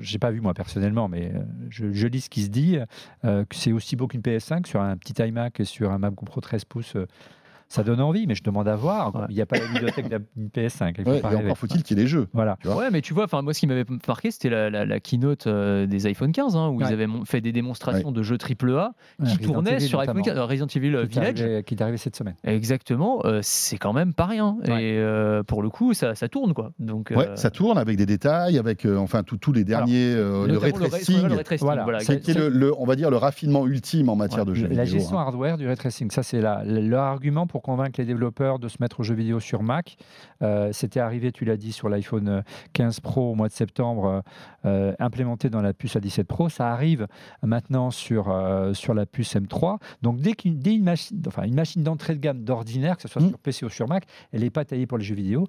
j'ai 0.00 0.18
pas 0.18 0.30
vu 0.30 0.40
moi 0.40 0.54
personnellement, 0.54 1.08
mais 1.08 1.32
je, 1.70 1.92
je 1.92 2.06
lis 2.06 2.22
ce 2.22 2.30
qui 2.30 2.42
se 2.42 2.48
dit, 2.48 2.78
que 3.22 3.44
c'est 3.52 3.72
aussi 3.72 3.96
beau 3.96 4.06
qu'une 4.08 4.20
PS5 4.20 4.66
sur 4.66 4.80
un 4.80 4.96
petit 4.96 5.22
iMac 5.22 5.60
et 5.60 5.64
sur 5.64 5.92
un 5.92 5.98
MacBook 5.98 6.26
Pro 6.26 6.40
13 6.40 6.64
pouces. 6.64 6.96
Ça 7.68 7.82
donne 7.82 8.00
envie, 8.00 8.26
mais 8.26 8.34
je 8.34 8.42
demande 8.42 8.68
à 8.68 8.76
voir. 8.76 9.14
Ouais. 9.14 9.22
Il 9.30 9.34
n'y 9.34 9.40
a 9.40 9.46
pas 9.46 9.58
la 9.58 9.66
bibliothèque 9.66 10.08
d'une 10.08 10.48
PS5. 10.54 10.94
il 10.98 11.04
faut 11.04 11.10
Ouais, 11.10 11.20
pas 11.20 11.32
et 11.32 11.36
encore 11.36 11.58
faut-il 11.58 11.82
qu'il 11.82 11.96
y 11.96 12.00
ait 12.00 12.02
les 12.04 12.08
jeux. 12.08 12.28
Voilà. 12.32 12.56
Tu 12.60 12.68
vois 12.68 12.76
Ouais, 12.76 12.90
mais 12.90 13.00
tu 13.00 13.14
vois, 13.14 13.24
enfin 13.24 13.42
moi, 13.42 13.52
ce 13.54 13.60
qui 13.60 13.66
m'avait 13.66 13.84
marqué, 14.06 14.30
c'était 14.30 14.50
la, 14.50 14.70
la- 14.70 14.84
la 14.84 15.00
keynote 15.00 15.46
euh, 15.46 15.86
des 15.86 16.06
iPhone 16.06 16.32
15, 16.32 16.56
hein, 16.56 16.68
où 16.68 16.78
Ouais. 16.78 16.86
ils 16.88 16.92
avaient 16.92 17.06
fait 17.24 17.40
des 17.40 17.52
démonstrations 17.52 18.12
de 18.12 18.22
jeux 18.22 18.38
AAA 18.38 18.92
qui 19.26 19.38
tournaient 19.38 19.80
sur 19.80 20.00
iPhone 20.00 20.16
notamment, 20.18 20.34
15, 20.36 20.38
euh, 20.38 20.44
Resident 20.46 20.66
Evil 20.74 20.94
euh, 20.94 21.02
est 21.04 21.06
Village. 21.06 21.40
arrivé- 21.42 21.62
qui 21.64 21.74
est 21.74 21.82
arrivé 21.82 21.96
cette 21.96 22.16
semaine. 22.16 22.34
Exactement, 22.44 23.20
euh, 23.24 23.40
c'est 23.42 23.76
quand 23.78 23.92
même 23.92 24.14
pas 24.14 24.26
rien. 24.26 24.56
Ouais. 24.66 24.82
Et 24.84 24.98
euh, 24.98 25.42
pour 25.42 25.62
le 25.62 25.70
coup, 25.70 25.94
ça, 25.94 26.14
ça 26.14 26.28
tourne 26.28 26.54
quoi. 26.54 26.72
Donc, 26.78 27.12
Ouais, 27.14 27.28
euh, 27.28 27.36
ça 27.36 27.50
tourne 27.50 27.78
avec 27.78 27.96
des 27.96 28.06
détails, 28.06 28.58
avec 28.58 28.84
euh, 28.86 28.96
enfin 28.96 29.22
tous 29.22 29.36
tous 29.36 29.52
les 29.52 29.64
derniers, 29.64 30.14
euh, 30.14 30.46
le 30.46 30.56
ray 30.58 30.72
le, 30.72 31.58
Voilà. 31.58 31.82
voilà, 31.84 31.98
qui 32.00 32.12
est- 32.12 32.34
le, 32.38 32.48
le- 32.48 32.72
on 32.78 32.84
va 32.84 32.96
dire 32.96 33.10
le 33.10 33.16
raffinement 33.16 33.66
ultime 33.66 34.08
en 34.08 34.16
matière 34.16 34.44
de 34.46 34.54
jeux 34.54 34.68
La 34.68 34.84
vidéo. 34.84 34.98
gestion 35.00 35.18
hein. 35.18 35.22
hardware 35.22 35.58
du 35.58 35.66
ray 35.66 35.76
tracing, 35.76 36.10
ça 36.10 36.22
c'est 36.22 36.40
leur 36.40 37.02
argument 37.02 37.46
pour 37.46 37.62
convaincre 37.64 37.98
les 37.98 38.04
développeurs 38.04 38.58
de 38.58 38.68
se 38.68 38.76
mettre 38.80 39.00
aux 39.00 39.02
jeux 39.02 39.14
vidéo 39.14 39.40
sur 39.40 39.62
Mac. 39.62 39.96
Euh, 40.42 40.70
C'était 40.72 41.00
arrivé, 41.00 41.32
tu 41.32 41.44
l'as 41.44 41.56
dit, 41.56 41.72
sur 41.72 41.88
l'iPhone 41.88 42.28
euh, 42.28 42.42
15 42.74 43.00
Pro 43.00 43.32
au 43.32 43.34
mois 43.34 43.48
de 43.48 43.52
septembre, 43.54 44.06
euh, 44.06 44.20
euh, 44.66 44.94
implémenté 44.98 45.48
dans 45.50 45.62
la 45.62 45.72
puce 45.72 45.96
A17 45.96 46.24
Pro. 46.24 46.48
Ça 46.48 46.70
arrive 46.70 47.06
maintenant 47.42 47.90
sur, 47.90 48.30
euh, 48.30 48.74
sur 48.74 48.92
la 48.94 49.06
puce 49.06 49.34
M3. 49.34 49.78
Donc 50.02 50.20
dès 50.20 50.34
qu'une 50.34 50.60
une 50.64 50.84
machine, 50.84 51.20
enfin, 51.26 51.44
une 51.44 51.54
machine 51.54 51.82
d'entrée 51.82 52.14
de 52.14 52.20
gamme 52.20 52.44
d'ordinaire, 52.44 52.96
que 52.96 53.02
ce 53.02 53.08
soit 53.08 53.22
Mm. 53.22 53.28
sur 53.30 53.38
PC 53.38 53.64
ou 53.66 53.70
sur 53.70 53.88
Mac, 53.88 54.04
elle 54.32 54.42
n'est 54.42 54.50
pas 54.50 54.64
taillée 54.64 54.86
pour 54.86 54.98
les 54.98 55.04
jeux 55.04 55.14
vidéo. 55.14 55.46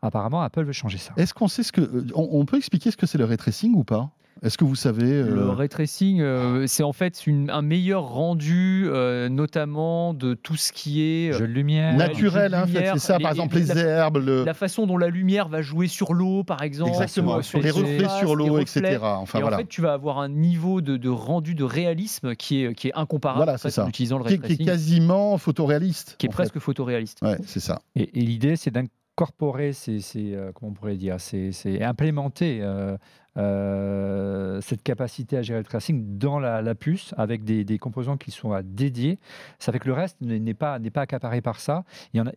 Apparemment, 0.00 0.40
Apple 0.42 0.62
veut 0.64 0.72
changer 0.72 0.96
ça. 0.98 1.12
Est-ce 1.16 1.34
qu'on 1.34 1.48
sait 1.48 1.62
ce 1.62 1.72
que, 1.72 1.80
euh, 1.80 2.06
on, 2.14 2.28
on 2.32 2.44
peut 2.44 2.56
expliquer 2.56 2.90
ce 2.90 2.96
que 2.96 3.04
c'est 3.06 3.18
le 3.18 3.24
ray 3.24 3.36
tracing 3.36 3.74
ou 3.74 3.84
pas? 3.84 4.10
Est-ce 4.42 4.56
que 4.56 4.64
vous 4.64 4.76
savez 4.76 5.12
euh, 5.12 5.34
Le 5.34 5.50
ray 5.50 5.68
tracing, 5.68 6.20
euh, 6.20 6.66
c'est 6.66 6.82
en 6.82 6.92
fait 6.92 7.26
une- 7.26 7.50
un 7.50 7.62
meilleur 7.62 8.04
rendu, 8.04 8.84
euh, 8.86 9.28
notamment 9.28 10.14
de 10.14 10.34
tout 10.34 10.56
ce 10.56 10.72
qui 10.72 11.02
est 11.02 11.30
euh, 11.32 11.38
Jeux 11.38 11.48
de 11.48 11.52
lumière. 11.52 11.96
Naturel, 11.96 12.54
hein, 12.54 12.64
c'est 12.72 12.98
ça, 12.98 13.18
les- 13.18 13.22
par 13.22 13.32
exemple 13.32 13.56
les- 13.56 13.76
herbes, 13.78 14.18
le... 14.18 14.44
la 14.44 14.54
façon 14.54 14.86
dont 14.86 14.96
la 14.96 15.08
lumière 15.08 15.48
va 15.48 15.60
jouer 15.62 15.88
sur 15.88 16.14
l'eau, 16.14 16.44
par 16.44 16.62
exemple. 16.62 16.90
exactement, 16.90 17.42
sur- 17.42 17.42
sur 17.42 17.60
les 17.60 17.70
reflets 17.70 18.08
sur 18.18 18.36
l'eau, 18.36 18.58
etc. 18.58 18.98
Enfin 19.02 19.38
et 19.38 19.42
voilà, 19.42 19.56
en 19.56 19.60
fait, 19.60 19.68
tu 19.68 19.80
vas 19.80 19.92
avoir 19.92 20.18
un 20.18 20.28
niveau 20.28 20.80
de, 20.80 20.96
de 20.96 21.08
rendu 21.08 21.54
de 21.54 21.64
réalisme 21.64 22.34
qui 22.36 22.62
est, 22.64 22.74
qui 22.74 22.88
est 22.88 22.94
incomparable 22.94 23.38
Voilà, 23.38 23.54
en 23.54 23.58
fait, 23.58 23.70
c'est 23.70 23.76
ça. 23.76 23.84
en 23.84 23.88
utilisant 23.88 24.18
le 24.18 24.24
qui, 24.24 24.28
ray 24.30 24.36
est- 24.36 24.40
qui 24.40 24.52
est 24.52 24.56
tracing, 24.56 24.66
quasiment 24.66 25.36
photoréaliste. 25.38 26.14
qui 26.18 26.26
est 26.26 26.28
fait. 26.30 26.34
presque 26.34 26.58
photoréaliste. 26.58 27.18
Ouais, 27.22 27.38
c'est 27.46 27.60
ça. 27.60 27.80
Et, 27.96 28.18
et 28.18 28.22
l'idée, 28.22 28.56
c'est 28.56 28.70
d'incorporer 29.18 29.72
ces, 29.72 30.00
ces, 30.00 30.34
euh, 30.34 30.52
comment 30.54 30.70
on 30.70 30.74
pourrait 30.74 30.96
dire, 30.96 31.16
c'est 31.18 31.82
implémenter 31.82 32.60
euh, 32.62 32.96
euh, 33.36 34.60
cette 34.60 34.82
capacité 34.84 35.36
à 35.36 35.42
gérer 35.42 35.58
le 35.58 35.64
tracing 35.64 36.18
dans 36.18 36.38
la, 36.38 36.74
puce 36.76 37.14
avec 37.16 37.42
des, 37.44 37.78
composants 37.78 38.16
qui 38.16 38.30
sont 38.30 38.52
à 38.52 38.62
dédiés. 38.62 39.18
Ça 39.58 39.72
fait 39.72 39.80
que 39.80 39.88
le 39.88 39.92
reste 39.92 40.20
n'est 40.20 40.54
pas, 40.54 40.78
n'est 40.78 40.90
pas 40.90 41.02
accaparé 41.02 41.40
par 41.40 41.58
ça. 41.58 41.84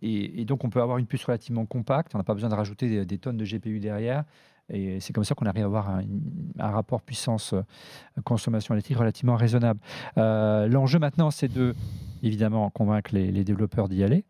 Et, 0.01 0.43
donc, 0.45 0.63
on 0.63 0.69
peut 0.69 0.81
avoir 0.81 0.97
une 0.97 1.05
puce 1.05 1.23
relativement 1.23 1.65
compacte. 1.65 2.15
On 2.15 2.17
n'a 2.17 2.23
pas 2.23 2.33
besoin 2.33 2.49
de 2.49 2.55
rajouter 2.55 3.05
des 3.05 3.17
tonnes 3.19 3.37
de 3.37 3.45
GPU 3.45 3.79
derrière. 3.79 4.23
Et 4.69 4.99
c'est 5.01 5.11
comme 5.13 5.23
ça 5.25 5.35
qu'on 5.35 5.45
arrive 5.45 5.63
à 5.63 5.65
avoir 5.65 5.89
un, 5.89 6.03
un 6.59 6.69
rapport 6.71 7.01
puissance-consommation 7.01 8.73
électrique 8.73 8.97
relativement 8.97 9.35
raisonnable. 9.35 9.79
Euh, 10.17 10.67
L'enjeu 10.67 10.99
maintenant, 10.99 11.31
c'est 11.31 11.51
de 11.51 11.75
évidemment 12.23 12.69
convaincre 12.69 13.09
les, 13.15 13.31
les 13.31 13.43
développeurs 13.43 13.89
d'y 13.89 14.03
aller. 14.03 14.25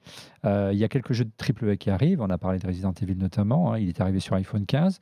Euh, 0.46 0.70
il 0.72 0.80
y 0.80 0.84
a 0.86 0.88
quelques 0.88 1.12
jeux 1.12 1.26
de 1.26 1.32
AAA 1.68 1.76
qui 1.76 1.90
arrivent. 1.90 2.22
On 2.22 2.30
a 2.30 2.38
parlé 2.38 2.58
de 2.58 2.66
Resident 2.66 2.94
Evil 3.02 3.16
notamment. 3.18 3.74
hein. 3.74 3.80
Il 3.80 3.90
est 3.90 4.00
arrivé 4.00 4.22
sur 4.22 4.34
iPhone 4.36 4.66
15. 4.66 5.00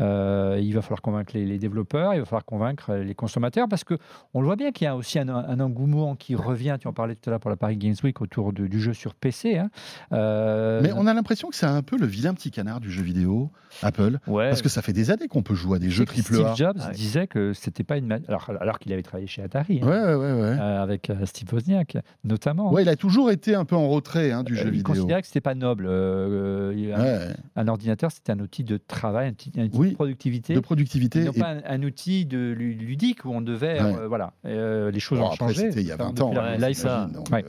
Euh, 0.00 0.58
il 0.60 0.74
va 0.74 0.82
falloir 0.82 1.02
convaincre 1.02 1.30
les, 1.34 1.46
les 1.46 1.58
développeurs. 1.58 2.14
Il 2.14 2.18
va 2.18 2.24
falloir 2.24 2.44
convaincre 2.44 2.94
les 2.96 3.14
consommateurs 3.14 3.68
parce 3.70 3.84
que 3.84 3.96
on 4.34 4.40
le 4.40 4.46
voit 4.46 4.56
bien 4.56 4.72
qu'il 4.72 4.86
y 4.86 4.88
a 4.88 4.96
aussi 4.96 5.20
un, 5.20 5.28
un 5.28 5.60
engouement 5.60 6.16
qui 6.16 6.34
revient. 6.34 6.76
Tu 6.80 6.88
en 6.88 6.92
parlais 6.92 7.14
tout 7.14 7.30
à 7.30 7.30
l'heure 7.30 7.38
pour 7.40 7.48
la 7.50 7.56
Paris 7.56 7.76
Games 7.76 7.94
Week 8.02 8.20
autour 8.20 8.52
de- 8.52 8.66
du 8.66 8.80
jeu 8.80 8.92
sur 8.92 9.14
PC. 9.14 9.58
hein. 9.58 9.70
Euh, 10.12 10.80
Mais 10.82 10.90
on 10.96 11.06
a 11.06 11.14
l'impression 11.14 11.48
que 11.48 11.54
c'est 11.54 11.66
un 11.66 11.82
peu 11.82 11.96
le 11.96 12.06
vilain 12.06 12.34
petit 12.34 12.50
canard 12.50 12.80
du 12.80 12.90
jeu 12.90 13.04
vidéo, 13.04 13.52
Apple, 13.82 14.18
Ouais. 14.26 14.48
parce 14.48 14.62
que 14.62 14.68
ça 14.72 14.82
fait 14.82 14.92
des 14.92 15.10
années 15.10 15.28
qu'on 15.28 15.42
peut 15.42 15.54
jouer 15.54 15.76
à 15.76 15.78
des 15.78 15.90
jeux 15.90 16.04
triple 16.04 16.34
A. 16.34 16.36
Steve 16.36 16.56
Jobs 16.56 16.76
Ouais. 16.78 16.92
disait 16.94 17.26
que 17.26 17.52
c'était 17.52 17.84
pas 17.84 17.96
une 17.98 18.10
alors, 18.28 18.50
alors 18.60 18.78
qu'il 18.78 18.92
avait 18.92 19.02
travaillé 19.02 19.26
chez 19.26 19.42
Atari. 19.42 19.80
hein. 19.82 19.86
Ouais, 19.86 20.00
ouais, 20.00 20.14
ouais, 20.14 20.32
ouais. 20.32 20.58
euh, 20.60 20.82
avec 20.82 21.10
euh, 21.10 21.24
Steve 21.26 21.52
Wozniak 21.52 21.98
notamment. 22.24 22.72
Ouais, 22.72 22.82
il 22.82 22.88
a 22.88 22.96
toujours 22.96 23.30
été 23.30 23.54
un 23.54 23.64
peu 23.64 23.76
en 23.76 23.88
retrait 23.88 24.32
hein, 24.32 24.42
du 24.42 24.54
Euh, 24.54 24.56
jeu 24.56 24.64
il 24.68 24.70
vidéo. 24.72 24.84
considérait 24.94 25.20
que 25.20 25.26
c'était 25.28 25.40
pas 25.40 25.54
noble. 25.54 25.86
Euh, 25.88 26.72
il- 26.76 26.92
un, 26.92 27.00
Ouais, 27.02 27.18
un 27.56 27.68
ordinateur, 27.68 28.10
c'était 28.10 28.32
un 28.32 28.40
outil 28.40 28.64
de 28.64 28.76
travail, 28.78 29.28
un 29.28 29.32
outil, 29.32 29.52
un 29.56 29.64
outil 29.64 29.78
Oui, 29.78 29.90
de 29.90 29.94
productivité. 29.94 30.54
de 30.54 30.60
productivité. 30.60 31.20
et 31.20 31.24
non 31.24 31.32
et- 31.32 31.38
pas 31.40 31.50
un, 31.50 31.60
un 31.66 31.82
outil 31.82 32.24
de 32.26 32.38
ludique 32.52 33.24
où 33.24 33.30
on 33.32 33.40
devait, 33.40 33.80
Ouais. 33.82 33.94
euh, 33.98 34.08
voilà, 34.08 34.32
euh, 34.46 34.90
les 34.90 35.00
choses 35.00 35.18
Bon, 35.18 35.26
ont 35.26 35.30
après, 35.30 35.48
changé. 35.54 35.68
c'était 35.70 35.80
il 35.82 35.86
y 35.86 35.92
a 35.92 35.94
Enfin, 35.94 36.04
20 36.04 36.10
depuis 36.10 36.22
ans. 36.22 36.32
hein, 36.42 36.56
là, 36.58 36.74
ça- 36.74 37.08
Ouais. 37.30 37.44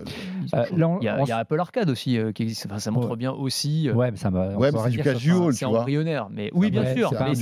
Euh, 0.53 0.65
là, 0.77 0.87
on- 0.89 0.99
Il 0.99 1.05
y, 1.05 1.07
a, 1.07 1.19
on 1.19 1.25
il 1.25 1.29
y 1.29 1.31
a 1.31 1.37
Apple 1.37 1.59
Arcade 1.59 1.89
aussi 1.89 2.17
euh, 2.17 2.31
qui 2.31 2.43
existe. 2.43 2.65
Enfin, 2.65 2.79
ça 2.79 2.91
montre 2.91 3.09
Ouais. 3.11 3.15
bien 3.17 3.31
aussi. 3.31 3.89
euh, 3.89 3.93
Ouais, 3.93 4.11
mais 4.11 4.17
ça 4.17 4.29
on 4.31 4.57
Ouais, 4.57 4.71
c'est 4.91 4.97
casual. 5.01 5.53
c'est 5.53 5.65
embryonnaire. 5.65 6.27
Mais 6.31 6.49
oui, 6.53 6.71
bien 6.71 6.83
Ouais, 6.83 6.95
sûr. 6.95 7.11
mais 7.13 7.35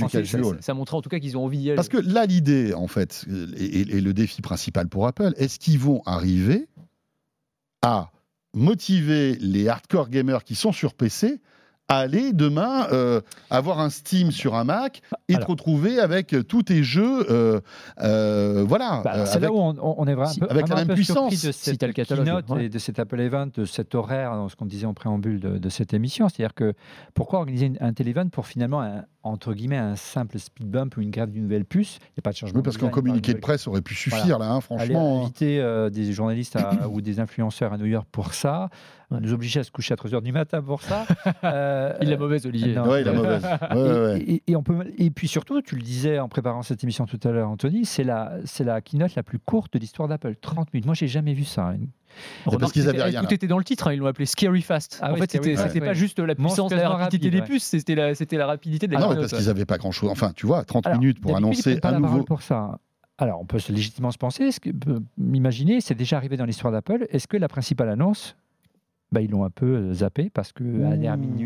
ça 0.60 0.74
montre 0.74 0.94
en 0.94 1.02
tout 1.02 1.08
cas 1.08 1.18
qu'ils 1.18 1.36
ont 1.36 1.44
envie 1.44 1.58
d'y 1.58 1.68
aller. 1.70 1.76
Parce 1.76 1.88
que 1.88 1.98
là, 1.98 2.26
l'idée, 2.26 2.74
en 2.74 2.86
fait, 2.86 3.24
et, 3.56 3.64
et- 3.64 3.96
et 3.96 4.00
le 4.00 4.12
défi 4.14 4.42
principal 4.42 4.88
pour 4.88 5.06
Apple, 5.06 5.32
est-ce 5.36 5.58
qu'ils 5.58 5.78
vont 5.78 6.02
arriver 6.06 6.66
à 7.82 8.10
motiver 8.54 9.36
les 9.40 9.68
hardcore 9.68 10.08
gamers 10.10 10.44
qui 10.44 10.54
sont 10.54 10.72
sur 10.72 10.94
PC 10.94 11.40
à 11.88 11.98
aller 11.98 12.32
demain 12.32 12.86
euh, 12.92 13.20
avoir 13.50 13.80
un 13.80 13.90
Steam 13.90 14.30
sur 14.30 14.54
un 14.54 14.64
Mac 14.64 15.02
et 15.28 15.34
Alors. 15.34 15.46
te 15.46 15.50
retrouver 15.52 15.98
avec 16.00 16.34
tous 16.48 16.62
tes 16.62 16.82
jeux, 16.82 17.30
euh, 17.30 17.60
euh, 18.02 18.64
voilà, 18.66 19.02
Bah, 19.04 19.26
c'est 19.26 19.40
là 19.40 19.52
où 19.52 19.58
on, 19.58 20.06
est 20.06 20.14
vraiment 20.14 20.30
Si- 20.30 20.42
un 20.42 20.46
peu, 20.46 20.50
avec 20.50 20.68
la 20.68 20.76
même 20.76 20.86
peu 20.88 20.94
puissance, 20.94 21.30
de 21.44 21.52
cette 21.52 21.92
keynote 21.92 22.48
ouais. 22.48 22.64
et 22.64 22.68
de 22.68 22.78
cet 22.78 22.98
Apple 22.98 23.20
Event, 23.20 23.48
de 23.54 23.64
cet 23.64 23.94
horaire, 23.94 24.32
dans 24.32 24.48
ce 24.48 24.56
qu'on 24.56 24.66
disait 24.66 24.86
en 24.86 24.94
préambule 24.94 25.38
de, 25.40 25.58
de 25.58 25.68
cette 25.68 25.92
émission. 25.92 26.28
C'est-à-dire 26.28 26.54
que 26.54 26.72
pourquoi 27.14 27.40
organiser 27.40 27.72
un 27.80 27.92
tel 27.92 28.08
event 28.08 28.28
pour 28.28 28.46
finalement, 28.46 28.80
un- 28.80 29.04
entre 29.24 29.54
guillemets, 29.54 29.76
un 29.78 29.96
simple 29.96 30.38
speed 30.38 30.68
bump 30.68 30.96
ou 30.96 31.00
une 31.00 31.10
grève 31.10 31.30
d'une 31.30 31.44
nouvelle 31.44 31.64
puce 31.64 31.98
Il 32.00 32.12
n'y 32.16 32.20
a 32.20 32.22
pas 32.22 32.32
de 32.32 32.36
changement. 32.36 32.58
Oui, 32.58 32.62
parce 32.64 32.76
qu'un 32.76 32.88
communiqué 32.88 33.34
de 33.34 33.38
presse 33.38 33.66
aurait 33.68 33.82
pu 33.82 33.94
suffire 33.94 34.38
Voilà. 34.38 34.38
là, 34.38 34.50
hein, 34.52 34.54
Aller 34.56 34.62
franchement. 34.94 35.18
hein. 35.18 35.22
inviter 35.22 35.60
euh, 35.60 35.90
des 35.90 36.12
journalistes 36.12 36.56
à- 36.56 36.88
ou 36.90 37.00
des 37.00 37.20
influenceurs 37.20 37.72
à 37.72 37.78
New 37.78 37.86
York 37.86 38.06
pour 38.10 38.34
ça, 38.34 38.68
nous 39.10 39.32
obliger 39.34 39.60
à 39.60 39.64
se 39.64 39.70
coucher 39.70 39.92
à 39.92 39.96
3h 39.96 40.22
du 40.22 40.32
matin 40.32 40.62
pour 40.62 40.80
ça. 40.82 41.06
euh, 41.44 41.92
Il 42.02 42.10
est 42.10 42.16
mauvaise, 42.16 42.46
Olivier. 42.46 42.74
non. 42.74 42.88
Ouais, 42.88 43.02
il 43.02 43.08
a 43.08 43.12
mauvaise. 43.12 43.44
Ouais, 43.44 43.76
ouais, 43.76 44.00
ouais. 44.00 44.20
Et, 44.20 44.34
et- 44.34 44.42
et 44.52 44.56
on 44.56 44.62
peut, 44.62 44.84
et 44.98 45.10
puis 45.10 45.28
surtout, 45.28 45.60
tu 45.62 45.76
le 45.76 45.82
disais 45.82 46.18
en 46.18 46.28
préparant 46.28 46.62
cette 46.62 46.82
émission 46.82 47.04
tout 47.06 47.20
à 47.24 47.30
l'heure, 47.30 47.48
Anthony, 47.50 47.84
c'est 47.84 48.04
la, 48.04 48.38
la 48.60 48.80
keynote 48.80 49.14
la 49.14 49.22
plus 49.22 49.38
courte 49.38 49.74
de 49.74 49.78
l'histoire 49.78 50.08
d'Apple. 50.08 50.34
30 50.40 50.72
minutes. 50.72 50.86
Moi, 50.86 50.94
j'ai 50.94 51.08
jamais 51.08 51.34
vu 51.34 51.44
ça. 51.44 51.72
Une- 51.74 51.88
parce 52.44 52.72
qu'ils 52.72 52.88
avaient 52.88 53.02
rien, 53.02 53.20
Tout 53.20 53.26
là. 53.28 53.34
était 53.34 53.46
dans 53.46 53.58
le 53.58 53.64
titre, 53.64 53.88
hein, 53.88 53.92
ils 53.92 53.98
l'ont 53.98 54.06
appelé 54.06 54.26
Scary 54.26 54.62
Fast. 54.62 54.98
Ah 55.02 55.10
en 55.10 55.14
oui, 55.14 55.20
fait, 55.20 55.32
c'était 55.32 55.56
c'était 55.56 55.80
pas 55.80 55.86
ouais. 55.86 55.94
juste 55.94 56.18
la 56.18 56.34
puissance 56.34 56.72
et 56.72 56.76
la 56.76 56.88
rapidité 56.88 57.28
rapide, 57.28 57.32
des 57.32 57.40
ouais. 57.40 57.46
puces, 57.46 57.64
c'était 57.64 57.94
la, 57.94 58.46
rapidité 58.46 58.86
de 58.86 58.92
la 58.92 58.98
Ah 58.98 59.02
non, 59.02 59.14
parce 59.14 59.32
ouais. 59.32 59.38
qu'ils 59.38 59.46
n'avaient 59.46 59.64
pas 59.64 59.78
grand-chose. 59.78 60.10
Enfin, 60.10 60.32
tu 60.34 60.46
vois, 60.46 60.64
30 60.64 60.86
Alors, 60.86 60.98
minutes 61.00 61.20
pour 61.20 61.36
annoncer 61.36 61.80
parole 61.80 62.00
nouveau. 62.00 62.24
pour 62.24 62.42
ça. 62.42 62.78
Alors, 63.18 63.40
on 63.40 63.44
peut 63.44 63.58
se 63.58 63.72
légitimement 63.72 64.10
se 64.10 64.18
penser, 64.18 64.50
ce 64.50 64.58
que, 64.60 64.70
peut 64.70 65.00
m'imaginer, 65.16 65.80
c'est 65.80 65.94
déjà 65.94 66.16
arrivé 66.16 66.36
dans 66.36 66.44
l'histoire 66.44 66.72
d'Apple. 66.72 67.06
Est-ce 67.10 67.28
que 67.28 67.36
la 67.36 67.48
principale 67.48 67.88
annonce, 67.88 68.36
bah, 69.12 69.20
ils 69.20 69.30
l'ont 69.30 69.44
un 69.44 69.50
peu 69.50 69.92
zappé 69.92 70.30
parce 70.30 70.52
que 70.52 70.64
à 70.64 70.90
la 70.90 70.96
dernière 70.96 71.16
minute. 71.18 71.38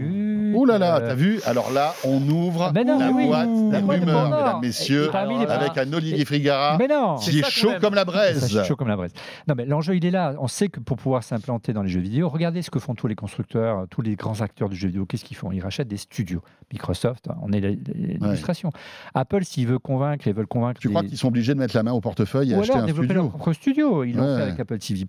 Ouh 0.55 0.65
là 0.67 0.79
là, 0.79 1.01
t'as 1.01 1.15
vu 1.15 1.41
Alors 1.47 1.73
là, 1.73 1.95
on 2.05 2.21
ouvre 2.29 2.73
Ben 2.73 2.87
non, 2.87 2.99
la 2.99 3.11
oui. 3.11 3.27
boîte 3.27 3.49
La 3.73 3.79
rumeurs, 3.81 3.99
Pandore. 3.99 4.31
mesdames, 4.31 4.61
messieurs, 4.61 5.11
Et 5.13 5.47
avec 5.51 5.79
un 5.79 5.93
Olivier 5.93 6.25
Frigara 6.25 6.77
Mais 6.79 6.89
non 6.89 7.17
qui 7.17 7.39
est 7.41 7.51
chaud 7.51 7.73
comme 7.81 7.95
la 7.95 8.05
braise. 8.05 8.63
chaud 8.65 8.77
comme 8.77 8.89
la 8.89 8.97
braise. 8.97 9.13
Non, 9.49 9.55
mais 9.57 9.65
l'enjeu, 9.65 9.97
il 9.97 10.05
est 10.05 10.11
là. 10.11 10.35
On 10.39 10.49
sait 10.49 10.69
que 10.69 10.81
pour 10.81 10.97
pouvoir 10.97 11.23
s'implanter 11.25 11.73
dans 11.73 11.83
les 11.83 11.89
jeux 11.89 12.01
vidéo, 12.01 12.29
regardez 12.29 12.63
ce 12.63 12.71
que 12.71 12.79
font 12.79 12.95
tous 12.95 13.07
les 13.07 13.15
constructeurs, 13.15 13.87
tous 13.91 14.03
les 14.03 14.15
grands 14.17 14.41
acteurs 14.41 14.69
du 14.69 14.77
jeu 14.77 14.89
vidéo. 14.89 15.07
Qu'est-ce 15.07 15.25
qu'ils 15.25 15.37
font? 15.37 15.53
Ils 15.53 15.61
rachètent 15.63 15.89
des 15.89 15.97
studios. 15.97 16.43
Microsoft, 16.73 17.29
hein, 17.31 17.37
on 17.43 17.53
est 17.53 17.61
l'illustration. 17.61 18.71
Apple, 19.15 19.45
s'ils 19.45 19.67
veulent 19.67 19.79
convaincre, 19.79 20.27
ils 20.27 20.35
veulent 20.35 20.47
convaincre. 20.47 20.81
Tu 20.81 20.89
crois 20.89 21.03
les- 21.03 21.09
qu'ils 21.09 21.19
sont 21.19 21.29
obligés 21.29 21.55
de 21.55 21.59
mettre 21.59 21.77
la 21.77 21.83
main 21.83 21.93
au 21.93 22.01
portefeuille 22.01 22.53
et 22.53 22.57
Ou 22.57 22.61
acheter 22.61 22.73
alors 22.73 22.85
un 22.85 22.87
développer 22.87 23.15
leur 23.15 23.25
studio 23.25 23.39
propre 23.39 23.53
studio. 23.53 24.05
Ils 24.05 24.17
l'ont 24.17 24.23
Ouais. 24.27 24.37
fait 24.37 24.43
avec 24.43 24.61
Apple 24.61 24.79
TV+, 24.79 25.05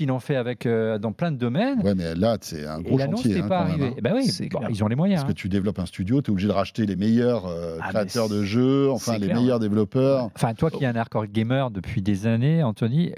ils 0.00 0.06
l'ont 0.06 0.18
fait 0.20 0.36
avec, 0.36 0.66
euh, 0.66 0.98
dans 0.98 1.12
plein 1.12 1.30
de 1.32 1.36
domaines. 1.36 1.80
Ouais, 1.82 1.94
mais 1.94 2.14
là, 2.14 2.36
c'est 2.40 2.66
un 2.66 2.80
et 2.80 2.82
gros 2.82 2.98
l'annonce 2.98 3.22
chantier. 3.22 3.36
n'est 3.36 3.40
hein, 3.42 3.48
pas 3.48 3.58
quand 3.60 3.64
même, 3.64 3.72
arrivée. 3.72 3.86
hein. 3.88 3.94
Eh 3.98 4.00
ben 4.02 4.12
oui, 4.14 4.48
bon, 4.50 4.58
clair. 4.58 4.70
Ils 4.78 4.84
ont 4.84 4.88
les 4.88 4.94
moyens. 4.96 5.22
Parce 5.22 5.28
que 5.28 5.32
hein. 5.32 5.40
tu 5.42 5.48
développes 5.48 5.78
un 5.78 5.86
studio, 5.86 6.22
tu 6.22 6.30
es 6.30 6.32
obligé 6.32 6.48
de 6.48 6.52
racheter 6.52 6.86
les 6.86 6.96
meilleurs 6.96 7.46
euh, 7.46 7.78
Ah, 7.82 7.88
créateurs 7.90 8.28
de 8.28 8.42
jeux, 8.44 8.90
enfin 8.90 9.18
les 9.18 9.26
clair. 9.26 9.40
meilleurs 9.40 9.58
développeurs. 9.58 10.30
Enfin, 10.34 10.54
toi 10.54 10.70
qui 10.70 10.84
es 10.84 10.86
un 10.86 10.94
hardcore 10.96 11.26
gamer 11.26 11.70
depuis 11.70 12.00
des 12.02 12.26
années, 12.26 12.62
Anthony, 12.62 13.12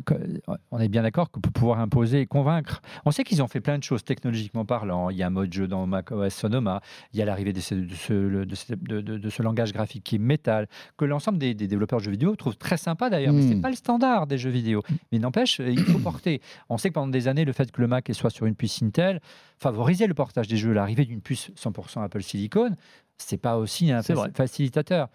on 0.71 0.79
est 0.79 0.89
bien 0.89 1.03
d'accord 1.03 1.31
que 1.31 1.39
pour 1.41 1.53
pouvoir 1.53 1.81
imposer 1.81 2.21
et 2.21 2.27
convaincre, 2.27 2.81
on 3.05 3.11
sait 3.11 3.25
qu'ils 3.25 3.43
ont 3.43 3.49
fait 3.49 3.61
plein 3.61 3.79
de 3.79 3.83
choses 3.85 4.05
technologiquement 4.05 4.65
parlant. 4.65 5.11
Il 5.11 5.17
y 5.17 5.23
a 5.23 5.27
un 5.27 5.31
mode 5.31 5.53
jeu 5.53 5.69
dans 5.69 5.87
macOS 5.87 6.33
Sonoma, 6.35 6.81
il 7.13 7.19
y 7.19 7.23
a 7.23 7.25
l'arrivée 7.25 7.53
de 7.53 7.61
ce, 7.61 7.75
de, 7.75 7.95
ce, 7.95 8.45
de 8.45 8.55
ce- 8.55 8.75
de- 8.75 9.01
de- 9.01 9.19
de 9.19 9.31
ce 9.31 9.43
langage 9.43 9.73
graphique 9.73 10.05
qui 10.05 10.17
est 10.17 10.19
Metal, 10.19 10.67
que 10.97 11.05
l'ensemble 11.05 11.39
des, 11.39 11.55
des 11.55 11.67
développeurs 11.67 11.99
de 11.99 12.05
jeux 12.05 12.11
vidéo 12.11 12.35
trouvent 12.37 12.57
très 12.57 12.77
sympa 12.77 13.11
d'ailleurs, 13.11 13.33
mais 13.33 13.43
Mm. 13.43 13.49
c'est 13.49 13.61
pas 13.61 13.71
le 13.71 13.77
standard 13.77 14.27
des 14.27 14.39
jeux 14.39 14.51
vidéo. 14.51 14.83
Mais 15.13 15.19
n'empêche, 15.19 15.59
il 15.61 15.79
faut 15.81 15.99
porter. 15.99 16.41
On 16.69 16.79
sait 16.79 16.89
que 16.89 16.95
pendant 16.95 17.09
des 17.09 17.29
années, 17.29 17.45
le 17.45 17.53
fait 17.53 17.71
que 17.73 17.81
le 17.81 17.87
Mac 17.89 18.09
soit 18.13 18.31
sur 18.31 18.47
une 18.47 18.55
puce 18.55 18.83
Intel 18.83 19.21
favorisait 19.61 20.07
le 20.07 20.15
portage 20.15 20.49
des 20.49 20.57
jeux. 20.57 20.73
L'arrivée 20.73 21.05
d'une 21.05 21.21
puce 21.21 21.51
100% 21.51 22.03
Apple 22.03 22.23
Silicon, 22.23 22.75
c'est 23.19 23.37
pas 23.37 23.59
aussi 23.59 23.93
un 23.93 24.03
facilitateur. 24.03 25.09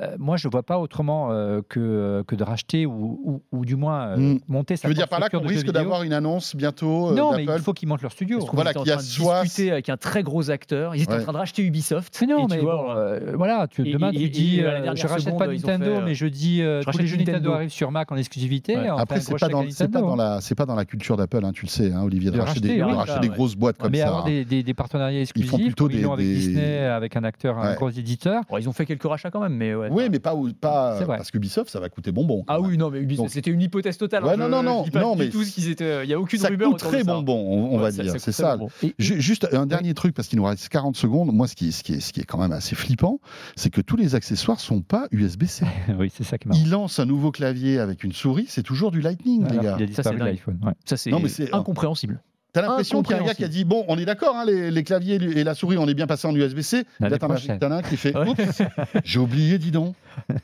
Euh, 0.00 0.16
moi, 0.18 0.38
je 0.38 0.48
ne 0.48 0.50
vois 0.52 0.62
pas 0.62 0.78
autrement 0.78 1.28
euh, 1.32 1.60
que, 1.68 2.24
que 2.26 2.34
de 2.34 2.42
racheter 2.42 2.86
ou, 2.86 3.20
ou, 3.24 3.42
ou 3.58 3.64
du 3.66 3.76
moins 3.76 4.06
euh, 4.08 4.16
Mm. 4.16 4.38
monter 4.48 4.76
sa 4.76 4.82
Tu 4.82 4.88
veux 4.88 4.94
dire 4.94 5.06
par 5.08 5.20
là 5.20 5.28
qu'on 5.28 5.40
risque 5.40 5.70
d'avoir 5.70 6.02
une 6.02 6.14
annonce 6.14 6.56
bientôt 6.56 7.10
euh, 7.10 7.14
Non, 7.14 7.32
mais 7.36 7.44
il 7.44 7.58
faut 7.60 7.74
qu'ils 7.74 7.88
montent 7.88 8.00
leur 8.00 8.12
studio. 8.12 8.38
Parce 8.38 8.48
qu'on 8.50 8.56
Voilà, 8.56 8.72
qu'il 8.72 8.86
y 8.86 8.90
a 8.90 8.94
train 8.94 9.02
de 9.04 9.08
soit- 9.08 9.42
discuter 9.42 9.70
avec 9.70 9.90
un 9.90 9.98
très 9.98 10.22
gros 10.22 10.48
acteur. 10.50 10.94
Ils 10.96 11.02
étaient 11.02 11.12
Ouais. 11.12 11.20
en 11.20 11.22
train 11.24 11.32
de 11.32 11.38
racheter 11.38 11.62
Ubisoft. 11.62 12.16
Mais 12.22 12.26
non, 12.32 12.44
et 12.44 12.48
tu 12.48 12.56
mais 12.56 12.62
vois, 12.62 12.76
bon, 12.76 12.90
euh, 12.96 13.32
voilà, 13.36 13.66
tu, 13.68 13.86
et- 13.86 13.92
demain 13.92 14.10
et- 14.12 14.16
tu 14.16 14.22
et- 14.24 14.28
dis, 14.30 14.60
euh, 14.62 14.94
je 14.94 15.06
rachète 15.06 15.24
seconde, 15.26 15.38
pas 15.38 15.46
ils 15.52 15.60
Nintendo, 15.60 15.84
fait, 15.84 15.90
euh, 15.90 16.04
mais 16.06 16.14
je 16.14 16.26
dis, 16.26 16.62
euh, 16.62 16.80
je 16.80 16.90
tous 16.90 16.98
les 16.98 17.06
jeux 17.06 17.16
Nintendo 17.18 17.38
Nintendo. 17.38 17.54
arrivent 17.56 17.70
sur 17.70 17.90
Mac 17.90 18.10
en 18.12 18.16
exclusivité. 18.16 18.76
Ouais. 18.78 18.88
Après, 18.88 19.20
gros 19.20 19.36
pas, 19.36 19.48
dans, 19.48 19.62
pas 19.90 20.00
la, 20.16 20.40
culture 20.86 21.16
d'Apple, 21.18 21.44
hein, 21.44 21.52
tu 21.52 21.66
le 21.66 21.70
sais, 21.70 21.92
hein, 21.92 22.02
Olivier, 22.02 22.30
de, 22.30 22.40
racheter, 22.40 22.60
des, 22.60 22.82
ouais. 23.28 23.34
grosses 23.36 23.56
boîtes 23.56 23.76
comme 23.76 23.90
mais 23.92 23.98
ça. 23.98 24.06
avoir 24.08 24.22
hein. 24.24 24.28
des, 24.30 24.44
des- 24.46 24.62
partenariats 24.74 25.18
font 25.18 25.20
exclusifs, 25.22 25.66
plutôt 25.66 25.84
comme 25.84 25.92
ils 25.92 25.98
des- 25.98 26.02
avec 26.14 26.26
des- 26.26 26.34
Disney, 26.34 26.78
avec 26.86 27.14
un 27.16 27.24
acteur, 27.24 27.58
un 27.58 27.74
gros 27.74 27.90
éditeur. 27.90 28.42
Bon, 28.48 28.56
ils 28.56 28.68
ont 28.68 28.72
fait 28.72 28.86
quelques 28.86 29.02
rachats 29.04 29.30
quand 29.30 29.40
même, 29.40 29.54
mais 29.54 29.74
ouais. 29.82 29.88
Oui, 29.90 30.08
mais 30.10 30.18
pas, 30.18 30.34
pas 30.60 30.98
parce 31.06 31.30
qu'Ubisoft, 31.30 31.70
ça 31.70 31.80
va 31.80 31.88
coûter 31.88 32.12
bonbon. 32.12 32.44
Ah 32.48 32.60
oui, 32.60 32.76
non, 32.78 32.90
mais 32.90 33.00
Ubisoft, 33.00 33.30
c'était 33.30 33.50
une 33.50 33.60
hypothèse 33.62 33.96
totale. 33.98 34.24
Ouais, 34.24 34.32
hein, 34.32 34.36
non, 34.36 34.48
non, 34.48 34.60
je 34.60 34.64
non, 34.66 34.82
dis 34.84 34.90
pas 34.90 35.00
non, 35.00 35.12
du 35.16 35.22
mais 35.22 35.28
tout 35.28 35.42
qu'ils 35.42 35.68
étaient. 35.70 36.04
Il 36.04 36.10
y 36.10 36.14
a 36.14 36.20
aucune 36.20 36.38
ça 36.38 36.48
rumeur 36.48 36.70
coûte 36.70 36.78
très 36.80 37.04
bonbon, 37.04 37.34
on, 37.36 37.74
on 37.74 37.76
Ouais, 37.76 37.82
va 37.82 37.92
ça- 37.92 38.02
dire, 38.02 38.14
c'est 38.18 38.32
ça. 38.32 38.56
Et- 38.82 38.94
Juste 38.98 39.48
un 39.52 39.66
dernier 39.66 39.94
truc, 39.94 40.14
parce 40.14 40.28
qu'il 40.28 40.38
nous 40.38 40.44
reste 40.44 40.68
40 40.68 40.96
secondes. 40.96 41.32
Moi, 41.32 41.46
ce 41.48 41.54
qui, 41.54 41.72
ce 41.72 41.82
qui, 41.82 41.94
est, 41.94 42.00
ce 42.00 42.12
qui 42.12 42.20
est 42.20 42.24
quand 42.24 42.38
même 42.38 42.52
assez 42.52 42.74
flippant, 42.74 43.20
c'est 43.56 43.70
que 43.70 43.80
tous 43.80 43.96
les 43.96 44.14
accessoires 44.14 44.60
sont 44.60 44.80
pas 44.80 45.06
USB-C. 45.12 45.64
oui, 45.98 46.10
c'est 46.14 46.24
ça 46.24 46.38
qui 46.38 46.48
marrant. 46.48 46.60
Il 46.62 46.70
lance 46.70 46.98
un 46.98 47.06
nouveau 47.06 47.30
clavier 47.30 47.78
avec 47.78 48.04
une 48.04 48.12
souris, 48.12 48.46
c'est 48.48 48.62
toujours 48.62 48.90
du 48.90 49.00
Lightning, 49.00 49.46
les 49.50 49.58
gars. 49.58 49.76
a 49.76 49.92
Ça, 49.92 50.02
c'est 50.02 50.16
l'iPhone. 50.16 50.58
Ça, 50.84 50.96
c'est- 50.96 51.52
incompréhensible. 51.54 52.20
T'as 52.52 52.60
l'impression 52.62 53.02
qu'il 53.02 53.16
y 53.16 53.18
a 53.18 53.22
un 53.22 53.26
gars 53.26 53.34
qui 53.34 53.44
a 53.44 53.48
dit 53.48 53.64
Bon, 53.64 53.84
on 53.88 53.96
est 53.98 54.04
d'accord, 54.04 54.36
hein, 54.36 54.44
les, 54.44 54.70
les 54.70 54.82
claviers 54.84 55.14
et 55.14 55.42
la 55.42 55.54
souris, 55.54 55.78
on 55.78 55.88
est 55.88 55.94
bien 55.94 56.06
passé 56.06 56.28
en 56.28 56.34
USB-C. 56.36 56.84
Là, 57.00 57.16
t'en 57.18 57.30
as 57.30 57.74
un 57.76 57.82
qui 57.82 57.96
fait. 57.96 58.14
Oups, 58.16 58.62
J'ai 59.04 59.18
oublié, 59.18 59.58
dis 59.58 59.70
donc. 59.70 59.94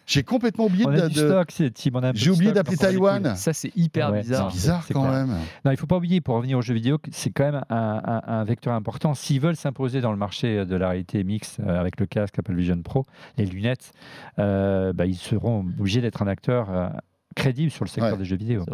J'ai 0.07 0.23
complètement 0.23 0.65
oublié 0.65 0.87
On 0.87 0.91
de. 0.93 1.01
a 1.03 1.09
du 1.09 1.15
de- 1.17 1.27
stock, 1.29 1.51
c'est 1.51 1.71
Tim, 1.75 1.91
on 1.95 2.03
a 2.03 2.09
un 2.09 2.13
peu 2.13 2.19
J'ai 2.19 2.31
oublié 2.31 2.53
d'appeler 2.53 2.79
Taïwan. 2.79 3.37
Ça, 3.37 3.53
c'est 3.53 3.71
hyper 3.77 4.11
Ouais, 4.11 4.23
bizarre. 4.23 4.51
C'est 4.51 4.57
bizarre 4.57 4.87
quand 4.91 5.03
clair. 5.03 5.13
même. 5.27 5.37
Non, 5.67 5.71
il 5.71 5.77
faut 5.77 5.87
pas 5.87 5.97
oublier, 5.99 6.23
pour 6.23 6.37
revenir 6.37 6.57
aux 6.57 6.63
jeux 6.63 6.73
vidéo, 6.73 6.97
que 6.97 7.11
c'est 7.13 7.29
quand 7.31 7.45
même 7.53 7.63
un, 7.69 8.01
un- 8.03 8.23
un 8.41 8.45
vecteur 8.45 8.73
important. 8.73 9.13
S'ils 9.15 9.41
veulent 9.41 9.57
s'imposer 9.57 10.01
dans 10.01 10.11
le 10.13 10.17
marché 10.19 10.65
de 10.65 10.77
la 10.77 10.89
réalité 10.89 11.23
mixte 11.25 11.61
euh, 11.61 11.79
avec 11.79 12.01
le 12.01 12.07
casque 12.07 12.39
Apple 12.39 12.55
Vision 12.55 12.81
Pro, 12.83 13.05
les 13.37 13.45
lunettes, 13.45 13.93
euh, 14.39 14.95
bah, 14.95 15.05
ils 15.05 15.17
seront 15.17 15.59
obligés 15.79 16.01
d'être 16.01 16.23
un 16.23 16.27
acteur 16.29 16.71
euh, 16.71 16.89
crédible 17.37 17.71
sur 17.71 17.85
le 17.85 17.91
secteur 17.91 18.13
Ouais. 18.13 18.19
des 18.19 18.25
jeux 18.25 18.37
vidéo. 18.37 18.65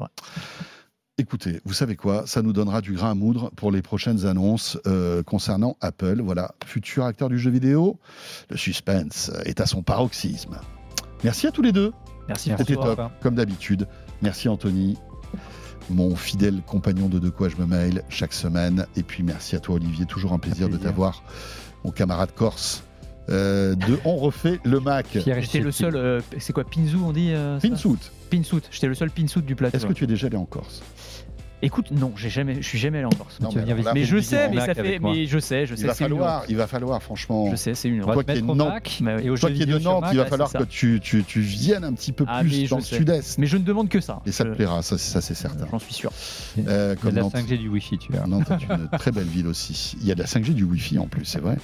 Écoutez, 1.16 1.60
vous 1.64 1.74
savez 1.74 1.94
quoi 1.94 2.26
Ça 2.26 2.42
nous 2.42 2.52
donnera 2.52 2.80
du 2.80 2.94
grain 2.94 3.12
à 3.12 3.14
moudre 3.14 3.52
pour 3.54 3.70
les 3.70 3.82
prochaines 3.82 4.26
annonces 4.26 4.76
euh, 4.88 5.22
concernant 5.22 5.76
Apple. 5.80 6.20
Voilà, 6.20 6.56
futur 6.66 7.04
acteur 7.04 7.28
du 7.28 7.38
jeu 7.38 7.52
vidéo. 7.52 8.00
Le 8.50 8.56
suspense 8.56 9.30
est 9.44 9.60
à 9.60 9.66
son 9.66 9.84
paroxysme. 9.84 10.58
Merci 11.22 11.46
à 11.46 11.52
tous 11.52 11.62
les 11.62 11.70
deux. 11.70 11.92
Merci. 12.26 12.50
C'était 12.58 12.74
top, 12.74 13.00
comme 13.22 13.36
d'habitude. 13.36 13.86
Merci 14.22 14.48
Anthony, 14.48 14.98
mon 15.88 16.16
fidèle 16.16 16.62
compagnon 16.66 17.08
de 17.08 17.20
De 17.20 17.30
quoi 17.30 17.48
je 17.48 17.56
me 17.58 17.66
mail 17.66 18.02
chaque 18.08 18.32
semaine. 18.32 18.84
Et 18.96 19.04
puis 19.04 19.22
merci 19.22 19.54
à 19.54 19.60
toi 19.60 19.76
Olivier, 19.76 20.06
toujours 20.06 20.32
un 20.32 20.40
plaisir, 20.40 20.66
de 20.66 20.72
plaisir. 20.72 20.88
t'avoir, 20.88 21.22
mon 21.84 21.92
camarade 21.92 22.34
corse. 22.34 22.82
Euh, 23.31 23.75
de 23.75 23.99
On 24.05 24.16
refait 24.16 24.61
le 24.64 24.81
Mac. 24.81 25.07
J'étais 25.12 25.61
le 25.61 25.72
seul. 25.72 25.97
euh, 25.97 26.20
c'est 26.39 26.53
quoi, 26.53 26.64
Pinzou, 26.64 27.05
on 27.05 27.12
dit 27.12 27.31
euh, 27.33 27.59
Pinsout. 27.61 27.99
J'étais 28.70 28.89
le 28.89 28.95
seul 28.95 29.11
Pinsout 29.11 29.43
du 29.43 29.55
plateau. 29.55 29.77
est-ce 29.77 29.87
que 29.87 29.93
tu 29.93 30.05
es 30.05 30.07
déjà 30.07 30.27
allé 30.27 30.37
en 30.37 30.45
Corse? 30.45 30.83
Écoute, 31.64 31.90
non, 31.90 32.12
j'ai 32.16 32.28
jamais, 32.30 32.56
je 32.56 32.68
suis 32.68 32.78
jamais 32.78 32.98
allé 32.98 33.06
en 33.06 33.10
Corse. 33.10 33.40
Non, 33.40 33.48
mais 33.54 33.60
venir 33.62 33.74
alors 33.74 33.84
là, 33.86 33.92
mais 33.94 34.00
visiter 34.02 34.16
je 34.20 34.22
sais, 34.24 34.48
mais 34.50 34.60
ça 34.60 34.74
fait, 34.74 34.98
mais 34.98 35.26
je 35.26 35.38
sais, 35.38 35.66
je 35.66 35.74
sais. 35.74 35.82
Il 35.82 35.86
va 35.86 35.94
falloir, 35.94 36.40
honte. 36.42 36.46
il 36.50 36.56
va 36.56 36.66
falloir 36.66 37.02
franchement. 37.02 37.50
Je 37.50 37.56
sais, 37.56 37.74
c'est 37.74 37.88
une. 37.88 38.02
Toi 38.02 38.22
qui 38.24 38.30
es 38.32 38.40
Nantes- 38.42 38.58
Toi 38.58 39.50
qui 39.50 39.62
es 39.62 39.66
de 39.66 39.78
Nantes, 39.78 40.04
il 40.12 40.18
va 40.18 40.26
falloir 40.26 40.52
que 40.52 40.64
tu, 40.64 41.00
tu, 41.02 41.24
tu 41.24 41.40
viennes 41.40 41.84
un 41.84 41.92
petit 41.94 42.12
peu 42.12 42.24
Ah, 42.28 42.40
plus 42.42 42.68
dans 42.68 42.76
le 42.76 42.82
sud-est. 42.82 43.38
Mais 43.38 43.46
je 43.46 43.56
ne 43.56 43.62
demande 43.64 43.88
que 43.88 44.00
ça. 44.00 44.20
Et 44.26 44.32
ça 44.32 44.44
te 44.44 44.50
plaira, 44.50 44.82
ça, 44.82 44.98
ça 44.98 45.20
c'est 45.20 45.34
certain. 45.34 45.66
J'en 45.70 45.78
suis 45.78 45.94
sûr. 45.94 46.10
Euh, 46.58 46.60
Il 46.60 46.64
y 46.64 46.68
a 46.68 46.96
comme 46.96 47.10
de 47.10 47.16
la 47.16 47.22
Nantes. 47.22 47.34
5G 47.34 47.58
du 47.58 47.68
Wi-Fi, 47.68 47.98
tu 47.98 48.12
vois. 48.12 48.26
Nantes 48.26 48.50
est 48.50 48.64
une 48.72 48.88
très 48.98 49.10
belle 49.10 49.24
ville 49.24 49.46
aussi. 49.46 49.96
Il 50.00 50.06
y 50.06 50.12
a 50.12 50.14
de 50.14 50.20
la 50.20 50.26
5G 50.26 50.52
du 50.54 50.64
Wi-Fi 50.64 50.98
en 50.98 51.06
plus, 51.06 51.24
c'est 51.24 51.40
vrai. 51.40 51.56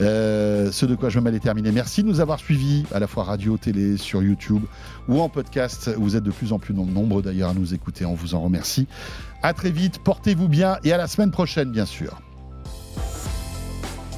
Euh, 0.00 0.72
ce 0.72 0.86
de 0.86 0.94
quoi 0.94 1.08
je 1.08 1.18
m'allais 1.20 1.40
terminer. 1.40 1.70
Merci 1.72 2.02
de 2.02 2.08
nous 2.08 2.20
avoir 2.20 2.38
suivis 2.38 2.84
à 2.92 2.98
la 2.98 3.06
fois 3.06 3.24
radio, 3.24 3.56
télé, 3.56 3.96
sur 3.96 4.22
YouTube 4.22 4.62
ou 5.08 5.20
en 5.20 5.28
podcast. 5.28 5.90
Vous 5.96 6.16
êtes 6.16 6.24
de 6.24 6.30
plus 6.30 6.52
en 6.52 6.58
plus 6.58 6.74
nombreux 6.74 7.22
d'ailleurs 7.22 7.50
à 7.50 7.54
nous 7.54 7.74
écouter. 7.74 8.04
On 8.04 8.14
vous 8.14 8.34
en 8.34 8.40
remercie. 8.40 8.86
À 9.42 9.52
très 9.52 9.70
vite, 9.70 9.98
portez-vous 9.98 10.48
bien 10.48 10.78
et 10.84 10.92
à 10.92 10.96
la 10.96 11.06
semaine 11.06 11.30
prochaine, 11.30 11.70
bien 11.70 11.86
sûr. 11.86 12.20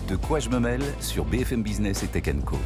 De 0.09 0.15
quoi 0.15 0.39
je 0.39 0.49
me 0.49 0.61
mêle 0.61 0.83
sur 1.01 1.25
BFM 1.25 1.63
Business 1.63 2.05
et 2.05 2.07
Tech 2.07 2.33
Co. 2.45 2.57